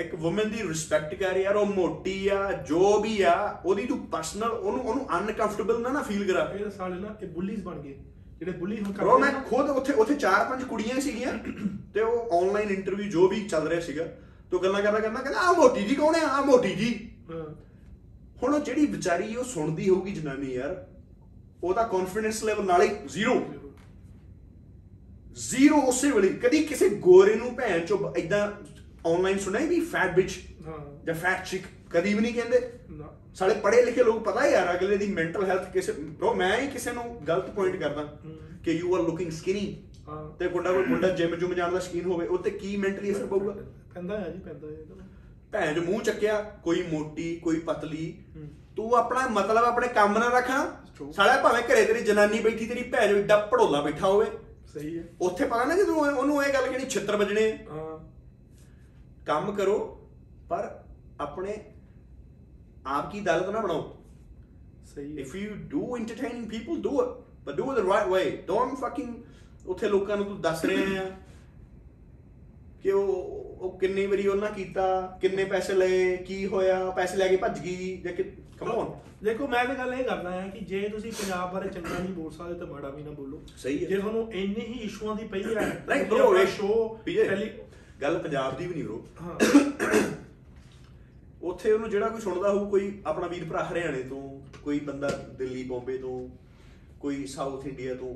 [0.00, 3.34] ਇੱਕ ਔਮਨ ਦੀ ਰਿਸਪੈਕਟ ਕਰ ਯਾਰ ਉਹ ਮੋਟੀ ਆ ਜੋ ਵੀ ਆ
[3.64, 7.62] ਉਹਦੀ ਤੂੰ ਪਰਸਨਲ ਉਹਨੂੰ ਉਹਨੂੰ ਅਨਕੰਫਰਟੇਬਲ ਨਾ ਨਾ ਫੀਲ ਕਰਾ। ਇਹ ਸਾਲੇ ਨਾ ਇਹ ਬੁੱਲੀਜ਼
[7.62, 7.94] ਬਣ ਗਏ।
[8.38, 11.32] ਜਿਹੜੇ ਬੁੱਲੀ ਹੁਣ ਬ్రో ਮੈਂ ਖੁਦ ਉੱਥੇ ਉੱਥੇ ਚਾਰ ਪੰਜ ਕੁੜੀਆਂ ਸੀਗੀਆਂ
[11.94, 14.04] ਤੇ ਉਹ ਆਨਲਾਈਨ ਇੰਟਰਵਿਊ ਜੋ ਵੀ ਚੱਲ ਰਿਹਾ ਸੀਗਾ।
[14.50, 16.26] ਤੋ ਗੱਲਾਂ ਕਰਦਾ ਕਰਦਾ ਕਹਿੰਦਾ ਆ ਮੋਟੀ ਜੀ ਕੌਣ ਆ?
[16.28, 16.90] ਆ ਮੋਟੀ ਜੀ।
[18.42, 20.86] ਹੁਣ ਉਹ ਜਿਹੜੀ ਵਿਚਾਰੀ ਉਹ ਸੁਣਦੀ ਹੋਊਗੀ ਜਨਾਨੀ ਯਾਰ
[21.64, 23.46] ਉਹਦਾ ਕੌਨਫੀਡੈਂਸ ਲੈਵਲ ਨਾਲੇ ਜ਼ੀਰੋ
[25.32, 28.52] ਜ਼ੀਰੋ ਉਸੇ ਵੇਲੇ ਕਦੀ ਕਿਸੇ ਗੋਰੇ ਨੂੰ ਭੈਣ ਚੋ ਇਦਾਂ
[29.08, 32.72] ਆਨਲਾਈਨ ਸੁਣਿਆ ਵੀ ਫੈਟ ਬਿਚ ਹਾਂ। ਜਾਂ ਫੈਟ ਚਿਕ ਕਦੀ ਵੀ ਨਹੀਂ ਕਹਿੰਦੇ।
[33.34, 36.92] ਸਾਲੇ ਪੜ੍ਹੇ ਲਿਖੇ ਲੋਕ ਪਤਾ ਯਾਰ ਅਗਲੇ ਦੀ ਮੈਂਟਲ ਹੈਲਥ ਕਿਸੇ ਬ్రో ਮੈਂ ਹੀ ਕਿਸੇ
[36.92, 38.20] ਨੂੰ ਗਲਤ ਪੁਆਇੰਟ ਕਰਦਾ।
[38.64, 39.82] ਕਿ ਯੂ ਆਰ ਲੁਕਿੰਗ ਸਕਿਨੀ
[40.38, 43.26] ਤੇ ਮੁੰਡਾ ਕੋਈ ਮੁੰਡਾ ਜਿਮ ਜੁਮ ਜਾਣ ਦਾ ਸ਼ਕੀਨ ਹੋਵੇ ਉਹ ਤੇ ਕੀ ਮੈਂਟਲੀ ਅਸਰ
[43.26, 43.56] ਪਊਗਾ?
[43.94, 45.05] ਪੈਂਦਾ ਹੈ ਜੀ ਪੈਂਦਾ ਹੈ।
[45.56, 48.24] ਭੈਣ ਚ ਮੂੰਹ ਚੱਕਿਆ ਕੋਈ ਮੋਟੀ ਕੋਈ ਪਤਲੀ।
[48.76, 50.66] ਤੂੰ ਆਪਣਾ ਮਤਲਬ ਆਪਣੇ ਕੰਮ ਨਾਲ ਰੱਖਾਂ
[50.98, 51.12] True.
[51.12, 54.26] ਸਾਲਿਆ ਭਾਵੇਂ ਘਰੇ ਤੇਰੀ ਜਨਾਨੀ ਬੈਠੀ ਤੇਰੀ ਭੈਣ ਜੋ ਏਡਾ ਪੜੋਲਾ ਬੈਠਾ ਹੋਵੇ।
[54.74, 57.98] ਸਹੀ ਹੈ। ਉੱਥੇ ਪਤਾ ਨਾ ਕਿ ਤੂੰ ਉਹਨੂੰ ਇਹ ਗੱਲ ਕਿਹੜੀ ਛਿੱਤਰ ਵੱਜਣੇ। ਹਾਂ।
[59.26, 59.78] ਕੰਮ ਕਰੋ
[60.48, 60.68] ਪਰ
[61.20, 61.56] ਆਪਣੇ
[62.86, 63.96] ਆਪ ਕੀ ਦਲਤ ਨਾ ਬਣਾਓ।
[64.94, 67.14] ਸਹੀ ਹੈ। If you do entertaining people do it
[67.46, 68.26] but do it the right way.
[68.50, 69.12] Don't fucking
[69.66, 71.10] ਉੱਥੇ ਲੋਕਾਂ ਨੂੰ ਤੂੰ ਦੱਸ ਰਹੇ ਆ
[72.82, 74.84] ਕਿ ਉਹ ਉਹ ਕਿੰਨੀ ਵਾਰੀ ਉਹਨਾਂ ਕੀਤਾ
[75.20, 78.22] ਕਿੰਨੇ ਪੈਸੇ ਲਏ ਕੀ ਹੋਇਆ ਪੈਸੇ ਲੈ ਕੇ ਭੱਜ ਗਈ ਜਾਂ ਕਿ
[78.58, 82.12] ਕਮ ਦੇਖੋ ਮੈਂ ਤਾਂ ਗੱਲ ਇਹ ਕਰਦਾ ਹਾਂ ਕਿ ਜੇ ਤੁਸੀਂ ਪੰਜਾਬ ਬਾਰੇ ਚੰਗਾ ਨਹੀਂ
[82.14, 85.24] ਬੋਲ ਸਕਦੇ ਤਾਂ ਮਾੜਾ ਵੀ ਨਾ ਬੋਲੋ। ਸਹੀ ਹੈ। ਜੇ ਤੁਹਾਨੂੰ ਇੰਨੇ ਹੀ ਇਸ਼ੂਆਂ ਦੀ
[85.26, 87.50] ਪਈ ਹੈ ਨਹੀਂ ਬ్రో ਇਹ ਸ਼ੋ ਪੀਏ
[88.02, 89.38] ਗੱਲ ਪੰਜਾਬ ਦੀ ਵੀ ਨਹੀਂ ਬ్రో ਹਾਂ।
[91.42, 94.22] ਉੱਥੇ ਉਹਨੂੰ ਜਿਹੜਾ ਕੋਈ ਸੁਣਦਾ ਹੋਊ ਕੋਈ ਆਪਣਾ ਵੀਰ ਭਰਾ ਹਰਿਆਣੇ ਤੋਂ
[94.62, 95.08] ਕੋਈ ਬੰਦਾ
[95.38, 96.28] ਦਿੱਲੀ ਬੰਬੇ ਤੋਂ
[97.00, 98.14] ਕੋਈ ਸਾਊਥ ਇੰਡੀਆ ਤੋਂ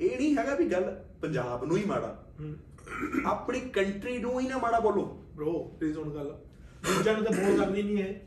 [0.00, 2.16] ਇਹ ਨਹੀਂ ਹੈਗਾ ਵੀ ਗੱਲ ਪੰਜਾਬ ਨੂੰ ਹੀ ਮਾੜਾ।
[3.26, 6.38] ਆਪਣੀ ਕੰਟਰੀ ਨੂੰ ਹੀ ਨਾ ਮਾੜਾ ਬੋਲੋ। Bro ਪਲੀਜ਼ ਹੁਣ ਗੱਲ।
[6.86, 8.20] ਦੂਜਿਆਂ ਨੂੰ ਤਾਂ ਬੋਲ ਕਰਨੀ ਨਹੀਂ ਹੈ।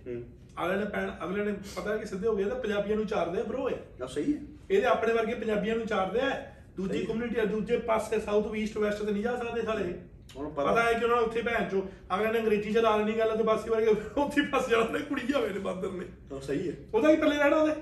[0.64, 3.44] ਅਗਲੇ ਨੇ ਪੈਣ ਅਗਲੇ ਨੇ ਪਤਾ ਕਿ ਸਿੱਧੇ ਹੋ ਗਏ ਤਾਂ ਪੰਜਾਬੀਆਂ ਨੂੰ ਚਾਰਦੇ ਆ
[3.44, 4.40] bro ਇਹ। ਨਾ ਸਹੀ ਹੈ।
[4.72, 9.12] ਇਹਦੇ ਆਪਣੇ ਵਰਗੇ ਪੰਜਾਬੀਆਂ ਨੂੰ ਚਾਰਦੇ ਆ। ਦੂਜੀ ਕਮਿਊਨਿਟੀ ਦੂਜੇ ਪਾਸੇ ਸਾਊਥ ਈਸਟ ਵੈਸਟ ਤੇ
[9.12, 10.00] ਨਹੀਂ ਜਾ ਸਕਦੇ ਸਾਲੇ।
[10.38, 13.38] ਹੁਣ ਪਤਾ ਹੈ ਕਿ ਉਹਨਾਂ ਉੱਥੇ ਭੈਣ ਚੋ ਅਗਲੇ ਨੇ ਅੰਗਰੇਜ਼ੀ ਚ ਲਾਲ ਨਹੀਂ ਗੱਲ
[13.38, 16.74] ਤੇ ਬਾਸੀ ਵਰਗੇ ਉੱਥੇ ਫਸ ਜਾਂਦੇ ਨੇ ਕੁੜੀਆਂ ਹੋਏ ਨੇ ਬਾਂਦਰ ਨੇ। ਤਾਂ ਸਹੀ ਹੈ।
[16.94, 17.74] ਉਹਦਾ ਹੀ ਪੱਲੇ ਰਹਿਣਾ ਉਹਦੇ?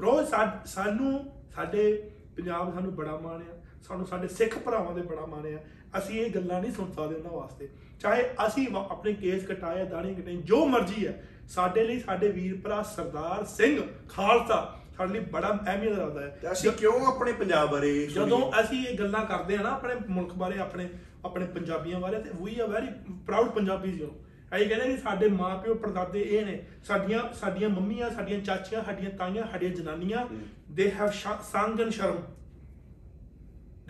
[0.00, 0.24] Bro
[0.66, 5.58] ਸਾਨੂੰ ਸਾਡੇ ਪੰਜਾਬ ਸਾਨੂੰ ਬੜਾ ਮਾਣ ਆ। ਸਾਨੂੰ ਸਾਡੇ ਸਿੱਖ ਭਰਾਵਾਂ ਦੇ ਬੜਾ ਮਾਣ ਆ।
[5.98, 7.68] ਅਸੀਂ ਇਹ ਗੱਲਾਂ ਨਹੀਂ ਸੁਣ ਸਕਦੇ ਉਹਨਾਂ ਵਾਸਤੇ।
[8.00, 12.60] ਚਾਹੇ ਅਸੀਂ ਵਾ- ਆਪਣੇ ਕੇਸ ਕਟਾਏ ਦਾੜੀ ਕਟਾਈ ਜੋ ਮਰਜ਼ੀ ਹੈ ਸਾਡੇ ਲਈ ਸਾਡੇ ਵੀਰ
[12.60, 18.06] ਭਰਾ ਸਰਦਾਰ ਸਿੰਘ ਖਾਲਸਾ ਸਾਡੇ ਲਈ ਬੜਾ ਅਹਿਮੀਅਤ ਰੱਖਦਾ ਹੈ। ਅਸੀਂ ਕਿਉਂ ਆਪਣੇ ਪੰਜਾਬ ਬਾਰੇ
[18.06, 18.52] ਜਦੋਂ?
[18.60, 20.88] ਅਸੀਂ ਇਹ ਗੱਲਾਂ ਕਰਦੇ ਆ ਨਾ ਆਪਣੇ ਮੁਲਕ ਬਾਰੇ ਆਪਣੇ
[21.24, 22.86] ਆਪਣੇ ਪੰਜਾਬੀਆਂ ਬਾਰੇ ਤੇ ਵੀ ਆ ਵੈਰੀ
[23.26, 24.10] ਪ੍ਰਾਊਡ ਪੰਜਾਬੀਜ਼ ਯੂ
[24.56, 29.46] ਅਸੀਂ ਕਹਿੰਦੇ ਕਿ ਸਾਡੇ ਮਾਪਿਓ ਪੜਦਾਦੇ ਇਹ ਨੇ ਸਾਡੀਆਂ ਸਾਡੀਆਂ ਮੰਮੀਆਂ ਸਾਡੀਆਂ ਚਾਚੀਆਂ ਸਾਡੀਆਂ ਤਾਈਆਂ
[29.46, 30.26] ਸਾਡੀਆਂ ਜਨਾਨੀਆਂ
[30.70, 31.10] ਦੇ ਹੈਵ
[31.52, 32.16] ਸੰਗ ਇਨ ਸ਼ਰਮ।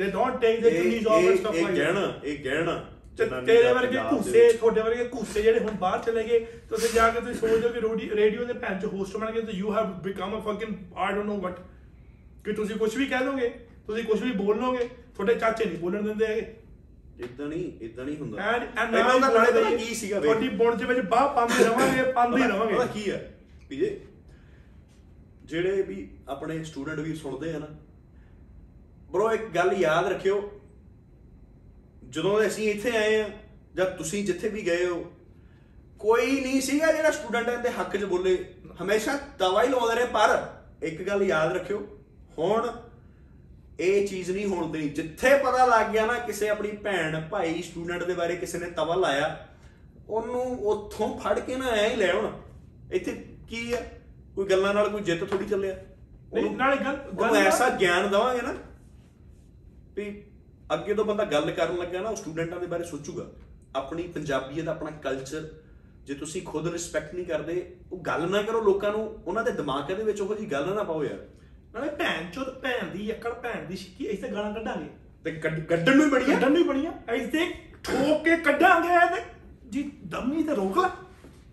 [0.00, 2.74] ਦੇ ਡੋਨਟ ਟੇਕ ਦੇ ਇਹ ਚੁੰਨੀਜ਼ ਆਫ ਐਂਡ ਇਹ ਸਟਫ ਇਹ ਲਾਈਕ ਗਹਿਣਾ ਇਹ ਗਹਿਣਾ
[3.18, 6.38] ਤੇ ਤੇਰੇ ਵਰਗੇ ਘੂਸੇ। ਤੁਹਾਡੇ ਵਰਗੇ ਘੂਸੇ ਜਿਹੜੇ ਹੁਣ ਬਾਹਰ ਚਲੇ ਗਏ
[6.68, 9.40] ਤੁਸੀਂ ਜਾ ਕੇ ਤੁਸੀਂ ਸੋਚਦੇ ਹੋ ਕਿ ਰੋਡੀ- ਰੇਡੀਓ ਦੇ ਭੈਣ ਚ ਹੋਸਟ ਬਣ ਗਏ
[9.42, 11.58] ਤੇ you have become a fucking I don't know what
[12.44, 13.48] ਕਿ ਤੁਸੀਂ ਕੁਝ ਵੀ ਕਹਿ ਦੋਗੇ
[13.86, 14.84] ਤੁਸੀਂ ਕੁਝ ਵੀ ਬੋਲ ਲੋਗੇ
[15.14, 16.46] ਤੁਹਾਡੇ ਚਾਚੇ ਨਹੀਂ ਬੋਲਣ ਦਿੰਦੇ ਹੈਗੇ।
[17.20, 20.48] ਇਦਾਂ ਨਹੀਂ ਇਦਾਂ ਨਹੀਂ ਹੁੰਦਾ। ਐਂਡ ਐਂਡ ਪਹਿਲਾਂ ਉਹਦਾ ਨਾਲੇ ਪਤਾ ਕੀ ਸੀਗਾ ਵੇਖ। ਤੁਹਾਡੀ
[20.56, 23.18] ਬੁਣ ਦੇ ਵਿੱਚ ਬਾਹ ਪਾਉਂਦੇ ਰਵਾਂਗੇ ਪਾਉਂਦੇ ਰਵਾਂਗੇ ਪਤਾ ਕੀ ਹੈ?
[23.70, 23.98] ਵੀਰੇ
[25.44, 27.66] ਜਿਹੜੇ ਵੀ ਆਪਣੇ ਸਟੂਡੈਂਟ ਵੀ ਸੁਣਦੇ ਆ ਨਾ
[29.10, 30.60] ਬ్రో ਇੱਕ ਗੱਲ ਯਾਦ ਰੱਖਿਓ।
[32.08, 33.28] ਜਦੋਂ ਅਸੀਂ ਇੱਥੇ ਆਏ ਆ
[33.74, 35.12] ਜਾਂ ਤੁਸੀਂ ਜਿੱਥੇ ਵੀ ਗਏ ਹੋ
[35.98, 40.46] ਕੋਈ ਨਹੀਂ ਸੀਗਾ ਜਿਹੜਾ ਸਟੂਡੈਂਟਾਂ ਦੇ ਹੱਕ 'ਚ ਬੋਲੇ। ਹਮੇਸ਼ਾ ਤਵਾ ਹੀ ਲਾਉਂਦੇ ਰਹੇ ਪਰ
[40.82, 41.86] ਇੱਕ ਗੱਲ ਯਾਦ ਰੱਖਿਓ
[42.38, 42.72] ਹੁਣ
[43.80, 48.02] ਇਹ ਚੀਜ਼ ਨਹੀਂ ਹੋਣ ਦੇਣੀ। ਜਿੱਥੇ ਪਤਾ ਲੱਗ ਗਿਆ ਨਾ ਕਿਸੇ ਆਪਣੀ ਭੈਣ ਭਾਈ ਸਟੂਡੈਂਟ
[48.02, 49.48] ਦੇ ਬਾਰੇ ਕਿਸੇ ਨੇ ਤਵਾ ਲਾਇਆ
[50.08, 52.30] ਉਹਨੂੰ ਉੱਥੋਂ ਫੜ ਕੇ ਨਾ ਐ ਹੀ ਲੈ ਆਉਣ।
[52.92, 53.82] ਇੱਥੇ ਕੀ ਆ?
[54.34, 55.76] ਕੋਈ ਗੱਲਾਂ ਨਾਲ ਕੋਈ ਜਿੱਤ ਥੋੜੀ ਚੱਲਿਆ?
[56.34, 58.54] ਨਹੀਂ, ਨਾਲੇ ਗੱਲ- ਐਸਾ ਗਿਆਨ ਦਵਾਂਗੇ ਨਾ।
[59.96, 60.22] ਵੀ
[60.74, 63.26] ਅੱਗੇ ਤੋਂ ਬੰਦਾ ਗੱਲ ਕਰਨ ਲੱਗਾ ਨਾ ਉਹ ਸਟੂਡੈਂਟਾਂ ਦੇ ਬਾਰੇ ਸੋਚੂਗਾ।
[63.76, 65.48] ਆਪਣੀ ਪੰਜਾਬੀਅਤ ਆਪਣਾ ਕਲਚਰ
[66.04, 69.92] ਜੇ ਤੁਸੀਂ ਖੁਦ ਰਿਸਪੈਕਟ ਨਹੀਂ ਕਰਦੇ ਉਹ ਗੱਲ ਨਾ ਕਰੋ ਲੋਕਾਂ ਨੂੰ ਉਹਨਾਂ ਦੇ ਦਿਮਾਗ
[69.92, 71.26] ਦੇ ਵਿੱਚ ਉਹੋ ਜੀ ਗੱਲ ਨਾ ਪਾਓ ਯਾਰ।
[71.74, 74.90] ਨਾਲੇ ਭੈਣ ਚੋਦ ਭੈਣ ਦੀ ਯੱਕੜ ਭੈਣ ਦੀ ਸ਼ਿੱਕੀ ਇਸ ਤੇ ਗਾਲਾਂ ਕੱਢਾਂਗੇ।
[75.24, 79.22] ਤੇ ਕੱਢ- ਕੱਢਣ ਨੂੰ ਹੀ ਆ ਕੱਢਣ ਨਹੀਂ ਬਣੀਆਂ ਇਸ ਤੇ ਠੋਕ ਕੇ ਕੱਢਾਂਗੇ ਤੇ
[79.70, 80.88] ਜੀ ਦਮੀ ਤੇ ਰੋਕ ਲੈ।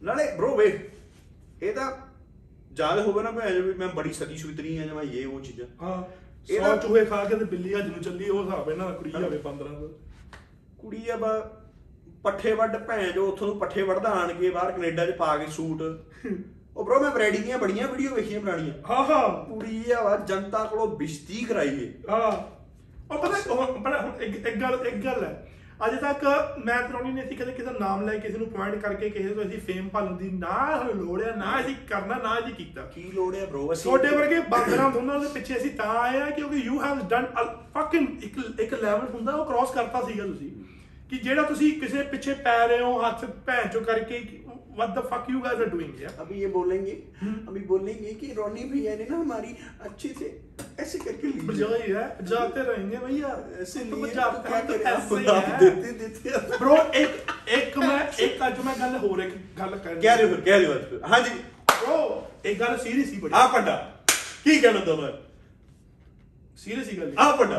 [0.03, 0.89] ਨਾਲੇ ਬ్రో ਵੇ
[1.61, 1.97] ਇਹ ਤਾਂ
[2.73, 5.67] ਜਾਲ ਹੋਵੇ ਨਾ ਭੈਣ ਵੀ ਮੈਂ ਬੜੀ ਸਦੀ ਸੁਤਰੀ ਆ ਜਾਂ ਮੈਂ ਇਹ ਉਹ ਚੀਜ਼ਾਂ।
[5.81, 9.11] ਹਾਂ। ਇਹਦਾ- ਚੂਹੇ ਖਾ ਕੇ ਤੇ ਬਿੱਲੀ ਅੱਜ ਨੂੰ ਚੱਲੀ ਉਹ ਹਿਸਾਬ ਇਹਨਾਂ ਦਾ ਕੁੜੀ
[9.11, 9.87] ਜਾਵੇ 15 ਦਾ
[10.77, 11.51] ਕੁੜੀ ਆ ਬਾ
[12.23, 15.47] ਪੱਠੇ ਵੱਢ ਭੈਣ ਜੋ ਉੱਥੋਂ ਨੂੰ ਪੱਠੇ ਵੱਢਦਾ ਆਣ ਕੇ ਬਾਹਰ ਕੈਨੇਡਾ 'ਚ ਪਾ ਕੇ
[15.47, 15.81] ਸੂਟ।
[16.77, 20.63] ਉਹ ਬ్రో ਮੈਂ ਵੈਰਾਈਟੀ ਦੀਆਂ ਬੜੀਆਂ ਵੀਡੀਓ ਵੇਖੀਆਂ ਪੁਰਾਣੀਆਂ। ਹਾਂ ਹਾਂ। ਕੁੜੀ ਆ ਵਾ ਜਨਤਾ
[20.63, 22.31] ਕੋਲੋਂ ਬਿਸ਼ਤੀ ਕਰਾਈਏ ਹਾਂ।
[23.13, 25.47] ਉਹ ਪਤਾ ਉਹ ਪਤਾ ਹੁਣ ਇੱਕ ਇੱਕ ਗੱਲ ਇੱਕ ਗੱਲ ਹੈ।
[25.85, 26.23] ਅਜੇ ਤੱਕ
[26.65, 29.43] ਮੈਂ ਤਰੋਣੀ ਨਹੀਂ ਸੀ ਕਦੇ ਕਿਸੇ ਦਾ ਨਾਮ ਲੈ ਕਿਸੇ ਨੂੰ ਪੁਆਇੰਟ ਕਰਕੇ ਕਿਸੇ ਤੋਂ
[29.43, 33.11] ਅਸੀਂ ਫੇਮ ਭਾਲਣ ਦੀ ਨਾ ਸਾਨੂੰ ਲੋੜ ਹੈ ਨਾ ਅਸੀਂ ਕਰਨਾ ਨਾ ਅਸੀਂ ਕੀਤਾ। ਕੀ
[33.13, 36.57] ਲੋੜ ਹੈ ਬ్రో ਅਸੀਂ ਤੁਹਾਡੇ ਵਰਗੇ ਬਾਂਦਰਾਂ ਦੋਨਾਂ ਦੇ ਪਿੱਛੇ ਅਸੀਂ ਤਾਂ ਆਏ ਆ ਕਿਉਂਕਿ
[36.57, 37.25] ਯੂ ਹੈਵ ਡਨ
[37.77, 40.51] ਫਕਿੰਗ ਇੱਕ ਇੱਕ ਲੈਵਲ ਹੁੰਦਾ ਉਹ ਕ੍ਰਾਸ ਕਰਤਾ ਸੀਗਾ ਤੁਸੀਂ।
[41.09, 44.19] ਕਿ ਜਿਹੜਾ ਤੁਸੀਂ ਕਿਸੇ ਪਿੱਛੇ ਪੈ ਰਹੇ ਹੋ ਹੱਥ ਭੈਣ ਚੋ ਕਰਕੇ
[44.77, 48.63] what the fuck you guys are doing या अभी ये बोलेंगे अभी बोलेंगे कि रोनी
[48.65, 50.29] भैया ने ना हमारी अच्छे से
[50.79, 55.15] ऐसे करके ली बजाई है जाते रहेंगे भैया ऐसे तो लिए तो क्या तो ऐसे
[55.17, 59.95] ही देते देते ब्रो एक एक मैं एक ਅੱਜ ਮੈਂ ਗੱਲ ਹੋਰ ਇੱਕ ਗੱਲ ਕਰ
[59.95, 61.35] ਕਹਿ ਰਹੇ ਹੋ ਕਹਿ ਰਹੇ ਹੋ ਹਾਂਜੀ
[61.73, 61.97] ब्रो
[62.45, 63.75] एक ਗੱਲ ਸੀਰੀਅਸ ਹੀ ਬੜੀ ਆ ਪੰਡਾ
[64.43, 65.11] ਕੀ ਕਹਿਣਾ ਤੁਹਾਨੂੰ
[66.59, 67.57] ਸੀਰੀਅਸ ਹੀ ਗੱਲ ਆ ਪੰਡਾ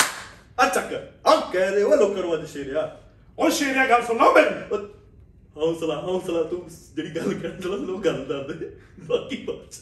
[0.58, 2.88] ਆ ਚੱਕਰ ਆ ਕਹਿ ਰਹੇ ਹੋ ਲੋਕਰ ਵਾਦ ਸ਼ੇਰਿਆ
[3.38, 4.78] ਉਹ ਸ਼ੇਰਿਆ ਗੱਲ ਸੁਣਾਓ ਮੈਨੂੰ
[5.58, 6.62] ਹੌਸਲਾ ਹੌਸਲਾ ਤੂੰ
[6.94, 8.70] ਜਿਹੜੀ ਗੱਲ ਕਰਨ ਚਲਾ ਲੋਕ ਗੱਲ ਕਰਦੇ
[9.08, 9.74] ਬਾਕੀ ਬਾਤ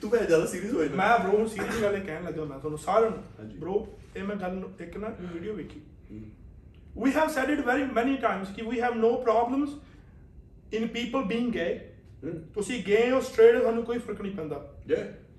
[0.00, 3.10] ਤੂੰ ਮੈਂ ਜ਼ਿਆਦਾ ਸੀਰੀਅਸ ਹੋ ਜਾਂਦਾ। ਮੈਂ ਬ్రో ਸੀਰੀਅਸ ਗੱਲ ਕਹਿਣ ਲੱਗਾ ਮੈਂ ਤੁਹਾਨੂੰ ਸਾਰਿਆਂ
[3.10, 3.74] ਨੂੰ। ਬ్రో
[4.16, 5.80] ਇਹ ਮੈਂ ਗੱਲ ਇੱਕ ਨਾ ਵੀਡੀਓ ਵੇਖੀ।
[7.04, 9.72] we have said it very many times ਕਿ we have no problems
[10.78, 11.74] in people being gay.
[12.54, 14.96] ਤੁਸੀਂ ਗਏ ਹੋ ਸਟ੍ਰੇਟ ਤੁਹਾਨੂੰ ਕੋਈ ਫ਼ਰਕ ਨਹੀਂ ਪੈਂਦਾ। ਜੇ।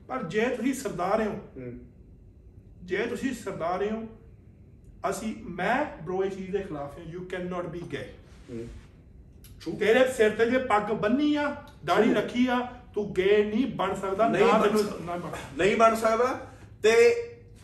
[0.08, 1.62] ਪਰ ਜੇ ਤੁਸੀਂ ਸਰਦਾਰ ਹੋ
[2.84, 4.04] ਜੇ ਤੁਸੀਂ ਸਰਦਾਰ ਹੋ
[5.10, 8.06] ਅਸੀਂ ਮੈਂ ਬ్రో ਇਹ ਚੀਜ਼ ਦੇ ਖਿਲਾਫ ਹਾਂ ਯੂ ਕੈਨ ਨਾਟ ਬੀ ਗੇ
[9.62, 11.56] ਤੇਰੇ ਸਿਰ ਤੇ ਜੇ ਪੱਗ ਬੰਨੀ ਆ
[11.86, 12.60] ਦਾੜੀ ਰੱਖੀ ਆ
[12.94, 14.84] ਤੂੰ ਗੇ ਨਹੀਂ ਬਣ ਸਕਦਾ ਨਾ ਤੈਨੂੰ
[15.58, 16.34] ਨਹੀਂ ਬਣ ਸਕਦਾ
[16.84, 16.94] ਤੇ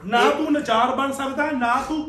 [0.05, 2.03] ਨਾ ਤੂੰ ਨਚਾਰ ਬਣ ਸਕਦਾ ਨਾ ਤੂੰ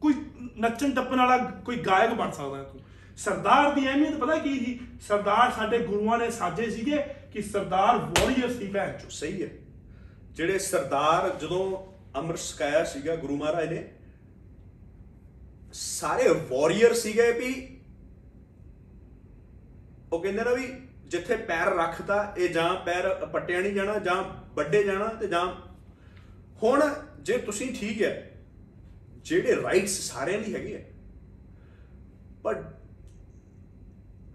[0.00, 0.14] ਕੋਈ
[0.56, 2.80] ਨੱਚਣ ਟੱਪਣ ਵਾਲਾ ਕੋਈ ਗਾਇਕ ਬਣ ਸਕਦਾ ਤੂੰ।
[3.16, 4.78] ਸਰਦਾਰ ਦੀ ਅਹਿਮੀਅਤ ਪਤਾ ਕੀ ਸੀ?
[5.08, 6.96] ਸਰਦਾਰ ਸਾਡੇ ਗੁਰੂਆਂ ਨੇ ਸਾਜੇ ਸੀਗੇ
[7.32, 9.48] ਕਿ ਸਰਦਾਰ ਵਾਰੀਅਰ ਸੀ ਭੈਣ ਚੋ ਸਹੀ ਹੈ।
[10.34, 11.62] ਜਿਹੜੇ ਸਰਦਾਰ ਜਦੋਂ
[12.16, 13.84] ਅੰਮ੍ਰਿਤ ਛਕਾਇਆ ਸੀਗਾ ਗੁਰੂ ਮਹਾਰਾਜ ਨੇ
[15.72, 17.52] ਸਾਰੇ ਵਾਰੀਅਰ ਸੀਗੇ ਵੀ
[20.12, 20.66] ਉਹ ਕਹਿੰਦੇ ਨਾ ਵੀ
[21.06, 24.22] ਜਿੱਥੇ ਪੈਰ ਰੱਖਤਾ ਇਹ ਜਾਂ ਪੈਰ ਪੱਟਿਆ ਨਹੀਂ ਜਾਣਾ ਜਾਂ
[24.54, 25.46] ਵੱਡੇ ਜਾਣਾ ਤੇ ਜਾਂ
[26.62, 26.82] ਹੁਣ
[27.22, 28.12] ਜੇ ਤੁਸੀਂ ਠੀਕ ਹੈ
[29.24, 30.80] ਜਿਹੜੇ ਰਾਈਟਸ ਸਾਰਿਆਂ ਦੀ ਹੈਗੇ ਆ
[32.42, 32.62] ਪਰ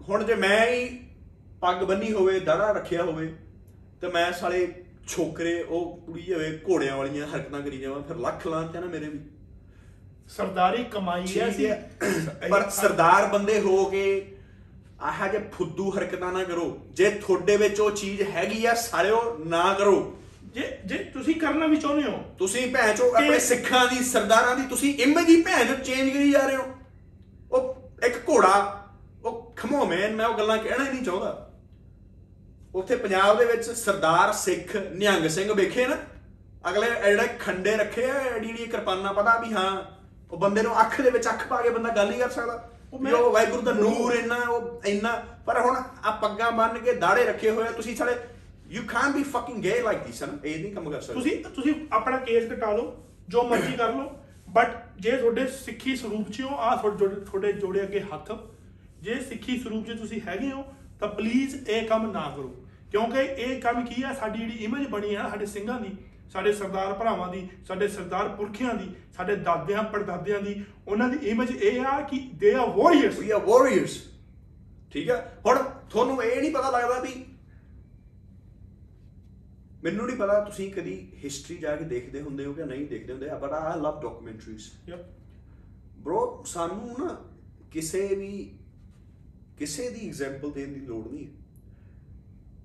[0.08, 0.86] ਹੁਣ ਜੇ ਮੈਂ ਹੀ
[1.60, 3.34] ਪੱਗ ਬੰਨੀ ਹੋਵੇ ਦਾੜਾ ਰੱਖਿਆ ਹੋਵੇ
[4.00, 4.66] ਤੇ ਮੈਂ ਸਾਲੇ
[5.08, 9.08] ਛੋਕਰੇ ਉਹ ਕੁੜੀ ਹੋਵੇ ਘੋੜਿਆਂ ਵਾਲੀਆਂ ਹਰਕਤਾਂ ਕਰੀ ਜਾਵਾਂ ਫਿਰ ਲੱਖ ਲਾਂ ਤੇ ਨਾ ਮੇਰੇ
[9.08, 9.18] ਵੀ।
[10.28, 14.04] ਸਰਦਾਰੀ ਕਮਾਈ ਹੈ ਠੀਕ ਹੈ। ਪਰ ਸਰਦਾਰ ਬੰਦੇ ਹੋ ਕੇ
[15.00, 19.74] ਆਹ ਜੇ ਫੁੱਦੂ ਹਰਕਤਾਂ ਨਾ ਕਰੋ ਜੇ ਤੁਹਾਡੇ ਵਿੱਚ ਉਹ ਚੀਜ਼ ਹੈਗੀ ਆ ਸਾਲਿਓ ਨਾ
[19.74, 24.56] ਕਰੋ। ਜੇ ਜੇ ਤੁਸੀਂ ਕਰਨਾ ਵੀ ਚਾਹੁੰਦੇ ਹੋ। ਤੁਸੀਂ ਭੈਣ ਚੋ ਆਪਣੇ ਸਿੱਖਾਂ ਦੀ ਸਰਦਾਰਾਂ
[24.56, 26.62] ਦੀ ਤੁਸੀਂ ਇਮੇਜ ਹੀ ਭੈਣ ਚੋ ਚੇਂਜ ਕਰੀ ਜਾ ਰਹੇ ਹੋ।
[27.52, 28.84] ਉਹ ਇੱਕ ਘੋੜਾ
[29.24, 31.50] ਉਹ ਖਮੋ ਮੈਨ ਮੈਂ ਉਹ ਗੱਲਾਂ ਕਹਿਣਾ ਹੀ ਨਹੀਂ ਚਾਹੁੰਦਾ।
[32.74, 35.96] ਉੱਥੇ ਪੰਜਾਬ ਦੇ ਵਿੱਚ ਸਰਦਾਰ ਸਿੱਖ ਨਿਹੰਗ ਸਿੰਘ ਵੇਖੇ ਨਾ?
[36.68, 39.82] ਅਗਲੇ ਜਿਹੜੇ ਖੰਡੇ ਰੱਖੇ ਆ ਐਡੀ ਐਡੀ ਕਿਰਪਾਨਾਂ ਪਤਾ ਵੀ ਹਾਂ
[40.30, 43.12] ਉਹ ਬੰਦੇ ਨੂੰ ਅੱਖ ਦੇ ਵਿੱਚ ਅੱਖ ਪਾ ਕੇ ਬੰਦਾ ਗੱਲ ਨਹੀਂ ਕਰ ਸਕਦਾ। ਵੀ
[43.12, 45.12] ਉਹ ਵਾਹਿਗੁਰੂ ਦਾ ਨੂਰ ਇੰਨਾ ਉਹ ਇੰਨਾ
[45.46, 48.14] ਪਰ ਹੁਣ ਆ ਪੱਗਾਂ ਬੰਨ ਕੇ ਦਾੜੇ ਰੱਖੇ ਹੋਏ ਆ, ਤੁਸੀਂ ਸਾਲੇ
[48.68, 51.74] you can be fucking gay like this ਹਨ ਇਹ ਨਹੀਂ ਕੰਮ ਕਰ ਸਕਦੇ। ਤੁਸੀਂ ਤੁਸੀਂ
[51.92, 52.94] ਆਪਣਾ ਕੇਸ ਕਟਾ ਲਓ
[53.28, 54.10] ਜੋ ਮਰਜ਼ੀ ਕਰ ਲਓ
[54.48, 58.32] ਬਟ ਜੇ ਤੁਹਾਡੇ ਸਿੱਖੀ ਸਰੂਪ 'ਚ ਹੋ ਆ ਤੁਹਾਡੇ ਤੁਹਾਡੇ ਜੋੜੇ ਅੱਗੇ ਹੱਥ
[59.02, 60.64] ਜੇ ਸਿੱਖੀ ਸਰੂਪ 'ਚ ਤੁਸੀਂ ਹੈਗੇ ਹੋ
[61.00, 62.54] ਤਾਂ ਪਲੀਜ਼ ਇਹ ਕੰਮ ਨਾ ਕਰੋ।
[62.90, 64.12] ਕਿਉਂਕਿ ਇਹ ਕੰਮ ਕੀ ਆ?
[64.14, 65.96] ਸਾਡੀ ਜਿਹੜੀ ਇਮੇਜ ਬਣੀ ਆ ਸਾਡੇ ਸਿੰਘਾਂ ਦੀ
[66.32, 71.50] ਸਾਡੇ ਸਰਦਾਰ ਭਰਾਵਾਂ ਦੀ ਸਾਡੇ ਸਰਦਾਰ ਪੁਰਖਿਆਂ ਦੀ ਸਾਡੇ ਦਾਦਿਆਂ ਪੜਦਾਦਿਆਂ ਦੀ ਉਹਨਾਂ ਦੀ ਇਮੇਜ
[71.50, 74.02] ਇਹ ਆ ਕਿ ਦੇ ਆ ਵਾਰੀਅਰਸ ਵੀ ਆ ਵਾਰੀਅਰਸ
[74.92, 75.40] ਠੀਕ ਹੈ?
[75.46, 75.58] ਹੁਣ
[75.90, 77.24] ਤੁਹਾਨੂੰ ਇਹ ਨਹੀਂ ਪਤਾ ਲੱਗਦਾ ਵੀ
[79.84, 83.26] ਮੈਨੂੰ ਨਹੀਂ ਪਤਾ ਤੁਸੀਂ ਕਦੀ ਹਿਸਟਰੀ ਜਾ ਕੇ ਦੇਖਦੇ ਹੁੰਦੇ ਹੋ ਕਿ ਨਹੀਂ ਦੇਖਦੇ ਹੁੰਦੇ
[83.28, 84.68] but I love documentaries
[86.02, 87.24] bro ਸਾਨੂੰ ਨਾ
[87.72, 88.58] ਕਿਸੇ ਵੀ
[89.58, 91.28] ਕਿਸੇ ਦੀ ਐਗਜ਼ਾਮਪਲ ਦੇਣ ਦੀ ਲੋੜ ਨਹੀਂ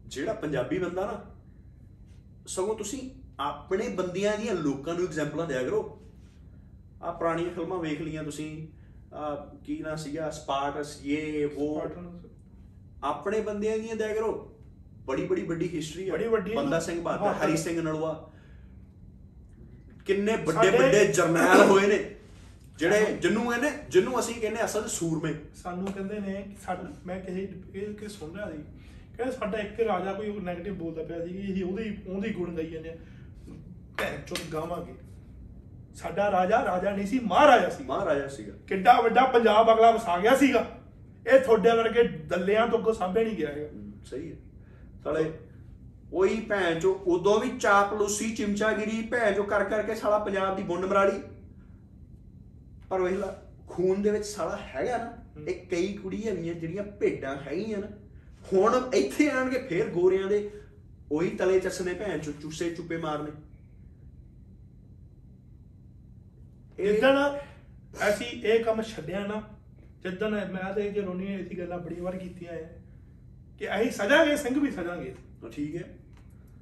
[0.08, 1.32] ਜਿਹੜਾ ਪੰਜਾਬੀ ਬੰਦਾ ਨਾ
[2.48, 6.00] ਸਗੋਂ ਤੁਸੀਂ ਆਪਣੇ ਬੰਦਿਆਂ ਦੀਆਂ ਲੋਕਾਂ ਨੂੰ ਐਗਜ਼ਾਮਪਲਾਂ ਦਿਆ ਕਰੋ।
[7.04, 8.68] ਆ ਪੁਰਾਣੀਆਂ ਫਿਲਮਾਂ ਵੇਖ ਲੀਆਂ ਤੁਸੀਂ।
[9.16, 9.36] ਆ
[9.66, 10.30] ਕੀ ਨਾ ਸੀਗਾ?
[10.32, 11.82] ਸਪਾਰਟਸ ਇਹ ਉਹ
[13.04, 14.32] ਆਪਣੇ ਬੰਦਿਆਂ ਦੀਆਂ ਦਿਆ ਕਰੋ।
[15.06, 18.14] ਬੜੀ ਬੜੀ ਵੱਡੀ ਹਿਸਟਰੀ ਹੈ ਬੜੀ ਵੱਡੀ। ਬੰਦਾ ਸਿੰਘ ਬਹਾਦਰ। ਹਰੀ ਸਿੰਘ ਨਲੂਆ।
[20.06, 22.00] ਕਿੰਨੇ ਵੱਡੇ ਵੱਡੇ ਜਰਨੈਲ ਹੋਏ ਨੇ।
[22.78, 27.48] ਜਿਹੜੇ ਜਿਹਨੂੰ ਇਹਨੇ ਜਿਹਨੂੰ ਅਸੀਂ ਕਹਿੰਦੇ ਅਸਲ ਸੂਰਮੇ। ਸਾਨੂੰ ਕਹਿੰਦੇ ਨੇ ਕਿ ਸਾਡਾ ਮੈਂ ਕਿਸੇ
[27.76, 28.58] ਇਹ ਕਿ ਸੁਣ ਰਿਹਾ ਸੀ।
[29.18, 32.68] ਕਹਿੰਦੇ ਸਾਡਾ ਇੱਕ ਰਾਜਾ ਕੋਈ 네ਗੇਟਿਵ ਬੋਲਦਾ ਪਿਆ ਸੀ ਕਿ ਅਸੀਂ ਉਹਦੀ ਉਹਦੀ ਗੁਣ ਗਾਈ
[32.68, 32.96] ਜਾਂਦੇ ਆ।
[34.02, 34.94] ਭੈਣ ਚੋਦ ਗਾਵਾਂਗੇ।
[35.96, 40.36] ਸਾਡਾ ਰਾਜਾ ਰਾਜਾ ਨਹੀਂ ਸੀ ਮਹਾਰਾਜਾ ਸੀ ਮਹਾਰਾਜਾ ਸੀਗਾ। ਕਿੱਡਾ ਵੱਡਾ ਪੰਜਾਬ ਅਗਲਾ ਵਸਾ ਗਿਆ
[40.36, 40.82] ਸੀਗਾ।
[41.34, 43.68] ਇਹ ਤੁਹਾਡੇ ਵਰਗੇ ਦੱਲਿਆਂ ਤੋਂ ਅੱਗੋਂ ਸਾਂਭੇ ਨਹੀਂ ਗਿਆ ਹੈਗਾ।
[44.06, 44.38] ਸਹੀ ਹੈ।
[45.04, 45.34] ਸਾਲੇ
[46.14, 50.86] ਉਹੀ ਭੈਣ ਚੋ ਉਦੋਂ ਵੀ ਚਾਪਲੂਸੀ ਚਿਮਚਾਗਿਰੀ ਭੈਣ ਚੋ ਕਰ ਕਰਕੇ ਸਾਲਾ ਪੰਜਾਬ ਦੀ ਬੁੰਡ
[50.86, 51.22] ਮਰਾਲੀ
[52.90, 55.14] ਪਰ ਉਹ ਲਾ ਖੂਨ ਦੇ ਵਿੱਚ ਸਾਲਾ ਹੈਗਾ ਨਾ
[55.48, 57.88] ਇਹ ਕਈ ਕੁੜੀਆਂ ਹੈਗੀਆਂ ਜਿਹੜੀਆਂ ਭੇਡਾਂ ਹੈਗੀਆਂ ਨਾ
[58.54, 60.52] ਹੁਣ ਇੱਥੇ ਆਣਗੇ ਫੇਰ ਗੋਰਿਆਂ ਦੇ
[61.12, 63.36] ਉਹੀ ਤਲੇ ਚੱਸਨੇ ਭੈਣ ਚੋ ਚੂਸੇ ਚੁੱਪੇ ਮਾਰਨੇ ਇਹ-
[66.82, 67.38] ਜਿੱਦਣ
[68.10, 69.44] ਅਸੀਂ ਇਹ ਕੰਮ ਛੱਡਿਆ ਨਾ
[70.04, 72.62] ਜਿੱਦਣ ਮੈਂ ਤੇ ਜਰੋਨੀ ਨੇ ਇਸੀ ਗੱਲਾਂ ਬੜੀ ਵਾਰ ਕੀਤੀਆਂ ਐ
[73.60, 75.98] ਕਿ ਅਸੀਂ ਸਜਾਂਗੇ ਸਿੰਘ ਵੀ ਸਜਾਂਗੇ। ਤਾਂ ਠੀਕ ਹੈ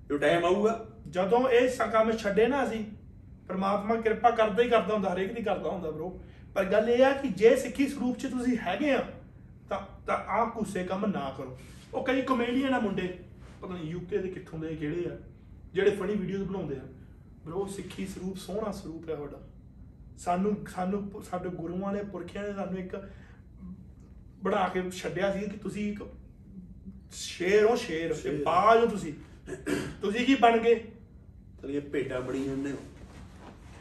[0.07, 2.85] ਜੋ ਟਾਈਮ ਆਊਗਾ। ਜਦੋਂ ਇਹ ਕੰਮ ਛੱਡੇ ਨਾ ਅਸੀਂ
[3.47, 6.09] ਪ੍ਰਮਾਤਮਾ ਕਿਰਪਾ ਕਰਦਾ ਹੀ ਕਰਦਾ ਹੁੰਦਾ ਹਰੇਕ ਦੀ ਕਰਦਾ ਹੁੰਦਾ ਬ్రో
[6.55, 9.03] ਪਰ ਗੱਲ ਇਹ ਆ ਕਿ ਜੇ ਸਿੱਖੀ ਸਰੂਪ 'ਚ ਤੁਸੀਂ ਹੈਗੇ ਆ
[9.69, 11.59] ਤਾਂ ਤਾਂ ਆਹ ਕੁੱਸੇ ਕੰਮ ਨਾ ਕਰੋ।
[11.93, 13.19] ਉਹ ਕਈ ਕਮੇਡੀਅਨ ਆ ਮੁੰਡੇ
[13.61, 15.17] ਪਤਾ ਨਹੀਂ ਯੂਕੇ ਦੇ ਕਿੱਥੋਂ ਦੇ ਕਿਹੜੇ ਆ
[15.73, 16.83] ਜਿਹੜੇ ਫਨੀ ਵੀਡੀਓਜ਼ ਬਣਾਉਂਦੇ ਆ।
[17.45, 19.48] ਬ్రో ਸਿੱਖੀ ਸਰੂਪ ਸੋਹਣਾ ਸਰੂਪ ਹੈ ਤੁਹਾਡਾ।
[20.19, 22.95] ਸਾਨੂੰ ਸਾਨੂੰ ਸਾਡੇ ਗੁਰੂਆਂ ਨੇ ਪੁਰਖਿਆਂ ਨੇ ਸਾਨੂੰ ਇੱਕ
[24.43, 26.03] ਬਣਾ ਕੇ ਛੱਡਿਆ ਸੀ ਕਿ ਤੁਸੀਂ ਇੱਕ
[27.11, 29.13] ਸ਼ੇਰ ਹੋ ਸ਼ੇਰ। ਤੇ ਬਾਜ ਹੋ ਤੁਸੀਂ।
[30.01, 30.75] ਤੁਸੀਂ ਕੀ ਬਣ ਗਏ?
[31.61, 32.77] ਤਲੀਆਂ ਭੇਡਾਂ ਬਣੀ ਜਾਂਦੇ ਹੋ।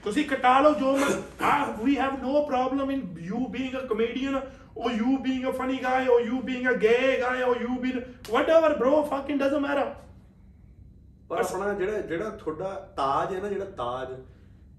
[0.05, 4.41] ਤੁਸੀਂ ਕਟਾ ਲਓ ਜੋ ਮੈਂ ਆ we have no problem in you being a comedian
[4.79, 7.97] or you being a funny guy or you being a gay guy or you being
[8.35, 9.87] whatever bro fucking doesn't matter.
[11.29, 14.13] ਪਰ ਆਪਣਾ ਜਿਹੜਾ ਜਿਹੜਾ ਤੁਹਾਡਾ ਤਾਜ ਹੈ ਨਾ ਜਿਹੜਾ ਤਾਜ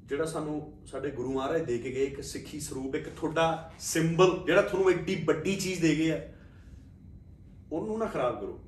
[0.10, 4.62] ਜਿਹੜਾ ਸਾਨੂੰ ਸਾਡੇ ਗੁਰੂ ਮਹਾਰਾਜ ਦੇ ਕੇ ਗਏ ਇੱਕ ਸਿੱਖੀ ਸਰੂਪ ਇੱਕ ਤੁਹਾਡਾ ਸਿੰਬਲ ਜਿਹੜਾ
[4.62, 6.20] ਤੁਹਾਨੂੰ ਐਡੀ ਵੱਡੀ ਚੀਜ਼ ਦੇ ਗਏ ਆ
[7.72, 8.60] ਉਹਨੂੰ ਨਾ ਖਰਾਬ ਕਰੋ।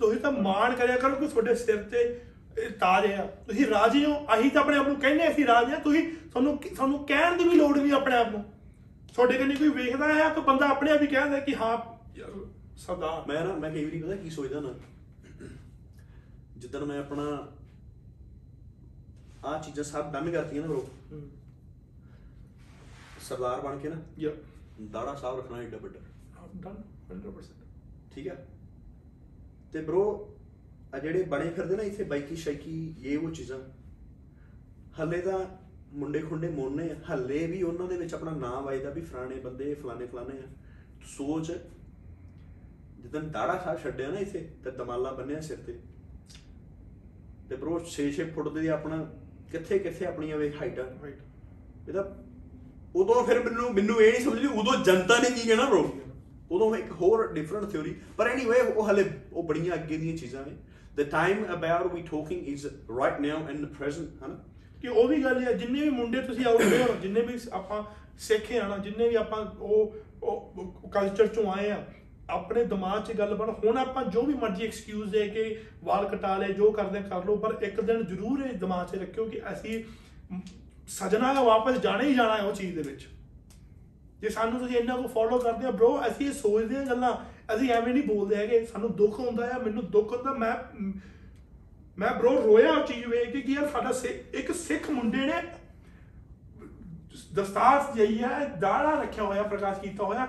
[0.00, 4.50] ਤੁਸੀਂ ਤਾਂ ਮਾਣ ਕਰਿਆ ਕਰੋ ਕਿ ਤੁਹਾਡੇ ਸਿਰ ਤੇ ਤਾਜ ਆ। ਤੁਸੀਂ ਰਾਜੇ ਹੋ ਅਸੀਂ
[4.50, 7.76] ਤਾਂ ਆਪਣੇ ਆਪ ਨੂੰ ਕਹਿੰਦੇ ਅਸੀਂ ਰਾਜੇ ਆ ਤੁਸੀਂ ਤੁਹਾਨੂੰ ਤੁਹਾਨੂੰ ਕਹਿਣ ਦੀ ਵੀ ਲੋੜ
[7.78, 8.44] ਨਹੀਂ ਆਪਣੇ ਆਪ ਨੂੰ।
[9.14, 11.76] ਤੁਹਾਡੇ ਕੰਨੀ ਕੋਈ ਵੇਖਦਾ ਹੈ ਤਾਂ ਬੰਦਾ ਆਪਣੇ ਆਪ ਹੀ ਕਹਿੰਦਾ ਕਿ ਹਾਂ
[12.76, 14.74] ਸਰਦਾਰ। ਮੈਂ ਨਾ ਮੈਂ ਕਈ ਵਾਰੀ ਪਤਾ ਕੀ ਸੋਚਦਾ ਨਾ
[16.56, 17.26] ਜਿੱਦਣ ਮੈਂ ਆਪਣਾ
[19.46, 21.28] ਆ ਚੀਜ਼ਾਂ ਸਭ ਡਨ ਕਰਤੀਆਂ ਨਾ ਬਰੋ ਹਮ,
[23.20, 24.30] ਸਰਦਾਰ ਬਣ ਕੇ ਨਾ ਯਾ।
[24.92, 26.00] ਦਾੜਾ ਸਾਹਿਬ ਰੱਖਣਾ ਏਡਾ ਵੱਡਾ।
[26.56, 27.64] ਡਨ 100%
[28.14, 28.34] ਠੀਕ ਹੈ
[29.72, 30.02] ਤੇ ਬ్రో
[30.94, 33.58] ਆ ਜਿਹੜੇ ਬਣੇ ਫਿਰਦੇ ਨਾ ਇੱਥੇ ਬਾਈਕੀ ਸ਼ਾਈਕੀ ਇਹ ਉਹ ਚੀਜ਼ਾਂ।
[35.00, 35.38] ਹੱਲੇ ਤਾਂ
[35.92, 40.06] ਮੁੰਡੇ ਖੁੰਡੇ ਮੋਨੇ ਹੱਲੇ ਵੀ ਉਹਨਾਂ ਦੇ ਵਿੱਚ ਆਪਣਾ ਨਾਮ ਵਾਜਦਾ ਵੀ ਫਲਾਣੇ ਬੰਦੇ ਫਲਾਣੇ
[40.06, 40.46] ਫਲਾਣੇ ਆ।
[41.06, 41.52] ਸੋਚ
[43.00, 45.78] ਜਦੋਂ ਦਾੜਾ ਸਾਹਿਬ ਛੱਡਿਆ ਨਾ ਇੱਥੇ ਤੇ ਦਮਾਲਾ ਬੰਨਿਆ ਸਿਰ ਤੇ।
[47.48, 48.96] ਤੇ ਬ్రో 6-6 ਫੁੱਟ ਦੇ ਆਪਣਾ
[49.52, 51.18] ਕਿੱਥੇ ਕਿੱਥੇ ਆਪਣੀਆਂ ਵੇ ਹਾਈਟਾਂ ਰਾਈਟ
[51.88, 52.16] ਇਹਦਾ
[52.96, 55.82] ਉਦੋਂ ਫਿਰ ਮੈਨੂੰ ਮੈਨੂੰ ਇਹ ਨਹੀਂ ਸਮਝ ਲਈ ਉਦੋਂ ਜਨਤਾ ਨੇ ਕੀ ਕਹਿਣਾ bro?
[56.50, 60.52] ਉਦੋਂ ਇੱਕ ਹੋਰ ਡਿਫਰੈਂਟ ਥਿਉਰੀ ਪਰ ਐਨੀਵੇ ਉਹ ਹਲੇ ਉਹ ਬੜੀਆਂ ਅੱਗੇ ਦੀਆਂ ਚੀਜ਼ਾਂ ਨੇ।
[61.02, 62.64] The time about we talking is
[63.00, 64.44] right now in the present ਹਨਾ?
[64.82, 67.84] ਕਿ ਉਹ ਵੀ ਗੱਲ ਹੈ ਜਿੰਨੇ ਵੀ ਮੁੰਡੇ ਤੁਸੀਂ ਆਉਂਦੇ ਹੋ ਜਿੰਨੇ ਵੀ ਆਪਾਂ
[68.18, 71.84] ਸਿੱਖੇ ਆਣਾ ਜਿੰਨੇ ਵੀ ਆਪਾਂ ਉਹ ਉਹ ਕਲਚਰ ਚੋਂ ਆਏ ਆ
[72.30, 76.36] ਆਪਣੇ ਦਿਮਾਗ 'ਚ ਗੱਲ ਬਣ ਹੁਣ ਆਪਾਂ ਜੋ ਵੀ ਮਰਜ਼ੀ ਐਕਸਕਿਊਜ਼ ਦੇ ਕੇ ਵਾਲ ਕਟਾ
[76.38, 79.84] ਲਏ ਜੋ ਕਰਦੇ ਕਰ ਲਓ ਪਰ ਇੱਕ ਦਿਨ ਜ਼ਰੂਰ ਇਹ ਦਿਮਾਗ 'ਚ ਰੱਖਿਓ ਕਿ ਅਸੀਂ
[80.32, 80.40] ਮ,
[80.88, 83.08] ਸਜਣਾ ਹੈ ਵਾਪਸ ਜਾਣਾ ਹੀ ਜਾਣਾ ਹੈ ਉਹ ਚੀਜ਼ ਦੇ ਵਿੱਚ।
[84.20, 87.16] ਜੇ ਸਾਨੂੰ ਤੁਸੀਂ ਇੰਨਾ ਕੋ ਫੋਲੋ ਕਰਦੇ ਆ ਬ్రో ਅਸੀਂ ਇਹ ਸੋਚਦੇ ਆ ਗੱਲਾਂ
[87.56, 90.54] ਅਸੀਂ ਐਵੇਂ ਨਹੀਂ ਬੋਲਦੇ ਹੈਗੇ। ਸਾਨੂੰ ਦੁੱਖ ਹੁੰਦਾ ਆ ਮੈਨੂੰ ਦੁੱਖ ਹੁੰਦਾ ਮੈਂ
[91.98, 95.42] ਮੈਂ ਬ్రో ਰੋਇਆ ਉਹ ਚੀਜ਼ ਵੇਖ ਕੇ ਕਿ ਯਾਰ ਸਾਡਾ ਸਿ- ਇੱਕ ਸਿੱਖ ਮੁੰਡੇ ਨੇ
[97.34, 100.28] ਦਸਤਾਰ ਜਈ ਹੈ ਦਾੜਾ ਰੱਖਿਆ ਹੋਇਆ ਪ੍ਰਕਾਸ਼ ਕੀਤਾ ਹੋਇਆ।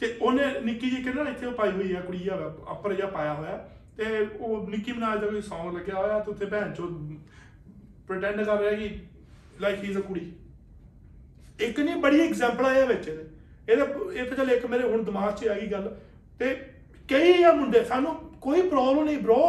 [0.00, 2.36] ਤੇ ਉਹਨੇ ਨਿੱਕੀ ਜੀ ਕਿਹਨਾਂ ਇੱਥੇ ਉਹ ਪਾਈ ਹੋਈ ਆ, ਕੁੜੀ ਆ
[2.70, 6.46] ਅੱਪਰ ਜਿਹਾ ਪਾਇਆ ਹੋਇਆ। ਤੇ ਉਹ ਨਿੱਕੀ ਮਨਾਜ ਦਾ ਕੋਈ Song ਲੱਗਿਆ ਹੋਇਆ, ਤੇ ਉੱਥੇ
[6.46, 6.86] ਭੈਣ ਚੋ
[8.08, 8.90] ਪ੍ਰਟੈਂਡ ਕਰ ਰਿਹਾ ਕਿ
[9.60, 10.32] ਲਾਈਕ ਹੀ ਇਜ਼ ਅ ਕੁੜੀ।
[11.60, 13.24] ਇੱਕ ਨਹੀਂ ਬੜੀ ਐਗਜ਼ਾਮਪਲ ਆਇਆ ਵਿੱਚ ਇਹਦੇ।
[13.72, 15.96] ਇਹਦੇ ਇਹ ਤਾਂ ਚੱਲ ਇੱਕ ਮੇਰੇ ਹੁਣ ਦਿਮਾਗ 'ਚ ਆ ਗਈ ਗੱਲ।
[16.38, 16.54] ਤੇ
[17.08, 19.40] ਕਈ ਆ ਮੁੰਡੇ, ਸਾਨੂੰ ਕੋਈ ਪ੍ਰੋਬਲਮ ਨਹੀਂ bro,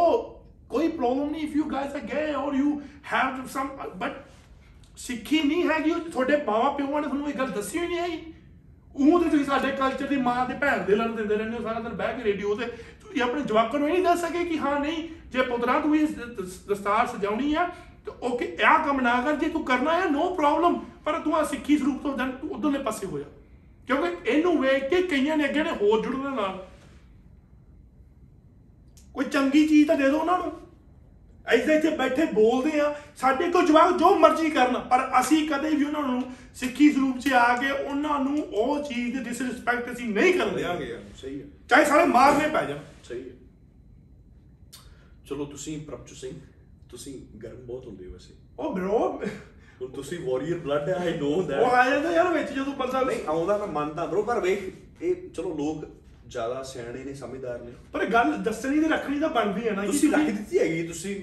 [0.68, 2.80] ਕੋਈ ਪ੍ਰੋਬਲਮ ਨਹੀਂ। ਇਫ ਯੂ ਗਾਇਸ ਆਰ ਗੇ ਔਰ you
[3.12, 4.12] have some but
[4.96, 8.32] Sikhi ਨਹੀਂ ਹੈਗੀ ਉਹ ਤੁਹਾਡੇ ਮਾਵਾ ਪਿਓਾਂ ਨੇ ਤੁਹਾਨੂੰ ਇਹ ਗੱਲ ਦੱਸੀ ਹੋਈ ਨਹੀਂ ਹੈਗੀ।
[8.94, 11.80] ਉਹ ਤੇ ਤੁਸੀਂ ਸਾਡੇ ਕਲਚਰ ਦੀ ਮਾਂ ਤੇ ਭੈਣ ਦੇ ਲੜ ਦਿੰਦੇ ਰਹਿੰਦੇ ਹੋ, ਸਾਰਾ
[11.80, 12.66] ਦਿਨ ਬਹਿ ਕੇ ਰੇਡੀਓ ਤੇ।
[13.00, 16.06] ਤੁਸੀਂ ਆਪਣੇ ਜਵਾਕਾਂ ਨੂੰ ਇਹ ਨਹੀਂ ਦੱਸ ਸਕੇ ਕਿ ਹਾਂ, ਨਹੀਂ, ਜੇ ਪੁੱਤਰਾ ਤੂੰ ਇਹ
[16.06, 17.66] ਦ- ਦ- ਦਸਤਾਰ ਸਜਾਉਣੀ ਆ,
[18.06, 21.44] ਤੇ ਓਕੇ ਇਹ ਕੰਮ ਨਾ ਕਰ, ਜੇ ਤੂੰ ਕਰਨਾ ਹੈ ਨੋ ਪ੍ਰੋਬਲਮ ਪਰ ਤੂੰ ਆ
[21.44, 23.24] ਸਿੱਖੀ ਸਰੂਪ ਤੋਂ ਜਾਣ ਤੂੰ ਉਧਰਲੇ ਪਾਸੇ ਹੋ ਜਾ।
[23.86, 26.66] ਕਿਉਂਕਿ ਇਹਨੂੰ ਵੇਖ ਕੇ ਕਈਆਂ ਨੇ ਅੱਗੇ ਨੇ ਹੋਰ ਜੁੜਨ ਨਾਲ।
[29.14, 30.69] ਕੋਈ ਚੰਗੀ ਚੀਜ਼ ਤਾਂ ਦੇ ਦਿਓ ਉਹਨਾਂ ਨੂੰ।
[31.46, 35.84] ਐਸੇ ਇੱਥੇ ਬੈਠੇ ਬੋਲਦੇ ਆ। ਸਾਡੇ ਕੋਲ ਜਵਾਬ ਜੋ ਮਰਜ਼ੀ ਕਰਨ ਪਰ ਅਸੀਂ ਕਦੇ ਵੀ
[35.84, 36.22] ਉਹਨਾਂ ਨੂੰ
[36.54, 40.98] ਸਿੱਖੀ ਸਰੂਪ 'ਚ ਆ ਕੇ ਉਹਨਾਂ ਨੂੰ ਉਹ ਚੀਜ਼ ਦੀ ਡਿਸਰਿਸਪੈਕਟ ਅਸੀਂ ਨਹੀਂ ਕਰਨ ਦਿਆਂਗੇ।
[41.16, 43.34] ਸਹੀ ਹੈ ਚਾਹੇ ਸਾਰੇ ਮਾਰਨੇ ਪੈ ਜਾਣ। ਸਹੀ ਹੈ
[45.28, 46.32] ਚਲੋ ਤੁਸੀਂ ਪ੍ਰਭਜੋਤ ਸਿੰਘ
[46.90, 48.98] ਤੁਸੀਂ ਗਰਮ ਬਹੁਤ ਹੁੰਦੇ ਹੋ ਵੈਸੇ। ਉਹ ਬ్రో
[49.80, 53.00] ਹੁਣ ਤੁਸੀਂ ਵਾਰੀਅਰ ਬਲੱਡ ਹੈ ਆਈ ਨੋ ਉਹ ਦੈਟ ਆ ਜਾਂਦਾ ਯਾਰ ਵਿੱਚ ਜਦੋਂ ਬੰਦਾ
[53.00, 54.72] ਨਹੀਂ ਆਉਂਦਾ ਮੈਂ ਮੰਨਦਾ ਬ్రో ਪਰ ਵੇਖ
[55.02, 55.84] ਇਹ ਚਲੋ ਲੋਕ
[56.30, 59.92] ਜ਼ਿਆਦਾ ਸਿਆਣੇ ਨੇ ਸਮਝਦਾਰ ਨੇ ਪਰ ਗੱਲ ਦੱਸਣੀ ਤੇ ਰੱਖਣੀ ਤਾਂ ਬਣਦੀ ਹੈ ਨਾ ਕਿ
[59.92, 61.14] ਤੁਸੀਂ ਰੱਖ ਦਿੱਤੀ ਹੈਗੀ ਤੁਸੀਂ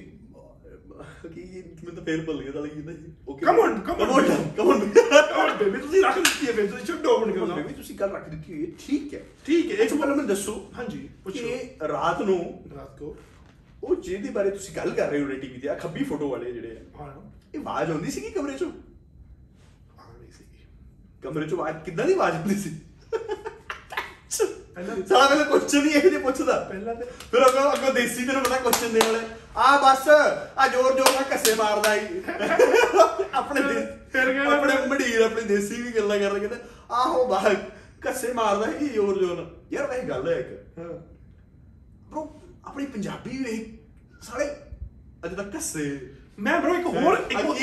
[1.26, 1.44] ਕੀ
[1.84, 4.24] ਮੈਨੂੰ ਤਾਂ ਫੇਰ ਭੁੱਲ ਗਿਆ ਤਾਂ ਕੀ ਸੀ okay Come on, come on.
[4.56, 7.74] Come on come baby ਤੁਸੀਂ ਰੱਖ ਦਿੱਤੀ ਹੈ ਬੇਬੀ ਤੁਸੀਂ ਛੱਡੋ ਹੁਣ ਔਨ ਗੱਲ। ਬੇਬੀ
[7.74, 11.08] ਤੁਸੀਂ ਗੱਲ ਰੱਖ ਦਿੱਤੀ ਹੋਈ ਹੈ ਠੀਕ ਹੈ। ਠੀਕ ਹੈ ਇੱਕ ਪਹਿਲਾਂ ਮੈਨੂੰ ਦੱਸੋ ਹਾਂਜੀ
[11.24, 12.40] ਪੁੱਛੋ। ਰਾਤ ਨੂੰ
[12.76, 13.16] ਰਾਤ ਕੋ।
[13.84, 16.76] ਉਹ ਜਿਹਦੇ ਬਾਰੇ ਤੁਸੀਂ ਗੱਲ ਕਰ ਰਹੇ ਹੋ ਟੀਵੀ ਤੇ ਆ ਖੱਬੀ ਫੋਟੋ ਵਾਲੇ ਜਿਹੜੇ
[16.78, 17.14] ਆ ਹਾਂ।
[17.54, 18.70] ਇਹ ਆਵਾਜ਼ ਆਉਂਦੀ ਸੀ ਕਿ ਕਮਰੇ ਚੋਂ?
[19.98, 20.44] ਹਾਂ ਨਹੀਂ ਸੀ
[21.24, 22.76] ਕਮਰੇ ਚੋਂ ਆਵਾਜ਼ ਕਿੱਦਾਂ ਦੀ ਆਵਾਜ਼ ਆਉਂਦੀ ਸੀ?
[24.78, 28.58] ਸਾਲਾ ਮੈਨੂੰ ਕੁਐਸਚਨ ਹੀ ਇਹੋ ਜਿਹੇ ਪੁੱਛਦਾ। ਪਹਿਲਾਂ ਤੇ ਫਿਰ ਅੱਗੋਂ ਅੱਗੋਂ ਦੇਸੀ ਤੈਨੂੰ ਪਤਾ
[28.58, 29.20] ਕੁਐਸਚਨ ਦੇਣ ਵਾਲੇ
[29.58, 30.08] ਆ ਬਸ
[30.58, 32.22] ਆ ਜ਼ੋਰ ਜ਼ੋਰ ਨਾਲ ਕੱਸੇ ਮਾਰਦਾ ਹੀ
[33.34, 33.62] ਆਪਣੇ
[34.12, 36.56] ਫਿਰ ਕਹਿਣਾ ਆਪਣੇ ਮੜੀਰ ਆਪਣੀ ਦੇਸੀ ਵੀ ਗੱਲਾਂ ਕਰਦਾ ਕਹਿੰਦਾ
[36.92, 37.56] ਆਹੋ ਬਾਹਰ
[38.02, 40.86] ਕੱਸੇ ਮਾਰਦਾ ਹੀ ਜ਼ੋਰ ਜ਼ੋਰ ਨਾਲ। ਯਾਰ ਇਹ ਗੱਲ ਹੈ ਇੱਕ। ਹਾਂ।
[42.12, 42.28] ਬ్రో
[42.66, 43.78] ਆਪਣੀ ਪੰਜਾਬੀ ਵੇ
[44.22, 44.46] ਸਾਲੇ
[45.26, 46.00] ਅੱਜ ਤੱਕ ਕੱਸੇ
[46.40, 47.56] ਮੈਂ bro ਇੱਕ ਹੋਰ ਇੱਕ ਹੋਰ-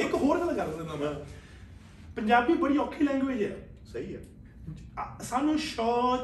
[0.00, 1.14] ਇੱਕ- ਹੋਰ ਗੱਲ ਕਰ ਦਿੰਦਾ ਮੈਂ।
[2.16, 3.56] ਪੰਜਾਬੀ ਬੜੀ ਔਖੀ ਲੈਂਗੁਏਜ ਹੈ।
[3.92, 4.20] ਸਹੀ ਹੈ।
[5.22, 5.80] ਸਾਨੂੰ ਸ਼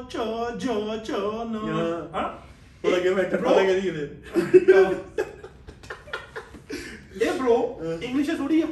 [0.09, 0.17] ਚ
[0.57, 0.67] ਜ
[1.03, 1.11] ਚ
[1.47, 1.55] ਨ.
[2.15, 2.29] ਹਾਂ?
[2.83, 4.09] ਪਤਾ ਕਿ ਮੈਂ Bro, ਲਗਾ ਦੀ ਕਿਤੇ?
[7.25, 8.65] ਇਹ bro ਇੰਗਲਿਸ਼ ਥੋੜੀ ਆ।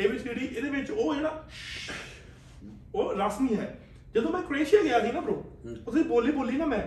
[0.00, 1.48] ABCD ਇਹਦੇ ਵਿੱਚ ਉਹ ਜਿਹੜਾ
[2.94, 3.78] ਉਹ ਰਸ ਨਹੀਂ ਹੈ।
[4.14, 5.34] ਜਦੋਂ ਮੈਂ ਕ੍ਰੋਏਸ਼ੀਆ ਗਿਆ ਸੀ ਨਾ bro
[5.86, 6.82] ਉੱਥੇ ਬੋਲੀ ਬੋਲੀ ਨਾ ਮੈਂ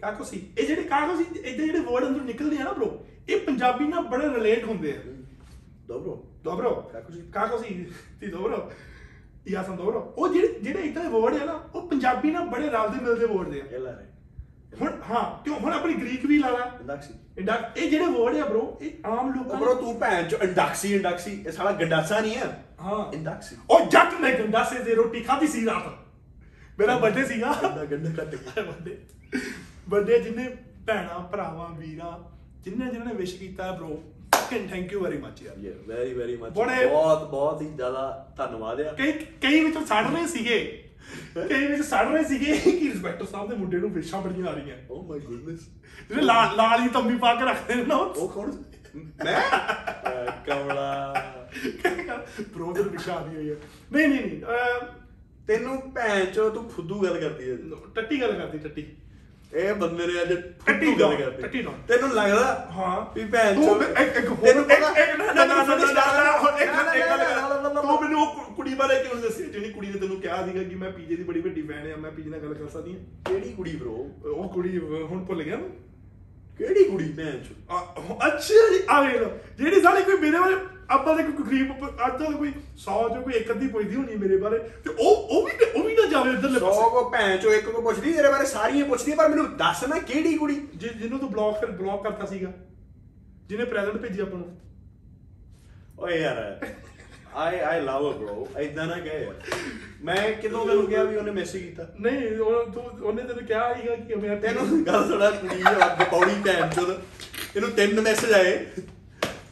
[0.00, 0.48] ਕਾਕੋ ਸੀ?
[0.58, 2.88] ਇਹ ਜਿਹੜੇ ਕਾਕੋ ਸੀ ਇਦਾਂ ਜਿਹੜੇ ਵਰਡ ਅੰਦਰ ਨਿਕਲਦੇ ਆ ਨਾ bro
[3.28, 5.00] ਇਹ ਪੰਜਾਬੀ ਨਾਲ ਬੜੇ ਰਿਲੇਟ ਹੁੰਦੇ ਆ।
[5.92, 6.12] dobro
[6.46, 7.20] dobro Kako si?
[7.34, 7.68] kako si
[8.20, 8.58] ti dobro
[9.56, 13.04] sam dobro ਉਹ ਜਿਹੜੇ ਜਿਹੜੇ ਇਦਾਂ ਦੇ ਵਰਡ ਆ ਨਾ ਉਹ ਪੰਜਾਬੀ ਨਾਲ ਬੜੇ ਰਲਦੇ
[13.04, 14.04] ਮਿਲਦੇ ਵਰਡ ਦੇ ਆ। ela re
[14.80, 15.58] ਹੁਣ ਹਾਂ ਕਿਉਂ?
[15.58, 17.12] ਹੁਣ ਆਪਣੀ ਗ੍ਰੀਕ ਵੀ ਲਾ ਲਾ। Indaksi.
[17.38, 21.44] ਇੰਡਾ ਇਹ ਜਿਹੜੇ ਵਰਡ ਆ bro ਇਹ ਆਮ ਲੋਕਾਂ ਬਰੋ ਤੂੰ ਭੈਣ ਚ ਇੰਡਾਕਸੀ ਇੰਡਾਕਸੀ
[21.46, 25.66] ਇਹ ਸਾਲਾ ਗੰਡਾਸਾ ਨਹੀਂ ਹੈ ਹਾਂ। ਇੰਡਾਕਸੀ। ਉਹ ਜੱਟ ਨੇ ਗੰਡਾਸੇ ਦੀ ਰੋਟੀ ਖਾਧੀ ਸੀ
[25.66, 25.92] ਰਾਤ।
[26.80, 28.98] ਮੇਰਾ ਬਰਥਡੇ ਸੀਗਾ। ਗੰਡਾ ਗੰਡਾ ਕੱਟ ਗਿਆ ਬਰਥਡੇ
[29.88, 32.18] ਬਰਥਡੇ ਜਿੰਨੇ ਭੈਣਾ ਭਰਾਵਾਂ ਵੀਰਾਂ
[32.60, 33.96] ਜਿੰਨੇ ਜਿੰਨੇ ਵਿਸ਼ ਕੀਤਾ bro
[34.48, 38.80] fucking thank you very much ਯਾਰ ਯਾ ਵੈਰੀ ਵੈਰੀ ਮਚ ਬਹੁਤ ਬਹੁਤ ਹੀ ਜ਼ਿਆਦਾ ਧੰਨਵਾਦ
[38.80, 40.84] ਆ। ਕਈ ਕਈ ਵਿੱਚੋਂ ਸੜ ਰਹੇ ਸੀਗੇ।
[41.48, 44.76] ਕਈ ਵਿੱਚ ਸੜ ਰਹੇ ਸੀਗੇ ਕਿ ਇੰਸਪੈਕਟਰ ਸਾਹਿਬ ਦੇ ਮੁੰਡੇ ਨੂੰ ਵਿਸ਼ਾਂ ਬੜੀਆਂ ਆ ਰਹੀਆਂ।
[44.90, 45.60] ਓ ਮਾਈ ਗੁੱਡਨੈਸ
[46.08, 48.52] ਜਿਹੜੇ ਲਾਲ ਲਾਲ ਹੀ ਤੰਬੀ ਪਾ ਕੇ ਰੱਖਦੇ ਨੇ ਨਾ ਉਹ। ਕੌਣ?
[48.96, 49.40] ਮੈਂ?
[50.46, 51.14] ਕਮਲਾ।
[52.54, 53.56] ਬ੍ਰੋਦਰ ਵਿਸ਼ਾ ਆ ਰਹੀ ਹੈ
[53.92, 54.42] ਨਹੀਂ ਨਹੀਂ ਨਹੀਂ
[55.46, 57.56] ਤੈਨੂੰ ਭੈਣ ਚੋ ਤੂੰ ਫੁੱਦੂ ਗੱਲ ਕਰਦੀ ਹੈ
[57.94, 58.86] ਟੱਟੀ ਗੱਲ ਕਰਦੀ ਟੱਟੀ।
[59.52, 60.32] ਇਹ ਬੰਦੇ ਨੇ ਅੱਜ
[60.66, 61.14] ਟੱਟੀ ਗੱਲ
[61.54, 62.42] ਡੌਨ। ਤੈਨੂੰ ਲੱਗਦਾ
[62.72, 64.88] ਹਾਂ ਵੀ ਭੈਣ ਤੂੰ ਚੋ ਇੱਕ ਇੱਕ ਹੋਰ ਇੱਕ ਨਾ
[65.34, 65.74] ਨਾ ਨਾ ਨਾ
[66.54, 68.26] ਇੱਕ ਇੱਕ ਗੱਲ। ਤੂੰ ਮੈਨੂੰ
[68.56, 71.40] ਕੁੜੀ ਬਾਰੇ ਕਿਉਂ ਦੱਸੀ ਜਿਹੜੀ ਕੁੜੀ ਨੇ ਤੈਨੂੰ ਕਿਹਾ ਸੀਗਾ ਕਿ ਮੈਂ ਪੀਜੇ ਦੀ ਬੜੀ
[71.40, 72.96] ਵੱਡੀ ਫੈਨ ਆ ਮੈਂ ਪੀਜੇ ਨਾਲ ਗੱਲ ਕਰ ਸਕਦੀ
[73.26, 75.68] ਕਿਹੜੀ ਕੁੜੀ ਬ్రో ਹਾਂ ਉਹ ਕੁੜੀ ਹੁਣ ਭੁੱਲ ਗਿਆ ਮੈਂ
[76.58, 79.22] ਕਿਹੜੀ ਕੁੜੀ ਭੈਣ ਚੋ ਅੱਛਾ ਜੀ ਆ ਵੇਖ
[79.58, 80.56] ਜਿਹੜੀ ਸਾਡੀ ਕੋਈ ਮੇਰੇ ਬਾਰੇ
[80.90, 81.72] ਆਪਾਂ ਦੇ ਕੋਈ ਗਰੀਬ
[82.06, 85.46] ਅੱਜ ਤੱਕ ਕੋਈ 100 ਚੋਂ ਕੋਈ ਇੱਕ ਅੱਧੀ ਪੁੱਛਦੀ ਹੋਣੀ ਮੇਰੇ ਬਾਰੇ। ਤੇ ਉਹ ਉਹ
[85.46, 88.46] ਵੀ ਉਹ ਵੀ ਨਾ ਜਾਵੇ ਉਧਰਲੇ ਪਾਸੇ। ਕੋ ਭੈਣ ਚੋ ਇੱਕ ਕੋ ਪੁੱਛਦੀ ਤੇਰੇ ਬਾਰੇ
[88.46, 90.60] ਸਾਰੀਆਂ ਪੁੱਛਦੀ ਪਰ ਮੈਨੂੰ ਦੱਸ ਨਾ ਕਿਹੜੀ ਕੁੜੀ?
[90.76, 92.52] ਜਿਹਨੂੰ ਤੂੰ ਬਲੌਕ ਫਿਰ ਬਲੌਕ ਕਰਤਾ ਸੀਗਾ
[93.48, 94.56] ਜਿਹਨੇ ਪ੍ਰੈਜ਼ੈਂਟ ਭੇਜੀ ਆਪਾਂ ਨੂੰ।
[95.98, 96.66] ਓਏ ਯਾਰ
[97.36, 99.26] ਆਈ ਆਈ ਲਵ ਬ్రో ਐਦਾਂ ਨਾ ਕਹਿ।
[100.04, 101.86] ਮੈਂ ਕਿਦੋਂ ਤੈਨੂੰ ਕਿਹਾ ਵੀ ਉਹਨੇ ਮੈਸੇਜ ਕੀਤਾ?
[102.00, 106.34] ਨਹੀਂ ਉਹ ਤੂੰ ਉਹਨੇ ਤੈਨੂੰ ਕਿਹਾ ਸੀਗਾ ਕਿ ਮੈਂ ਤੈਨੂੰ ਗੱਲ ਸੁਣਾ ਕੁੜੀ ਅੱਗ ਪੌੜੀ
[106.44, 106.90] ਭੈਣ ਚੋਦ
[107.56, 108.58] ਇਹਨੂੰ ਤਿੰਨ ਮੈਸੇਜ ਆਏ।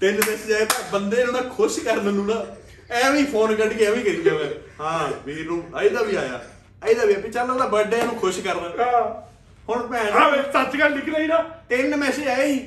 [0.00, 2.46] ਤਿੰਨ ਮੈਸੇਜ ਆਏ ਪਰ ਬੰਦੇ ਨੂੰ ਨਾ ਖੁਸ਼ ਕਰਨ ਨੂੰ ਨਾ
[2.90, 6.40] ਐਵੇਂ ਹੀ ਫੋਨ ਕੱਢ ਕੇ ਐਵੇਂ ਹੀ ਕਰੀ ਜਾਵੇ। ਹਾਂ। ਵੀਰ ਨੂੰ ਇਹਦਾ ਵੀ ਆਇਆ।
[6.88, 9.26] ਇਹਦਾ ਵੀ ਵੀ ਚੱਲ ਉਹਦਾ ਬਰਥਡੇ ਨੂੰ ਖੁਸ਼ ਕਰਨਾ। ਹਾਂ।
[9.68, 11.38] ਹੁਣ ਭੈਣ ਆ ਵੇ ਸੱਚ ਗੱਲ ਨਿਕਲ ਨਾ।
[11.68, 12.58] ਤਿੰਨ ਮੈਸੇਜ ਆਏ ਸੀ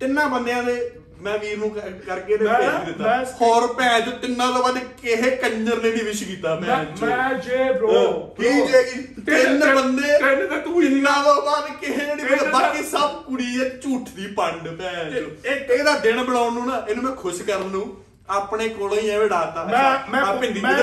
[0.00, 0.90] ਤਿੰਨਾਂ ਬੰਦਿਆਂ ਦੇ
[1.24, 5.30] ਮੈਂ ਵੀਰ ਨੂੰ ਕਰ- ਕਰਕੇ ਮੈਂ- ਭੇਜ ਦਿੱਤਾ। ਹੋਰ ਭੈਣ ਚੋ ਤਿੰਨਾਂ ਤੋਂ ਵੱਧ ਕਿਸੇ
[5.36, 8.02] ਕੰਜਰ ਨੇ ਨਹੀਂ ਵਿਸ਼ ਕੀਤਾ ਮੈਂ ਮੈਂ ਜੇ bro
[8.36, 9.02] ਕੀ ਜੇ ਕੀ?
[9.26, 10.82] ਤਿੰਨ ਬੰਦੇ ਤਿੰਨ ਤਾਂ ਤੂੰ
[11.24, 15.70] ਤੋਂ ਬਾਅਦ ਕਿਸੇ ਨੇ ਨਹੀਂ ਬਾਕੀ ਸਭ ਕੁੜੀ ਹੈ ਝੂਠ ਦੀ ਪੰਡ ਭੈਣ ਚੋ ਇਹ-
[15.70, 17.84] ਇਹਦਾ ਦਿਨ ਬਣਾਉਣ ਨੂੰ ਨਾ ਇਹਨੂੰ ਮੈਂ ਖੁਸ਼ ਕਰਨ ਨੂੰ
[18.28, 20.76] ਆਪਣੇ ਕੋਲੋਂ ਹੀ ਐਵੇਂ ਡਾਤਾ ਮੈਂ ਮੈਂ ਆ ਪਿੰਦੀ ਮੈਂ।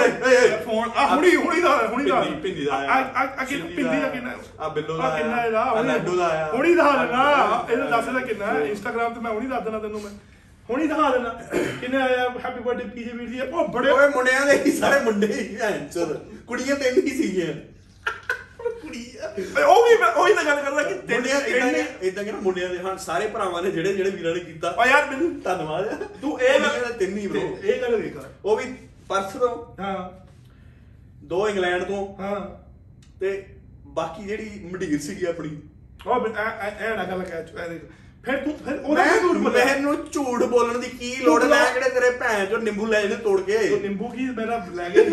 [0.65, 4.31] ਫੋਨ ਆ ਹੁਣੀ ਹੁਣੀ ਦਾ ਹੁਣੀ ਦਾ। ਪਿੰਦੀ ਦਾ ਆ ਆ ਆ ਪਿੰਦੀ ਦਾ ਕਿੰਨਾ
[4.59, 5.61] ਆ ਬਿੱਲੋ ਦਾ ਆ ਕਿੰਨਾ ਇਹਦਾ?
[5.61, 9.19] ਆ ਹੁਣੀ- ਲੱਡੂ ਦਾ ਆਇਆ। ਹੁਣੀ ਦਾ ਹਾਂ, ਇਹਨੂੰ ਦੱਸ ਦਾ ਕਿੰਨਾ ਹਾਂ। ਇੰਸਟਾਗ੍ਰam ਤੇ
[9.19, 10.11] ਮੈਂ ਹੁਣੀ ਦੱਸ ਦੇਣਾ ਤੈਨੂੰ ਮੈਂ।
[10.69, 11.29] ਹੁਣੀ ਦਿਖਾ ਦੇਣਾ।
[11.81, 12.29] ਕਿੰਨੇ ਆਇਆ?
[12.45, 15.57] ਹੈਪੀ ਬਰਥਡੇ ਪੀਜੇ ਵੀਰ ਦੀ ਉਹ ਬੜੇ ਓਏ ਮੁੰਡਿਆਂ ਦੇ ਹੀ ਸਾਰੇ ਮੁੰਡੇ ਹੀ
[15.93, 16.05] ਚੋ
[16.47, 17.53] ਕੁੜੀਆਂ ਤਿੰਨ ਹੀ ਸੀਗੀਆਂ।
[18.91, 22.31] ਕੁੜੀਆਂ ਉਹ ਵੀ ਮੈਂ ਉਹੀ ਤਾਂ ਗੱਲ ਕਰਦਾ ਕਿ ਤਿੰਨ ਮੁੰਡਿਆਂ ਇਦਾਂ ਇੰਨੇ ਇਦਾਂ ਕਿ
[22.31, 25.41] ਨਾ ਮੁੰਡਿਆਂ ਦੇ ਹਾਂ ਸਾਰੇ ਭਰਾਵਾਂ ਨੇ ਜਿਹੜੇ ਜਿਹੜੇ ਵੀਰਾਂ ਨੇ ਕੀਤਾ। ਆ ਯਾਰ ਮੈਨੂੰ
[25.41, 28.75] ਧੰਨਵਾਦ। ਤੂੰ ਇਹ ਕੁੜੀਆਂ ਦੇ ਤਿੰਨ ਹੀ bro ਇਹ ਗੱਲ ਵੇਖ। ਉਹ ਵੀ
[29.07, 30.21] ਪਰਸ ਤੋਂ। ਹਾਂ।
[31.25, 32.61] ਦੋ ਇੰਗਲੈਂਡ ਤੋਂ। ਹਾਂ।
[33.19, 33.47] ਤੇ
[33.87, 35.61] ਬਾਕੀ ਜਿਹੜੀ ਮੰਡੀਰ ਸੀਗੀ ਆਪਣੀ।
[36.07, 37.81] ਉਹ ਐ ਐ- ਐ ਨਾ ਗੱਲ ਕਹਿ ਚੁੱਕਾ ਦੇਖ।
[38.23, 41.41] ਫਿਰ ਤੂੰ ਫਿਰ ਉਹਦਾ ਮੈਂ ਕੀ ਝੂਠ ਬੋਲਿਆ ਮੈਨੂੰ ਝੂਠ ਬੋਲਣ ਦੀ ਕੀ ਲੋੜ?
[41.43, 43.57] ਹੈ ਮੈਂ ਕਿਹੜੇ ਤੇਰੇ ਭੈਣ ਚੋਂ ਨਿੰਬੂ ਲੈ ਜਨੇ ਤੋੜ ਕੇ?
[43.69, 45.05] ਉਹ ਨਿੰਬੂ ਕੀ ਮੇਰਾ ਲੈ ਗਏ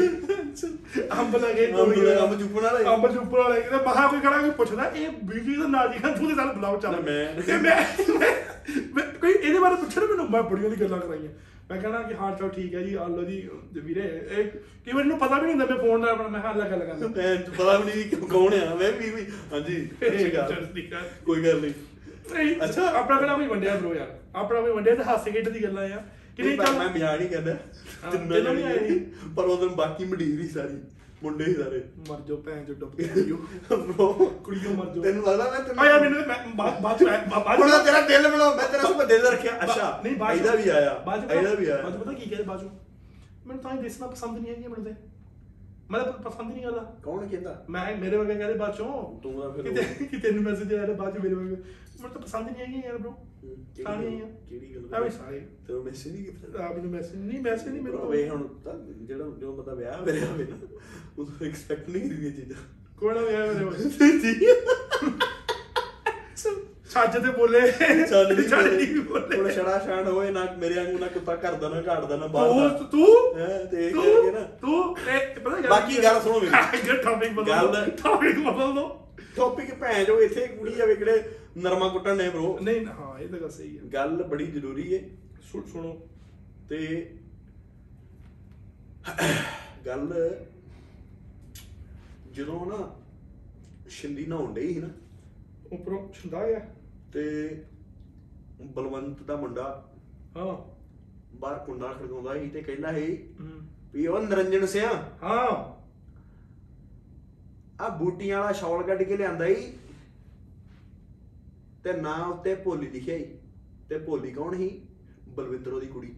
[1.12, 4.38] ਅੰਬ ਲੈ ਗਏ ਅੰਬ ਲੈ- ਅੰਬ ਚੁੱਪਣ ਵਾਲਾ। ਅੰਬ ਚੁੱਪਣ ਵਾਲੇ। ਕਿਤੇ ਬਾਹਰ ਕੋਈ ਖੜਾ
[4.38, 7.76] ਕੋਈ ਪੁੱਛਦਾ ਇਹ ਬੀਜੀ ਦਾ ਨਾਂ ਜੀ ਤੂੰ ਤੇ ਸਾਲ ਬੁਲਾਓ ਚੱਲ। ਮੈਂ- ਤੇ ਮੈਂ
[8.10, 8.34] ਮੈਂ-
[8.94, 11.30] ਮੈਂ- ਕੋਈ ਇਹਦੇ ਬਾਰੇ ਪੁੱਛਣਾ ਮੈਨੂੰ ਮੈਂ ਬੜੀਆਂ ਦੀ ਗੱਲਾਂ ਕਰਾਈਆਂ।
[11.70, 13.40] ਮੈਂ ਕਹਣਾ ਕਿ ਹਾਂ ਚਲ ਠੀਕ ਹੈ ਜੀ ਆ ਲੋ ਜੀ
[13.74, 16.54] ਤੇ ਵੀਰੇ ਇਹ ਵਾਰ ਇਹਨੂੰ ਪਤਾ ਵੀ ਨਹੀਂ ਹੁੰਦਾ ਮੈਂ ਫੋਨ ਨਾਲ ਆਪਣਾ ਮੈਂ ਹਾਂ
[16.54, 19.76] ਲੱਗਾ ਲਗਾ ਭੈਣ ਚ ਪਤਾ ਵੀ ਨਹੀਂ ਕਿ ਕੌਣ ਆ ਮੈਂ ਵੀ ਵੀ ਹਾਂਜੀ
[20.34, 20.54] ਗੱਲ
[21.24, 21.72] ਕੋਈ ਗੱਲ ਨਹੀਂ।
[22.32, 24.18] ਅੱਛਾ ਅੱਛਾ। ਆਪਣਾ ਕਿਹੜਾ ਕੋਈ ਵੰਡਿਆ ਬ్రో ਯਾਰ?
[24.34, 26.02] ਆਪਣਾ ਕੋਈ ਵੰਡਿਆ ਤੇ ਹਾਸੇ ਖੇਡ ਦੀ ਗੱਲਾਂ ਆ
[26.36, 27.54] ਕਿ ਨਹੀਂ ਚੱਲ। ਮੈਂ ਬਿਆਨ ਨਹੀਂ ਕਰਦਾ
[28.10, 28.98] ਤਿੰਨਾਂ ਜਾਣੇ ਆਏ ਸੀ।
[29.36, 30.80] ਪਰ ਉਹਦੋਂ ਬਾਕੀ ਮੰਡੀਰ ਹੀ ਸਾਰੀ।
[31.22, 33.36] ਮੁੰਡੇ ਹੀ ਸਾਰੇ। ਮਰ ਜਾਓ ਭੈਣ ਚੋ ਡੁੱਬ ਕੇ ਕੁੜੀਓ
[33.70, 37.04] ਬ్రో ਕੁੜੀਓ ਮਰ ਜਾਓ। ਤੈਨੂੰ ਲੱਗਦਾ ਮੈਂ ਤੈਨੂੰ ਆ ਯਾਰ ਮੈਨੂੰ ਮੈਂ ਬਾਅਦ ਬਾਅਦ
[37.44, 40.68] ਬਾਅਦ ਹੁਣ ਤੇਰਾ ਦਿਲ ਬਣਾਓ ਮੈਂ ਤੇਰਾ ਸੁਪਰ ਦਿਲ ਰੱਖਿਆ। ਅੱਛਾ। ਨਹੀਂ ਬਾਅਦ ਇਹਦਾ ਵੀ
[40.68, 42.68] ਆਇਆ। ਬਾਅਦ ਇਹਦਾ ਵੀ ਬਾਅਦ ਆਇਆ ਪਤਾ ਕੀ ਕਹਿੰਦੇ ਬਾਅਦ ਚ।
[43.46, 44.92] ਮੈਨੂੰ ਤਾਂ ਹੀ ਦੇਸਣਾ ਪਸੰਦ ਨਹੀਂ ਹੈਗੀ ਮੈਨੂੰ ਤੇ।
[45.90, 47.64] ਮੈਂ ਤਾਂ ਪਸੰਦ ਨਹੀਂ ਕਰਦਾ। ਕੌਣ ਕਹਿੰਦਾ?
[47.70, 51.14] ਮੈਂ ਮੇਰੇ ਵਰਗੇ ਕਹਿੰਦੇ ਬਾਅਦ ਚੋਂ ਤੂੰ ਤਾਂ ਫਿਰ ਕਿਤੇ ਕਿ ਤੈਨੂੰ ਮੈਸੇਜ ਆਇਆ ਬਾਅਦ
[51.14, 51.56] ਚ ਮੇਰੇ ਵਰਗੇ
[52.00, 55.00] ਮੈਨੂੰ ਤਾਂ ਪਸੰਦ ਨਹੀਂ ਹੈਗੀ ਯਾਰ ਬ్రో ਕਿਹੜੀ ਸਾਰੀਆਂ ਹੀ ਗੱਲ- ਆ ਕਿਹੜੀ ਗੱਲ ਆ
[55.00, 56.72] ਵੀ ਸਾਰੇ ਤੈਨੂੰ ਮੈਸੇਜ ਨਹੀਂ ਕੀਤਾ ਆ?
[56.72, 60.44] ਮੈਨੂੰ ਮੈਸੇਜ ਨਹੀਂ ਮੈਸੇਜ ਨਹੀਂ ਮੈਨੂੰ ਵੇ ਹੁਣ ਤਾਂ ਜਿਹੜਾ ਜੋ ਬੰਦਾ ਵਿਆਹ ਮੇਰੇ ਹੋਵੇ
[60.44, 60.56] ਨਾ
[61.18, 62.56] ਉਹ ਐਕਸਪੈਕਟ ਨਹੀਂ ਕਰੀਦੀਆਂ ਚੀਜ਼ਾਂ।
[62.96, 63.74] ਕੋਣ ਆ ਗਿਆ ਮੇਰੇ ਵੱਲ
[66.90, 67.60] ਛੱਜ ਤੇ ਬੋਲੇ।
[68.10, 71.68] ਚੱਲ ਨਹੀਂ ਛੱਜ ਨਹੀਂ ਬੋਲੇ। ਹੁਣ ਛੜਾ ਛਾਣ ਹੋਏ ਨਾ ਮੇਰੇ ਵਾਂਗੂ ਨਾ ਕੁੱਤਾ ਘਰਦਾ
[71.68, 73.38] ਨਾ ਘਾੜਦਾ ਨਾ ਬਾਹਰ ਤੂੰ ਤੂੰ?
[73.40, 74.02] ਹੈ ਤੇ ਇਹ ਤੂੰ?
[74.02, 74.96] ਕਰਕੇ ਨਾ। ਤੂੰ?
[74.98, 76.50] ਇਹ ਪਤਾ ਗੱਲ ਬਾਕੀ ਗੱਲ ਸੁਣੋ ਮੇਰੀ।
[76.90, 78.88] ਇਹ ਟੌਪਿਕ ਬਦਲ ਗੱਲ- ਟੌਪਿਕ ਬਦਲ ਦੋ।
[79.36, 81.22] ਟੌਪਿਕ ਭੈਣ ਜੋ ਇੱਥੇ ਕੁੜੀ ਆਵੇ ਕਿਹੜੇ
[81.58, 85.10] ਨਰਮਾ ਕੁੱਟਣ ਨੇ ਬ్రో ਨਹੀਂ ਹਾਂ ਇਹ ਤਾਂ ਗੱਲ ਸਹੀ ਹੈ। ਗੱਲ ਬੜੀ ਜ਼ਰੂਰੀ ਏ।
[85.52, 86.08] ਸੁਣ ਸੁਣੋ।
[86.68, 87.10] ਤੇ
[89.86, 90.34] ਗੱਲ
[92.32, 92.96] ਜਦੋਂ ਨਾ
[93.88, 94.88] ਸ਼ਿੰਦੀ ਨਹਾਉਣ ਡਈ ਸੀ ਨਾ
[95.72, 96.60] ਉੱਪਰੋਂ ਛੁੰਦਾ ਗਿਆ
[97.12, 97.22] ਤੇ
[98.62, 99.92] ਬਲਵੰਤ ਦਾ ਮੁੰਡਾ
[100.36, 100.78] ਹਾਂ।
[101.36, 105.78] ਬਾਹਰ ਕੁੰਡਾ ਖੜਕਾਉਂਦਾ ਸੀ ਤੇ ਕਹਿੰਦਾ ਸੀ ਹਮ, ਵੀ ਉਹ ਨਰੰਜਨ ਸਿਆ। ਹਾਂ।
[107.82, 109.72] ਆ ਬੂਟੀਆਂ ਵਾਲਾ ਸ਼ਾਲ ਕੱਢ ਕੇ ਲਿਆਂਦਾ ਈ
[111.88, 113.24] ਤੇ ਨਾਂ ਉੱਤੇ ਭੋਲੀ ਲਿਖਿਆ ਈ
[113.88, 114.86] ਤੇ ਭੋਲੀ ਕੌਣ ਸੀ?
[115.28, 116.14] ਬਲਵਿੰਦਰੋ ਦੀ ਕੁੜੀ।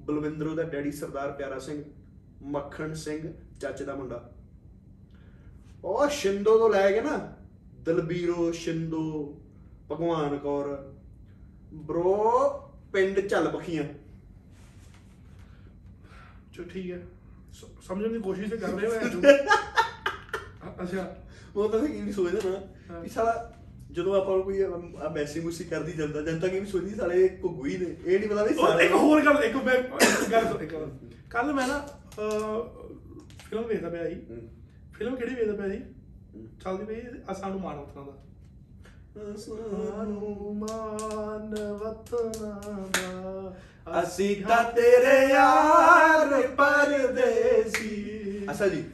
[0.00, 1.84] ਬਲਵਿੰਦਰੋ ਦਾ ਡੈਡੀ ਸਰਦਾਰ ਪਿਆਰਾ ਸਿੰਘ
[2.42, 4.32] ਮੱਖਣ ਸਿੰਘ ਚਾਚੇ ਦਾ ਮੁੰਡਾ।
[5.84, 7.36] ਉਹ ਸ਼ਿੰਦੋ ਤੋਂ ਲੈ ਕੇ ਨਾ
[7.84, 9.38] ਦਲਬੀਰੋ ਸ਼ਿੰਦੋ
[9.92, 10.92] ਭਗਵਾਨ ਕੌਰ
[11.74, 12.50] ਬ్రో
[12.92, 13.84] ਪਿੰਡ ਚੱਲ ਪਖੀਆਂ।
[16.52, 17.02] ਚੋ ਠੀਕ ਹੈ।
[17.82, 19.00] ਸਮਝਣ ਦੀ ਕੋਸ਼ਿਸ਼ ਤੇ ਕਰ ਰਹੇ ਹੋ ਐਂ
[20.84, 21.16] ਅੱਛਾ।
[21.56, 22.60] ਉਹ ਤਾਂ ਕੀ ਨਹੀਂ ਸੋਚਦਾ ਨਾ
[22.94, 23.52] ਹਾਂ। ਵੀ ਸਾਲਾ
[23.92, 27.64] ਜਦੋਂ ਆਪਾਂ ਨੂੰ ਕੋਈ ਆ ਮੈਸੀ ਮੂਸੀ ਕਰਦੀ ਜਾਂਦਾ ਜਨਤਾ ਕੀ ਵੀ ਸੋਚਦੀ ਸਾਲੇ ਘੁੱਗੂ
[27.66, 29.82] ਹੀ ਨੇ। ਇਹ ਨਹੀਂ ਪਤਾ ਵੀ ਸਾਰੇ ਇੱਕ ਹੋਰ ਗੱਲ ਇੱਕ ਮੈਂ
[30.32, 30.74] ਗੱਲ ਸੁਣ ਇੱਕ
[31.30, 31.78] ਕੱਲ ਮੈਂ ਨਾ
[33.50, 34.16] ਫਿਲਮ ਵੇਖਦਾ ਪਿਆ ਸੀ।
[34.94, 35.80] ਫਿਲਮ ਕਿਹੜੀ ਵੇਖਦਾ ਪਿਆ ਸੀ।
[36.64, 37.00] ਚੱਲਦੀ ਪਈ
[37.32, 38.12] ਅਸਾਂ ਨੂੰ ਮਾਣ ਵਤਨਾਂ ਦਾ।
[39.36, 47.90] ਸਾਨੂੰ ਮਾਨ ਵਤਨਾਂ ਦਾ। ਅਸੀਂ ਤਾਂ ਤੇਰੇ ਯਾਰ ਪਰਦੇਸੀ।
[48.50, 48.84] ਅੱਛਾ ਜੀ।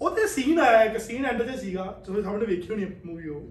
[0.00, 3.42] ਉਹਦੇ ਸੀਨ ਆਇਆ ਇੱਕ ਸੀਨ ਐਂਡ ਤੇ ਸੀਗਾ ਤੁਸੀਂ ਸਾਹਮਣੇ ਵੇਖੀ ਹੋਣੀ ਮੂਵੀ ਉਹ।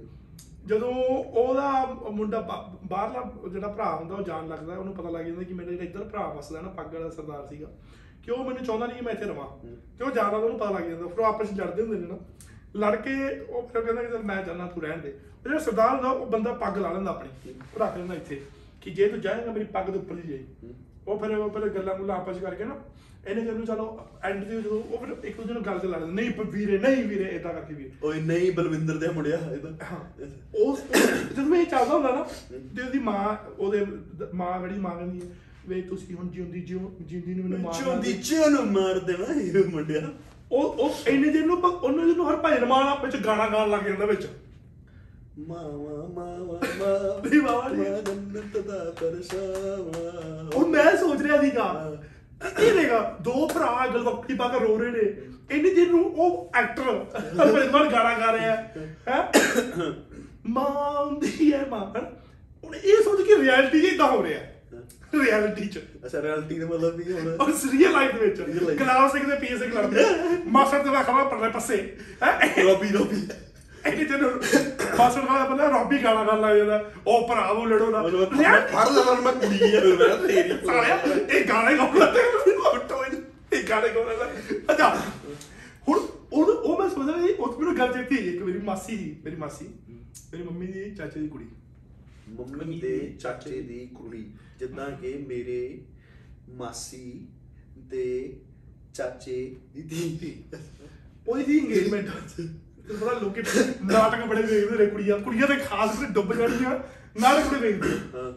[0.68, 2.40] ਜਦੋਂ ਉਹਦਾ ਮੁੰਡਾ
[2.86, 6.04] ਬਾਹਰਲਾ ਜਿਹੜਾ ਭਰਾ ਹੁੰਦਾ ਉਹ ਜਾਣ ਲੱਗਦਾ ਉਹਨੂੰ ਪਤਾ ਲੱਗ ਜਾਂਦਾ ਕਿ ਮੇਰਾ ਜਿਹੜਾ ਇੱਧਰ
[6.04, 7.68] ਭਰਾ ਵਸਦਾ ਨਾ ਪੱਗ ਵਾਲਾ ਸਰਦਾਰ ਸੀਗਾ
[8.24, 9.48] ਕਿ ਉਹ ਮੈਨੂੰ ਚਾਹੁੰਦਾ ਨਹੀਂ ਕਿ ਮੈਂ ਇੱਥੇ ਰਵਾਂ।
[9.98, 12.18] ਤੇ ਉਹ ਜਾਣਾ ਉਹਨੂੰ ਪਤਾ ਲੱਗ ਜਾਂਦਾ ਫਿਰ ਆਪਸ ਵਿੱਚ ਲੜਦੇ ਹੁੰਦੇ ਨੇ ਨਾ।
[12.78, 15.90] ਲੜ ਕੇ ਉਹ ਫਿਰ ਕਹਿੰਦਾ ਕਿ ਚੱਲ ਮੈਂ ਜਾਣਾ ਤੂੰ ਰਹਿਣ ਦੇ। ਉਹ ਜਿਹੜਾ ਸਰਦਾਰ
[15.90, 18.42] ਹੁੰਦਾ ਉਹ ਬੰਦਾ ਪੱਗ ਲਾ ਲੈਂਦਾ ਆਪਣੀ ਉਹ ਰੱਖ ਲੈਂਦਾ ਇੱਥੇ
[18.82, 20.74] ਕਿ ਜੇ ਤੂੰ ਜਾਏਗਾ ਮੇਰੀ ਪੱਗ ਦੇ ਉੱਪਰ ਹੀ ਜਾਈ।
[21.08, 22.76] ਉਹ ਫਿਰ ਉਹ ਫਿਰ ਗੱਲਾਂ ਗੁੱਲਾਂ ਆਪਸ ਕਰਕੇ ਨਾ
[23.28, 26.14] ਇਹਨੇ ਜਦੋਂ ਚਲੋ ਐਂਡ ਤੇ ਜਦੋਂ ਉਹ ਫਿਰ ਇੱਕ ਦੂਜੇ ਨੂੰ ਗੱਲ ਤੇ ਲਾ ਲੈਂਦੇ
[26.14, 29.70] ਨਹੀਂ ਪ- ਵੀਰੇ ਨਹੀਂ ਵੀਰੇ ਇਦਾਂ ਕਰਕੇ ਵੀਰੇ। ਓਏ ਨਹੀਂ ਬਲਵਿੰਦਰ ਦੇ ਮੁੰਡਿਆ ਇਹਦਾ
[30.66, 30.80] ਉਸ
[31.38, 32.24] ਜਦੋਂ ਇਹ ਚੱਲਦਾ ਹੁੰਦਾ ਨਾ
[32.76, 35.28] ਤੇ ਉਹਦੀ ਮਾਂ ਉਹਦੇ ਦ- ਮਾਂ ਬੜੀ ਮਾਂ ਕਹਿੰਦੀ ਹੈ
[35.68, 40.02] ਵੇ ਤੁਸੀਂ ਹੁਣ ਜਿਉਂਦੀ ਜਿਉ ਜਿਉਂਦੀ ਨੂੰ ਮੈਨੂੰ ਮਾਰ ਚੋਂਦੀ ਚੋਂ ਮਾਰ ਦੇਣਾ ਇਹ ਮੁੰਡਿਆ।
[40.52, 43.84] ਉਹ ਉਹ ਇੰਨੇ ਦਿਨ ਨੂੰ ਪ- ਉਹਨੂੰ ਜਿਹਨੂੰ ਹਰ ਭਜਨ ਮਾਲਾ ਵਿੱਚ ਗਾਣਾ ਗਾਣ ਲੱਗ
[43.84, 44.28] ਜਾਂਦਾ ਵਿੱਚ।
[45.48, 51.98] ਮਾਵਾ ਮਾਵਾ ਮਾਵਾ ਨਹੀਂ ਮਾਵਾ ਨਹੀਂ। ਜੰਨਤ ਦਾ ਪਰਛਾਵਾਂ। ਉਹ ਮੈਂ ਸੋਚ ਰਿਹਾ ਸੀਗਾ
[52.60, 55.02] ਇਹ ਦੇਖਾ ਦੋ ਭਰਾ ਗਲਵੱਕੀ ਪਾ ਕੇ ਰੋ ਰਹੇ ਨੇ।
[55.52, 56.84] ਇੰਨੇ ਦਿਨ ਨੂੰ ਉਹ ਐਕਟਰ
[57.72, 58.56] ਮਾਲ ਗਾਣਾ ਗਾ ਰਿਹਾ
[59.10, 59.32] ਹੈ।
[60.48, 61.86] ਮਾਂ ਹੁੰਦੀ ਹੈ ਮਾਂ।
[62.64, 64.40] ਹੁਣ ਇਹ ਸੋਚ ਕੇ ਰਿਐਲਿਟੀ 'ਚ ਇਦਾਂ ਹੋ ਰਿਹਾ
[65.16, 67.28] ਰਿਐਲਿਟੀ 'ਚ। ਅੱਛਾ ਰਿਐਲਿਟੀ ਦਾ ਮਤਲਬ ਵੀ ਹੁਣ?
[67.42, 70.06] ਔਰ ਰੀਅਲ ਲਾਈਫ ਦੇ ਵਿੱਚ। ਕਲਾਸ ਸਿੰਘ ਦੇ ਪੀਐਸ ਇੱਕ ਲੜਦੇ
[70.48, 71.78] ਮਾਸਟਰ ਤੇ ਰੱਖਵਾ ਪਰਲੇ ਪਾਸੇ।
[72.24, 72.54] ਹੈ?
[72.64, 73.28] ਰੋਬੀ ਰੋਬੀ।
[73.86, 74.30] ਇਹਨੇ ਜਦੋਂ
[74.98, 76.78] ਮਾਸਟਰ ਵਾਲਾ ਬੰਦਾ ਰੋਬੀ ਗਾਣਾ ਗਾਣ ਲੱਗ ਜਾਂਦਾ
[77.08, 82.06] ਉਹ ਭਰਾਵੋ ਲੜੋ ਨਾ। ਫੜ ਲੈਣਾ ਮੈਂ ਕੁੜੀ ਆ ਮੈਂ ਤੇਰੀ ਸਾਲਿਆ ਇਹ ਗਾਣੇ ਗਾਉਂਦਾ
[82.12, 82.20] ਤੇ
[82.68, 84.30] ਆਟੋ ਇਹ ਗਾਣੇ ਗਾਉਂਦਾ
[84.74, 84.90] ਅੱਛਾ
[85.88, 86.00] ਹੁਣ
[86.32, 89.66] ਉਹ ਉਹ ਮੈਂ ਸਮਝਦਾ ਨਹੀਂ ਉਹ ਮੈਨੂੰ ਗੱਲ ਚੇਤੀ ਇੱਕ ਮੇਰੀ ਮਾਸੀ ਸੀ ਮੇਰੀ ਮਾਸੀ
[90.32, 91.46] ਮੇਰੀ ਮੰਮੀ ਦੀ ਚਾਚੇ ਦੀ ਕੁੜੀ।
[92.30, 94.24] ਮੰਮੀ ਦੇ ਚਾਚੇ ਦੀ ਕੁੜੀ
[94.60, 95.58] ਜਿੱਦਾਂ ਕਿ ਮੇਰੇ
[96.50, 97.28] ਮਾਸੀ
[97.90, 98.06] ਦੇ
[98.94, 99.36] ਚਾਚੇ
[99.76, 99.82] ਦੀ
[100.22, 100.34] ਧੀ।
[101.28, 102.08] ਉਹਦੀ ਇੰਗੇਜਮੈਂਟ
[102.88, 103.44] ਤੇ ਬੜਾ ਲੋਕੇ
[103.86, 106.72] ਨਾਟਕ ਬੜੇ ਵੇਖਦੇ ਨੇ ਕੁੜੀਆਂ। ਕੁੜੀਆਂ ਤੇ ਖਾਸ ਕਰਕੇ ਡੁੱਬ ਜਾਣੀਆਂ
[107.22, 108.32] ਨਾਟਕ ਬੜੇ ਵੇਖਦੇ। ਹਾਂ।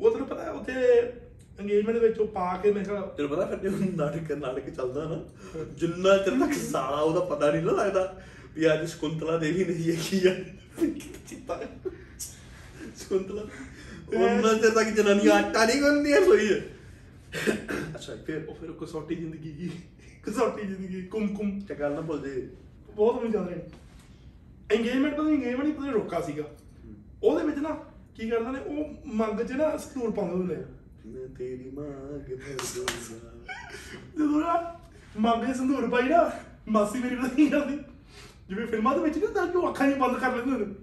[0.00, 0.72] ਉਹ ਤੈਨੂੰ ਪਤਾ ਹੈ ਉੱਥੇ
[1.60, 5.04] ਇੰਗੇਜਮੈਂਟ ਦੇ ਵਿੱਚ ਉਹ ਪਾ ਕੇ ਮੈਂ ਕਿਹਾ ਤੈਨੂੰ ਪਤਾ ਫਿਰ ਜਦੋਂ ਨਾਟਕ ਨਾਟਕ ਚੱਲਦਾ
[5.04, 8.14] ਨਾ ਜਿੰਨਾ ਚਿਰ ਤੱਕ ਸਾਲਾ ਉਹਦਾ ਪਤਾ ਨਹੀਂ ਲੱਗਦਾ
[8.54, 10.34] ਵੀ ਅੱਜ ਸ਼ਕੁੰਤਲਾ ਦੇਵੀ ਨਹੀਂ ਹੈ ਕੀ ਆ।
[11.28, 11.60] ਚਿੱਤਾ
[12.96, 13.42] ਸ਼ਕੁੰਤਲਾ।
[14.14, 16.60] ਉਹਨਾਂ ਚਿਰ ਤੱਕ ਜਨਾਨੀ ਆਟਾ ਨਹੀਂ ਗੁੰਨਦੀ ਹੈ ਸੋਈ। ਹੈ
[17.94, 19.70] ਅੱਛਾ ਫਿਰ ਉਹ ਫਿਰ ਕਸੌਟੀ ਜ਼ਿੰਦਗੀ ਕੀ?
[20.22, 22.48] ਕਸੌਟੀ ਜ਼ਿੰਦਗੀ ਕੁਮ ਕੁਮ ਤੇ ਗੱਲ ਨਾ ਭੁੱਲ ਜੇ
[22.98, 26.44] ਬਹੁਤ ਮੈਨੂੰ ਚੱਲ ਰਹੇ ਇੰਗੇਜਮੈਂਟ ਪਤਾ ਇੰਗੇਜਮੈਂਟ ਹੀ ਪਤਾ ਰੋਕਾ ਸੀਗਾ।
[27.22, 27.70] ਉਹਦੇ ਵਿੱਚ ਨਾ
[28.16, 30.64] ਕੀ ਕਰਦੇ ਨੇ ਉਹ ਮੰਗ 'ਚ ਨਾ ਸਤੂਰ ਪਾਉਂਦੇ ਹੁੰਦੇ ਆ।
[31.06, 31.86] ਮੈਂ ਤੇਰੀ ਮੰਗ
[32.28, 33.44] ਭਰ ਦੂੰਗਾ
[34.18, 34.78] ਜਦੋਂ ਨਾ
[35.20, 36.30] ਮੰਗ 'ਚ ਸੰਧੂਰ ਪਾਈ ਨਾ
[36.68, 37.78] ਮਾਸੀ ਮੇਰੀ ਪਤਾ ਕੀ ਕਰਦੀ?
[38.48, 40.74] ਜਿਵੇਂ ਫਿਲਮਾਂ ਦੇ ਵਿੱਚ ਨਹੀਂ ਤਾਂ ਕਿ ਉਹ ਅੱਖਾਂ ਹੀ ਬੰਦ ਕਰ ਲੈਂਦੇ ਨੇ।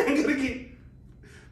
[0.00, 0.48] ਐਂ ਕਰਕੇ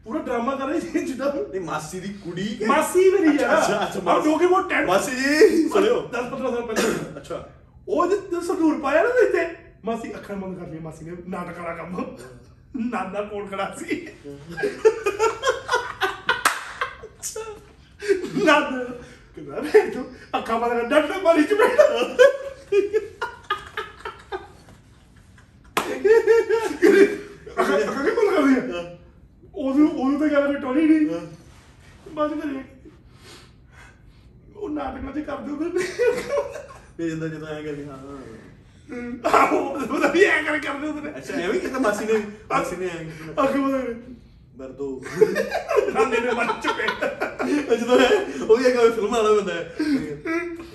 [0.04, 4.16] ਪੂਰਾ ਡਰਾਮਾ ਕਰ ਰਹੀ ਸੀ ਜਿੱਦਾਂ ਨਹੀਂ ਮਾਸੀ ਦੀ ਕੁੜੀ ਮਾਸੀ ਮੇਰੀ ਯਾਰ ਅੱਛਾ ਅੱਛਾ
[4.26, 7.48] ਲੋਗੇ ਉਹ ਟੈਂਟ ਮਾਸੀ ਜੀ ਸੁਣਿਓ। 10 15 ਸਾਲ ਪਹਿਲਾਂ। ਅੱਛਾ।
[7.88, 9.44] ਉਹ ਜਦੋਂ ਸੰਦੂਰ ਪਾਇਆ ਨਾ ਇੱਥੇ,
[9.84, 12.04] ਮਾਸੀ ਅੱਖਾਂ ਬੰਦ ਕਰ ਲਈ ਮਾਸੀ ਨੇ, ਨਾਟਕ ਵਾਲਾ ਕੰਮ।
[12.90, 13.96] ਨਾਨਾ ਕੋਲ ਖੜਾ ਸੀ।
[18.44, 18.84] ਨਾਨਾ
[19.34, 20.04] ਕਹਿੰਦਾ ਵੇ ਤੂੰ
[20.38, 21.84] ਅੱਖਾਂ ਬੰਦ ਕਰ, ਡਾਕਟਰ ਮਾਰੀ ਚ ਬੈਠਾ
[27.60, 28.80] ਅੱਖਾਂ ਅੱਖਾਂ ਕਿਉਂ ਬੰਦ ਕਰ ਲਿਆ
[29.54, 31.20] ਉਦੋਂ ਉਦੋਂ ਤਾਂ ਗੱਲ ਟੋਲੀ ਨਹੀਂ
[32.14, 32.62] ਬੰਦ ਕਰੀ
[34.56, 35.84] ਉਹ ਨਾਟਕਾਂ ਚ ਕਰਦੇ ਹੁੰਦੇ ਨੇ
[36.96, 37.98] ਫਿਰ ਜਦੋਂ ਜਦੋਂ ਐਂ ਕਰਕੇ ਹਾਂ
[39.32, 42.18] ਆਹੋ ਉਹਦਾ ਵੀ ਐਂ ਕਰ ਕਰਦੇ ਹੁੰਦੇ ਨੇ ਅੱਛਾ ਐਵੇਂ ਕਿਤਾ ਮਾਸੀ ਨੇ
[42.50, 43.94] ਮਾਸੀ ਨੇ ਐਂ ਕੀਤਾ। ਅੱਖ ਬਦਲ
[44.56, 45.02] ਬਰਦੋ
[45.94, 48.08] ਨਾਨੇ ਨੇ ਮਰ ਚੁੱਕੇ ਜਦੋਂ ਹੈ
[48.48, 49.74] ਉਹ ਵੀ ਇੱਕ ਫਿਲਮ ਵਾਲਾ ਬੰਦਾ ਹੈ।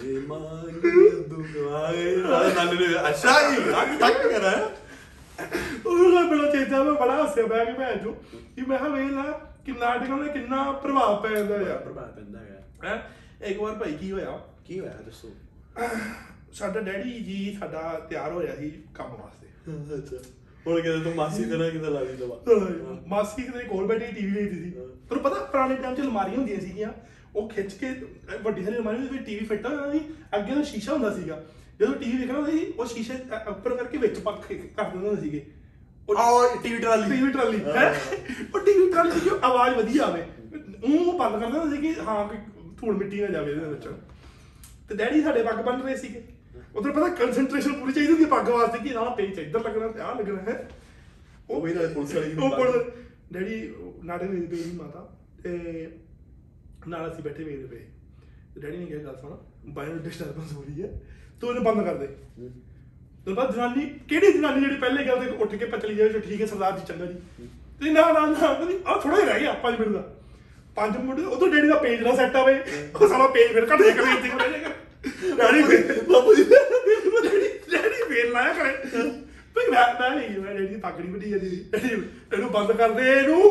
[0.05, 0.87] ਏ ਮੰਗ
[1.29, 4.51] ਦੂੰਗਾ ਏ ਨਾਲੇ ਨੇ ਅੱਛਾ ਹੀ ਆ ਟੱਕ ਕਰਾ
[5.85, 8.11] ਉਹਨੂੰ ਨਾ ਬੜਾ ਚੇਤਾ ਮੈਂ ਬੜਾ ਹੱਸਿਆ ਬੈ ਕੇ ਭੈਣ ਚੋ
[8.55, 9.23] ਕਿ ਮੈਂ ਕਿਹਾ ਵੇਖ ਲਾ
[9.65, 13.11] ਕਿ ਨਾਟਕਾਂ ਦਾ ਕਿੰਨਾ ਪ੍ਰਭਾਵ ਪੈ ਜਾਂਦਾ ਯਾਰ ਪ੍ਰਭਾਵ ਪੈਂਦਾ ਹੈ ਹੈ?
[13.41, 14.39] ਇੱਕ ਵਾਰ ਭਾਈ ਕੀ ਹੋਇਆ?
[14.65, 15.31] ਕੀ ਹੋਇਆ ਦੱਸੋ।
[16.53, 19.47] ਸਾਡਾ ਡੈਡੀ ਜੀ ਸਾਡਾ ਤਿਆਰ ਹੋਇਆ ਸੀ ਕੰਮ ਵਾਸਤੇ।
[19.97, 20.17] ਅੱਛਾ।
[20.67, 24.31] ਹੁਣ ਕਿਤੇ ਤੂੰ ਮਾਸੀ ਤੇ ਨਾ ਕਿਤੇ ਲਾ ਦੀ ਦਵਾ ਮਾਸੀ ਕਿਤੇ ਕੋਲ ਬੈਠੀ ਟੀਵੀ
[24.31, 26.91] ਦੇਖਦੀ ਸੀ। ਤੁਹਾਨੂੰ ਪਤਾ ਪੁਰਾਣੇ ਟਾਈਮ 'ਚ ਅਲਮਾਰੀਆਂ ਹੁੰਦੀਆਂ ਸੀਗੀਆਂ
[27.35, 27.89] ਉਹ ਖਿੱਚ ਕੇ
[28.43, 29.99] ਵੱਡੀ ਸਾਰੀ ਅਲਮਾਰੀ ਦੇ ਵਿੱਚ ਟੀਵੀ ਫਿੱਟ ਹੋਇਆ ਸੀ
[30.37, 31.41] ਅੱਗੇ ਉਹ ਸ਼ੀਸ਼ਾ ਹੁੰਦਾ ਸੀਗਾ।
[31.79, 33.13] ਜਦੋਂ ਟੀਵੀ ਦੇਖਣਾ ਹੁੰਦਾ ਸੀ ਉਹ ਸ਼ੀਸ਼ੇ
[33.47, 35.45] ਉੱਪਰ ਕਰਕੇ ਵਿੱਚ ਪੱਕ ਕਰ ਦਿੰਦੇ ਹੁੰਦੇ ਸੀਗੇ।
[36.17, 37.57] ਆਹ ਟੀਵੀ ਟਰਾਲੀ। ਟੀਵੀ ਟਰਾਲੀ
[38.53, 40.21] ਉਹ ਟੀਵੀ ਟਰਾਲੀ ਦੀ ਆਵਾਜ਼ ਵਧੀਆ ਆਵੇ।
[40.83, 42.37] ਉਹ ਬੰਦ ਕਰ ਦਿੰਦੇ ਸੀ ਕਿ ਹਾਂ ਕੋਈ
[42.79, 43.87] ਧੂੜ ਮਿੱਟੀ ਨਾ ਜਾਵੇ ਇਹਦੇ ਵਿੱਚ।
[44.89, 46.21] ਤੇ ਡੈਡੀ ਸਾਡੇ ਪੱਗ ਬੰਨ ਰਹੇ ਸੀਗੇ।
[46.75, 49.99] ਉਧਰ ਪਤਾ ਕੰਸੈਂਟਰੇਸ਼ਨ ਪੂਰੀ ਚਾਹੀਦੀ ਹੁੰਦੀ ਹੈ ਪੱਗ ਵਾਸਤੇ ਕਿ ਆਹ ਪੇਜ ਇੱਧਰ ਲੱਗਣਾ ਤੇ
[49.99, 50.67] ਆਹ ਲੱਗਣਾ ਹੈ?
[51.49, 52.91] ਉਹ ਵੀ ਨਾਲ ਪੁਲਿਸ ਵਾਲੀ ਉਹ ਕੋਲ
[53.33, 53.73] ਡੈਡੀ
[54.03, 55.07] ਨਾਟਕ ਵੇਖਦੇ ਪਏ ਸੀ ਮਾਤਾ
[55.43, 55.89] ਤੇ
[56.87, 57.85] ਨਾਲ ਅਸੀਂ ਬੈਠੇ ਵੇਖਦੇ ਪਏ
[58.55, 59.37] ਤੇ। ਡੈਡੀ ਨੇ ਕਿਹਾ ਗੱਲ ਸੁਣ
[59.89, 60.89] ਨੂੰ ਡਿਸਟਰਬੈਂਸ ਹੋ ਰਹੀ ਹੈ
[61.41, 62.07] ਤੂੰ ਇਹਨੂੰ ਬੰਦ ਕਰ ਦੇ।
[63.25, 66.41] ਤੇ ਬਾਅਦ ਜਨਾਨੀ ਕਿਹੜੀ ਜਨਾਨੀ ਜਿਹੜੀ ਪਹਿਲੇ ਗੱਲ ਤੇ ਉੱਠ ਕੇ ਪਚਲੀ ਜਾਵੇ ਜੋ ਠੀਕ
[66.41, 67.47] ਹੈ ਸਰਦਾਰ ਜੀ ਚੰਗਾ ਜੀ।
[67.79, 68.47] ਤੇ ਨਾ ਨਾ ਨਾ
[68.85, 70.03] ਆ ਥੋੜਾ ਜਿਹਾ ਰਹਿ ਗਿਆ 5 ਮਿੰਟ ਦਾ।
[70.77, 72.53] 5 ਮਿੰਟ ਉਦੋਂ ਡੈਡੀ ਦਾ ਪੇਜ ਨਾ ਸੈੱਟ ਆਵੇ
[72.95, 74.69] ਉਹ ਸਾਰਾ ਪੇਜ ਫਿਰ ਦੇ ਕਰੇ ਇੱਥੇ ਹੋ ਜਾਏਗਾ
[75.37, 78.73] ਡੈਡੀ ਫਿਰ ਬਾਪੂ ਜੀ। ਡੈਡੀ ਡੈਡੀ ਫੇਰ ਲਾਇਆ ਕਰੇ।
[79.55, 81.89] ਭਈ ਮੈਂ ਮੈਂ ਨਹੀਂ ਮੈਂ ਡੈਡੀ ਦੀ ਪਗੜੀ ਵੱਡੀ ਜਾਂਦੀ ਡੈਡੀ
[82.33, 83.41] ਇਹਨੂੰ ਬੰਦ ਕਰ ਦੇ ਇਹਨੂੰ।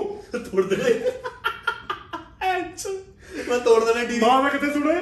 [0.44, 0.76] ਤੋੜ ਦੇ।
[2.42, 2.86] ਐਚ।
[3.48, 5.00] ਮੈਂ ਤੋੜ ਦੇਣਾ ਟੀਵੀ ਮਾਂ ਮੈਂ ਕਿੱਥੇ ਸੁਣੇ?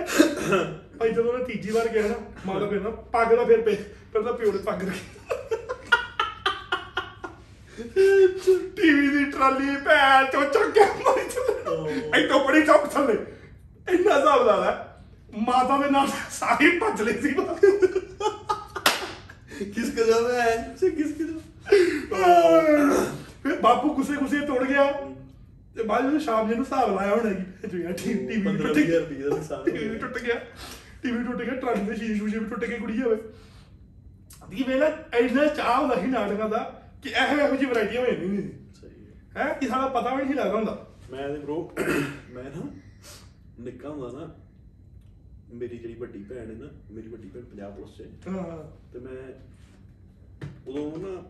[0.99, 2.15] ਭਾਈ ਜਦੋਂ ਉਹਨੇ ਤੀਜੀ ਵਾਰ ਗਿਆ ਨਾ
[2.47, 3.75] ਮਾਤਾ ਫਿਰ ਨਾ ਪੱਗ ਦਾ ਫਿਰ ਪੇ
[4.15, 5.57] ਤਾਂ ਪਿਓ ਨੇ ਪੱਗ ਰੱਖੀ।
[7.77, 11.73] ਟੀਵੀ ਦੀ ਟਰਾਲੀ ਭੈਣ ਚੋ ਚੱਕਿਆ ਮਾਰੀ ਚੱਲਣਾ
[12.17, 13.15] ਐਤੋਂ ਬੜੀ ਚੁੱਪ ਥੱਲੇ।
[13.89, 14.75] ਇੰਨਾ ਹਿਸਾਬ ਲਾ ਲੈ
[15.47, 17.35] ਮਾਤਾ ਦੇ ਨਾਲ ਸਾਰੀ ਭੱਜ ਲਈ ਸੀ।
[19.65, 21.25] ਕਿਸ ਕੇ ਜਾਵੇ ਐ ਕਿਸ ਕੇ
[23.43, 24.85] ਫਿਰ ਬਾਪੂ ਗੁੱਸੇ ਗੁੱਸੇ ਤੋੜ ਗਿਆ।
[25.77, 29.01] ਤੇ ਬਾਅਦ ਵਿੱਚ ਸ਼ਾਮ ਜੀ ਨੂੰ ਹਿਸਾਬ ਲਾਇਆ ਹੋਣਾ ਕਿ ਜਿਹੜਾ ਟੀਵੀ ਟੁੱਟ ਗਿਆ।
[29.65, 30.35] ਟੀਵੀ ਟੁੱਟ ਗਿਆ।
[31.03, 33.17] ਟੀਵੀ ਟੁੱਟ ਗਿਆ ਟਰਾਲੀ ਦੇ ਸ਼ੀਸ਼ੇ ਵੀ ਟੁੱਟ ਗਏ ਕੁੜੀ ਜਾਵੇ
[34.51, 36.61] ਦੀ ਵੇਲਾ ਐਨਾ ਚਾਹ ਹੁੰਦਾ ਸੀ ਨਾਟਕਾਂ ਦਾ।
[37.05, 38.51] ਕਿ ਇਹੋ ਇਹੋ ਜੀ ਵੈਰਾਈਟੀਆਂ ਹੋ ਜਾਂਦੀਆਂ ਨੇ।
[38.81, 39.07] ਸਹੀ
[39.37, 39.59] ਹੈ। ਹੈ?
[39.61, 41.55] ਕਿ ਸਾਡਾ ਪਤਾ ਵੀ ਨਹੀਂ ਲੱਗਦਾ ਹੁੰਦਾ। ਮੈਂ ਤੇ ਬ్రో
[42.31, 42.63] ਮੈਂ ਨਾ
[43.61, 44.35] ਨਿੱਕਾ ਹੁੰਦਾ ਨਾ
[45.53, 48.99] ਮੇਰੀ ਜਿਹੜੀ ਵੱਡੀ ਭੈਣ ਹੈ ਨਾ ਮੇਰੀ ਵੱਡੀ ਭੈਣ ਪੰਜਾਬ ਪੁਲਿਸ 'ਚ ਹੈ। ਹਾਂ ਤੇ
[48.99, 49.33] ਮੈਂ
[50.69, 51.23] ਉਦੋਂ ਨਾ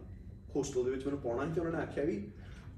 [0.56, 2.28] ਹੋਸਟਲ ਦੇ ਵਿੱਚ ਮੈਨੂੰ ਪਾਉਣਾ ਸੀ ਤੇ ਉਹਨਾਂ ਨੇ ਆਖਿਆ ਵੀ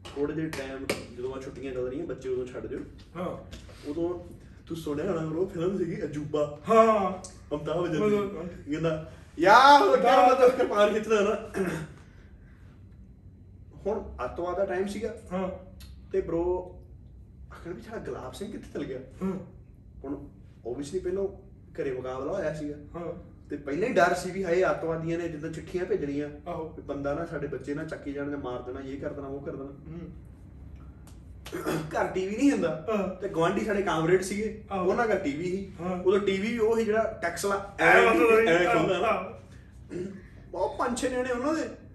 [0.05, 0.87] ਥੋੜੇ ਜਿਹੇ ਟਾਈਮ
[1.19, 2.79] ਜਦੋਂ ਆ ਛੁੱਟੀਆਂ ਚੱਲ ਰਹੀਆਂ ਬੱਚੇ ਉਦੋਂ ਛੱਡ ਦਿਓ।
[3.17, 3.57] ਹਾਂ।
[3.91, 4.37] ਉਦੋਂ
[4.67, 6.61] ਤੂੰ ਸੁਣਿਆ ਹੋਣਾ ਬ్రో ਫਿਲਮ ਸੀਗੀ ਅਜੂਬਾ?
[6.69, 7.13] ਹਾਂ।
[7.55, 11.51] ਅਮਤਾਬ ਜੱਦੀ ਕਹਿੰਦਾ ਯਾਰ ਉਹ ਕਰ ਮਤਲਬ ਕਿਰਪਾਨ ਕਿਤਨਾ ਨਾ?
[13.87, 15.49] ਹੁਣ ਅੱਤਵਾਦ ਦਾ ਟਾਈਮ ਸੀਗਾ। ਹਾਂ।
[16.13, 16.43] ਤੇ ਬ్రో
[17.53, 18.99] ਆਖਣ ਵੀ ਸਾਡਾ ਗੁਲਾਬ ਸਿੰਘ ਕਿੱਥੇ ਚਲ ਗਿਆ?
[19.23, 19.33] ਹਾਂ।
[20.05, 20.29] ਹੁਣ
[20.67, 21.25] ਓਬਵੀਅਸਲੀ ਪਹਿਲਾਂ
[21.81, 23.13] ਘਰੇ ਮੁਕਾਬਲਾ ਹੋਇਆ ਸੀਗਾ। ਹਾਂ।
[23.51, 27.15] ਤੇ ਪਹਿਲਾਂ ਹੀ ਡਰ ਸੀ ਵੀ ਹਾਏ ਅੱਤਵਾਦੀਆਂ ਨੇ ਜਿੱਦਾਂ ਚਿੱਠੀਆਂ ਭੇਜਣੀਆਂ। ਆਹੋ। ਵੀ ਬੰਦਾ
[27.15, 29.71] ਨਾ ਸਾਡੇ ਬੱਚੇ ਨਾ ਚੱਕੀ ਜਾਣ ਤੇ ਮਾਰ ਦੇਣਾ ਇਹ ਕਰ ਦੇਣਾ ਉਹ ਕਰ ਦੇਣਾ।
[29.71, 30.11] ਹੂੰ।
[31.81, 36.03] ਘਰ ਟੀਵੀ ਨਹੀਂ ਹੁੰਦਾ। ਹਾਂ। ਤੇ ਗਵਾਂਢੀ ਸਾਡੇ ਕਾਮਰੇਡ ਸੀਗੇ। ਉਹਨਾਂ ਦਾ ਟੀਵੀ ਸੀ। ਹਾਂ।
[36.03, 39.37] ਉਦੋਂ ਟੀਵੀ ਵੀ ਉਹ ਸੀ ਜਿਹੜਾ ਟੈਕਸ ਵਾਲਾ ਐ ਐ ਖੁੱਲਦਾ ਨਾ। ਹਾਂ।
[40.55, 41.86] ਉਹ ਪੰਜ ਛੇ ਨਿਆਣੇ ਉਹਨਾਂ ਦੇ।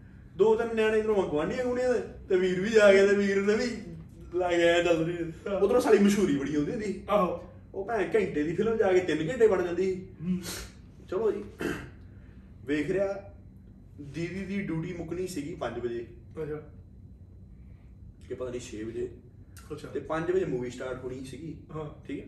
[0.42, 2.00] ਦੋ ਤਿੰਨ ਨਿਆਣੇ ਇਧਰੋਂ ਗਵਾਂਢੀਆਂ ਗੁੰਡੀਆਂ ਦੇ
[2.30, 3.66] ਤੇ ਵੀਰ ਵੀ ਜਾ ਗਿਆ ਤੇ ਵੀਰ ਨੇ ਵੀ
[4.38, 5.32] ਲੱਗ ਗਿਆ ਚੱਲ ਰਹੀ
[5.62, 7.44] ਉਧਰੋਂ ਸਾਡੀ ਮਸ਼ਹੂਰੀ ਬੜੀ ਹੁੰਦੀ। ਸੀ ਆਹੋ।
[7.74, 10.42] ਉਹ ਭੈਣ ਘੰਟੇ ਦੀ ਫਿਲਮ ਜਾ ਕੇ 3 ਘੰਟੇ ਬਣ ਜਾਂਦੀ। ਸੀ
[11.10, 11.44] ਚਲੋ ਜੀ।
[12.66, 13.34] ਵੇਖ ਰਿਹਾ
[14.02, 16.08] ਦੀਦੀ ਦੀ ਡਿਊਟੀ ਮੁੱਕਣੀ ਸੀਗੀ 5 ਵਜੇ।
[16.44, 16.56] ਅੱਛਾ।
[18.28, 19.10] ਕਿ ਪਤਾ ਨਹੀਂ 6 ਵਜੇ।
[19.72, 22.26] ਅੱਛਾ। ਤੇ 5 ਵਜੇ ਮੂਵੀ ਸਟਾਰਟ ਹੋਣੀ ਸੀਗੀ। ਹਾਂ। ਠੀਕ ਹੈ।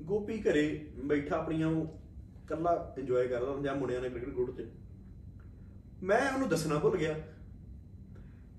[0.00, 2.00] ਗੋਪੀ ਘਰੇ ਬੈਠਾ ਆਪਣੀਆਂ ਉਹ
[2.48, 4.66] ਕੱਲਾ ਇੰਜੋਏ ਕਰਦਾ ਜਾਂ ਮੁੰਡਿਆਂ ਨੇ ਕ੍ਰਿਕਟ ਗੁੱਡ ਤੇ
[6.02, 7.14] ਮੈਂ ਉਹਨੂੰ ਦੱਸਣਾ ਭੁੱਲ ਗਿਆ।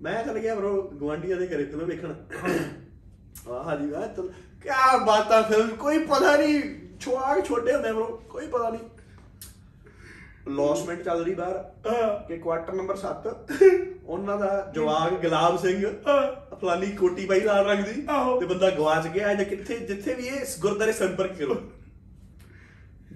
[0.02, 2.14] ਮੈਂ ਚੱਲ ਗਿਆ ਬਰੋ ਗਵਾਂਡੀਆਂ ਦੇ ਘਰੇ ਫਿਲਮ ਵੇਖਣ।
[3.48, 4.28] ਆਹ ਜੀ ਵਾਹ ਚਲ
[4.62, 4.68] ਕੀ
[5.06, 6.62] ਬਾਤਾਂ ਫਿਲਮ ਕੋਈ ਪਤਾ ਨਹੀਂ
[7.00, 8.88] ਛੁਆਗ ਛੋਟੇ ਹੁੰਦੇ ਬਰੋ ਕੋਈ ਪਤਾ ਨਹੀਂ।
[10.48, 13.28] ਲੌਸਮੈਂਟ ਚੱਲ ਰਹੀ ਬਾਹਰ ਕਿ ਕੁਆਟਰ ਨੰਬਰ 7
[14.04, 15.86] ਉਹਨਾਂ ਦਾ ਜਵਾਗ ਗੁਲਾਬ ਸਿੰਘ
[16.60, 18.02] ਫਲਾਨੀ ਕੋਟੀ ਪਾਈ ਲਾਲ ਰੰਗ ਦੀ।
[18.40, 21.56] ਤੇ ਬੰਦਾ ਗਵਾਚ ਗਿਆ ਜਾਂ ਕਿੱਥੇ ਜਿੱਥੇ ਵੀ ਇਹ ਗੁਰਦਾਰੇ ਸੰਪਰਕ ਕਰੋ।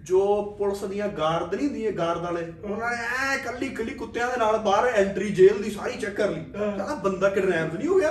[0.05, 0.21] ਜੋ
[0.59, 4.59] ਪੁਲਿਸ ਦੀਆਂ ਗਾਰਡ ਨਹੀਂ ਹੁੰਦੀਆਂ ਗਾਰਡ ਵਾਲੇ ਉਹਨਾਂ ਨੇ ਐ ਕੱਲੀ ਕੱਲੀ ਕੁੱਤਿਆਂ ਦੇ ਨਾਲ
[4.65, 8.11] ਬਾਹਰ ਐਂਟਰੀ ਜੇਲ੍ਹ ਦੀ ਸਾਰੀ ਚੈੱਕ ਕਰ ਲਈ। ਕਹਿੰਦਾ ਬੰਦਾ ਕਿਡਨੈਪ ਨਹੀਂ ਹੋ ਗਿਆ।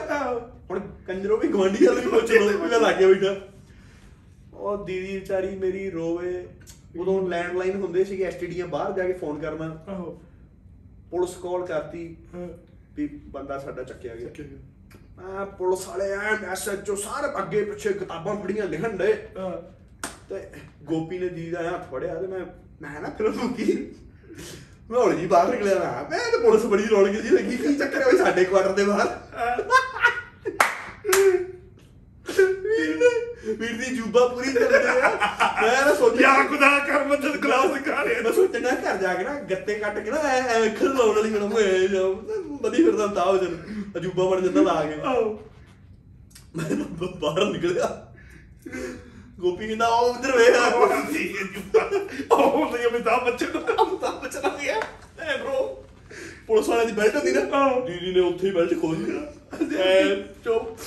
[0.69, 3.35] ਹੁਣ ਕੰਜਰੋ ਵੀ ਗਵਾਂਢੀ ਵਾਲੇ ਵੀ ਪੁੱਛ ਲੋ ਵੀ ਲੱਗ ਗਿਆ ਬੈਠਾ।
[4.53, 6.45] ਉਹ ਦੀਦੀ ਵਿਚਾਰੀ ਮੇਰੀ ਰੋਵੇ
[6.99, 9.69] ਉਦੋਂ ਲੈਂਡਲਾਈਨ ਹੁੰਦੇ ਸੀਗੇ ਐਸਟੀਡੀਆਂ ਬਾਹਰ ਜਾ ਕੇ ਫੋਨ ਕਰਨਾ।
[11.11, 12.15] ਪੁਲਿਸ ਕਾਲ ਕਰਤੀ
[12.95, 14.29] ਵੀ ਬੰਦਾ ਸਾਡਾ ਚੱਕਿਆ ਗਿਆ।
[15.19, 19.13] ਆ ਪੁਲਿਸ ਵਾਲੇ ਐ ਐਸਐਚਓ ਸਾਰੇ ਅੱਗੇ ਪਿੱਛੇ ਕਿਤਾਬਾਂ ਫੜੀਆਂ ਲਿਖਣ ਦੇ
[20.29, 20.41] ਤੇ
[20.85, 22.39] ਗੋਪੀ ਨੇ ਜੀ ਦਾ ਹੱਥ ਫੜਿਆ ਤੇ ਮੈਂ
[22.81, 23.65] ਮੈਂ ਨਾ ਫਿਰ ਉਹਨੂੰ ਕੀ?
[24.89, 28.01] ਮੈਂ ਹੌਲੀ ਜੀ ਬਾਹਰ ਨਿਕਲਿਆ ਨਾ ਮੈਂ ਤੇ ਪੁਲਿਸ ਬੜੀ ਰੌਣਕ ਜੀ ਲੱਗੀ ਕੀ ਚੱਕਰ
[28.03, 29.07] ਹੈ ਸਾਡੇ ਕੁਆਟਰ ਦੇ ਬਾਹਰ?
[32.27, 35.09] ਵੀਰ ਨੇ ਵੀਰ ਦੀ ਜੂਬਾ ਪੂਰੀ ਚੱਲਦੀ ਆ।
[35.61, 39.75] ਮੈਂ ਨਾ ਸੋਚਿਆ ਖੁਦਾ ਕਰ ਮਦਦ ਕਲਾਸ ਕਰ ਮੈਂ ਸੋਚਣਾ ਘਰ ਜਾ ਕੇ ਨਾ ਗੱਤੇ
[39.75, 42.01] ਕੱਟ ਕੇ ਨਾ ਐ ਅੱਖਰ ਲਾਉਣ ਵਾਲੀ ਫਿਲਮ ਹੋਏ ਜਾ
[42.61, 43.57] ਬਦੀ ਫਿਰਦਾ ਤਾਂ ਉਹ ਜਨ
[43.97, 44.95] ਅਜੂਬਾ ਬਣ ਜਾਂਦਾ ਲਾ ਕੇ
[46.55, 46.85] ਮੈਂ
[47.15, 47.87] ਬਾਹਰ ਨਿਕਲਿਆ।
[49.43, 50.55] ਗੋਪੀ ਕਹਿੰਦਾ ਉਹ ਉਧਰ ਵੇਖ
[52.31, 53.47] ਉਹ ਨਹੀਂ ਅਮਿਤਾਭ ਬੱਚਨ
[53.81, 54.75] ਅਮਤਾ ਬਚਣਾ ਗਿਆ
[55.19, 55.63] ਐ bro
[56.47, 57.39] ਪੁਲਿਸ ਵਾਲੇ ਦੀ ਬੈਲਟ ਹੁੰਦੀ ਨਾ।
[57.85, 60.15] ਦੀਦੀ ਨੇ ਉੱਥੇ ਹੀ ਬੈਲਟ ਖੋਲ ਲਿਆ। ਐ
[60.45, 60.77] ਚੁੱਪ।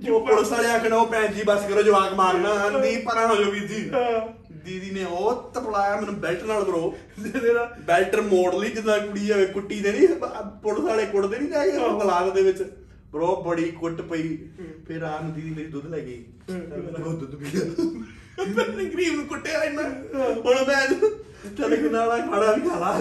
[0.00, 3.50] ਜੋ ਪੁਲਿਸ ਵਾਲੇ ਆਖਣਾ ਉਹ ਭੈਣ ਜੀ ਬਸ ਕਰੋ ਜਵਾਕ ਮਾਰਨਾ ਨਹੀਂ ਪਰਾਂ ਹੋ। ਜੋ
[3.50, 3.90] ਵੀਰ ਜੀ
[4.64, 6.80] ਦੀਦੀ ਨੇ ਉਹ ਤਪਲਾਇਆ ਮੈਨੂੰ ਬੈਲਟ ਨਾਲ bro
[7.40, 10.08] ਤੇਰਾ ਬੈਲਟਰ ਮੋੜ ਲਈ ਜਿੱਦਾਂ ਕੁੜੀ ਆਵੇ ਕੁੱਟੀ ਦੇ ਨਹੀਂ
[10.62, 12.62] ਪੁਲਿਸ ਵਾਲੇ ਕੁੱਟਦੇ ਨਹੀਂ ਜਾ ਕੇ ਬਲਾਦ ਦੇ ਵਿੱਚ।
[13.14, 14.36] ਬ్రో ਬੜੀ ਕੁੱਟ ਪਈ।
[14.86, 17.64] ਫਿਰ ਆਹ ਨੂੰ ਦੀਦੀ ਮੇਰੀ ਦੁੱਧ ਲੈ ਗਈ। ਉਹ ਦੁੱਧ ਪੀ ਲਿਆ
[18.46, 20.86] ਮੈਂ ਗਰੀਬ ਨੂੰ ਕੁੱਟਿਆ ਇੰਨਾ ਹੁਣ ਮੈਂ
[21.56, 22.92] ਚੱਲ ਕਿ ਨਾਲਾ ਖਾਣਾ ਵੀ ਖਾ ਲਾ।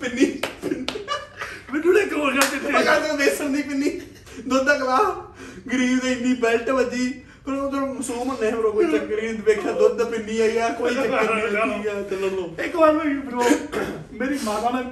[0.00, 0.26] ਪਿੰਨੀ
[1.72, 3.90] ਮੈਨੂੰ ਨੇ ਕੋਲ ਜਾ ਮੈਂ ਕਹਿੰਦਾ ਵੇਸਣ ਦੀ ਪਿੰਨੀ।
[4.48, 4.98] ਦੁੱਧ ਦਾ ਗਲਾ
[5.72, 7.12] ਗਰੀਬ ਦੇ ਇੰਨੀ ਬੈਲਟ ਵੱਜੀ।
[7.46, 10.94] ਪਰ ਉਧਰ ਮਸੂਮ ਹੁੰਦੇ ਹੋ ਕੋਈ ਚੱਕਰ ਹੀ ਨਹੀਂ ਵੇਖਿਆ। ਦੁੱਧ ਪਿੰਨੀ ਆਈ ਆ ਕੋਈ
[10.94, 13.44] ਚੱਕਰ ਨਹੀਂ ਆ ਚੱਲਣ ਲੋ ਇੱਕ ਵਾਰ ਮੈਂ ਬ్రో
[14.20, 14.84] ਮੇਰੀ ਮਾਤਾ ਨਾਲ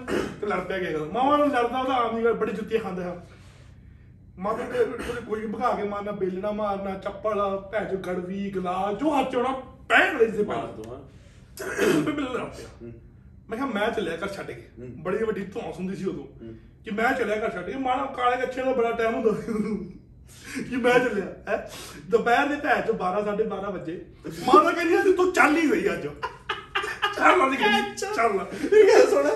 [0.49, 3.15] ਲੜ ਪਿਆ ਗਿਆ। ਮਾਵਾ ਨਾਲ ਲੜਦਾ ਉਹਦਾ ਆਮ ਹੀ ਬੜੀ ਜੁੱਤੀਆਂ ਖਾਂਦੇ ਹਾਂ
[4.41, 7.41] ਮਾਤਾ ਨੇ ਉਹਦੇ ਕੋਈ ਭਗਾ ਕੇ ਮਾਰਨਾ ਬੇਲਣਾ ਮਾਰਨਾ ਚੱਪਲ
[7.73, 9.53] ਭੈਣ ਚੋ ਗੜਵੀ ਗਲਾਸ ਜੋ ਹੱਥ ਚੋਣਾ
[9.89, 10.85] ਪੈਣ ਲਈ ਸੀ ਮਾਰ ਦੋ
[11.61, 12.69] ਮੈਂ ਬਿੱਲ ਲੜ ਪਿਆ
[13.51, 16.25] ਮੈਂ ਕਿਹਾ ਮੈਂ ਚੱਲਿਆ ਘਰ ਛੱਡ ਕੇ। ਬੜੀ ਵੱਡੀ ਧੌਂਸ ਹੁੰਦੀ ਸੀ ਉਦੋਂ।
[16.85, 19.77] ਕਿ ਮੈਂ ਚੱਲਿਆ ਘਰ ਛੱਡ ਕੇ ਮਾਣਾ ਕਾਲੇ ਕੱਛੇ ਦਾ ਬੜਾ ਟਾਈਮ ਹੁੰਦਾ ਸੀ ਉਦੋਂ।
[20.71, 21.71] ਕਿ ਮੈਂ ਚੱਲਿਆ ਹੈ।
[22.11, 24.05] ਦੁਪਹਿਰ ਦੇ ਭੈਣ ਚੋ 12 12:30 ਵਜੇ।
[24.47, 26.07] ਮਾਤਾ ਕਹਿੰਦੀ ਆ ਤੂੰ ਚੱਲ ਹੀ ਗਈ ਅੱਜ।
[27.17, 27.57] ਚੱਲ ਲਾ ਦੀ
[27.97, 29.29] ਚੱਲ ਲਾ। ਇਹ ਸੁਣ।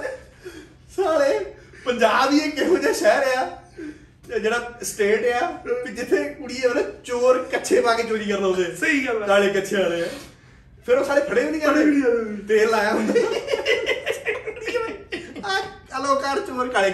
[0.96, 1.38] ਸਾਲੇ
[1.84, 3.63] ਪੰਜਾਬ ਹੀ ਇੱਕ ਇਹੋ ਜਿਹਾ ਸ਼ਹਿਰ ਆ। ਤੇ
[4.24, 5.50] ਜਿਹੜਾ ਸਟੇਟ ਆ
[5.84, 9.26] ਵੀ ਜਿੱਥੇ ਕੁੜੀ ਆ ਨਾ ਚੋਰ ਕੱਛੇ ਪਾ ਕੇ ਚੋਰੀ ਕਰਨ ਆਉਂਦੇ ਸਹੀ ਗੱਲ ਹੈ
[9.26, 10.06] ਕਾਲੇ ਕੱਛੇ ਵਾਲੇ ਆ।
[10.86, 13.20] ਫਿਰ ਉਹ ਸਾਰੇ ਫੜੇ ਵੀ ਨਹੀਂ ਜਾਂਦੇ। ਤੇਲ ਲਾਇਆ ਹੁੰਦਾ
[15.44, 15.60] ਆ
[15.94, 16.90] ਹਲੋ ਕਾਰ ਚੋਰ ਕਾਲੇ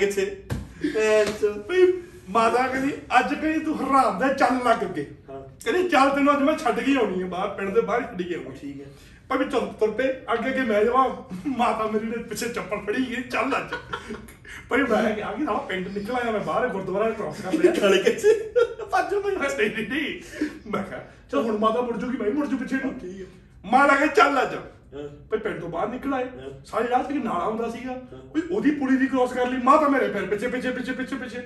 [1.40, 1.86] ਚੋ ਭਈ
[2.28, 4.82] ਮਾਤਾ ਕਹਿੰਦੀ ਅੱਜ ਕਹਿੰਦੀ ਤੂੰ ਹਰਾਮ ਦਾ ਚੱਲ ਲੱਗ
[5.30, 8.22] ਹਾਂ। ਕਹਿੰਦੀ ਚੱਲ ਤੈਨੂੰ ਅੱਜ ਮੈਂ ਛੱਡ ਕੇ ਆਉਣੀ ਹੈ ਬਾਹਰ ਪਿੰਡ ਦੇ ਬਾਹਰ ਛੱਡ
[8.22, 8.86] ਕੇ ਆਉਣੀ ਠੀਕ ਹੈ
[9.30, 11.08] ਪਰ ਵੀ ਚੱਲ ਤੁਰ ਪਏ ਅੱਗੇ ਅੱਗੇ ਮੈਂ ਜਾਵਾਂ।
[11.48, 13.74] ਮਾਤਾ ਮੇਰੀ ਨੇ ਪਿੱਛੇ ਚੱਪਲ ਫੜੀ ਗਈ ਚੱਲ ਅੱਜ।
[14.68, 17.72] ਪਰ ਮੈਂ ਕਿ ਆ ਗਈ ਸਾਲਾ ਪਿੰਡ ਨਿਕਲ ਆਇਆ ਮੈਂ ਬਾਹਰ ਗੁਰਦੁਆਰਾ ਕ੍ਰਾਸ ਕਰ ਲਿਆ।
[17.72, 18.34] ਕਾਲੇ ਕਿੱਥੇ?
[18.92, 20.20] ਭੱਜ ਮੈਂ ਨਹੀਂ ਨਹੀਂ ਨਹੀਂ।
[20.70, 23.26] ਮੈਂ ਕਿਹਾ ਚਲ ਹੁਣ ਮਾਤਾ ਮੁੜ ਜੂਗੀ ਮੈਂ ਵੀ ਮੁੜ ਜੂ ਪਿੱਛੇ ਨੂੰ। ਠੀਕ ਹੈ।
[23.64, 24.56] ਮਾਂ ਲੱਗੇ ਚੱਲ ਅੱਜ।
[25.30, 26.24] ਭਈ ਪਿੰਡ ਤੋਂ ਬਾਹਰ ਨਿਕਲ ਆਏ।
[26.64, 27.92] ਸਾਰੀ ਰਾਤ ਤੱਕ ਨਾਲਾ ਹੁੰਦਾ ਸੀਗਾ।
[28.32, 31.42] ਕੋਈ ਉਹਦੀ ਪੁਲੀ ਦੀ ਕ੍ਰਾਸ ਕਰ ਲਈ ਮਾਤਾ ਮੇਰੇ ਪੈਰ ਪਿੱਛੇ ਪਿੱਛੇ ਪਿੱਛੇ ਪਿੱਛੇ ਪਿੱਛੇ।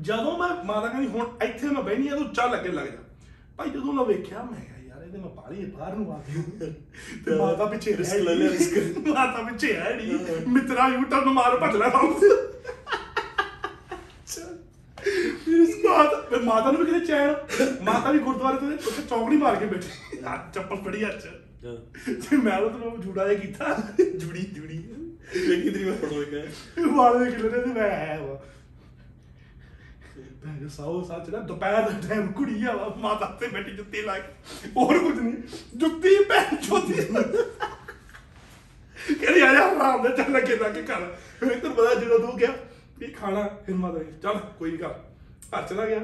[0.00, 3.02] ਜਦੋਂ ਮੈਂ ਮਾਤਾ ਕਹਿੰਦੀ ਹੁਣ ਇੱਥੇ ਮੈਂ ਬਹਿਨੀ ਆ ਤੂੰ ਚੱਲ ਅੱਗੇ ਲੱਗ ਜਾ।
[3.56, 4.73] ਭਾਈ ਜਦੋਂ ਮੈਂ ਵੇਖਿਆ ਮੈਂ
[5.14, 6.66] ਇਹਦੇ ਮੈਂ ਬਾਹਲੀ ਬਾਹਰ ਨੂੰ ਆ ਗਿਆ
[7.26, 10.18] ਤੇ ਮਾਤਾ ਪਿੱਛੇ Risk ਲੈ ਲਿਆ, risk। ਮਾਤਾ ਪਿੱਛੇ ਹੈ। ਨਹੀਂ
[10.48, 11.88] ਮਿੱਤਰਾ ਯੂ ਟਰਨ ਮਾਰ ਭੱਜ ਲੈ
[15.84, 17.34] ਮਾਤਾ ਫਿਰ ਮਾਤਾ ਨੂੰ ਵੀ ਕਿਤੇ ਚੈਨ।
[17.82, 20.16] ਮਾਤਾ ਵੀ ਗੁਰਦੁਆਰੇ ਤੇ ਉੱਥੇ ਚੌਂਕੜੀ ਮਾਰ ਕੇ ਬੈਠੀ।
[20.54, 21.26] ਚੱਪਲ ਫੜੀ ਹੱਥ।
[22.06, 23.82] ਤੇ ਮੈਂ ਉਹ ਤੋਂ ਜੂੜਾ ਜਿਹਾ ਕੀਤਾ।
[24.16, 24.78] ਜੁੜੀ ਜੁੜੀ।
[25.48, 28.42] ਵੇਖੀ ਤੇਰੀ ਮੈਂ ਫੜੋ ਇੱਕ ਵਾਲੇ ਦੇ ਕਿਲੇ ਤੇ ਮੈਂ ਆਇਆ ਵਾ।
[30.44, 34.02] ਮੈਂ ਜੋ ਸਾਉ ਸੱਚ ਨਾ ਦੁਪਹਿਰ ਦਾ ਟਾਈਮ ਕੁੜੀ ਆ ਵਾ, ਮਾਤਾ ਤੇ ਬੈਠੀ ਜੁੱਤੀ
[34.02, 35.34] ਲਾ ਕੇ। ਹੋਰ ਕੁਝ ਨਹੀਂ
[35.76, 36.94] ਜੁੱਤੀ, ਭੈਣ ਚੋਦੀ
[39.14, 41.04] ਕਹਿੰਦੀ, ਆ ਜਾ, ਆਰਾਮ ਨਾਲ ਚੱਲ ਲੱਗੇ ਲੱਗੇ ਕਰ
[41.40, 42.52] ਫਿਰ ਤੈਨੂੰ ਪਤਾ ਜਦੋਂ ਤੂੰ ਕਿਹਾ
[42.98, 44.94] ਵੀ ਖਾਣਾ, ਫਿਰ ਮਾਤਾ ਨੇ ਚੱਲ, ਕੋਈ ਨਹੀਂ ਕਰ।
[45.50, 46.00] ਘਰ ਚਲਾ ਗਿਆ।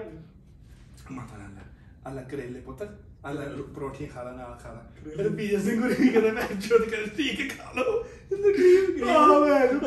[1.10, 1.62] ਮਾਤਾ ਨੇ ਲੈ
[2.10, 2.82] ਅਲੱਗ ਕਰੇਲੇ ਪੁੱਤ
[3.24, 3.42] ਆ ਲੈ
[3.74, 4.80] ਪਰੌਂਠੀ ਖਾ ਲਾ ਨਾਲ ਖਾ ਲਾ
[5.16, 9.04] ਫਿਰ ਪੀਜੇ ਸਿੰਘ ਹੋਰੀ ਵੀ ਕਹਿੰਦੇ ਮੈਂ ਚੋਦ ਕਰ ਠੀਕ ਹੈ, ਖਾ ਲਓ ਇਹਨੂੰ ਗਰੀਬ
[9.06, 9.08] ਆ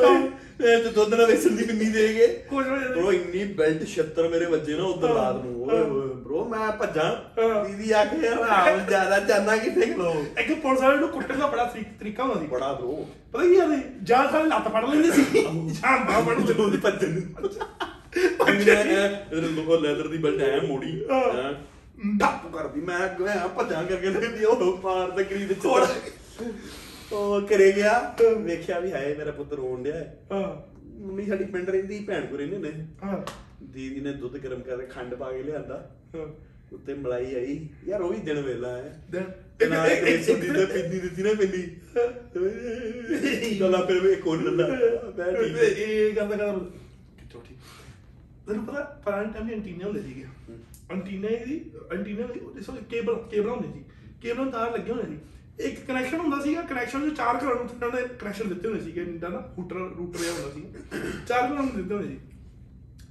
[0.09, 0.27] ਮੈਂ
[0.67, 3.83] ਇਹ ਤੇ ਦੁੱਧ ਨਾਲ ਵੇਸਣ ਦੀ ਪਿੰਨੀ ਦੇ ਗਏ ਕੁਝ ਹੋ ਜਾਂਦਾ। ਬ్రో ਇੰਨੀ ਬੈਲਟ
[3.87, 5.83] 76 ਮੇਰੇ ਵੱਜੇ ਨਾ ਉਦੋਂ ਰਾਤ ਨੂੰ ਓਏ
[6.19, 7.15] ਬ్రో ਮੈਂ ਹਾਂ। ਭੱਜਾਂ
[7.65, 11.65] ਦੀਦੀ ਆ ਕੇ ਆਰਾਮ ਜ਼ਿਆਦਾ ਜਾਨਾ ਕਿੱਥੇ ਖਲੋ ਇੱਕ ਪੁਲਿਸ ਵਾਲੇ ਨੂੰ ਕੁੱਟਣ ਦਾ ਬੜਾ
[11.65, 15.11] ਤਰੀ- ਤਰੀਕਾ ਹੁੰਦਾ ਸੀ ਬੜਾ ਬ్రో ਪਤਾ ਕੀ ਆ ਵੀ ਜਾਂ ਸਾਰੇ ਲੱਤ ਫੜ ਲੈਂਦੇ
[15.13, 15.43] ਸੀ ਜਾਂ
[16.05, 17.59] ਬਾਹ ਫੜ ਲੈਂਦੇ ਸੀ। ਭੱਜਣ ਨੂੰ ਭੱਜਣ
[19.51, 21.53] ਨੂੰ। ਉਹ ਲੈਦਰ ਦੀ ਬੈਲਟ ਐ ਮੋੜੀ ਹਾਂ। ਹੈਂ।
[22.03, 25.87] ਡੱਪ ਕਰਦੀ ਮੈਂ ਗਿਆ ਭੱਜਾਂ ਕਰਕੇ ਲੈਂਦੀ ਉਹ ਪਾਰ ਤੇ ਗਰੀ ਦੇ ਚੋਰ
[27.11, 30.55] ਉਹ ਕਰੇ ਗਿਆ ਵੇਖਿਆ ਵੀ ਹਾਏ ਮੇਰਾ ਪੁੱਤ ਰੋਣ ਡਿਆ ਹੈ। ਹਾਂ।
[31.01, 32.71] ਮੰਮੀ ਸਾਡੀ ਪਿੰਡ ਰਹਿੰਦੀ ਭੈਣ ਕੋ ਰਹਿੰਦੇ ਨੇ।
[33.03, 33.17] ਹਾਂ।
[33.63, 35.75] ਦੀਦੀ ਨੇ ਦੁੱਧ ਗਰਮ ਕਰਕੇ ਖੰਡ ਪਾ ਕੇ ਲਿਆਂਦਾ।
[36.15, 36.27] ਹਾਂ।
[36.73, 39.23] ਉੱਤੇ ਮਲਾਈ ਆਈ। ਯਾਰ ਉਹ ਵੀ ਦਿਨ ਵੇਲਾ ਹੈ। then
[39.59, 41.61] ਤੇ ਨਾਲ ਇੱਕ ਰੇਸੋ ਦੀ ਤੇ ਪਿੰਦੀ ਦਿੱਤੀ ਨਾ ਪਿੰਦੀ
[43.61, 44.77] ਗੱਲਾਂ ਫਿਰ ਇੱਕ ਹੋਰ ਲੰਦਾ ਮੈਂ
[45.33, 46.51] ਠੀਕ। ਇਹ ਕਰਦਾ ਕਰਦਾ
[47.19, 47.57] ਕਿੱਥੋਂ ਠੀਕ?
[48.47, 50.25] ਤੈਨੂੰ ਪਤਾ ਪੁਰਾਣੇ ਟਾਈਮ ਦੇ ਐਂਟੀਨਾ ਹੁੰਦੇ ਸੀਗੇ
[50.93, 53.85] ਐਂਟੀਨਾ ਦੀ ਐਂਟੀਨਾ ਦੀ ਉਹਦੇ ਸੋ ਕੇਬਲ ਕੇਬਲ ਹੁੰਦੇ ਸੀ।
[54.21, 55.19] ਕੇਬਲਾਂ ਤਾਰ ਲੱਗੇ ਹੁੰਦੇ ਸੀ।
[55.59, 59.01] ਇੱਕ ਕਨੈਕਸ਼ਨ ਹੁੰਦਾ ਸੀਗਾ ਕਨੈਕਸ਼ਨ ਚ ਚਾਰ ਘਰਾਂ ਨੂੰ ਉਹਨਾਂ ਨੇ ਕਨੈਕਸ਼ਨ ਦਿੱਤੇ ਹੁੰਦੇ ਸੀਗੇ
[59.01, 60.63] ਇੰਦਾ ਨਾ ਰੂਟਰ ਰੂਟਰ ਜਿਹਾ ਹੁੰਦਾ ਸੀ
[61.27, 62.19] ਚਾਰ ਘਰਾਂ ਨੂੰ ਦਿੱਤੇ ਹੁੰਦੇ ਸੀ।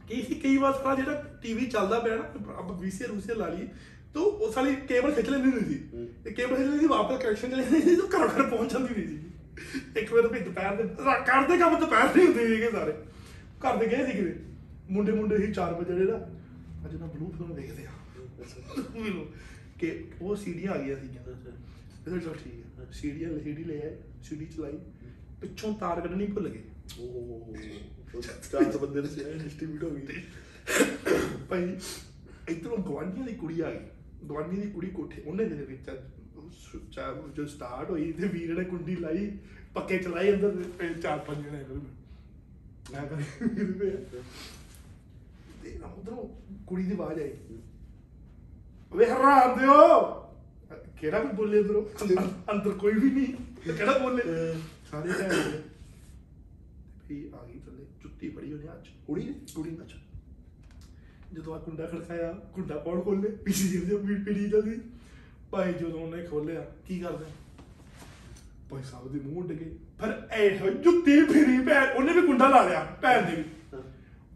[0.08, 2.24] ਕੀ ਸੀ, ਕਈ ਵਾਰ ਸਾਡਾ ਜਿਹੜਾ ਟੀਵੀ ਚੱਲਦਾ ਪਿਆ ਨਾ,
[2.58, 3.68] ਆਪਾਂ ਵੀਸੀਆਰ ਰੂਸੀਆਰ ਲਾ ਲਈ
[4.14, 5.80] ਤੋ ਉਹ ਸਾਲੀ ਕੇਬਲ ਖਿੱਚ ਲੈਂਦੀ ਹੁੰਦੀ ਸੀ।
[6.24, 8.94] ਤੇ ਕੇਬਲ ਖਿੱਚ ਲੈਂਦੀ ਸੀ ਵਾਪਸ ਕਨੈਕਸ਼ਨ ਚਲੇ ਜਾਂਦੀ ਸੀ, ਤਾਂ ਘਰ ਘਰ ਪਹੁੰਚ ਜਾਂਦੀ
[8.94, 9.22] ਹੁੰਦੀ ਸੀ।
[10.00, 12.92] ਇੱਕ ਵਾਰ ਵੀ ਦੁਪਹਿਰ ਦੇ, ਰਾ- ਕਰਦੇ ਕੰਮ ਦੁਪਹਿਰ ਦੇ ਹੁੰਦੇ ਸੀਗੇ ਸਾਰੇ।
[13.36, 14.36] ਘਰ ਦੇ ਗਏ ਸੀ ਕਿਤੇ।
[14.90, 16.30] ਮੁੰਡੇ ਮੁੰਡੇ ਹੀ 4 ਵਜੇ ਜਿਹੜਾ
[16.84, 17.92] ਅੱਜ ਨਾ ਬਲੂ ਫਿਲਮ ਦੇਖਦੇ ਆ।
[18.94, 19.26] ਮੈਨੂੰ
[19.78, 24.46] ਕਿ ਉਹ ਸੀਡੀਆਂ ਆ ਗਈਆਂ ਸੀਗੀਆਂ। ਇਹਦਾ ਚਲ ਠੀਕ ਹੈ ਸੀਡੀਆਂ ਸੀਡੀ ਲੈ ਆਏ ਸੀਡੀ
[24.46, 24.78] ਚਲਾਈ
[25.40, 26.62] ਪਿੱਛੋਂ ਤਾਰ ਕੱਢਣੀ ਭੁੱਲ ਗਏ।
[27.00, 30.22] ਉਹ ਚਾਰ ਬੰਦੇ ਨੇ ਸਿਆ ਡਿਸਟ੍ਰੀਬਿਊਟ ਹੋ ਗਈ।
[31.50, 31.76] ਭਾਈ
[32.48, 35.90] ਇਧਰੋਂ ਗਵਾਂਢੀਆਂ ਦੀ ਕੁੜੀ ਆ ਗਈ। ਗਵਾਂਢੀ ਦੀ ਕੁੜੀ ਕੋਠੇ ਉਹਨੇ ਦੇ ਵਿੱਚ
[36.92, 39.30] ਚਾ ਜੋ ਸਟਾਰਟ ਹੋਈ ਤੇ ਵੀਰ ਨੇ ਕੁੰਡੀ ਲਾਈ
[39.74, 41.80] ਪੱਕੇ ਚਲਾਏ ਅੰਦਰ ਚਾਰ ਪੰਜ ਜਣੇ ਕਰ
[42.92, 43.22] ਮੈਂ ਕਰ
[45.62, 46.26] ਤੇ ਉਧਰੋਂ
[46.66, 47.32] ਕੁੜੀ ਦੀ ਆਵਾਜ਼ ਆਈ।
[48.92, 49.78] ਵੇ ਹਰਾਮ ਦਿਓ।
[51.00, 51.82] ਕਿਹੜਾ ਵੀ ਬੋਲੇ ਉਧਰੋਂ
[52.52, 54.22] ਅੰਦਰ ਕੋਈ ਵੀ ਨਹੀਂ। ਕਿਹੜਾ ਬੋਲੇ?
[54.90, 55.28] ਸਾਰੇ ਦੇ
[57.08, 59.32] ਵੀ ਆ ਗਈ ਥੱਲੇ ਜੁੱਤੀ ਫੜੀ ਉਹਨੇ ਅੱਜ ਕੁੜੀ ਨੇ?
[59.54, 59.92] ਕੁੜੀ ਅੱਜ
[61.32, 64.80] ਜਦੋਂ ਆ ਕੁੰਡਾ ਖੜਕਾਇਆ ਕੁੰਡਾ ਕੌਣ ਖੋਲੇ ਪਿੱਛੇ ਜਿਹਦੇ ਪੀੜ ਪੀੜੀ ਜਾਂਦੀ
[65.50, 67.24] ਭਾਈ ਜਦੋਂ ਉਹਨੇ ਖੋਲਿਆ ਕੀ ਕਰਦੇ?
[68.70, 72.62] ਭਾਈ ਸਾਹਿਬ ਦੇ ਮੂੰਹ ਉੱਡ ਗਏ। ਪਰ ਇਹ ਜੁੱਤੀ ਫਿਰੀ ਭੈਣ ਉਹਨੇ ਵੀ ਕੁੰਡਾ ਲਾ
[72.68, 73.44] ਲਿਆ ਭੈਣ ਨੇ ਵੀ।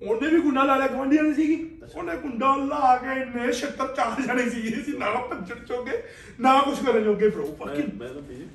[0.02, 1.54] ਉਹਨੇ ਵੀ ਕੁੰਡਾ ਲਾ ਲਿਆ ਗਵਾਂਢੀਆਂ ਨੇ ਸੀਗੀ।
[1.94, 6.02] ਉਹਨੇ ਕੁੰਡਾ ਲਾ ਕੇ ਇੰਨੇ 76 ਚਾਰ ਜਣੇ ਸੀ ਸੀ ਨਾ ਭੱਜਣ ਚੋਗੇ
[6.40, 8.46] ਨਾ ਕੁਝ ਕਰਨ ਜੋਗੇ ਬ్రో ਫਕਿੰਗ ਮੈਂ ਤਾਂ ਵੀ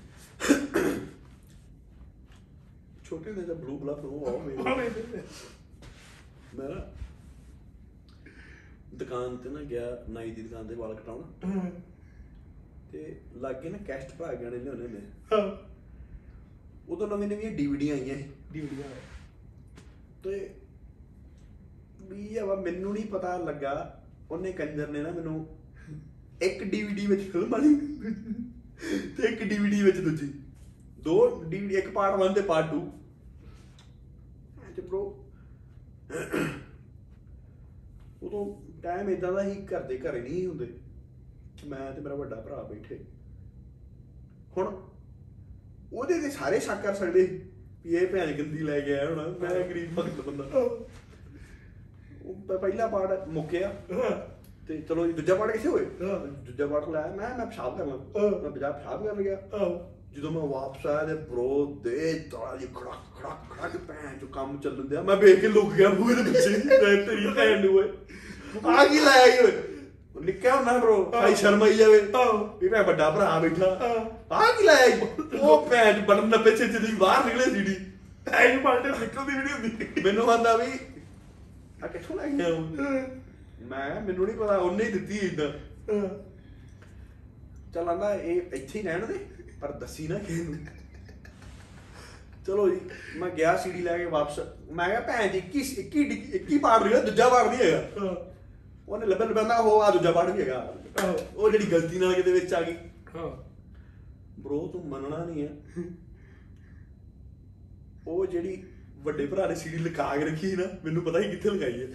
[3.06, 4.60] ਛੋਟੇ ਨੇ ਤਾਂ ਬਲੂ ਬਲਫ ਨੂੰ ਆਓ ਮੇਰੇ।
[6.56, 6.86] ਮੈਂ ਨਾ
[8.96, 11.22] ਦੁਕਾਨ ਤੇ ਨਾ ਗਿਆ ਨਾਈ ਦੀ ਦੁਕਾਨ ਤੇ ਵਾਲ ਕਟਾਉਣ।
[12.92, 13.00] ਤੇ
[13.38, 15.02] ਲਾਗੇ ਨਾ ਕੈਸਟ ਭਰਾ ਗਏ ਨੇ ਲਿਆਉਣੇ ਨੇ
[16.90, 18.16] ਉਦੋਂ ਨਵੀਂ ਨਵੀਆਂ ਡੀਵੀਡੀਆਂ ਆਈਆਂ
[18.54, 18.88] ਡਿਊਟੀਆਂ
[20.24, 20.50] ਤੇ
[22.10, 24.02] ਵੀ ਆ ਵਾ, ਮੈਨੂੰ ਨਹੀਂ ਪਤਾ ਲੱਗਾ,
[24.32, 25.46] ਉਹਨੇ ਕੰਜਰ ਨੇ ਨਾ ਮੈਨੂੰ
[26.42, 27.76] ਇੱਕ ਡੀਵੀਡੀ ਵਿੱਚ ਫਿਲਮ ਵਾਲੀ
[29.18, 30.32] ਤੇ ਇੱਕ ਡੀਵੀਡੀ ਵਿੱਚ ਦੂਜੀ।
[31.04, 32.80] ਦੋ ਡੀਵੀਡੀ ਇੱਕ ਪਾਰਟ 1 ਤੇ ਪਾਰਟ 2
[34.76, 35.02] ਤੇ ਬ్రో
[38.24, 38.46] ਉਦੋਂ
[38.84, 40.66] ਟਾਈਮ ਇਦਾਂ ਦਾ ਹੀ ਘਰ ਦੇ ਘਰੇ ਨਹੀਂ ਹੁੰਦੇ।
[41.58, 42.98] ਕਿ ਮੈਂ ਤੇ ਮੇਰਾ ਵੱਡਾ ਭਰਾ ਬੈਠੇ।
[44.58, 44.68] ਹੁਣ
[45.94, 47.40] ਉਹਦੇ ਤੇ ਸਾਰੇ ਸ਼ੱਕ ਕਰ ਸਕਦੇ ਸੀ
[47.86, 50.44] ਵੀ ਇਹ ਭੈਣ ਗੰਦੀ ਲੈ ਕੇ ਆਇਆ ਹੁਣ, ਮੈਂ ਗਰੀਬ ਭਗਤ ਬੰਦਾ।
[52.26, 53.74] ਉਹ ਪਹਿਲਾ ਪਾਰਟ ਮੁੱਕਿਆ।
[54.68, 55.86] ਤੇ ਚਲੋ ਜੀ ਦੂਜਾ ਪਾਰਟ ਕਿੱਥੇ ਹੋਏ।
[56.46, 57.96] ਦੂਜਾ ਪਾਰਟ ਲਾਇਆ ਮੈਂ ਮੈਂ ਪਿਸ਼ਾਬ ਕਰਨਾ।
[58.42, 59.38] ਮੈਂ ਬਜਾ ਪਿਸ਼ਾਬ ਕਰਨ ਗਿਆ।
[60.14, 64.58] ਜਦੋਂ ਮੈਂ ਵਾਪਸ ਆਇਆ ਤੇ ਬ్రో ਦੇ ਤਾਲਾ ਜੀ ਖੜਕ ਖੜਕ ਖੜਕ ਭੈਣ ਜੋ ਕੰਮ
[64.60, 67.90] ਚੱਲਣ ਦਿਆ। ਮੈਂ ਵੇਖ ਕੇ ਲੁਕ ਗਿਆ ਬੂਹੇ ਦੇ ਪਿੱਛੇ। ਮੈਂ ਤੇਰੀ ਭੈਣ ਨੂੰ ਓਏ।
[68.76, 69.52] ਆ ਕੀ ਲਾਇਆ ਈ ਓਏ?
[70.22, 72.02] ਨਿੱਕਾ ਹੁੰਦਾ ਬ్రో ਭਾਈ ਸ਼ਰਮ ਆਈ ਜਾਵੇ।
[72.62, 73.66] ਵੀ ਮੈਂ ਵੱਡਾ ਭਰਾ ਬੈਠਾ।
[74.32, 74.98] ਆ ਕੀ ਲਾਇਆ?
[75.42, 77.76] ਉਹ ਭੈਣ ਬਟਨ ਨੱਪੇ ਛੇ ਦੀ ਬਾਹਰ ਨਿਕਲੇ ਸੀੜੀ
[78.32, 80.68] ਐਂ ਪਾਲਟੇ ਨਿਕਲਦੀ ਨਹੀਂ ਹੁੰਦੀ। ਮੈਨੂੰ ਆਂਦਾ ਵੀ
[81.84, 82.48] ਆ ਕਿੱਥੋਂ ਲੈ ਗਿਆ
[83.62, 85.50] ਮੈਂ ਮੈਨੂੰ ਨਹੀਂ ਪਤਾ ਉਹਨੇ ਹੀ ਦਿੱਤੀ ਇਦਾਂ।
[87.74, 89.26] ਚੱਲ ਆਂਦਾ ਇਹ ਇੱਥੇ ਹੀ ਰਹਿਣ ਦੇ
[89.62, 90.56] ਪਰ ਦੱਸੀ ਨਾ ਕਿਸੇ ਨੂੰ।
[92.48, 92.80] ਚਲੋ ਜੀ
[93.16, 94.40] ਮੈਂ ਗਿਆ ਸੀਡੀ ਲੈ ਕੇ ਵਾਪਸ।
[94.72, 97.90] ਮੈਂ ਕਿਹਾ ਭੈਣ ਜੀ 21 21 ਡਿੱਗੀ- 21 ਪਾੜ ਰਹੀ ਹੈ ਦੂਜਾ ਪਾੜ ਨਹੀਂ ਹੈਗਾ।
[98.88, 100.76] ਉਹਨੇ ਲੱਭਣ ਲੱਭਣਾ ਉਹ ਆ ਦੂਜਾ ਪਾੜ ਵੀ ਹੈਗਾ।
[101.36, 102.76] ਉਹ ਜਿਹੜੀ ਗਲਤੀ ਨਾਲ ਕਿਤੇ ਵਿੱਚ ਆ ਗਈ।
[103.16, 103.52] ਹਾਂ।
[104.42, 105.84] ਬ్రో ਤੂੰ ਮੰਨਣਾ ਨਹੀਂ ਹੈ।
[108.08, 108.64] ਉਹ ਜਿਹੜੀ
[109.02, 111.88] ਵੱਡੇ ਭਰਾ ਨੇ ਸੀਡੀ ਲਗਾ ਕੇ ਰੱਖੀ ਸੀ ਨਾ ਮੈਨੂੰ ਪਤਾ ਹੀ ਕਿੱਥੇ ਲਗਾਈ ਹੈ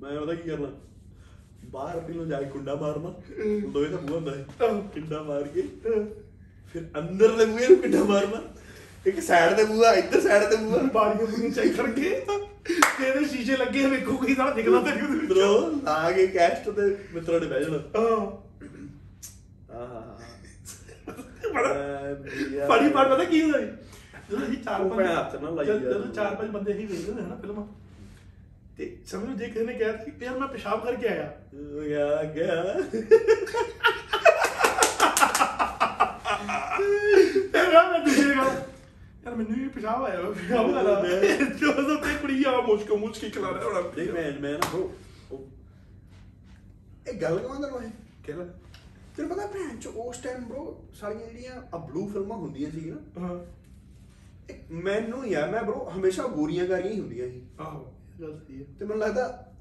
[0.00, 0.68] ਮੈਂ ਉਹਦਾ ਕੀ ਕਰਨਾ
[1.72, 3.12] ਬਾਹਰ ਪਹਿਲੋਂ ਜਾ ਕੇ ਕੁੰਡਾ ਮਾਰਨਾ
[3.66, 4.44] ਲੋਹੇ ਦਾ ਬੂਹਾ ਹੁੰਦਾ ਹੈ।
[4.90, 6.04] ਕੁੰਡਾ ਮਾਰ ਕੇ ਹਾਂ।
[6.74, 8.40] ਫਿਰ ਅੰਦਰ ਦੇ ਬੂਹੇ ਨੂੰ ਕੁੰਡਾ ਮਾਰਨਾ
[9.06, 12.10] ਇੱਕ ਸਾਈਡ ਤੇ ਬੂਹਾ ਇੱਧਰ ਸਾਈਡ ਤੇ ਬੂਹਾ ਬਾਰੀਆਂ ਬੁਰੀਆਂ ਚੈੱਕ ਕਰਕੇ
[12.66, 16.68] ਤੇ ਇਹਦੇ ਸ਼ੀਸ਼ੇ ਲੱਗੇ ਵੇਖੋ ਕੋਈ ਸਾਲਾ ਦਿਖਦਾ ਤੇ ਨਹੀਂ ਉਹਦੇ ਬ్రో ਲਾ ਕੇ ਕੈਸਟ
[16.70, 18.26] ਤੇ ਮਿੱਤਰਾਂ ਨੇ ਬਹਿ ਜਾਣਾ ਹਾਂ
[19.76, 20.18] ਆਹਾ
[21.54, 21.72] ਬੜਾ
[22.12, 23.66] ਵਧੀਆ। ਫੜੀ ਪਾਰ ਪਤਾ ਕੀ ਹੁੰਦਾ ਜੀ
[24.32, 27.22] ਜਦੋਂ ਅਸੀਂ ਚਾਰ ਉਹ ਪੰਜ ਹੱਥ ਨਾਲ ਲਾਈ ਜਦ- ਚਾਰ ਪੰਜ ਬੰਦੇ ਹੀ ਵੇਖਦੇ ਹੁੰਦੇ
[27.22, 27.66] ਹਨ ਨਾ ਫਿਲਮਾਂ।
[28.76, 31.34] ਤੇ ਸਮਝੋ ਜੇ ਕਿਸੇ ਨੇ ਕਿਹਾ ਕਿ ਯਾਰ ਮੈਂ ਪਿਸ਼ਾਬ ਕਰਕੇ ਆਇਆ।
[31.88, 32.64] ਗਿਆ ਗਿਆ।
[37.52, 38.62] ਤੇ ਮੈਂ ਮੈਂ ਦੂਜੇ ਗੱਲ
[39.24, 41.02] ਯਾਰ ਮੈਨੂੰ ਵੀ ਪਿਸ਼ਾਬ ਆਇਆ ਪਿਸ਼ਾਬ ਕਰਾ
[41.40, 45.48] ਜਦੋਂ ਤੇ ਕੁੜੀ ਆ ਮੁਸ਼ਕ ਮੁਸ਼ਕ ਖਲਾ ਰਿਹਾ ਹੋਣਾ। ਦੇਖ ਮੈਂ ਮੈਂ ਨਾ ਉਹ
[47.08, 47.90] ਇਹ ਗੱਲ ਕਹਾਂ ਤੈਨੂੰ ਇਹ
[48.24, 48.44] ਕਿਹੜਾ
[49.16, 53.28] ਤੈਨੂੰ ਪਤਾ ਭੈਣ ਚ ਉਸ ਟਾਈਮ bro ਸਾਰੀਆਂ ਜਿਹੜੀਆਂ ਆ ਬਲੂ ਫਿਲਮਾਂ ਹੁੰਦੀਆਂ ਸੀ ਨਾ
[54.70, 58.64] ਮੈਨੂੰ ਯਾਰ ਮੈਂ bro ਹਮੇਸ਼ਾ ਗੋਰੀਆਂ ਗਾਰੀਆਂ ਹੀ ਹੁੰਦੀਆਂ ਸੀ। ਆਹੋ। ਇਹ ਗੱਲ ਸਹੀ ਹੈ
[58.78, 59.52] ਤੇ ਮੈਨੂੰ ਲੱਗਦਾ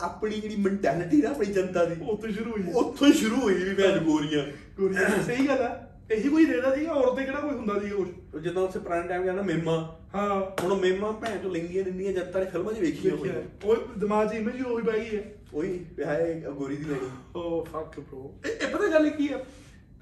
[0.00, 3.74] ਆਪਣੀ ਜਿਹੜੀ ਮੈਂਟੈਲਿਟੀ ਨਾ ਆਪਣੀ ਜਨਤਾ ਦੀ ਤੋਂ ਸ਼ੁਰੂ ਹੋਈ ਉੱਥੋਂ ਹੀ ਸ਼ੁਰੂ ਹੋਈ ਵੀ
[3.74, 4.46] ਭੈਣ ਗੋਰੀਆਂ।
[4.76, 8.08] ਗੋਰੀਆਂ ਸਹੀ ਗੱਲ ਆ ਇਹੀ ਕੋਈ ਦੇਦਾ ਸੀਗਾ ਔਰਤ ਤੇ ਕਿਹੜਾ ਕੋਈ ਹੁੰਦਾ ਸੀ ਕੁਝ
[8.34, 11.84] ਉਹ ਜਦੋਂ ਉੱਥੇ ਪੁਰਾਣੇ ਟਾਈਮ ਗਿਆ ਨਾ ਮੇਮਾ। ਹਾਂ। ਹੁਣ ਉਹ ਮੇਮਾ ਭੈਣ ਤੋਂ ਲਿੰਗੀਆਂ
[11.84, 15.16] ਦਿੰਦੀਆਂ ਜਨਤਾ ਨੇ ਫਿਲਮਾਂ 'ਚ ਵੇਖੀਆਂ ਹੋਈਆਂ। ਹੈ। ਉਹ ਦਿਮਾਗ 'ਚ ਇਮੇਜ ਉਹੀ ਪੈ ਗਈ
[15.16, 19.28] ਹੈ। ਉਹੀ ਪਿਆ ਹੈ ਗੋਰੀ ਦੀ ਲੈਣੀ ਓ ਫੱਕ ਬ్రో ਇਹ ਇਹ ਪਤਾ ਗੱਲ ਕੀ
[19.28, 19.44] ਹੈ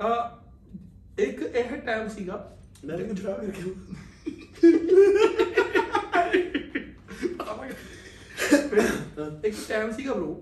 [0.02, 0.38] ਆ
[1.18, 3.70] ਇੱਕ ਇਹ ਟਾਈਮ ਸੀਗਾ ਮੈਂ ਵੀ ਖਰਾਬ ਕਰਕੇ
[7.48, 10.34] ਪਤਾ ਲੱਗ ਇੱਕ ਟਾਈਮ ਸੀਗਾ ਬ్రో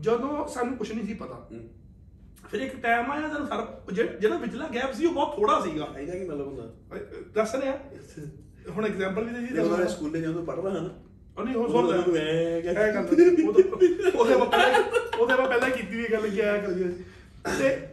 [0.00, 1.48] ਜਦੋਂ ਸਾਨੂੰ ਕੁਝ ਨਹੀਂ ਸੀ ਪਤਾ।
[2.50, 5.94] ਫਿਰ ਇੱਕ ਟਾਈਮ ਆਇਆ ਜਦੋਂ ਸਾਰਾ ਜਿਹੜਾ ਜਿਹੜਾ ਵਿਚਲਾ ਗੈਪ ਸੀ ਉਹ ਬਹੁਤ ਥੋੜਾ ਸੀਗਾ।
[5.98, 7.78] ਇਹਦਾ ਕੀ ਮਤਲਬ ਹੁੰਦਾ। ਅ- ਦੱਸ ਰਿਹਾ।
[8.70, 11.02] ਹੁਣ ਐਗਜ਼ਾਮਪਲ ਵੀ ਦੇ ਮੈਂ ਜੀ ਸਕੂਲੇ ਜਦੋਂ ਪੜ੍ਹਦਾ ਹਾਂ ਨਾ
[11.38, 13.04] ਉਹ ਨਹੀਂ ਹੁਣ ਸੁਣ ਲੈ। ਉਹਨੂੰ ਐਂ ਕਹਿ- ਇਹ ਗੱਲ
[13.48, 13.62] ਉਹਦੇ
[14.18, 14.84] ਉਹਦੇ ਆਪਾਂ ਪਹਿਲਾਂ
[15.18, 17.04] ਉਹਦੇ ਆਪਾਂ ਪਹਿਲਾਂ ਕੀਤੀ ਵੀ ਗੱਲ ਕਿਹਾ ਕਰੀ ਸੀ
[17.58, 17.88] ਤੇ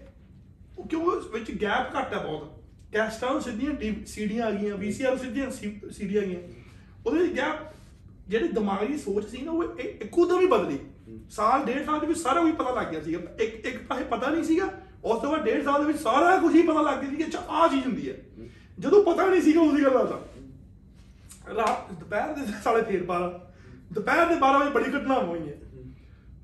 [0.78, 2.62] ਉਹ ਕਿਉਂ ਉਸ ਵਿੱਚ ਗੈਪ ਘੱਟ ਹੈ ਬਹੁਤ।
[2.94, 5.52] ਕੈਸਟਾਂ ਨੂੰ ਸਿੱਧੀਆਂ ਸੀਡੀਆਂ ਆ ਗਈਆਂ ਵੀਸੀਆਰ ਸਿੱਧੀਆਂ
[5.91, 6.40] ਸੀਡੀਆਂ ਆ ਗਈਆਂ।
[7.06, 7.74] ਉਹਦੇ ਵਿੱਚ ਗੈਪ
[8.28, 10.80] ਜਿਹੜੀ ਦਿਮਾਗੀ ਸੋਚ ਸੀ ਨਾ ਉਹ ਇ- ਇੱਕੋ ਦਮ ਹੀ ਬਦਲੀ।
[11.30, 14.30] ਸਾਲ ਡੇਢ ਸਾਲ ਦੇ ਵਿੱਚ ਸਾਰਾ ਕੁਝ ਪਤਾ ਲੱਗ ਗਿਆ ਸੀਗਾ। ਇੱਕ ਇੱਕ ਪਾਸੇ ਪਤਾ
[14.30, 14.70] ਨਹੀਂ ਸੀਗਾ
[15.03, 17.26] ਉਸ ਤੋਂ ਬਾਅਦ ਡੇਢ ਸਾਲ ਦੇ ਵਿੱਚ ਸਾਰਾ ਕੁਝ ਹੀ ਪਤਾ ਲੱਗ ਗਿਆ ਸੀ ਕਿ
[17.26, 18.15] ਅੱਛਾ ਆਹ ਚੀਜ਼ ਹੁੰਦੀ ਹੈ।
[18.80, 20.20] ਜਦੋਂ ਪਤਾ ਨਹੀਂ ਸੀਗਾ ਉਸਦੀ ਗੱਲ ਦਾ
[21.56, 23.20] ਰਾਤ ਦੁਪਹਿਰ ਦੇ ਸਾਲੇ ਫੇਰ ਪਾ
[23.94, 25.53] ਦੁਪਹਿਰ ਦੇ 12 ਵਜੇ ਬੜੀ ਘਟਨਾ ਹੋਈ ਹੈ।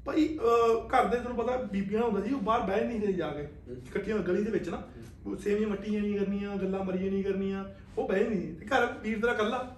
[0.06, 3.28] ਭਾਈ ਅਹ, ਘਰ ਦੇ ਤੁਹਾਨੂੰ ਪਤਾ ਬੀਬੀਆਂ ਹੁੰਦਾ ਸੀ ਉਹ ਬਾਹਰ ਬਹਿ ਨਹੀਂ ਸੀ ਜਾ
[3.28, 3.42] ਕੇ।
[3.74, 4.84] ਇਕੱਠੀਆਂ ਗਲੀ ਦੇ ਵਿੱਚ ਨਾ।
[5.32, 7.66] ਉਹ ਸੇਵੀਆਂ ਮੱਟੀਆਂ ਨਹੀਂ ਕਰਨੀਆਂ ਗੱਲਾਂ ਮਰੀਆਂ ਨਹੀਂ ਕਰਨੀਆਂ
[7.98, 9.76] ਉਹ ਬਹਿ ਨਹੀਂ। ਤੇ ਘਰ ਵੀਰ ਤੇਰਾ ਕੱਲਾ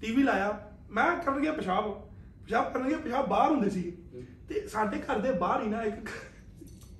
[0.00, 1.90] ਟੀਵੀ ਲਾਇਆ। ਮੈਂ ਕਰਨ ਗਿਆ ਪਿਸ਼ਾਬ।
[2.44, 3.90] ਪਿਸ਼ਾਬ ਕਰਨ ਗਿਆ ਪਿਸ਼ਾਬ ਬਾਹਰ ਹੁੰਦੇ ਸੀ
[4.48, 6.06] ਤੇ ਸਾਡੇ ਘਰ ਦੇ ਬਾਹਰ ਹੀ ਨਾ ਇੱਕ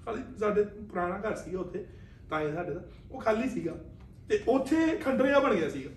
[0.04, 1.86] ਖਾਲੀ ਸਾਡੇ ਪੁਰਾਣਾ ਘਰ ਸੀਗਾ ਉੱਥੇ
[2.30, 2.80] ਤਾਏ ਸਾਡੇ ਦਾ।
[3.10, 3.72] ਉਹ ਖਾਲੀ ਸੀਗਾ।
[4.28, 5.90] ਤੇ ਉੱਥੇ ਖੰਡਰਿਆ ਬਣ ਗਿਆ ਸੀਗਾ।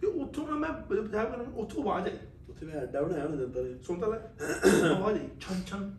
[0.00, 2.18] ਤੇ ਉੱਥੋਂ ਨਾ ਮੈਂ ਪਿਸ਼ਾਬ ਕਰਨ ਉੱਥੋਂ ਆਵਾਜ਼ ਆਈ।
[2.48, 4.18] ਉੱਥੇ ਮੈਂ ਅੱਡਾ ਬਣਾਇਆ ਜਨਤਾ ਨੇ ਸੁਣਦਾ ਲੈ।
[4.88, 5.94] ਆਵਾਜ਼ ਆਈ। ਛਨ ਛਨ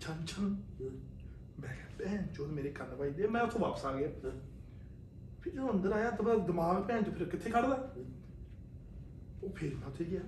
[0.00, 0.56] ਛਨ ਛਨ
[2.04, 4.08] ਭੈਣ ਚੋਦ ਮੇਰੇ ਕੰਨ ਵੱਜਦੇ। ਮੈਂ ਉੱਥੋਂ ਵਾਪਸ ਆ ਗਿਆ।
[5.40, 7.94] ਫਿਰ ਜਦੋਂ ਅੰਦਰ ਆਇਆ ਤਾਂ ਬਸ ਦਿਮਾਗ ਭੈਣ ਚ ਫਿਰ ਕਿੱਥੇ ਖੜਦਾ
[9.42, 10.20] ਉਹ ਫਿਰ ਮੈਂ ਉੱਥੇ ਗਿਆ।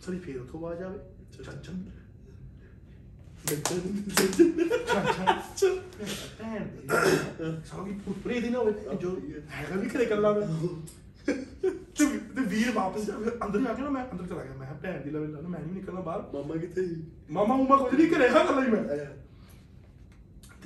[0.00, 0.98] ਸਰੀ ਫਿਰ ਉੱਥੋਂ ਆਵਾਜ਼ ਆਵੇ
[6.38, 6.88] ਭੈਣ ਦੀ
[7.64, 9.16] ਸਾਗੀ ਪੁੱਤਰੀ ਦੀ ਨਾ ਹੋਵੇ ਜੋ
[9.50, 10.46] ਹੈਗਾ ਵੀ ਕਰੇ ਕੱਲਾ ਮੈਂ
[11.26, 11.34] ਤੇ
[12.36, 15.10] ਤੇ ਵੀਰ ਵਾਪਸ ਜਾ- ਅੰਦਰ ਜਾ ਕੇ ਨਾ ਮੈਂ ਅੰਦਰ ਚਲਾ ਗਿਆ। ਮੈਂ ਭੈਣ ਦੀ
[15.10, 17.06] ਲਵੇ ਨਾ ਮੈਂ ਨਹੀਂ ਨਿਕਲਣਾ ਬਾਹਰ। ਮਾਮਾ ਕਿੱਥੇ ਸੀ?
[17.30, 19.06] ਮਾਮਾ ਉਮਾ ਕੁਝ ਨਹੀਂ ਕਰੇ ਹਾਂ ਕੱਲਾ ਹੀ ਮੈਂ।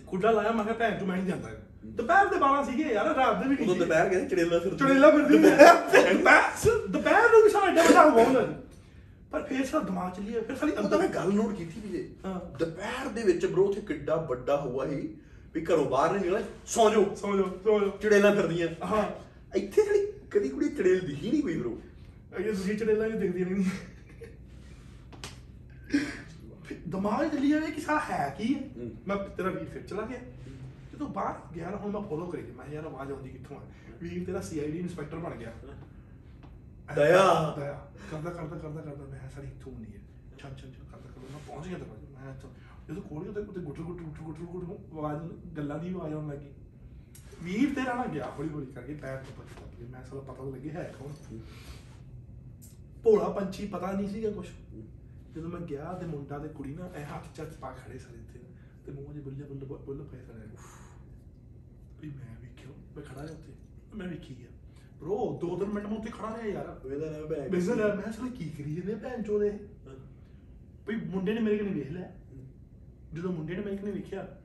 [0.07, 1.49] ਕੁੱਡਾ ਲਾਇਆ ਮੈਂ ਕਿਹਾ ਭੈਣ ਤੂੰ ਮੈਂ ਨਹੀਂ ਜਾਂਦਾ।
[1.85, 5.11] ਦੁਪਹਿਰ ਦੇ 12 ਸੀਗੇ ਯਾਰ ਰਾਤ ਦੇ ਵੀ ਉਦੋਂ ਨਹੀਂ ਦੁਪਹਿਰ ਕਹਿੰਦੇ ਚੜੇਲਾ ਫਿਰ ਚੜੇਲਾ
[5.11, 8.63] ਫਿਰਦੀ ਦੁਪਹਿਰ ਦੁਪਹਿਰ ਨੂੰ ਵੀ ਸਾਡਾ ਏਡਾ ਵੱਡਾ ਹੋਊਗਾ
[9.31, 12.09] ਪਰ ਫੇਰ ਸਾਡਾ ਦਿਮਾਗ ਚ ਲਿਆ ਫਿਰ ਸਾਡੀ ਤਾਂ ਮੈਂ ਗੱਲ ਨੋਟ ਕੀਤੀ ਵੀ ਜੇ।
[12.59, 15.17] ਦੁਪਹਿਰ ਦੇ ਵਿੱਚ ਬ్రో ਉੱਥੇ ਕਿੱਡਾ ਵੱਡਾ ਹੋਇਆ ਸੀ
[15.55, 19.05] ਵੀ ਘਰੋਂ ਬਾਹਰ ਨਹੀਂ ਨਿਕਲਣਾ। ਸੌ ਜਾਓ। ਸੋ ਜਾਓ ਸੋ ਜਾਓ। ਚੜੇਲਾਂ ਫਿਰਦੀਆਂ। ਹਾਂ।
[19.59, 21.71] ਇੱਥੇ ਸਾਡੀ ਕਦੀ ਕੁੜੀ ਚੜੇਲ ਦਿਖੀ ਨਹੀਂ ਕੋਈ ਬ్రో
[22.39, 23.65] ਇਹ ਦੂਜੀ ਚੜੇਲਾ ਵੀ ਦਿਖਦੀ ਨਹੀਂ।
[26.67, 28.61] ਫਿਰ ਦਿਮਾਗ ਚ ਲਿਆ ਕਿ ਸਾਲਾ ਹੈ ਕੀ ਹੈ।
[29.09, 30.19] ਮੈਂ ਤੇਰਾ ਵੀਰ ਫਿਰ ਚਲਾ ਗਿਆ।
[30.93, 33.61] ਜਦੋਂ ਬਾਹਰ ਗਿਆ ਨਾ ਹੁਣ ਮੈਂ ਫੋਲੋ ਕਰੀ। ਮੈਂ ਯਾਰ ਆਵਾਜ਼ ਆਉਂਦੀ ਕਿੱਥੋਂ ਆ?
[34.01, 35.53] ਵੀਰ ਤੇਰਾ ਸੀਆਈਡੀ ਇੰਸਪੈਕਟਰ ਬਣ ਗਿਆ।
[36.95, 37.73] ਦਇਆ। ਦਇਆ।
[38.11, 40.01] ਕਰਦਾ ਕਰਦਾ ਕਰਦਾ ਕਰਦਾ। ਮੈਂ ਸਾਡੀ ਇੱਥੋਂ ਹੁੰਦੀ ਹੈ।
[40.35, 42.49] ਅੱਛਾ ਅੱਛਾ ਅੱਛਾ ਕਰ ਕਰ ਮੈਂ ਪਹੁੰਚ ਗਿਆ ਦਰਵਾਜ਼ੇ ਮੈਂ ਅੱਛਾ
[42.89, 45.23] ਜਦੋਂ ਖੋਲ ਕੇ ਤੇ ਉੱਤੇ ਗੁੱਟਰ ਗੁੱਟਰ ਗੁੱਟਰ ਗੁੱਟਰ ਗੁੱਟਰ ਆਵਾਜ਼
[45.57, 46.51] ਗੱਲਾਂ ਦੀ ਆਵਾਜ਼ ਆਉਣ ਲੱਗੀ।
[47.43, 50.71] ਵੀਰ ਤੇਰਾ ਨਾ ਗਿਆ ਹੌਲੀ ਹੌਲੀ ਕਰਕੇ ਪੈਰ ਤੋਂ ਪੱਜ ਪੱਜ ਮੈਂ ਸਾਲਾ ਪਤਾ ਲੱਗੇ
[50.71, 51.39] ਹੈ ਕੌਣ।
[53.05, 54.47] ਭੋਲਾ ਪੰਛੀ ਪਤਾ ਨਹੀਂ ਸੀਗਾ ਕੁਛ।
[55.37, 58.41] ਜਦੋਂ ਮੈਂ ਗਿਆ ਤੇ ਮੁੰਡਾ ਤੇ ਕੁੜੀ ਨਾ ਇਹ ਹੱਥ ਚੱਕ ਪਾ ਖੜੇ ਸਾਰੇ ਇੱਥੇ।
[58.87, 60.49] ਤੇ ਮੂੰਹ ਜੇ ਬੁੱਲੇ ਬੁੱਲੇ ਬੁੱਲੇ ਪਏ ਸਾਰੇ।
[62.01, 63.53] ਵੀ ਮੈਂ ਵੇਖਿਓ ਮੈਂ ਖੜਾ ਰਿਹਾ ਉੱਥੇ।
[63.95, 64.49] ਮੈਂ ਵੇਖੀ ਗਿਆ।
[64.99, 68.31] ਬ్రో ਦੋ ਤਿੰਨ ਮਿੰਟ ਮੈਂ ਉੱਥੇ ਖੜਾ ਰਿਹਾ ਯਾਰ। ਉਹਦਾ ਨਾ ਬਿਜ਼ਨਸ ਯਾਰ ਮੈਂ ਸਾਲਾ
[68.31, 69.51] ਕੀ ਕਰੀ ਜਾਂਦੇ ਭੈਣ ਚੋਦੇ
[70.89, 72.13] ਵੀ ਮੁੰਡੇ ਨੇ ਮੇਰੇ ਕਨੇ ਵੇਖ ਲਿਆ।
[73.15, 74.43] ਜਦੋਂ ਮੁੰਡੇ ਨੇ ਮੇਰੇ ਕਨੇ ਵੇਖਿਆ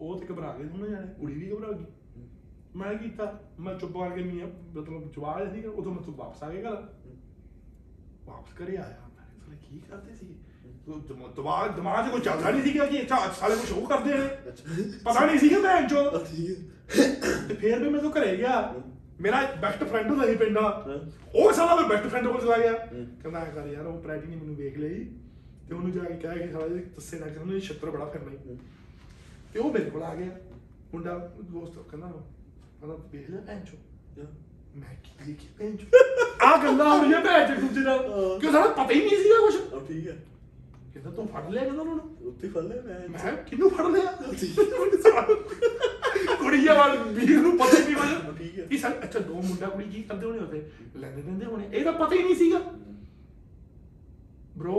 [0.00, 1.84] ਉਹ ਤੇ ਘਬਰਾ ਗਏ ਦੋਨੋਂ ਜਾਣੇ। ਕੁੜੀ ਵੀ ਘਬਰਾ ਗਈ।
[2.76, 3.40] ਮੈਂ ਕੀ ਕੀਤਾ?
[3.60, 6.94] ਮੈਂ ਚੁੱਪ ਕਰਕੇ ਮੀਆਂ ਮਤਲਬ ਜਵਾਬ ਨਹੀਂ ਉਦੋਂ ਮੈਂ ਤੂੰ ਵਾਪਸ ਆ ਗਿਆ ਘਰ।
[8.24, 9.03] ਵਾਪਸ ਘਰੇ ਆਇਆ।
[9.74, 10.26] ਕੀ ਕਰਦੇ ਸੀ?
[11.36, 14.26] ਦਿਮਾਗ ਦਿਮਾਗ 'ਚ ਕੋਈ ਚੱਲਦਾ ਨਹੀਂ ਸੀਗਾ ਕਿ ਅੱਛਾ ਸਾਲੇ ਕੁਝ ਉਹ ਕਰਦੇ ਨੇ।
[15.04, 18.74] ਪਤਾ ਨਹੀਂ ਸੀਗਾ ਭੈਣ ਚੋ ਤੇ ਫੇਰ ਵੀ ਮੈਂ ਤੋਂ ਘਰੇ ਗਿਆ।
[19.20, 21.00] ਮੇਰਾ ਬੈਸਟ ਫਰੈਂਡ ਹੁੰਦਾ ਸੀ ਪਿੰਡ। ਵਾਲਾ
[21.34, 24.36] ਉਹ ਸਾਲਾ ਮੇਰੇ ਬੈਸਟ ਫਰੈਂਡ ਕੋਲ ਚਲਾ ਗਿਆ। ਕਹਿੰਦਾ ਐਂ ਕਰ ਯਾਰ ਉਹ ਪ੍ਰੈਟੀ ਨੇ
[24.36, 25.04] ਮੈਨੂੰ ਵੇਖ ਲਈ।
[25.68, 28.30] ਤੇ ਉਹਨੂੰ ਜਾ ਕੇ ਕਿਹਾ ਕਿ ਸਾਲਾ ਜੀ ਤੱਸੇ ਨਾ ਕਰਨ ਇਹ ਛੱਤਰ ਬੜਾ ਫਿਰਨਾ
[28.30, 28.58] ਹੀ।
[29.52, 30.38] ਤੇ ਉਹ ਮੇਰੇ ਕੋਲ ਆ ਗਿਆ।
[30.92, 33.76] ਮੁੰਡਾ ਦੋਸਤ ਕਹਿੰਦਾ ਕਹਿੰਦਾ ਵੇਖ ਲੈ ਭੈਣ ਚੋ
[34.76, 35.86] ਮੈਂ ਕੀ ਦੇਖੀ ਭੈਣ ਚੋ
[36.46, 37.98] ਆ ਗੱਲਾਂ ਹੋ ਰਹੀਆਂ ਭੈਣ ਚੋ ਦੂਜੇ ਨਾਲ।
[38.40, 40.24] ਕਿਉਂ ਸਾਲਾ ਪਤਾ ਹੀ ਨਹੀਂ ਸੀਗਾ ਕੁਝ ਉਹ ਠੀਕ ਹੈ।
[40.94, 41.94] ਕਹਿੰਦਾ ਤੂੰ ਫੜ ਲਿਆ ਕਹਿੰਦਾ ਉਹਨਾਂ?
[41.94, 44.12] ਨੂੰ ਉੱਥੇ ਫੜ ਲਿਆ ਮੈਂ। ਮੈਂ ਕਿਹਾ, ਕਿਹਨੂੰ ਫੜ ਲਿਆ?
[46.38, 49.66] ਕੁੜੀਆਂ ਵਾਲ ਵੀਰ ਨੂੰ ਪਤਾ ਹੀ ਨਹੀਂ ਵਜਾ ਠੀਕ ਹੈ। ਕਿ ਸਰ ਅੱਛਾ ਦੋ ਮੁੰਡਾ
[49.66, 50.70] ਕੁੜੀ ਕੀ ਕਰਦੇ ਹੋਣੇ ਉੱਥੇ?
[50.96, 52.58] ਲੈਂਦੇ ਦਿੰਦੇ ਹੋਣੇ। ਇਹ ਤਾਂ ਪਤਾ ਹੀ ਨਹੀਂ ਸੀਗਾ।
[54.58, 54.72] ਬ్రో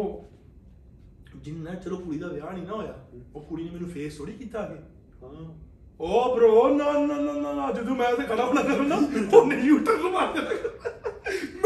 [1.36, 3.06] ਜਿੰਨਾ ਚਲੋ ਕੁੜੀ ਦਾ ਵਿਆਹ ਨਹੀਂ ਨਾ ਹੋਇਆ
[3.36, 4.76] ਉਹ ਕੁੜੀ ਨੇ ਮੈਨੂੰ ਫੇਸ ਥੋੜੀ ਕੀਤਾ ਕੇ
[5.24, 5.65] ਹਾਂ।
[6.02, 8.96] ਓ ਬ్రో ਨਾ ਨਾ ਨਾ ਨਾ ਨਾ ਜਦੋਂ ਮੈਂ ਉੱਥੇ ਖੜਾ ਹੋਣਾ ਕਰਨਾ
[9.38, 10.50] ਉਹਨੇ ਯੂਟਰ ਮਾਰ ਦੇਣਾ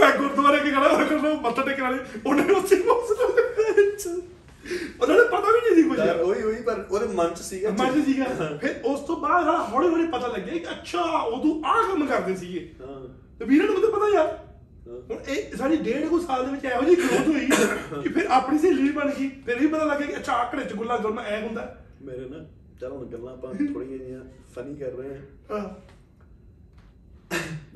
[0.01, 4.07] ਮੈਂ ਗੁਰਦੁਆਰੇ ਕੇ ਖੜਾ ਹੋਣਾ ਕਰਨਾ ਮੱਥਾ ਟੇਕਣ ਵਾਲੇ ਉਹਨੇ ਉੱਥੇ ਪਹੁੰਚ
[5.01, 7.69] ਉਹਨਾਂ ਨੂੰ ਪਤਾ ਵੀ ਨਹੀਂ ਸੀ ਕੁਝ ਯਾਰ ਉਹੀ ਉਹੀ ਪਰ ਉਹਦੇ ਮਨ ਚ ਸੀਗਾ।
[7.69, 8.25] ਮਰਜ਼ੀ ਸੀਗਾ।
[8.61, 12.73] ਫਿਰ ਉਸ ਤੋਂ ਬਾਅਦ ਹੌਲੀ ਹੌਲੀ ਪਤਾ ਲੱਗਿਆ ਕਿ ਅੱਛਾ ਉਦੋਂ ਆਹ ਕੰਮ ਕਰਦੇ ਸੀਗੇ।
[12.81, 13.07] ਹਾਂ।
[13.39, 14.39] ਤੇ ਵੀਰਾਂ ਨੂੰ ਤਾਂ ਪਤਾ ਯਾਰ।
[15.11, 17.45] ਹੁਣ ਇਹ ਸਾਡੀ ਡੇਢ ਕੁ ਸਾਲ ਦੇ ਵਿੱਚ ਇਹੋ ਜਿਹੀ ਗਰੋਥ ਹੋਈ
[18.03, 20.97] ਕਿ ਫਿਰ ਆਪਣੀ ਸਹੇਲੀ ਬਣ ਗਈ। ਫਿਰ ਵੀ ਪਤਾ ਲੱਗਿਆ ਕਿ ਅੱਛਾ ਆਕੜੇ ਚ ਗੁੱਲਾ
[20.97, 22.45] ਗੁਰਨਾ ਐ ਹੁੰਦਾ। ਮੇਰੇ ਨਾ
[22.79, 24.23] ਚਲ ਹੁਣ ਗੱਲਾਂ ਆਪਾਂ ਥੋੜੀਆਂ ਜਿਹੀਆਂ
[24.53, 25.17] ਫਨੀ ਕਰ ਰਹੇ
[25.51, 25.63] ਹਾਂ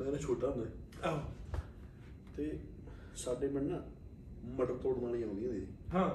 [0.00, 1.20] ਮੈਂ ਨਾ ਛੋਟਾ ਹੁੰਦਾ। ਆਹੋ,
[2.36, 2.58] ਤੇ
[3.16, 3.82] ਸਾਡੇ ਪਿੰਡ ਨਾ
[4.54, 6.08] ਮਟਰ ਤੋੜਨ ਵਾਲੀ ਆਉਂਦੀ ਹੁੰਦੀ ਸੀ। ਹਾਂ।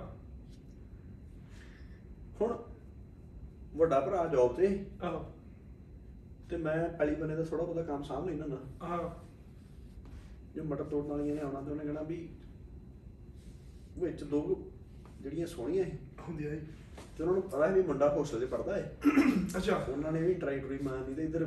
[2.41, 2.57] ਹੁਣ
[3.75, 4.67] ਵੱਡਾ ਭਰਾ ਜੌਬ ਤੇ।
[5.01, 5.23] ਆਹੋ,
[6.49, 9.09] ਤੇ ਮੈਂ ਪਹਿਲੀ ਬਨੇ ਦਾ ਥੋੜਾ ਬਹੁਤਾ ਕੰਮ ਸਾਂਭ ਲੈਣਾ ਨਾ ਹਾਂ
[10.55, 12.27] ਜੇ ਮਟਰ ਤੋੜਨ ਵਾਲੀਆਂ ਨੇ ਆਉਣਾ ਤੇ ਉਹਨੇ ਕਹਿਣਾ ਵੀ
[13.97, 14.41] ਵਿੱਚ ਦੋ
[15.21, 15.97] ਜਿਹੜੀਆਂ ਸੋਹਣੀਆਂ ਸੀ।
[16.27, 16.61] ਹੁੰਦੀ ਆ ਜੀ।
[17.19, 18.91] ਤੇ ਉਹਨਾਂ ਨੂੰ ਪਤਾ ਸੀ ਵੀ ਮੁੰਡਾ ਹੋਸਟਲ 'ਚ ਪੜਦਾ ਹੈ
[19.57, 21.45] ਅੱਛਾ। ਉਹਨਾਂ ਨੇ ਵੀ ਟਰਾਈ ਟਰੂਈ ਮਾਰਨੀ ਤੇ ਇੱਧਰ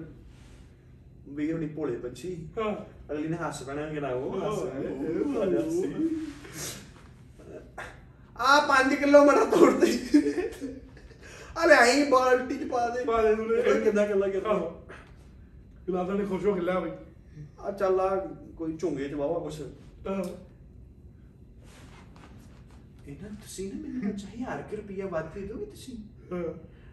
[1.29, 2.75] ਵੀ ਉਹਨੀ ਭੋਲੇ ਪੰਛੀ। ਹਾਂ।
[3.13, 5.93] ਅਗਲੀ ਨੇ ਹੱਸ ਪੈਣਾ ਕਿ ਨਾ ਉਹ ਹੱਸ ਆ ਜਾ ਸੀ।
[8.37, 9.93] ਆ 5 ਕਿਲੋ ਮਟਰ ਤੋੜਦੇ।
[11.65, 14.55] ਅਰੇ ਆਈ ਬਾਲਟੀ ਚ ਪਾ ਦੇ। ਪਾ ਦੇ ਇਹ ਕਿੱਦਾਂ ਗੱਲਾਂ ਕਰਦਾ।
[15.87, 16.91] ਗੁਲਾਬਾਂ ਨੇ ਖੁਸ਼ ਹੋ ਕੇ ਲਿਆ ਬਈ।
[17.59, 18.17] ਆ ਚੱਲ ਆ
[18.57, 19.61] ਕੋਈ ਝੁੰਗੇ ਚ ਵਾਵਾ ਕੁਛ।
[23.13, 25.95] ਇਹਨਾਂ ਤੁਸੀਂ ਨਾ ਮੈਨੂੰ ਚਾਹੀ ਹਜ਼ਾਰ ਕਿ ਰੁਪਈਆ ਵੱਧ ਦੇ ਦੋਗੇ ਤੁਸੀਂ।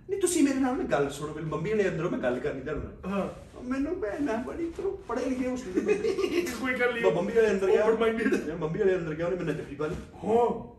[0.10, 2.80] ਨਹੀਂ ਤੁਸੀਂ ਮੇਰੇ ਨਾਲ ਨਾ ਗੱਲ ਸੁਣੋ ਮੇਰੀ ਮੰਮੀ ਵਾਲੇ ਅੰਦਰੋਂ ਮੈਂ ਗੱਲ ਕਰਨੀ ਤੁਹਾਡੇ
[2.80, 3.30] ਨਾਲ। ਹਾਂ।
[3.64, 5.64] ਮੈਨੂੰ ਭੈਣਾ ਬੜੀ ਤਰ੍ਹਾਂ ਪੜੇ ਲਿਖੇ ਉਸ
[6.62, 9.38] ਕੋਈ ਕਰ ਲਈ ਮੰਮੀ ਵਾਲੇ ਅੰਦਰ ਗਿਆ। Open minded। ਮੈਂ ਮੰਮੀ ਵਾਲੇ ਅੰਦਰ ਗਿਆ ਉਹਨੇ
[9.38, 10.76] ਮੈਨੂੰ ਜੱਫੀ ਪਾ ਲਈ। ਹਾਂ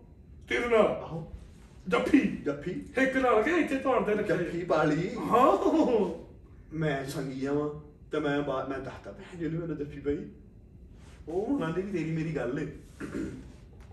[0.49, 0.87] ਤੇਰੇ ਨਾਲ?
[0.87, 1.33] ਆਹੋ।
[1.89, 2.21] ਜੱਫੀ?
[2.21, 2.71] ਜੱਫੀ।
[3.03, 6.15] ਇੱਕ ਨਾਲ ਕੇ ਇੱਥੇ ਤੁਹਾਡੇ ਰੱਖਿਆ। ਜੱਫੀ ਪਾ ਲਈ। ਹਾਂ।
[6.73, 7.71] ਮੈਂ ਸੰਗੀਆ ਵਾਂ
[8.13, 10.17] ਤੇ ਮੈਂ ਬਾਅਦ ਮੈਂ ਦੱਸਦਾ ਭੈਣ ਜੀ ਨੂੰ ਮੈਨੂੰ ਜੱਫੀ ਪਈ।
[11.29, 12.67] ਉਹ ਉਹਨਾਂ ਦੀ ਵੀ ਤੇਰੀ ਮੇਰੀ ਗੱਲ ਏ।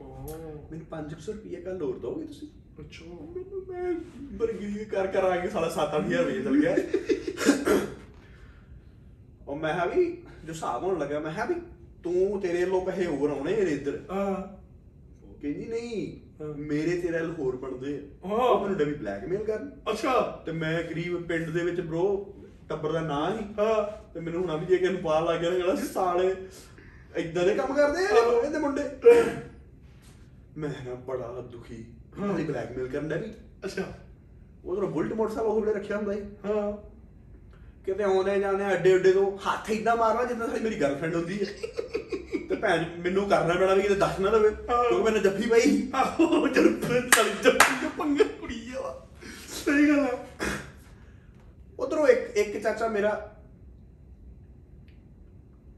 [0.02, 2.48] ਮੈਨੂੰ 500 ਰੁਪਏ ਕੱਲ ਹੋਰ ਦੋਗੇ ਤੁਸੀਂ?
[2.80, 6.76] ਅੱਛਾ। ਮੈਨੂੰ ਮੈਂ ਬਰਗਰੀ ਕਰ ਕਰ ਆ ਕੇ ਸਾਲਾ 7-8000 ਰੁਪਏ ਚਲ ਗਿਆ।
[9.48, 10.06] ਉਹ ਮੈਂ ਕਿਹਾ ਵੀ
[10.45, 11.56] ਜੋ ਹਿਸਾਬ ਹੋਣ ਲੱਗਾ ਮੈਂ ਕਿਹਾ ਵੀ
[12.03, 14.24] ਤੂੰ ਤੇਰੇ ਵੱਲੋਂ ਪੈਸੇ ਹੋਰ ਆਉਣੇ ਨੇ ਇੱਧਰ। ਆ
[15.24, 19.44] ਉਹ ਕਹਿੰਦੀ ਨਹੀਂ ਹਾਂ। ਮੇਰੇ ਤੇਰੇ ਵੱਲ ਹੋਰ ਬਣਦੇ ਆ। ਹਾਂ। ਉਹ ਮੈਨੂੰ ਡਬੀ ਬਲੈਕਮੇਲ
[19.44, 22.26] ਕਰਨ। ਅੱਛਾ। ਤੇ ਮੈਂ ਗਰੀਬ ਪਿੰਡ ਦੇ ਵਿੱਚ ਬ్రో
[22.69, 25.49] ਟੱਬਰ ਦਾ ਨਾਂ ਹੀ। ਹਾਂ। ਤੇ ਮੈਨੂੰ ਹੁਣ ਵੀ ਜੇ ਕਿਸੇ ਨੂੰ ਪਾ ਲੱਗ ਗਿਆ
[25.49, 26.36] ਨਾ ਸਾਲੇ
[27.15, 28.84] ਇਦਾਂ ਦੇ ਕੰਮ ਕਰਦੇ ਆ। ਇਹਦੇ ਮੁੰਡੇ?
[30.57, 31.85] ਮੈਂ ਨਾ ਬੜਾ ਦੁਖੀ।
[32.19, 33.34] ਹਾਂ। ਹਾਂ ਬਲੈਕਮੇਲ ਕਰਨ ਦਾ ਵੀ
[33.65, 33.84] ਅੱਛਾ।
[34.65, 36.21] ਉਧਰੋਂ ਬੁਲਟ ਮੋਟਰਸਾਈਕਲ ਉਹ ਵੇਲੇ ਰੱਖਿਆ ਹੁੰਦਾ ਸੀ?
[36.45, 36.77] ਹਾਂ।
[37.85, 41.45] ਕਿਤੇ ਆਉਂਦੇ ਜਾਂਦੇ ਅੱਡੇ ਅੱਡੇ ਤੋਂ ਹੱਥ ਇਦਾਂ ਮਾਰਨਾ ਜਿੱਦਾਂ ਸਾਡੀ ਮੇਰੀ ਗਰਲਫ੍ਰੈਂਡ ਹੁੰਦੀ ਹੈ।
[42.49, 46.47] ਤੇ ਭੈਣ ਮੈਨੂੰ ਕਰਨਾ ਪੈਣਾ ਵੀ ਕਿਤੇ ਦੱਸ ਨਾ ਲਵੇ ਕਿਉਂਕਿ ਮੈਨੂੰ ਜੱਫੀ ਪਈ ਆਹੋ
[46.47, 46.73] ਚਲ
[47.15, 49.07] ਚਲ ਜੱਫੀ ਦੇ ਪੰਗੇ ਕੁੜੀ ਆ ਵਾ।
[49.65, 50.17] ਸਹੀ ਗੱਲ ਆ।
[51.79, 53.35] ਉਧਰੋਂ ਇੱਕ ਇੱਕ ਚਾਚਾ ਮੇਰਾ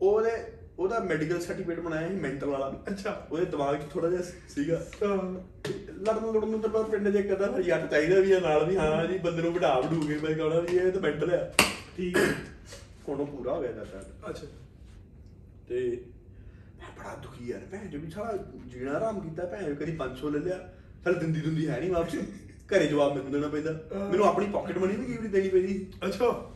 [0.01, 0.31] ਉਹਦੇ
[0.79, 6.25] ਉਹਦਾ ਮੈਡੀਕਲ ਸਰਟੀਫਿਕੇਟ ਬਣਾਇਆ ਸੀ ਮੈਂਟਲ ਵਾਲਾ। ਅੱਛਾ ਉਹਦੇ ਦਿਮਾਗ 'ਚ ਥੋੜਾ ਜਿਹਾ ਸੀਗਾ। ਲੜਨ
[6.33, 9.17] ਲੜਨ ਨੂੰ ਤਾਂ ਪਿੰਡ ਇੱਕ ਅੱਧਾ ਫਿਰ ਜੱਟ ਚਾਹੀਦਾ ਵੀ ਆ ਨਾਲ ਵੀ ਹਾਂ ਜੀ
[9.17, 11.51] ਬੰਦੇ ਨੂੰ ਵਢਾ ਵਢੂਗੇ ਮੈਂ ਕਹਣਾ ਵੀ ਇਹ ਤਾਂ ਮੈਂਟਲ ਆ।
[11.97, 12.17] ਠੀਕ
[13.07, 14.47] ਹੁਣ ਉਹ ਪੂਰਾ ਹੋ ਗਿਆ ਚਾਚਾ ਅੱਛਾ।
[15.69, 15.79] ਤੇ
[16.79, 18.37] ਮੈਂ ਬੜਾ ਦੁਖੀ ਯਾਰ ਭੈਣ ਜੋ ਵੀ ਸਾਲਾ
[18.67, 20.57] ਜੀਣਾ ਆਰਾਮ ਕੀਤਾ ਭੈਣ ਕਦੀ 500 ਲੈ ਲਿਆ।
[21.05, 22.15] ਚੱਲ ਦਿੰਦੀ ਦਿੰਦੀ ਹੈ ਨਹੀਂ ਵਾਪਸ।
[22.69, 23.71] ਘਰੇ ਜਵਾਬ ਮੈਨੂੰ ਦੇਣਾ ਪੈਂਦਾ।
[24.09, 25.85] ਮੈਨੂੰ ਆਪਣੀ ਪਾਕਟ ਮਨੀ ਵੀ ਕਈ ਵਾਰੀ ਦੇਣੀ ਪੈਂਦੀ?
[26.05, 26.49] ਅੱਛਾ।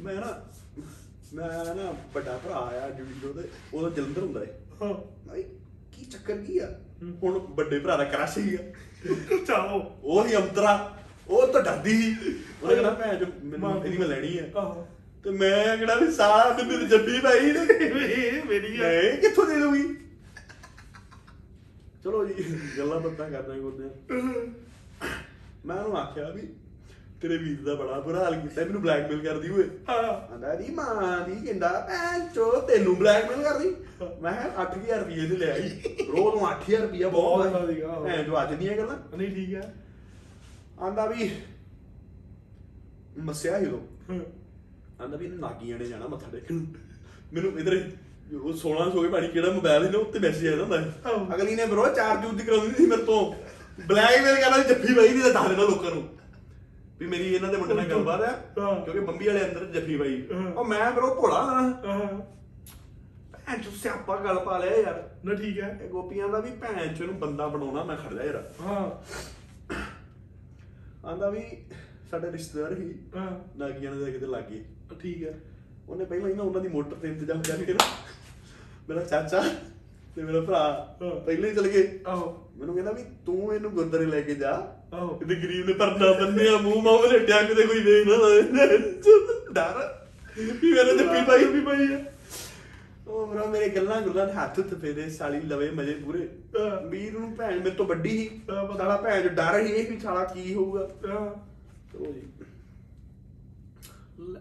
[0.00, 0.45] ਮੈਂ ਨਾ
[1.34, 4.94] ਮੈਂ ਨਾ ਵੱਡਾ ਭਰਾ ਆਇਆ ਜੁੜੀ ਉਹਦੇ ਉਹਦਾ ਜਲੰਧਰ ਹੁੰਦਾ ਹੈ। ਹਾਂ
[5.28, 5.42] ਭਾਈ
[5.92, 6.68] ਕੀ ਚੱਕਰ ਕੀ ਆ?
[7.22, 8.58] ਹੁਣ ਵੱਡੇ ਭਰਾ ਦਾ ਕ੍ਰਸ਼ ਹੀ ਆ।
[9.46, 10.74] ਚਾਹੋ ਉਹ ਹੀ ਅੰਤਰਾ
[11.28, 14.86] ਉਹ ਤਾਂ ਡਰਦੀ ਸੀ। ਉਹਨੇ ਕਹਿੰਦਾ ਭੈਣ ਜੋ ਮੈਨੂੰ ਇਹਦੀ ਮੈਂ ਲੈਣੀ ਆ। ਆਹੋ।
[15.24, 17.64] ਤੇ ਮੈਂ ਕਿਹੜਾ ਵੀ ਸਾਹ ਤੇ ਮੇਰੀ ਜੱਫੀ ਪਾਈ ਨੇ
[18.48, 19.82] ਮੇਰੀ ਆ। ਨਹੀਂ ਕਿੱਥੋਂ ਦੇ ਦੂਗੀ
[22.04, 22.44] ਚਲੋ ਜੀ
[22.78, 23.88] ਗੱਲਾਂ ਬਾਤਾਂ ਕਰਦੇ ਕਰਦੇ
[25.66, 26.42] ਮੈਂ ਉਹਨੂੰ ਆਖਿਆ ਵੀ
[27.20, 30.02] ਤੇਰੇ ਵੀਰ ਦਾ ਬੜਾ ਬੁਰਾ ਹਾਲ ਕੀਤਾ ਮੈਨੂੰ ਬਲੈਕਮੇਲ ਕਰਦੀ ਓਏ। ਹਾਂ
[30.34, 33.74] ਆਂਦਾ ਦੀ ਮਾਂ ਦੀ ਕਹਿੰਦਾ ਭੈਣ ਚੋ ਤੈਨੂੰ ਬਲੈਕਮੇਲ ਕਰਦੀ?
[34.22, 38.22] ਮੈਂ ਕਿਹਾ 8000 ਰੁਪਏ ਤੇ ਲਿਆ ਸੀ ਰੋਜ਼ ਨੂੰ 8000 ਰੁਪਏ ਬਹੁਤ ਵਧੀਆ, ਆਹੋ। ਭੈਣ
[38.24, 39.72] ਜੋ ਅੱਜ ਦੀਆਂ ਗੱਲਾਂ। ਨਹੀਂ ਠੀਕ ਹੈ।
[40.80, 41.30] ਆਂਦਾ ਵੀ
[43.20, 43.80] ਮਸਿਆ ਹੀ। ਲੋ
[45.00, 46.60] ਆਂਦਾ ਵੀ ਇਹਨੇ ਨਾਗੀਆਂ ਨੇ ਜਾਣਾ ਮੱਥਾ ਟੇਕਣ।
[47.32, 47.80] ਮੈਨੂੰ ਇਧਰ
[48.34, 51.86] ਉਹ 1600 ਕੇ ਪਾਣੀ ਕਿਹੜਾ ਮੋਬਾਈਲ ਸੀ ਨਾ ਉੱਤੇ ਮੈਸੇਜ ਆਇਆ ਹੁੰਦਾ। ਅਗਲੀ ਨੇ ਬਰੋ
[51.94, 53.20] ਚਾਰ ਜੂਤ ਦੀ ਕਰਾਉਂਦੀ ਸੀ ਮੇਰੇ ਤੋਂ।
[53.86, 56.02] ਬਲੈਕਮੇਲ ਕਰਨਾ ਜੱਫੀ ਬਾਈ ਦੀ ਤਾਂ ਦੱਸ ਦੇਣਾ ਲੋਕਾਂ ਨੂੰ।
[57.00, 60.22] ਵੀ ਮੇਰੀ ਇਹਨਾਂ ਦੇ ਮੁੰਡੇ ਨਾਲ ਗੱਲਬਾਤ ਆ ਹਾਂ। ਕਿਉਂਕਿ ਬੰਬੀ ਵਾਲੇ ਅੰਦਰ ਜੱਫੀ ਬਾਈ।
[60.56, 61.72] ਉਹ ਮੈਂ ਬਰੋ ਭੋਲਾ ਹਾਂ।
[63.32, 66.94] ਭੈਣ ਚੋ ਸਿਆਪਾ ਗੱਲ ਪਾ ਲਿਆ ਯਾਰ। ਨਾ ਠੀਕ ਹੈ। ਇਹ ਗੋਪੀਆਂ ਦਾ ਵੀ ਭੈਣ
[66.94, 68.90] ਚੋ ਨੂੰ ਬੰਦਾ ਬਣਾਉਣਾ ਮੈਂ ਖੜ ਜਾ ਯਾਰ। ਹਾਂ।
[71.06, 71.42] ਆਂਦਾ ਵੀ
[72.10, 74.64] ਸਾਡੇ ਰਿਸ਼ਤੇਦਾਰ ਹੀ ਹਾਂ। ਨਾਗੀਆਂ ਦੇ ਕਿਤੇ ਲੱਗੇ
[75.00, 75.34] ਠੀਕ ਹੈ।
[75.88, 77.84] ਉਹਨੇ ਪਹਿਲਾਂ ਹੀ ਨਾ ਉਹਨਾਂ ਦੀ ਮੋਟਰ ਤੇ ਇੰਤਜ਼ਾਮ ਕਰਕੇ ਨਾ
[78.88, 79.42] ਮੇਰਾ ਚਾਚਾ
[80.16, 84.20] ਤੇ ਮੇਰਾ ਭਰਾ। ਪਹਿਲੇ ਹੀ ਚਲ ਗਏ। ਆਹੋ। ਮੈਨੂੰ ਕਹਿੰਦਾ ਵੀ ਤੂੰ ਇਹਨੂੰ ਗੁਰਦਾਰੇ ਲੈ
[84.20, 88.14] ਕੇ ਜਾ। ਆਹੋ। ਕਿਤੇ ਗਰੀਬ ਨੇ ਪਰਨਾ ਬੰਨਿਆ ਮੂੰਹ ਮਾਂ ਲੇਟਿਆ ਕਿਤੇ ਕੋਈ ਵੇਖ ਨਾ
[88.14, 88.42] ਲਵੇ।
[89.52, 90.06] ਡਰ।
[90.38, 92.04] ਵੀ ਮੇਰੇ ਜੱਫੀ ਪਾਈ ਵੀ ਪਈ ਆ।
[93.06, 96.28] ਉਹ ਮੇਰਾ ਮੇਰੇ ਗੱਲਾਂ ਗੁੱਲਾਂ ਦੇ ਹੱਥ ਉੱਤੇ ਫੇਰੇ ਸਾਲੀ ਲਵੇ ਮਜੇ ਪੂਰੇ।
[96.90, 98.40] ਵੀਰ ਨੂੰ ਭੈਣ ਮੇਰੇ ਤੋਂ ਵੱਡੀ ਸੀ।
[98.76, 101.34] ਸਾਲਾ ਭੈਣ ਜੋ ਡਰ ਹੀ ਇਹ ਵੀ ਸਾਲਾ ਕੀ ਹੋਊਗਾ। ਹਾਂ।
[101.92, 102.22] ਚਲੋ ਜੀ।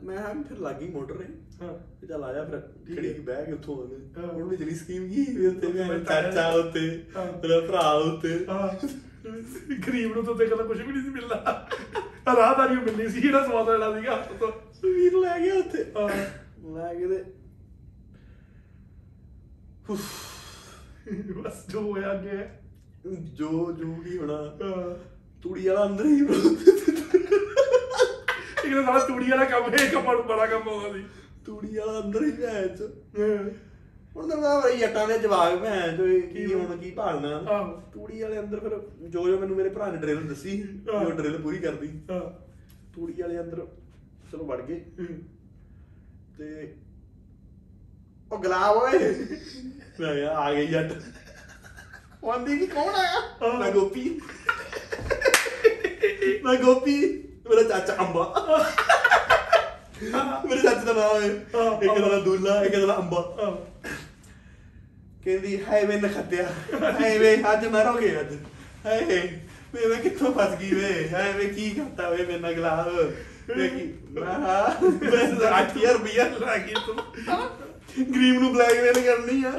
[0.03, 1.25] ਮੈਂ ਹਾਂ ਫਿਰ ਲੱਗੀ ਮੋਟਰ ਨੇ
[1.61, 2.59] ਹਾਂ। ਤੇ ਚੱਲ ਆਇਆ ਫਿਰ
[2.95, 3.87] ਖੜੀ। ਬਹਿ ਕੇ ਉੱਥੋਂ
[4.17, 6.89] ਹਾਂ। ਹੁਣ ਵੀ ਜਿਹੜੀ ਸਕੀਮ ਕੀ ਵੀ ਉੱਤੇ ਉੱਤੇ ਵੀ ਮੈਂ ਚਾਚਾ ਉੱਤੇ।
[7.41, 8.87] ਤੇਰਾ ਭਰਾ ਉੱਤੇ ਹਾਂ।
[9.87, 11.67] ਗਰੀਬ ਨੂੰ ਤਾਂ ਤੇ ਕਦਾ ਕੁਝ ਵੀ ਨਹੀਂ ਸੀ ਮਿਲਣਾ
[12.35, 14.51] ਰਾਹਦਾਰੀ ਮਿਲਣੀ ਸੀ ਜਿਹੜਾ ਸਵਾਦ ਲੈਣਾ ਸੀਗਾ ਤੋਂ।
[14.83, 16.09] ਵੀਰ ਲੈ ਗਿਆ ਉੱਥੇ। ਹਾਂ।
[16.75, 17.23] ਲੈ ਕੇ ਤੇ
[21.33, 22.37] ਬਸ ਜੋ ਹੋਇਆ ਅੱਗੇ
[23.33, 24.37] ਜੋ ਜੋ ਕੀ ਹੋਣਾ।
[25.43, 26.19] ਤੂੜੀ ਵਾਲਾ ਅੰਦਰ ਹੀ।
[28.65, 31.03] ਇੱਕ ਤਾਂ ਸਾਲਾ ਤੂੜੀ ਵਾਲਾ ਕੰਮ ਹੈ ਨੂੰ ਬੜਾ ਕੰਮ ਆਉਂਦਾ ਸੀ।
[31.45, 32.81] ਤੂੜੀ ਵਾਲਾ ਅੰਦਰ ਹੀ ਭੈਣ ਚ।
[34.15, 37.37] ਹੁਣ ਤਾਂ ਮੈਂ ਬਈ ਜੱਟਾਂ ਦੇ ਜਵਾਬ ਭੈਣ ਚੋ ਇਹ ਕੀ ਹੁਣ ਕੀ ਭਾਲਣਾ?
[37.37, 40.63] ਆਹੋ। ਤੂੜੀ ਵਾਲੇ ਅੰਦਰ ਫਿਰ ਜੋ ਜੋ ਮੈਨੂੰ ਮੇਰੇ ਭਰਾ ਨੇ ਡਰਿਲ ਦੱਸੀ।
[40.93, 42.21] ਉਹ ਡਰਿਲ ਪੂਰੀ ਕਰਦੀ। ਹਾਂ।
[42.95, 43.67] ਤੂੜੀ ਵਾਲੇ ਅੰਦਰ
[44.31, 44.85] ਚਲੋ ਵੜ ਗਏ।
[46.37, 46.75] ਤੇ
[48.31, 48.99] ਉਹ ਗੁਲਾਬ ਓਏ।
[49.99, 50.93] ਮੈਂ ਕਿਹਾ ਆ ਗਈ ਜੱਟ।
[52.23, 54.21] ਉਹ ਆਂਦੀ ਕਿ ਕੌਣ ਆਇਆ ਹਾਂ। ਮੈਂ ਗੋਪੀ।
[56.43, 58.23] ਮੈਂ ਗੋਪੀ ਮੇਰਾ ਚਾਚਾ ਅੰਬਾ।
[60.03, 63.21] ਮੇਰੇ ਚਾਚੇ ਦਾ ਨਾਮ ਹੈ। ਇੱਕ ਦਾ ਨਾਮ ਦੂਲਾ ਇੱਕ ਦਾ ਨਾਮ ਅੰਬਾ।
[65.25, 66.47] ਕਹਿੰਦੀ ਹਾਏ ਵੇ ਨਖੱਤਿਆ
[66.99, 68.33] ਹਾਏ ਵੇ ਅੱਜ ਮਰੋਗੇ ਅੱਜ।
[68.85, 69.03] ਹਾਏ
[69.73, 71.07] ਵੇ ਮੈਂ ਕਿੱਥੋਂ ਫਸ ਗਈ ਵੇ?
[71.13, 72.91] ਹਾਏ ਵੇ ਕੀ ਕਰਤਾ ਵੇ ਮੇਰੇ ਨਾਲ ਗਲਾਬ?
[73.57, 76.95] ਵੇ ਕੀ ਮੈਂ ਮੈਂ 8000 ਰੁਪਇਆ ਲਾ ਕੇ ਤੂੰ।
[77.97, 79.51] ਗਰੀਬ ਨੂੰ ਬਲੈਕਮੇਲ ਕਰਨੀ ਆ।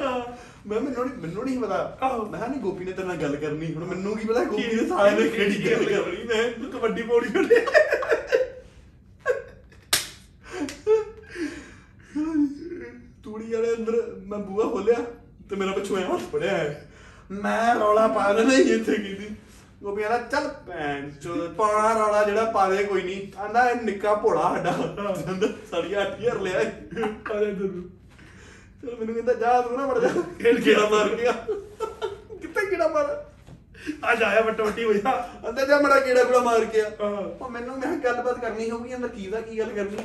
[0.67, 3.83] ਮੈਂ ਮੈਨੂੰ ਨਹੀਂ ਮੈਨੂੰ ਨਹੀਂ ਪਤਾ। ਮੈਂ ਨਹੀਂ ਗੋਪੀ ਨੇ ਤੇਰੇ ਨਾਲ ਗੱਲ ਕਰਨੀ। ਹੁਣ
[3.85, 6.23] ਮੈਨੂੰ ਕੀ ਪਤਾ ਗੋਪੀ ਨੇ ਸਾਲੇ ਨੇ ਕਿਹੜੀ ਗੱਲ ਕਰਨੀ?
[6.23, 7.65] ਮੈਂ ਕਬੱਡੀ ਪੌੜੀ ਖੜੇ
[13.47, 14.95] ਤੂੜੀ ਵਾਲੇ ਅੰਦਰ ਮੈਂ ਬੂਹਾ ਖੋਲਿਆ
[15.49, 16.87] ਤੇ ਮੇਰਾ ਪਿੱਛੋਂ ਐ ਹੱਥ ਫੜਿਆ ਹੈ
[17.31, 19.27] ਮੈਂ ਰੌਲਾ ਪਾ ਦੇਣਾ ਹੀ ਇੱਥੇ ਕੀਤੀ
[19.83, 23.81] ਉਹ ਵੀ ਆਂਦਾ ਚੱਲ ਭੈਣ ਚੋ ਪਾਣਾ ਰੌਲਾ ਜਿਹੜਾ ਪਾ ਦੇ ਕੋਈ ਨਹੀਂ। ਆਂਦਾ ਇਹ
[23.81, 26.59] ਨਿੱਕਾ ਭੋਲਾ ਸਾਡਾ। ਕਹਿੰਦਾ ਸਾਡੀਆਂ 8000 ਲਿਆ।
[27.31, 27.69] ਆਲੇ ਤੂੰ
[28.81, 30.07] ਚਲ ਮੈਨੂੰ ਕਹਿੰਦਾ ਜਾ ਤੂੰ ਨਾ ਮੜ ਜਾ।
[30.39, 31.31] ਖੇਡ ਗੇੜਾ ਮਾਰ ਗਿਆ?
[32.41, 33.15] ਕਿੱਥੇ ਗੇੜਾ ਮਾਰ?
[34.11, 35.09] ਅੱਜ ਆਇਆ ਵੱਟ ਵੱਟੀ ਹੋਇਆ
[35.47, 38.95] ਆਂਦਾ ਜਾ ਮੜਾ ਗੇੜਾ ਗੁੜਾ ਮਾਰ ਕੇ ਆ ਉਹ ਮੈਨੂੰ ਮੈਂ ਕਿਹਾ ਗੱਲਬਾਤ ਕਰਨੀ ਹੋਊਗੀ
[38.95, 39.97] ਅੰਦਰ ਕੀ ਦਾ ਕੀ ਗੱਲ ਕਰਨੀ?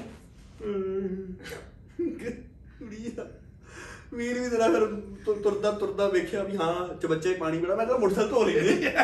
[2.82, 3.26] ਕੁੜੀ ਆ।
[4.14, 4.86] ਵੀਰ ਵੀ ਤੇਰਾ ਫਿਰ
[5.24, 8.94] ਤੁਰ- ਤੁਰਦਾ ਤੁਰਦਾ ਵੇਖਿਆ ਵੀ ਹਾਂ ਚਬੱਚੇ ਪਾਣੀ ਬੜਾ। ਮੈਂ ਕਿਹਾ ਮੋਟਰਸਾਈਕਲ ਧੋ ਲੈਨੇ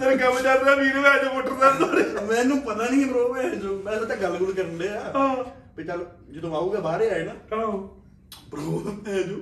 [0.00, 3.82] ਤੇਰੇ ਕੰਮ ਚੱਲ ਰਿਹਾ ਵੀਰ ਮੈਂ ਅੱਜ ਮੋਟਰਸਾਈਕਲ ਤੋਂ ਮੈਨੂੰ ਪਤਾ ਨਹੀਂ ਬ్రో ਮੈਂ ਜੋ
[3.82, 5.44] ਮੈਂ ਤਾਂ ਗੱਲ ਗੁੱਲ ਕਰਨ ਡਿਆ। ਹਾਂ।
[5.76, 8.02] ਵੀ ਚੱਲ ਜਦੋਂ ਆਊਗਾ ਬਾਹਰ ਹੀ ਆਏ ਨਾ। ਆਹੋ
[8.50, 9.36] ਬ్రో ਮੈਂ ਜੋ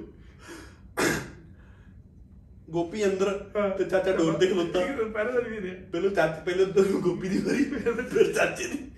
[2.70, 4.80] ਗੋਪੀ ਅੰਦਰ ਹਾਂ। ਤੇ ਚਾਚਾ ਡੋਰ ਤੇ ਖਲੋਤਾ।
[5.12, 8.90] ਪਹਿਲੇ ਦਿਨ ਵੀ ਦੇ ਪਹਿਲਾਂ ਚਾਚੇ ਪਹਿਲਾਂ ਗੋਪੀ ਦੀ ਵਾਰੀ ਫਿਰ ਚਾਚੇ ਦੀ।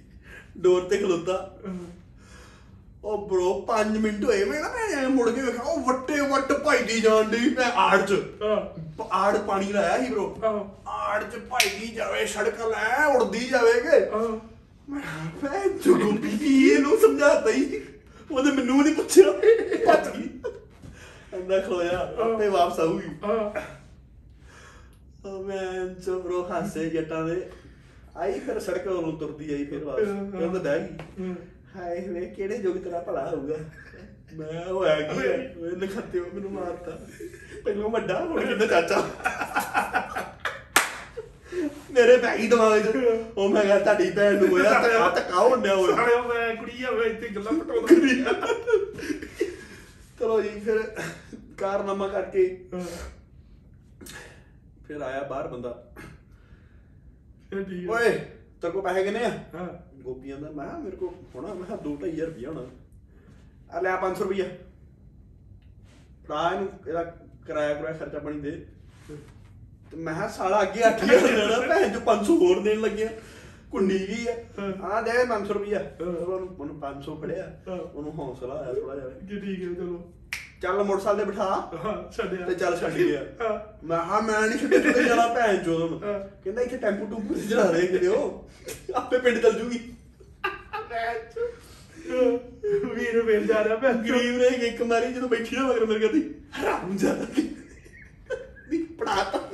[0.56, 1.36] ਡੋਰ ਤੇ ਖਲੋਤਾ।
[3.04, 6.52] ਉਹ ਬ్రో 5 ਮਿੰਟ ਹੋਏ ਮੈਂ ਨਾ ਮੈਂ ਐਂ ਮੁੜ ਕੇ ਵੇਖਿਆ ਉਹ ਵੱਟੇ ਵੱਟ
[6.64, 8.14] ਭਾਈਦੀ ਜਾਣ ਦੀ ਮੈਂ ਆੜ ਚ।
[9.12, 10.24] ਆੜ ਪਾਣੀ ਲਾਇਆ ਸੀ ਬ్రో
[10.88, 14.00] ਆੜ ਚ ਭਾਈਦੀ ਜਾਵੇ ਸੜਕ ਲੈ ਉੜਦੀ ਜਾਵੇਗੇ।
[14.90, 15.00] ਮੈਂ
[15.42, 17.80] ਮੈਂ ਜੁਗੂ ਵੀ ਇਹਨੂੰ ਸਮਝਾਤਾ ਹੀ?
[18.30, 19.32] ਉਹਨੇ ਮੈਨੂੰ ਨਹੀਂ ਪੁੱਛਿਆ।
[19.86, 20.28] ਭੱਜ ਗਈ।
[21.34, 23.08] ਅੰਦਾ ਖੋਇਆ ਆਪੇ ਵਾਪਸ ਆਊਗੀ।
[25.46, 27.36] ਮੈਂ ਚੋਬਰੋ ਹਾਸੇ ਜੱਟਾਂ ਦੇ।
[28.16, 30.78] ਆਈ ਫਿਰ ਸੜਕ ਵੱਲੋਂ ਤੁਰਦੀ ਆਈ ਫਿਰ ਵਾਪਸ ਤਾਂ ਬਹਿ
[31.18, 31.34] ਗਈ
[31.76, 33.56] ਹਾਏ ਵੇ ਕਿਹੜੇ ਜੋਗ ਤੇਰਾ ਭਲਾ ਹੋਊਗਾ?
[34.36, 35.18] ਮੈਂ ਉਹ ਆ ਗਈ
[35.62, 36.98] ਓਏ ਨਖੱਤੇ ਉਹ ਮੈਨੂੰ ਮਾਰਤਾ।
[37.64, 39.02] ਪਹਿਲਾਂ ਵੱਡਾ ਹੁਣ ਕਿੰਨਾ ਚਾਚਾ?
[41.92, 42.96] ਮੇਰੇ ਭਾਈ ਦਿਮਾਗ 'ਚ
[43.36, 46.82] ਉਹ ਮੈਂ ਕਿਹਾ ਤੁਹਾਡੀ ਭੈਣ ਨੂੰ ਹੋਇਆ ਧੱਕਾ ਧੱਕਾ ਹੁੰਦਿਆ ਹੋਇਆ। ਸਾਲੇ ਉਹ ਮੈਂ ਕੁੜੀ
[46.84, 48.42] ਆ ਵੇ ਇੱਥੇ ਗੱਲਾਂ ਪਟਾਉਂਦਾ
[50.18, 50.82] ਚਲੋ ਜੀ ਫਿਰ
[51.58, 52.46] ਕਾਰਨਾਮਾ ਕਰਕੇ
[54.88, 55.82] ਫਿਰ ਆਇਆ ਬਾਹਰ ਬੰਦਾ।
[57.50, 58.10] ਫਿਰ ਠੀਕ ਓਏ
[58.60, 59.30] ਤੇਰੇ ਕੋਲ ਪੈਸੇ ਕਿੰਨੇ ਆ?
[59.54, 59.68] ਹਾਂ।
[60.02, 62.66] ਗੋਪੀਆਂ ਦਾ ਮੈਂ ਕਿਹਾ ਮੇਰੇ ਕੋਲ ਹੋਣਾ ਮੈਂ ਕਿਹਾ 2-2500 ਰੁਪਇਆ ਹੋਣਾ।
[63.70, 64.44] ਆ ਲੈ 500 ਰੁਪਇਆ
[66.28, 67.02] ਫੜਾ ਇਹਨੂੰ ਇਹਦਾ
[67.46, 68.50] ਕਿਰਾਇਆ ਕਿਰਾਇਆ ਖਰਚਾ ਪਾਣੀ ਦੇ।
[69.90, 73.08] ਤੇ ਮੈਂ ਕਿਹਾ ਸਾਲਾ ਅੱਗੇ 8000 ਦੇਣਾ ਭੈਣ ਚ 500 ਹੋਰ ਦੇਣ ਲੱਗਿਆ।
[73.70, 74.34] ਕੁੰਡੀ ਗਈ ਆ।
[74.88, 77.46] ਆ ਦੇ 500 ਰੁਪਇਆ ਉਹਨੂੰ ਉਹਨੂੰ 500 ਫੜਿਆ।
[77.94, 79.98] ਉਹਨੂੰ ਹੌਸਲਾ ਆਇਆ ਥੋੜਾ ਜਿਹਾ। ਕਿ ਠੀਕ ਹੈ ਚਲੋ।
[80.62, 83.22] ਚੱਲ ਮੋਟਰਸਾਈਕਲ ਤੇ ਬਿਠਾ। ਛੱਡਿਆ। ਤੇ ਚੱਲ ਛੱਡ ਗਿਆ।
[83.84, 86.00] ਮੈਂ ਹਾਂ ਮੈਂ ਨਹੀਂ ਛੱਡੇ ਤੇ ਜਾਣਾ ਭੈਣ ਚੋਦ। ਨੂੰ।
[86.44, 88.50] ਕਹਿੰਦਾ ਇੱਥੇ ਟੈਂਪੂ ਟੂਪੂ ਤੇ ਚੜਾ ਰਹੇ ਕਿਤੇ ਉਹ।
[88.94, 89.78] ਆਪੇ ਪਿੰਡ ਚੱਲ ਜੂਗੀ।
[92.94, 96.34] ਵੀਰ ਵੇਲ ਜਾ ਰਿਹਾ ਭੈਣ। ਗਰੀਬ ਨੇ ਇੱਕ ਮਾਰੀ ਜਦੋਂ ਬੈਠੀ ਨਾ ਮਗਰ ਮੇਰੇ ਕਹਿੰਦੀ
[96.62, 97.24] ਹਰਾਮ ਜਾਦਾ
[98.70, 99.48] ਦੀ ਪੜਾਤਾ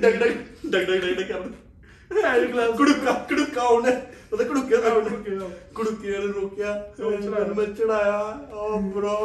[0.00, 0.32] ਡਗ ਡਗ
[0.70, 1.67] ਡਗ ਡਗ ਡਗ ਡਗ ਕਰ। ਐਜ ਕਲਾਸ
[2.10, 3.92] ਕੁੜਕਾ ਕੁੜਕਾ ਉਹਨੇ
[4.32, 6.72] ਉਹਦਾ ਕੁੜਕੇ ਦਾ ਕੁੜਕੇ ਦਾ। ਕੁੜਕੇ ਨੇ ਰੋਕਿਆ
[7.56, 8.18] ਮੈਂ ਚੜਾਇਆ
[8.52, 9.16] ਓ ਬ్రో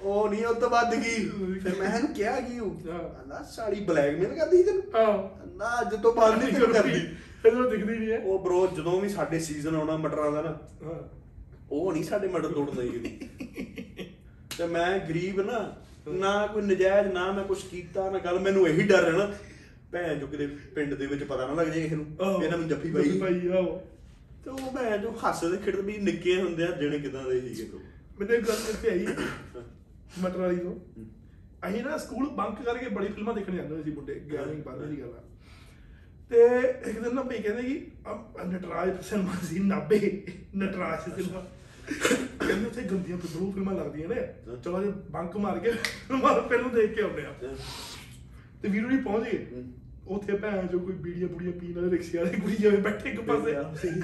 [0.00, 1.28] ਉਹ ਨਹੀਂ ਉਹ ਤੋਂ ਵੱਧ ਗਈ
[1.60, 5.94] ਫਿਰ ਮੈਂ ਇਹਨੂੰ ਕਿਹਾ ਕੀ ਉਹ ਹਾਂ। ਨਾ ਸਾਲੀ ਬਲੈਕਮੇਲ ਕਰਦੀ ਤੈਨੂੰ ਹਾਂ ਨਾ ਅੱਜ
[5.94, 7.00] ਤੋਂ ਬਾਅਦ ਨਹੀਂ ਕਰਦੀ
[7.46, 10.58] ਇਹਨੂੰ ਦਿਖਦੀ ਨਹੀਂ ਹੈ ਉਹ ਬ్రో ਜਦੋਂ ਵੀ ਸਾਡੇ ਸੀਜ਼ਨ ਆਉਣਾ ਮਟਰਾਂ ਦਾ ਨਾ
[11.70, 13.18] ਉਹ ਨਹੀਂ ਸਾਡੇ ਮਟਰ ਤੋੜਦਾ ਹੀ
[14.58, 15.74] ਤੇ ਮੈਂ ਗਰੀਬ ਨਾ
[16.08, 19.30] ਨਾ ਕੋਈ ਨਜਾਇਜ਼ ਨਾ ਮੈਂ ਕੁਝ ਕੀਤਾ ਨਾ ਗੱਲ ਮੈਨੂੰ ਇਹੀ ਡਰ ਹੈ ਨਾ
[19.92, 22.04] ਭੈਣ ਜੋ ਕਿਤੇ ਪਿੰਡ ਦੇ ਵਿੱਚ ਪਤਾ ਨਾ ਲੱਗ ਜਾਏ ਕਿਸੇ ਨੂੰ।
[22.38, 23.76] ਵੀ ਇਹਨਾਂ ਨੂੰ ਜੱਫੀ ਪਾਈ। ਪਾਈ ਆਹੋ।
[24.44, 27.80] ਤੇ ਉਹ ਭੈਣ ਜੋ ਹੱਸਦੇ ਖੇਡਦੇ ਵੀ ਨਿੱਕੇ ਹੁੰਦੇ ਆ ਜਿਹੜੇ ਕਿਦਾਂ ਦੇ ਸੀਗੇ ਤੋਂ।
[28.18, 29.06] ਮੈਨੂੰ ਇੱਕ ਗੱਲ ਇੱਥੇ ਆਈ
[30.20, 30.74] ਮਟਰ ਵਾਲੀ ਤੋਂ।
[31.68, 35.14] ਅਸੀਂ ਨਾ ਸਕੂਲ ਬੰਕ ਕਰਕੇ ਬੜੀ ਫਿਲਮਾਂ ਦੇਖਣ ਜਾਂਦੇ ਸੀ ਮੁੰਡੇ 11ਵੀਂ 12ਵੀਂ ਦੀ ਗੱਲ
[35.14, 35.22] ਆ।
[36.30, 36.44] ਤੇ
[36.90, 37.74] ਇੱਕ ਦਿਨ ਨਾ ਭਈ ਕਹਿੰਦੇ ਕਿ
[38.48, 39.98] ਨਟਰਾਜ ਸਿਨੇਮਾ ਸੀ ਨਾਬੇ
[40.56, 41.44] ਨਟਰਾਜ ਸਿਨੇਮਾ
[42.40, 44.22] ਕਹਿੰਦੇ ਉੱਥੇ ਗੰਦੀਆਂ ਬਲੂ ਫਿਲਮਾਂ ਲੱਗਦੀਆਂ ਨੇ।
[44.64, 45.72] ਚਲੋ ਜੇ ਬੰਕ ਮਾਰ ਕੇ
[46.12, 47.34] ਮਾਰ ਫਿਲਮ ਦੇਖ ਕੇ ਆਉਂਦੇ ਆ।
[48.62, 49.46] ਤੇ ਵੀਰੂ ਜੀ ਪਹੁੰਚ ਗਏ
[50.06, 53.50] ਉੱਥੇ ਭੈਣ ਜੋ ਕੋਈ ਬੀੜੀਆਂ ਬੁੜੀਆਂ ਪੀਣ ਵਾਲੇ ਰਿਕਸ਼ੇ ਵਾਲੇ ਕੁੜੀ ਜਿਵੇਂ ਬੈਠੇ ਇੱਕ ਪਾਸੇ।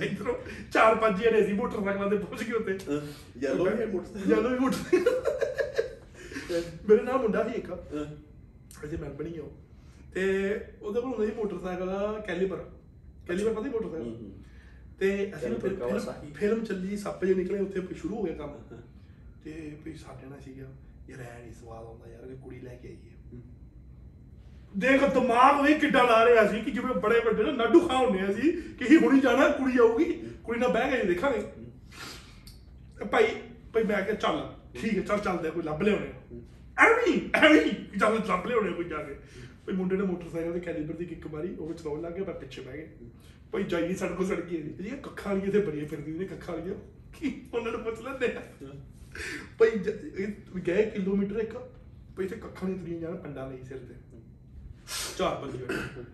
[0.07, 0.35] ਇਧਰੋਂ
[0.73, 2.79] ਚਾਰ ਪੰਜ ਜਣੇ ਸੀ ਮੋਟਰਸਾਈਕਲਾਂ ਤੇ ਪਹੁੰਚ ਗਏ ਉੱਤੇ
[3.43, 5.01] ਯੈਲੋ ਹੈ ਮੋਟਰਸਾਈਕਲ। ਯੈਲੋ ਵੀ ਮੋਟਰ
[6.89, 7.73] ਮੇਰੇ ਨਾਲ ਮੁੰਡਾ ਸੀ ਇੱਕ।
[8.85, 9.53] ਅਜੇ ਮੈਂ ਬਣੀ ਹੋ
[10.15, 10.23] ਤੇ
[10.83, 11.91] ਉਹਦੇ ਕੋਲ ਹੁੰਦਾ ਸੀ ਮੋਟਰਸਾਈਕਲ
[12.27, 12.65] ਕੈਲੀਬਰ।
[13.29, 14.31] ਕੈਲੀਬਰ ਪਤਾ ਹੀ ਮੋਟਰਸਾਈਕਲ
[14.99, 18.59] ਤੇ ਅਸੀਂ ਫਿਰ-। ਫਿਲਮ- ਚੱਲੀ ਸੱਪ ਜੇ ਨਿਕਲੇ ਉੱਥੇ ਫਿਰ ਸ਼ੁਰੂ ਹੋ ਗਿਆ ਕੰਮ।
[19.45, 20.67] ਤੇ ਵੀ ਸਾਡੇ ਨਾਲ ਸੀਗਾ
[21.11, 23.12] ਯਾਰ ਐ ਨਹੀਂ ਸਵਾਦ ਆਉਂਦਾ ਯਾਰ ਕਿ ਕੁੜੀ ਲੈ ਕੇ ਆਈਏ।
[24.79, 28.21] ਦੇਖ ਦਿਮਾਗ ਵੀ ਕਿੱਡਾ ਲਾ ਰਿਹਾ ਸੀ ਕਿ ਜਿਵੇਂ ਬੜੇ ਵੱਡੇ ਨਾ ਨਾਡੂ ਖਾ ਹੁੰਦੇ
[28.21, 31.43] ਆ ਸੀ ਕਿ ਹੀ ਹੁਣੀ ਜਾਣਾ ਕੁੜੀ ਆਊਗੀ ਕੁੜੀ ਨਾਲ ਬਹਿ ਕੇ ਦੇਖਾਂਗੇ।
[32.99, 33.27] ਤੇ ਭਾਈ
[33.73, 36.39] ਭਾਈ ਮੈਂ ਕਿਹਾ ਚੱਲ ਠੀਕ ਹੈ ਚੱਲ ਚੱਲਦੇ ਆ, ਕੋਈ ਲੱਭ ਲਿਆਉਣੇ
[36.79, 37.71] ਐਵੇਂ ਐਵੇਂ ਹੀ
[38.01, 39.15] ਚੱਲ ਲੱਭ ਲਿਆਉਣੇ ਆ ਕੋਈ ਜਾ ਕੇ।
[39.67, 42.63] ਭਾਈ ਮੁੰਡੇ ਨੇ ਮੋਟਰਸਾਈਕਲ ਤੇ ਕੈਲੀਬਰ ਦੀ ਕਿੱਕ ਮਾਰੀ ਉਹ ਚਲਾਉਣ ਲੱਗ ਗਿਆ ਮੈਂ ਪਿੱਛੇ
[42.63, 42.87] ਬਹਿ ਗਿਆ।
[43.53, 46.75] ਭਾਈ ਜਾਈ ਸੜਕੋ ਸੜਕੀ ਜੀ। ਇਹ ਕੱਖਾਂ ਵਾਲੀਆਂ ਤੇ ਬੜੀਆਂ ਫਿਰਦੀ ਨੇ ਕੱਖਾਂ ਵਾਲੀਆਂ।
[47.13, 48.43] ਕੀ ਉਹਨਾਂ ਨੂੰ ਪੁੱਛ ਲੈਂਦੇ ਆ?
[49.59, 50.29] ਭਾਈ ਜ- ਇਹ
[50.67, 51.53] ਗਏ ਕਿਲੋਮੀਟਰ ਇੱਕ।
[52.17, 54.12] ਭਾਈ ਤੇ ਕੱਖਾਂ ਨਹੀਂ ਤੁਰੀਆਂ ਜਾਣ ਪੰਡਾ ਲਈ ਸਿਰ ਤੇ।
[55.17, 56.05] ਚਾਰ ਬੰਦੇ ਹੋਏ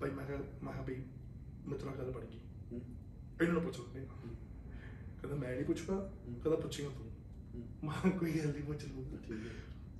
[0.00, 0.96] ਭਾਈ ਮੈਂ ਕਿਹਾ ਮੈਂ ਕਿਹਾ ਭਾਈ
[1.66, 2.40] ਮਿੱਤਰਾ ਗੱਲ ਬਣ ਗਈ
[3.40, 5.94] ਇਹਨਾਂ ਨੂੰ ਪੁੱਛ ਆ। ਕਹਿੰਦਾ ਮੈਂ ਨਹੀਂ ਪੁੱਛਦਾ
[6.24, 9.18] ਕਹਿੰਦਾ ਪੁੱਛੇਗਾ ਤੂੰ ਮੈਂ ਕੋਈ ਗੱਲ ਨਹੀਂ ਪੁੱਛ ਲੂੰਗਾ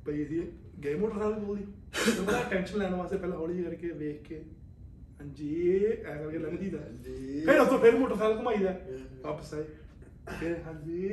[0.06, 0.42] ਭਾਈ ਇਹ
[0.80, 1.64] ਗਏ ਮੋਟਰਸਾਈਕਲ ਬੋਲਦੀ
[2.06, 4.42] ਤੇ ਬੜਾ ਟੈਨਸ਼ਨ ਲੈਣ ਵਾਸਤੇ ਪਹਿਲਾਂ ਹੌਲੀ ਜਿਹੀ ਕਰਕੇ ਵੇਖ ਕੇ
[5.20, 6.78] ਹਾਂਜੀ ਐ ਕਰਕੇ ਲੰਘਦੀ ਦਾ।
[7.44, 8.74] ਫਿਰ ਉਸ ਤੋਂ ਫਿਰ ਮੋਟਰਸਾਈਕਲ ਘੁਮਾਈਦਾ
[9.22, 9.64] ਵਾਪਸ ਆਏ
[10.40, 11.08] ਫਿਰ ਹਾਂਜੀ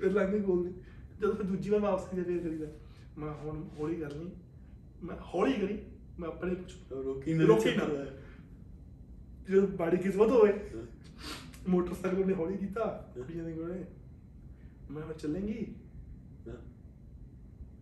[0.00, 0.72] ਫਿਰ ਲੰਘ ਬੋਲਦੀ
[1.20, 2.66] ਜਦੋਂ ਫਿਰ ਦੂਜੀ ਵਾਰ ਵਾਪਸ ਆਏ ਫਿਰ ਕਰੀਦਾ
[3.18, 4.30] ਮੈਂ ਹੁਣ ਹੌਲੀ ਕਰਨੀ
[5.02, 5.78] ਮੈਂ ਹੌਲੀ ਕਰੀ
[6.20, 6.72] ਮੈਂ ਆਪਣੇ ਪੁੱਛ
[7.04, 7.84] ਰੋਕੀ ਰੋਕੀ ਨਾ।
[9.50, 10.52] ਜਦੋਂ ਬਾੜੀ ਕਿਸਮਤ ਹੋਵੇ
[11.68, 12.84] ਮੋਟਰਸਾਈਕਲ ਨੇ ਹੌਲੀ ਕੀਤਾ
[13.14, 13.84] ਕੁੜੀਆਂ ਦੇ ਕੋਲੇ
[14.90, 15.52] ਮੈਂ ਕਿਹਾ ਚੱਲੇਂਗੀ?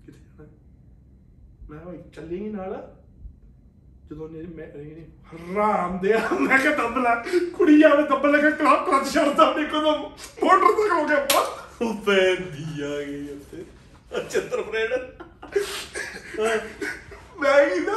[0.07, 0.47] ਕਿੱਥੇ ਜਾਣਾ?
[1.71, 2.75] ਮੈਂ ਕਿਹਾ ਚੱਲੇਂਗੀ ਨਾਲ।
[4.11, 4.67] ਜਦੋਂ ਨੇ ਮੈਂ
[5.31, 7.15] ਹਰਾਮ ਦੇ ਮੈਂ ਕਿਹਾ ਦੱਬ ਲੈ।
[7.57, 11.95] ਕੁੜੀ ਆਵੇ ਦੱਬ ਲੈ ਕੇ ਕਲੱਬ ਕਲੱਬ ਛੱਡਦਾ ਉਹਨੇ ਕਦੋਂ। ਮੋਟਰਸਾਈਕਲ ਹੋ ਗਿਆ ਬਸ। ਉਹ
[12.07, 13.65] ਪੈਂਦੀ ਆ ਗਈ ਉੱਤੇ
[14.31, 14.93] ਚੰਦਰ ਫਰੇਡ
[17.41, 17.97] ਮੈਂ ਹੀ ਨਾ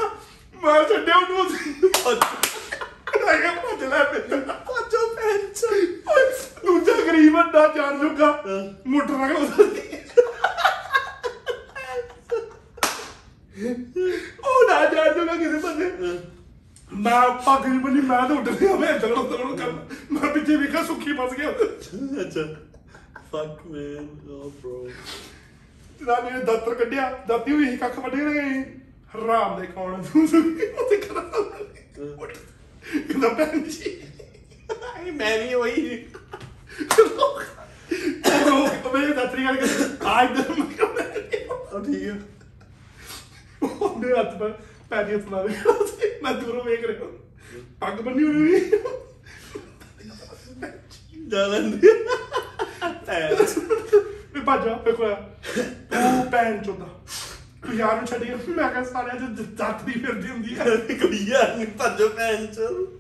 [0.64, 1.45] ਮੈਂ ਛੱਡਿਆ ਉਹਨੂੰ
[3.18, 5.65] ਮੈਂ ਕਿਹਾ ਭੱਜ ਲੈ ਪਿੱਛੇ ਪਾਜੋ ਪੈਂਚ
[6.65, 8.31] ਦੂਜਾ ਗਰੀਬ ਵੱਡਾ ਜਾਣ ਜੋਗਾ
[8.88, 9.48] ਮੋਟਰਸਾਈਕਲ
[13.60, 15.90] ਉਹ ਨਾ ਜਾਣ ਜੋਗਾ ਕਿਸੇ ਪਾਸੇ
[16.98, 19.72] ਮੈਂ ਪੱਗ ਨਹੀਂ ਬੰਨੀ ਮੈਂ ਤਾਂ ਉੱਡ ਰਿਹਾ ਮੈਂ ਚਲੋ ਚਲੋ ਕਰ
[20.11, 21.49] ਮੈਂ ਪਿੱਛੇ ਵੇਖਿਆ ਸੁੱਖੀ ਫਸ ਗਿਆ।
[22.22, 22.44] ਅੱਛਾ।
[23.31, 24.88] ਫੱਕ ਮੈਨ ਓ ਬ੍ਰੋ
[26.02, 28.64] ਜਨਾਨੀ ਨੇ ਦਾਤਰ ਕੱਢਿਆ ਦਾਤੀ ਹੋਈ ਕੱਖ ਵੱਢੇ ਗਏ
[29.15, 31.22] ਹਰਾਮ ਦੇ ਖਾਣ ਤੂੰ ਉੱਥੇ ਕਰਾ
[32.81, 36.06] ਕਹਿੰਦਾ ਭੈਣ ਜੀ ਇਹ ਮੈਂ ਨਹੀਂ ਹੋਈ
[38.52, 41.06] ਉਹ ਮੇਰੇ ਦਾਤਰੀ ਗੱਲ ਕਰ ਆ ਇਧਰ ਮੈਂ ਮੈਂ।
[41.45, 42.19] ਉਹ ਠੀਕ ਹੈ
[43.61, 44.53] ਉਹਨੇ ਹੱਥ ਪਰ
[44.90, 45.56] ਪੈਰੀਆਂ ਸੁਣਾ ਦੇ
[46.23, 47.07] ਮੈਂ ਦੂਰੋਂ ਵੇਖ ਰਿਹਾ।
[47.81, 48.60] ਪੱਗ ਬੰਨੀ ਹੋਈ ਵੀ
[51.31, 51.88] ਜਾਲਨ ਦੀ
[54.34, 56.88] ਵੀ ਭੱਜਾ ਵੇਖੋ ਉਹ ਪੈਨ ਚੋਦਾ।
[57.76, 60.65] ਯਾਰ ਨੂੰ ਛੱਡ ਮੈਂ ਕਿਹਾ ਸਾਰਿਆਂ ਚ ਜੱਤ ਦੀ ਫਿਰਦੀ ਹੁੰਦੀ ਹੈ
[60.95, 62.99] ਕੋਈ ਯਾਰ ਨਹੀਂ ਪਾਜੋ ਪੈਂਚ ਚਲੋ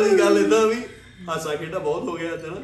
[0.00, 0.82] ਇਹ ਗੱਲ ਇਦਾਂ ਵੀ
[1.28, 2.56] ਹਾਸਾ ਖੇਡਾ ਬਹੁਤ ਹੋ ਗਿਆ ਅੱਜ ਨਾ।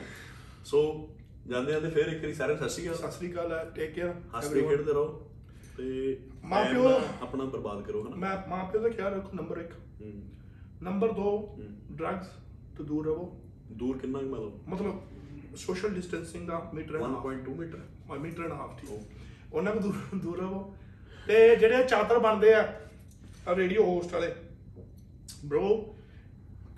[0.65, 1.09] ਸੋ
[1.47, 4.15] ਜਾਂਦੇ ਜਾਂਦੇ ਫਿਰ ਇੱਕ ਵਾਰੀ ਸਾਰਿਆਂ ਨੂੰ ਸਤਿ ਸ਼੍ਰੀ ਅਕਾਲ। ਸਤਿ ਸ੍ਰੀ ਅਕਾਲ ਟੇਕ ਕੇਅਰ
[4.39, 5.31] ਹੱਸਦੇ ਖੇਡਦੇ ਰਹੋ।
[5.77, 9.31] ਤੇ ਮਾਂ time ਪਿਓ- ਨਾ ਆਪਣਾ ਬਰਬਾਦ ਕਰੋ ਹਨਾ। ਮੈਂ ਮਾਂ ਪਿਓ ਦਾ ਖਿਆਲ ਰੱਖੋ
[9.35, 10.13] ਨੰਬਰ 1 ਹੂੰ।
[10.83, 11.59] ਨੰਬਰ 2 ਹੂੰ।
[11.93, 12.27] ਡਰੱਗਸ
[12.77, 13.43] ਤੋਂ ਦੂਰ ਰਹੋ।
[13.73, 14.69] ਦੂਰ ਕਿੰਨਾ ਮਤਲਬ?
[14.69, 15.01] ਮਤਲਬ
[15.57, 17.79] social distancing the metre 1.2 metre.
[18.19, 18.91] Metre and half ਠੀਕ।
[19.57, 20.75] ਉਹਨਾਂ ਨੂੰ ਦੂਰ ਦੂਰ ਰਹੋ।
[21.27, 22.63] ਤੇ ਜਿਹੜੇ ਚਾਤਰ ਬਣਦੇ ਆ
[23.57, 24.35] ਰੇਡੀਓ ਹੋਸਟ ਵਾਲੇ
[25.47, 25.63] ਬ్రో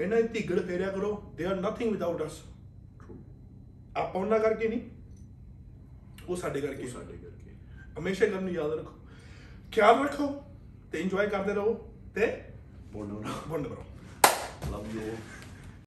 [0.00, 2.40] ਇਹਨਾਂ ਦੀ ਧਿਗੜ ਫੇਰਿਆ ਕਰੋ। ਦੇ ਆਰ ਨਥਿੰਗ ਵਿਦਆਊਟ ਅਸ
[3.96, 4.80] ਆਪਾਂ ਉਹਨਾਂ ਕਰਕੇ ਨਹੀਂ
[6.28, 7.54] ਉਹ ਸਾਡੇ ਕਰਕੇ ਸਾਡੇ ਕਰਕੇ।
[7.98, 8.94] ਹਮੇਸ਼ਾ ਗੱਲ ਨੂੰ ਯਾਦ ਰੱਖੋ।
[9.72, 10.26] ਖਿਆਲ ਰੱਖੋ
[10.92, 11.74] ਤੇ ਇੰਜੋਏ ਕਰਦੇ ਰਹੋ
[12.14, 12.26] ਤੇ
[12.92, 13.84] ਬੋਲੋ ਵੰਡ ਕਰੋ
[14.72, 15.16] ਲਵ ਯੂ